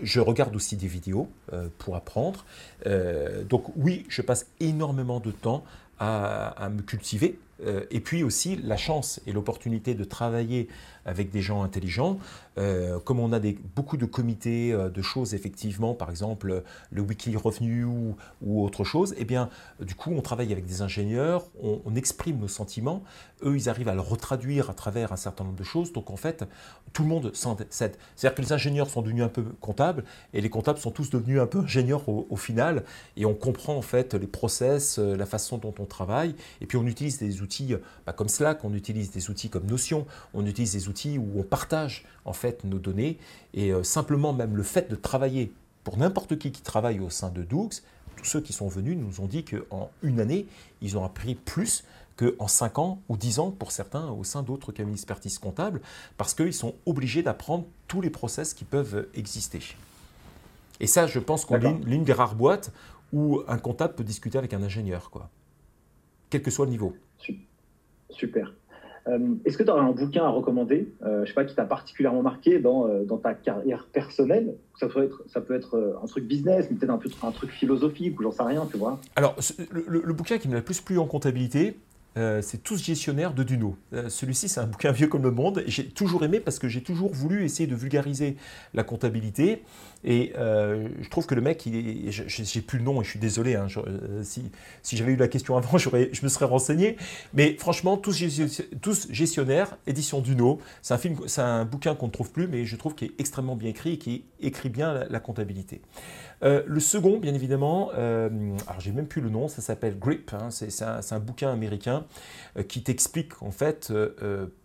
Je 0.00 0.20
regarde 0.20 0.54
aussi 0.54 0.76
des 0.76 0.86
vidéos 0.86 1.28
pour 1.78 1.96
apprendre. 1.96 2.44
donc 3.48 3.64
oui, 3.76 4.04
je 4.08 4.22
passe 4.22 4.46
énormément 4.60 5.20
de 5.20 5.30
temps 5.30 5.64
à 5.98 6.68
me 6.70 6.82
cultiver 6.82 7.38
et 7.90 8.00
puis 8.00 8.22
aussi 8.22 8.56
la 8.56 8.76
chance 8.76 9.20
et 9.26 9.32
l'opportunité 9.32 9.94
de 9.94 10.04
travailler 10.04 10.68
avec 11.08 11.30
des 11.30 11.40
gens 11.40 11.62
intelligents. 11.62 12.18
Euh, 12.58 12.98
comme 12.98 13.20
on 13.20 13.32
a 13.32 13.40
beaucoup 13.76 13.96
de 13.96 14.04
comités 14.04 14.72
euh, 14.72 14.90
de 14.90 15.00
choses, 15.00 15.32
effectivement, 15.32 15.94
par 15.94 16.10
exemple 16.10 16.64
le 16.90 17.02
Weekly 17.02 17.36
Revenu 17.36 17.84
ou, 17.84 18.16
autre 18.42 18.84
chose, 18.84 19.14
eh 19.16 19.24
bien, 19.24 19.48
du 19.80 19.94
coup, 19.94 20.10
on 20.10 20.20
travaille 20.20 20.52
avec 20.52 20.66
des 20.66 20.82
ingénieurs, 20.82 21.44
on, 21.62 21.94
exprime 21.94 22.38
nos 22.38 22.48
sentiments, 22.48 23.02
eux, 23.42 23.56
ils 23.56 23.68
arrivent 23.68 23.88
à 23.88 23.94
le 23.94 24.00
retraduire 24.00 24.70
à 24.70 24.74
travers 24.74 25.12
un 25.12 25.16
certain 25.16 25.44
nombre 25.44 25.56
de 25.56 25.64
choses, 25.64 25.92
donc 25.92 26.10
en 26.10 26.16
fait, 26.16 26.44
tout 26.92 27.02
le 27.02 27.08
monde 27.08 27.32
s'aide. 27.34 27.96
C'est-à-dire 28.14 28.34
que 28.34 28.42
les 28.42 28.52
ingénieurs 28.52 28.88
sont 28.90 29.02
devenus 29.02 29.24
un 29.24 29.28
peu 29.28 29.42
comptables, 29.60 30.04
et 30.32 30.40
les 30.40 30.50
comptables 30.50 30.78
sont 30.78 30.90
tous 30.90 31.10
devenus 31.10 31.40
un 31.40 31.46
peu 31.46 31.60
ingénieurs 31.60 32.08
au, 32.08 32.36
final, 32.36 32.84
et 33.16 33.24
on 33.24 33.34
comprend 33.34 33.76
en 33.76 33.82
fait 33.82 34.14
les 34.14 34.26
process, 34.26 34.98
la 34.98 35.26
façon 35.26 35.58
dont 35.58 35.74
on 35.78 35.86
travaille, 35.86 36.34
et 36.60 36.66
puis 36.66 36.76
on 36.76 36.86
utilise 36.86 37.18
des 37.18 37.40
outils 37.42 37.47
bah, 38.06 38.12
comme 38.12 38.28
Slack, 38.28 38.64
on 38.64 38.74
utilise 38.74 39.10
des 39.10 39.30
outils 39.30 39.50
comme 39.50 39.66
Notion, 39.66 40.06
on 40.34 40.46
utilise 40.46 40.72
des 40.72 40.88
outils 40.88 41.18
où 41.18 41.40
on 41.40 41.42
partage 41.42 42.04
en 42.24 42.32
fait 42.32 42.64
nos 42.64 42.78
données 42.78 43.18
et 43.54 43.72
euh, 43.72 43.82
simplement 43.82 44.32
même 44.32 44.56
le 44.56 44.62
fait 44.62 44.90
de 44.90 44.96
travailler 44.96 45.52
pour 45.84 45.96
n'importe 45.96 46.38
qui 46.38 46.52
qui 46.52 46.62
travaille 46.62 47.00
au 47.00 47.10
sein 47.10 47.30
de 47.30 47.42
Doux, 47.42 47.70
tous 48.16 48.24
ceux 48.24 48.40
qui 48.40 48.52
sont 48.52 48.68
venus 48.68 48.96
nous 48.96 49.20
ont 49.20 49.26
dit 49.26 49.44
qu'en 49.44 49.90
une 50.02 50.20
année, 50.20 50.46
ils 50.82 50.98
ont 50.98 51.04
appris 51.04 51.34
plus 51.34 51.84
qu'en 52.16 52.48
5 52.48 52.78
ans 52.78 53.00
ou 53.08 53.16
10 53.16 53.38
ans 53.38 53.50
pour 53.52 53.70
certains 53.70 54.10
au 54.10 54.24
sein 54.24 54.42
d'autres 54.42 54.72
cabinets 54.72 54.96
d'expertise 54.96 55.38
comptable, 55.38 55.80
parce 56.16 56.34
qu'ils 56.34 56.52
sont 56.52 56.74
obligés 56.84 57.22
d'apprendre 57.22 57.64
tous 57.86 58.00
les 58.00 58.10
process 58.10 58.54
qui 58.54 58.64
peuvent 58.64 59.08
exister. 59.14 59.60
Et 60.80 60.86
ça, 60.86 61.06
je 61.06 61.18
pense 61.18 61.44
qu'on 61.44 61.60
est 61.60 61.84
l'une 61.84 62.04
des 62.04 62.12
rares 62.12 62.34
boîtes 62.34 62.72
où 63.12 63.40
un 63.48 63.58
comptable 63.58 63.94
peut 63.94 64.04
discuter 64.04 64.36
avec 64.36 64.52
un 64.52 64.62
ingénieur, 64.62 65.10
quoi. 65.10 65.30
quel 66.28 66.42
que 66.42 66.50
soit 66.50 66.66
le 66.66 66.72
niveau. 66.72 66.96
Super. 68.10 68.52
Euh, 69.08 69.34
est-ce 69.44 69.56
que 69.56 69.62
tu 69.62 69.70
aurais 69.70 69.80
un 69.80 69.92
bouquin 69.92 70.24
à 70.24 70.28
recommander, 70.28 70.92
euh, 71.02 71.24
je 71.24 71.28
sais 71.28 71.34
pas, 71.34 71.44
qui 71.44 71.54
t'a 71.54 71.64
particulièrement 71.64 72.22
marqué 72.22 72.58
dans, 72.58 72.86
euh, 72.86 73.04
dans, 73.04 73.16
ta 73.16 73.34
carrière 73.34 73.86
personnelle? 73.92 74.54
Ça 74.78 74.86
peut, 74.88 75.02
être, 75.02 75.22
ça 75.26 75.40
peut 75.40 75.54
être 75.54 75.98
un 76.02 76.06
truc 76.06 76.24
business, 76.24 76.66
mais 76.70 76.76
peut-être 76.76 77.24
un, 77.24 77.28
un 77.28 77.32
truc 77.32 77.50
philosophique 77.50 78.18
ou 78.20 78.22
j'en 78.22 78.32
sais 78.32 78.42
rien, 78.42 78.66
tu 78.70 78.76
vois 78.76 79.00
Alors, 79.16 79.34
le, 79.70 80.02
le, 80.04 80.12
bouquin 80.12 80.38
qui 80.38 80.48
m'a 80.48 80.56
le 80.56 80.62
plus 80.62 80.80
plu 80.80 80.98
en 80.98 81.06
comptabilité, 81.06 81.78
c'est 82.16 82.62
Tous 82.62 82.82
gestionnaires 82.82 83.32
de 83.32 83.42
Duno. 83.42 83.76
Celui-ci, 84.08 84.48
c'est 84.48 84.60
un 84.60 84.66
bouquin 84.66 84.90
vieux 84.90 85.06
comme 85.06 85.22
le 85.22 85.30
monde 85.30 85.62
j'ai 85.66 85.86
toujours 85.88 86.24
aimé 86.24 86.40
parce 86.40 86.58
que 86.58 86.68
j'ai 86.68 86.82
toujours 86.82 87.12
voulu 87.12 87.44
essayer 87.44 87.66
de 87.66 87.74
vulgariser 87.74 88.36
la 88.74 88.82
comptabilité. 88.82 89.62
Et 90.04 90.32
euh, 90.38 90.88
je 91.00 91.08
trouve 91.08 91.26
que 91.26 91.34
le 91.34 91.40
mec, 91.40 91.68
j'ai 92.08 92.60
plus 92.60 92.78
le 92.78 92.84
nom 92.84 93.00
et 93.00 93.04
je 93.04 93.10
suis 93.10 93.18
désolé, 93.18 93.56
hein, 93.56 93.66
euh, 93.78 94.22
si, 94.22 94.50
j'avais 94.92 95.12
eu 95.12 95.16
la 95.16 95.28
question 95.28 95.56
avant, 95.56 95.76
je 95.78 96.22
me 96.22 96.28
serais 96.28 96.44
renseigné. 96.44 96.96
Mais 97.34 97.56
franchement, 97.58 97.96
tous, 97.96 98.16
gestionnaires, 99.10 99.76
édition 99.86 100.20
Duno, 100.20 100.60
c'est 100.82 100.94
un, 100.94 101.44
un 101.44 101.64
bouquin 101.64 101.94
qu'on 101.94 102.06
ne 102.06 102.12
trouve 102.12 102.30
plus, 102.30 102.46
mais 102.46 102.64
je 102.64 102.76
trouve 102.76 102.94
qu'il 102.94 103.08
est 103.08 103.20
extrêmement 103.20 103.56
bien 103.56 103.70
écrit 103.70 103.94
et 103.94 103.98
qui 103.98 104.24
écrit 104.40 104.68
bien 104.68 105.04
la, 105.08 105.20
comptabilité. 105.20 105.80
Euh, 106.42 106.62
le 106.66 106.80
second, 106.80 107.18
bien 107.18 107.34
évidemment, 107.34 107.90
alors 107.90 108.80
j'ai 108.80 108.92
même 108.92 109.06
plus 109.06 109.20
le 109.20 109.30
nom, 109.30 109.48
ça 109.48 109.60
s'appelle 109.60 109.98
Grip, 109.98 110.32
hein, 110.32 110.50
c'est 110.50 110.82
un, 110.82 111.00
un, 111.10 111.18
bouquin 111.18 111.50
américain 111.50 112.04
qui 112.68 112.82
t'explique 112.82 113.42
en 113.42 113.50
fait 113.50 113.92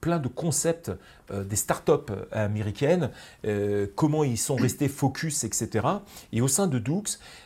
plein 0.01 0.19
de 0.19 0.27
concepts 0.27 0.91
des 1.31 1.55
startups 1.55 2.11
américaines, 2.31 3.09
comment 3.95 4.23
ils 4.23 4.37
sont 4.37 4.55
restés 4.55 4.87
focus 4.87 5.43
etc. 5.43 5.87
Et 6.31 6.41
au 6.41 6.47
sein 6.47 6.67
de 6.67 6.79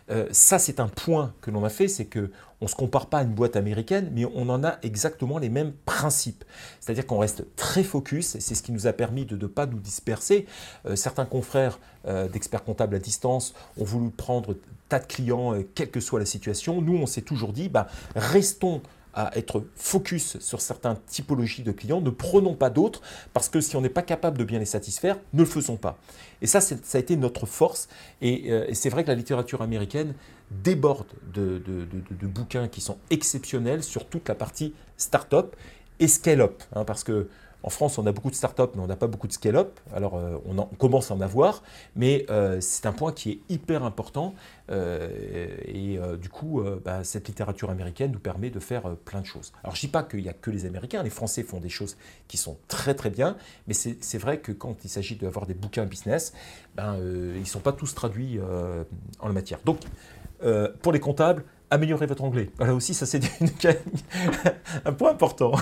euh, 0.09 0.27
ça 0.31 0.59
c'est 0.59 0.79
un 0.79 0.87
point 0.87 1.33
que 1.41 1.51
l'on 1.51 1.63
a 1.63 1.69
fait, 1.69 1.87
c'est 1.87 2.05
que 2.05 2.31
on 2.59 2.65
ne 2.65 2.69
se 2.69 2.75
compare 2.75 3.05
pas 3.05 3.19
à 3.19 3.23
une 3.23 3.35
boîte 3.35 3.55
américaine, 3.55 4.09
mais 4.13 4.25
on 4.25 4.49
en 4.49 4.63
a 4.63 4.77
exactement 4.81 5.37
les 5.37 5.49
mêmes 5.49 5.73
principes. 5.85 6.43
C'est-à-dire 6.79 7.05
qu'on 7.05 7.19
reste 7.19 7.43
très 7.55 7.83
focus, 7.83 8.33
et 8.33 8.39
c'est 8.39 8.55
ce 8.55 8.63
qui 8.63 8.71
nous 8.71 8.87
a 8.87 8.93
permis 8.93 9.25
de 9.25 9.37
ne 9.37 9.45
pas 9.45 9.67
nous 9.67 9.77
disperser. 9.77 10.47
Euh, 10.87 10.95
certains 10.95 11.25
confrères 11.25 11.77
euh, 12.07 12.27
d'experts 12.27 12.63
comptables 12.63 12.95
à 12.95 12.99
distance 12.99 13.53
ont 13.77 13.83
voulu 13.83 14.09
prendre 14.09 14.55
tas 14.89 14.97
de 14.97 15.05
clients, 15.05 15.53
quelle 15.75 15.91
que 15.91 15.99
soit 15.99 16.17
la 16.17 16.25
situation. 16.25 16.81
Nous, 16.81 16.97
on 16.97 17.05
s'est 17.05 17.21
toujours 17.21 17.53
dit, 17.53 17.69
bah, 17.69 17.87
restons 18.15 18.81
à 19.17 19.35
être 19.35 19.63
focus 19.75 20.37
sur 20.39 20.61
certaines 20.61 20.95
typologies 21.07 21.63
de 21.63 21.71
clients, 21.71 22.01
ne 22.01 22.11
prenons 22.11 22.53
pas 22.53 22.69
d'autres, 22.69 23.01
parce 23.33 23.49
que 23.49 23.59
si 23.61 23.75
on 23.75 23.81
n'est 23.81 23.89
pas 23.89 24.03
capable 24.03 24.37
de 24.37 24.43
bien 24.43 24.59
les 24.59 24.65
satisfaire, 24.65 25.17
ne 25.33 25.39
le 25.39 25.45
faisons 25.45 25.75
pas. 25.75 25.97
Et 26.43 26.45
ça, 26.45 26.61
ça 26.61 26.75
a 26.93 26.99
été 26.99 27.17
notre 27.17 27.47
force, 27.47 27.89
euh, 28.21 28.67
et, 28.69 28.75
c'est 28.75 28.89
vrai 28.89 29.03
que 29.03 29.09
la 29.09 29.15
littérature 29.15 29.63
américaine 29.63 30.13
déborde 30.51 31.07
de, 31.33 31.59
bouquins 32.27 32.67
qui 32.67 32.79
sont 32.79 32.99
exceptionnels 33.09 33.83
sur 33.83 34.05
toute 34.05 34.29
la 34.29 34.35
partie 34.35 34.75
start-up 34.97 35.55
et 35.99 36.07
scale-up, 36.07 36.61
hein, 36.75 36.85
parce 36.85 37.03
que 37.03 37.27
en 37.63 37.69
France, 37.69 37.97
on 37.97 38.05
a 38.05 38.11
beaucoup 38.11 38.29
de 38.29 38.35
startups, 38.35 38.61
mais 38.75 38.81
on 38.81 38.87
n'a 38.87 38.95
pas 38.95 39.07
beaucoup 39.07 39.27
de 39.27 39.33
scale-up. 39.33 39.79
Alors, 39.93 40.15
euh, 40.15 40.37
on, 40.45 40.63
commence 40.77 41.11
à 41.11 41.15
en 41.15 41.21
avoir, 41.21 41.63
mais 41.95 42.25
euh, 42.29 42.61
c'est 42.61 42.85
un 42.85 42.91
point 42.91 43.11
qui 43.11 43.31
est 43.31 43.39
hyper 43.49 43.83
important. 43.83 44.35
Euh, 44.69 45.09
et 45.65 45.99
du 46.21 46.29
coup, 46.29 46.63
bah, 46.83 47.03
cette 47.03 47.27
littérature 47.27 47.69
américaine 47.69 48.11
nous 48.11 48.19
permet 48.19 48.49
de 48.49 48.59
faire 48.59 48.95
plein 49.05 49.21
de 49.21 49.25
choses. 49.25 49.53
Alors, 49.63 49.75
je 49.75 49.79
ne 49.79 49.87
dis 49.87 49.91
pas 49.91 50.03
qu'il 50.03 50.21
n'y 50.21 50.29
a 50.29 50.33
que 50.33 50.51
les 50.51 50.65
Américains. 50.65 51.03
Les 51.03 51.09
Français 51.09 51.43
font 51.43 51.59
des 51.59 51.69
choses 51.69 51.97
qui 52.27 52.37
sont 52.37 52.57
très 52.67 52.93
très 52.93 53.09
bien, 53.09 53.37
mais 53.67 53.73
c'est 53.73 54.17
vrai 54.17 54.39
que 54.39 54.51
quand 54.51 54.83
il 54.83 54.89
s'agit 54.89 55.15
d'avoir 55.15 55.45
des 55.45 55.53
bouquins 55.53 55.85
business, 55.85 56.33
ben, 56.75 56.97
ils 56.97 57.39
ne 57.39 57.45
sont 57.45 57.59
pas 57.59 57.73
tous 57.73 57.95
traduits 57.95 58.39
en 59.19 59.27
la 59.27 59.33
matière. 59.33 59.59
Donc, 59.65 59.79
pour 60.81 60.91
les 60.91 60.99
comptables, 60.99 61.43
améliorer 61.69 62.05
votre 62.05 62.23
anglais. 62.23 62.49
Voilà 62.57 62.73
aussi, 62.75 62.93
ça 62.93 63.05
c'est 63.05 63.21
un 64.85 64.93
point 64.93 65.11
important. 65.11 65.53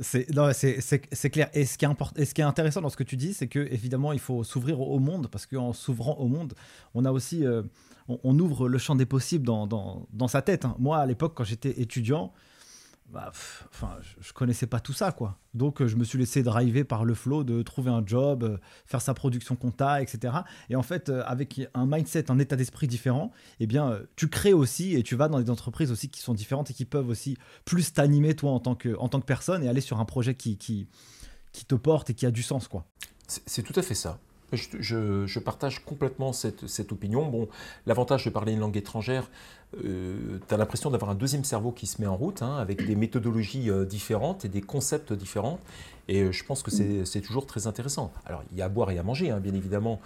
c'est 0.00 0.24
clair. 1.30 1.50
Et 1.54 1.64
ce, 1.64 1.76
qui 1.78 1.84
est 1.84 2.24
ce 2.24 2.34
qui 2.34 2.40
est 2.40 2.44
intéressant 2.44 2.80
dans 2.80 2.88
ce 2.88 2.96
que 2.96 3.04
tu 3.04 3.16
dis, 3.16 3.34
c'est 3.34 3.48
que 3.48 3.60
évidemment, 3.72 4.12
il 4.12 4.20
faut 4.20 4.44
s'ouvrir 4.44 4.80
au 4.80 4.98
monde, 4.98 5.28
parce 5.30 5.46
qu'en 5.46 5.72
s'ouvrant 5.72 6.16
au 6.18 6.28
monde, 6.28 6.54
on 6.94 7.04
a 7.04 7.12
aussi, 7.12 7.44
euh, 7.46 7.62
on, 8.08 8.38
ouvre 8.38 8.68
le 8.68 8.78
champ 8.78 8.94
des 8.94 9.06
possibles 9.06 9.44
dans, 9.44 9.66
dans, 9.66 10.06
dans 10.12 10.28
sa 10.28 10.42
tête. 10.42 10.64
Hein. 10.64 10.76
Moi, 10.78 10.98
à 10.98 11.06
l'époque, 11.06 11.32
quand 11.34 11.44
j'étais 11.44 11.80
étudiant, 11.80 12.32
bah, 13.10 13.30
enfin, 13.32 13.96
je, 14.20 14.32
connaissais 14.32 14.66
pas 14.66 14.80
tout 14.80 14.92
ça, 14.92 15.12
quoi. 15.12 15.38
Donc, 15.54 15.84
je 15.84 15.96
me 15.96 16.04
suis 16.04 16.18
laissé 16.18 16.42
driver 16.42 16.84
par 16.84 17.04
le 17.04 17.14
flow 17.14 17.42
de 17.42 17.62
trouver 17.62 17.90
un 17.90 18.02
job, 18.04 18.44
euh, 18.44 18.58
faire 18.84 19.00
sa 19.00 19.14
production 19.14 19.56
compta, 19.56 20.02
etc. 20.02 20.34
Et 20.68 20.76
en 20.76 20.82
fait, 20.82 21.08
euh, 21.08 21.22
avec 21.26 21.60
un 21.72 21.86
mindset, 21.86 22.30
un 22.30 22.38
état 22.38 22.54
d'esprit 22.56 22.86
différent, 22.86 23.32
eh 23.60 23.66
bien, 23.66 23.90
euh, 23.90 24.02
tu 24.16 24.28
crées 24.28 24.52
aussi 24.52 24.94
et 24.94 25.02
tu 25.02 25.16
vas 25.16 25.28
dans 25.28 25.40
des 25.40 25.50
entreprises 25.50 25.90
aussi 25.90 26.10
qui 26.10 26.20
sont 26.20 26.34
différentes 26.34 26.70
et 26.70 26.74
qui 26.74 26.84
peuvent 26.84 27.08
aussi 27.08 27.38
plus 27.64 27.92
t'animer, 27.94 28.34
toi, 28.34 28.50
en 28.50 28.60
tant, 28.60 28.74
que, 28.74 28.94
en 28.98 29.08
tant 29.08 29.20
que 29.20 29.26
personne 29.26 29.64
et 29.64 29.68
aller 29.68 29.80
sur 29.80 30.00
un 30.00 30.04
projet 30.04 30.34
qui, 30.34 30.58
qui, 30.58 30.86
qui 31.52 31.64
te 31.64 31.74
porte 31.74 32.10
et 32.10 32.14
qui 32.14 32.26
a 32.26 32.30
du 32.30 32.42
sens, 32.42 32.68
quoi. 32.68 32.84
C'est 33.26 33.62
tout 33.62 33.78
à 33.78 33.82
fait 33.82 33.94
ça. 33.94 34.18
Je, 34.52 35.38
partage 35.38 35.84
complètement 35.84 36.32
cette, 36.32 36.92
opinion. 36.92 37.26
Bon, 37.28 37.48
l'avantage 37.86 38.24
de 38.24 38.30
parler 38.30 38.52
une 38.52 38.60
langue 38.60 38.76
étrangère, 38.76 39.30
euh, 39.84 40.38
tu 40.46 40.54
as 40.54 40.56
l'impression 40.56 40.90
d'avoir 40.90 41.10
un 41.10 41.14
deuxième 41.14 41.44
cerveau 41.44 41.72
qui 41.72 41.86
se 41.86 42.00
met 42.00 42.06
en 42.06 42.16
route, 42.16 42.42
hein, 42.42 42.56
avec 42.56 42.86
des 42.86 42.96
méthodologies 42.96 43.70
euh, 43.70 43.84
différentes 43.84 44.44
et 44.44 44.48
des 44.48 44.62
concepts 44.62 45.12
différents. 45.12 45.60
Et 46.08 46.22
euh, 46.22 46.32
je 46.32 46.42
pense 46.44 46.62
que 46.62 46.70
c'est 46.70 47.20
toujours 47.20 47.46
très 47.46 47.66
intéressant. 47.66 48.10
Alors, 48.24 48.42
il 48.52 48.58
y 48.58 48.62
a 48.62 48.64
à 48.64 48.68
boire 48.68 48.90
et 48.90 48.98
à 48.98 49.02
manger, 49.02 49.30
hein, 49.30 49.40
bien 49.40 49.54
évidemment, 49.54 50.00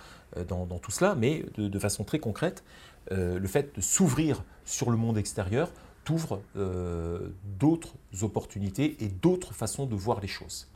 dans, 0.49 0.67
tout 0.79 0.91
cela, 0.91 1.15
mais 1.15 1.45
de, 1.59 1.79
façon 1.79 2.05
très 2.05 2.19
concrète, 2.19 2.65
le 3.11 3.47
fait 3.47 3.77
de 3.77 3.83
s'ouvrir 3.83 4.43
sur 4.65 4.91
le 4.91 4.97
monde 4.97 5.19
extérieur 5.19 5.71
t'ouvre 6.05 6.41
d'autres 7.61 7.93
opportunités 8.23 8.97
et 9.01 9.09
d'autres 9.09 9.53
façons 9.53 9.85
de 9.85 9.95
voir 9.95 10.21
les 10.21 10.29
choses. 10.29 10.69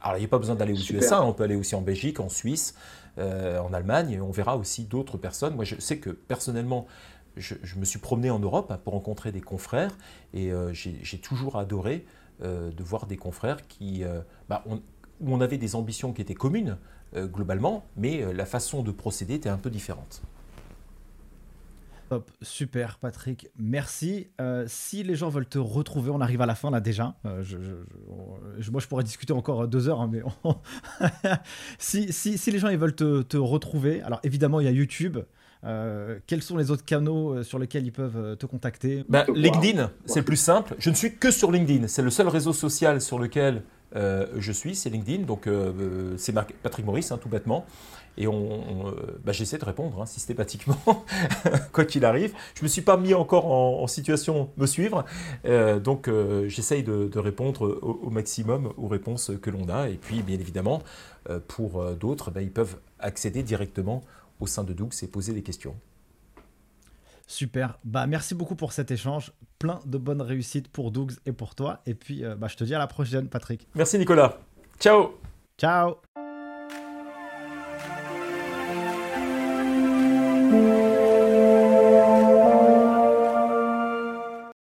Alors, 0.00 0.16
il 0.16 0.20
n'y 0.20 0.26
a 0.26 0.28
pas 0.28 0.38
besoin 0.38 0.56
d'aller 0.56 0.72
aux 0.72 0.92
USA, 0.92 1.22
on 1.22 1.32
peut 1.32 1.44
aller 1.44 1.54
aussi 1.54 1.76
en 1.76 1.80
Belgique, 1.80 2.18
en 2.18 2.28
Suisse, 2.28 2.74
euh, 3.18 3.58
en 3.58 3.72
Allemagne, 3.72 4.20
on 4.20 4.30
verra 4.30 4.56
aussi 4.56 4.84
d'autres 4.84 5.18
personnes. 5.18 5.54
Moi, 5.54 5.64
je 5.64 5.80
sais 5.80 5.98
que 5.98 6.10
personnellement, 6.10 6.86
je, 7.36 7.54
me 7.76 7.84
suis 7.84 7.98
promené 7.98 8.30
en 8.30 8.38
Europe 8.38 8.70
hein, 8.70 8.78
pour 8.82 8.94
rencontrer 8.94 9.32
des 9.32 9.40
confrères 9.40 9.96
et 10.34 10.52
euh, 10.52 10.72
j'ai 10.72 11.18
toujours 11.18 11.56
adoré 11.56 12.04
euh, 12.42 12.70
de 12.70 12.82
voir 12.82 13.06
des 13.06 13.16
confrères 13.16 13.66
qui, 13.66 14.02
bah, 14.48 14.64
où 14.68 14.80
on 15.26 15.40
avait 15.40 15.58
des 15.58 15.74
ambitions 15.74 16.12
qui 16.12 16.22
étaient 16.22 16.34
communes 16.34 16.78
globalement, 17.16 17.86
mais 17.96 18.34
la 18.34 18.44
façon 18.44 18.82
de 18.82 18.90
procéder 18.90 19.34
était 19.34 19.48
un 19.48 19.56
peu 19.56 19.70
différente 19.70 20.22
super 22.42 22.98
Patrick, 22.98 23.48
merci. 23.58 24.28
Euh, 24.40 24.64
si 24.66 25.02
les 25.02 25.14
gens 25.14 25.28
veulent 25.28 25.48
te 25.48 25.58
retrouver, 25.58 26.10
on 26.10 26.20
arrive 26.20 26.40
à 26.40 26.46
la 26.46 26.54
fin 26.54 26.70
là 26.70 26.80
déjà. 26.80 27.14
Euh, 27.26 27.44
moi 28.70 28.80
je 28.80 28.86
pourrais 28.86 29.04
discuter 29.04 29.32
encore 29.32 29.68
deux 29.68 29.88
heures, 29.88 30.00
hein, 30.00 30.10
mais 30.10 30.22
si, 31.78 32.50
les 32.50 32.58
gens 32.58 32.74
veulent 32.76 32.94
te, 32.94 33.36
retrouver, 33.36 34.02
alors 34.02 34.20
évidemment 34.22 34.60
il 34.60 34.64
y 34.64 34.68
a 34.68 34.72
YouTube. 34.72 35.18
Euh, 35.64 36.18
quels 36.26 36.42
sont 36.42 36.56
les 36.56 36.70
autres 36.70 36.84
canaux 36.84 37.42
sur 37.42 37.58
lesquels 37.58 37.84
ils 37.84 37.92
peuvent 37.92 38.36
te 38.36 38.46
contacter 38.46 39.04
bah, 39.08 39.24
LinkedIn, 39.34 39.90
c'est 40.06 40.20
le 40.20 40.24
plus 40.24 40.36
simple. 40.36 40.74
Je 40.78 40.90
ne 40.90 40.94
suis 40.94 41.16
que 41.16 41.30
sur 41.30 41.50
LinkedIn. 41.50 41.88
C'est 41.88 42.02
le 42.02 42.10
seul 42.10 42.28
réseau 42.28 42.52
social 42.52 43.00
sur 43.00 43.18
lequel 43.18 43.62
je 43.94 44.52
suis, 44.52 44.76
c'est 44.76 44.90
LinkedIn. 44.90 45.24
Donc 45.24 45.48
c'est 46.16 46.32
Patrick 46.32 46.86
Maurice, 46.86 47.10
hein, 47.10 47.18
tout 47.20 47.28
bêtement. 47.28 47.66
Et 48.18 48.26
on, 48.26 48.88
euh, 48.88 49.20
bah, 49.24 49.30
j'essaie 49.30 49.58
de 49.58 49.64
répondre 49.64 50.02
hein, 50.02 50.06
systématiquement, 50.06 50.76
quoi 51.72 51.84
qu'il 51.84 52.04
arrive. 52.04 52.34
Je 52.54 52.60
ne 52.60 52.64
me 52.64 52.68
suis 52.68 52.82
pas 52.82 52.96
mis 52.96 53.14
encore 53.14 53.46
en, 53.46 53.86
situation 53.86 54.50
de 54.56 54.62
me 54.62 54.66
suivre, 54.66 55.04
euh, 55.46 55.78
donc 55.78 56.08
euh, 56.08 56.48
j'essaye 56.48 56.82
de, 56.82 57.18
répondre 57.18 57.78
au, 57.80 58.10
maximum 58.10 58.72
aux 58.76 58.88
réponses 58.88 59.30
que 59.40 59.50
l'on 59.50 59.68
a. 59.68 59.88
Et 59.88 59.94
puis, 59.94 60.22
bien 60.22 60.38
évidemment, 60.38 60.82
pour 61.46 61.84
d'autres, 61.94 62.30
bah, 62.30 62.42
ils 62.42 62.50
peuvent 62.50 62.76
accéder 62.98 63.42
directement 63.42 64.02
au 64.40 64.46
sein 64.46 64.64
de 64.64 64.72
Doux 64.72 64.90
et 65.02 65.06
poser 65.06 65.32
des 65.32 65.42
questions. 65.42 65.76
Super. 67.26 67.78
Bah, 67.84 68.06
merci 68.06 68.34
beaucoup 68.34 68.54
pour 68.54 68.72
cet 68.72 68.90
échange. 68.90 69.32
Plein 69.58 69.80
de 69.84 69.98
bonnes 69.98 70.22
réussites 70.22 70.68
pour 70.68 70.90
Dougs 70.90 71.12
et 71.26 71.32
pour 71.32 71.54
toi. 71.54 71.82
Et 71.84 71.94
puis, 71.94 72.22
bah, 72.38 72.48
je 72.48 72.56
te 72.56 72.64
dis 72.64 72.74
à 72.74 72.78
la 72.78 72.86
prochaine, 72.86 73.28
Patrick. 73.28 73.66
Merci, 73.74 73.98
Nicolas. 73.98 74.38
Ciao. 74.78 75.14
Ciao. 75.58 75.96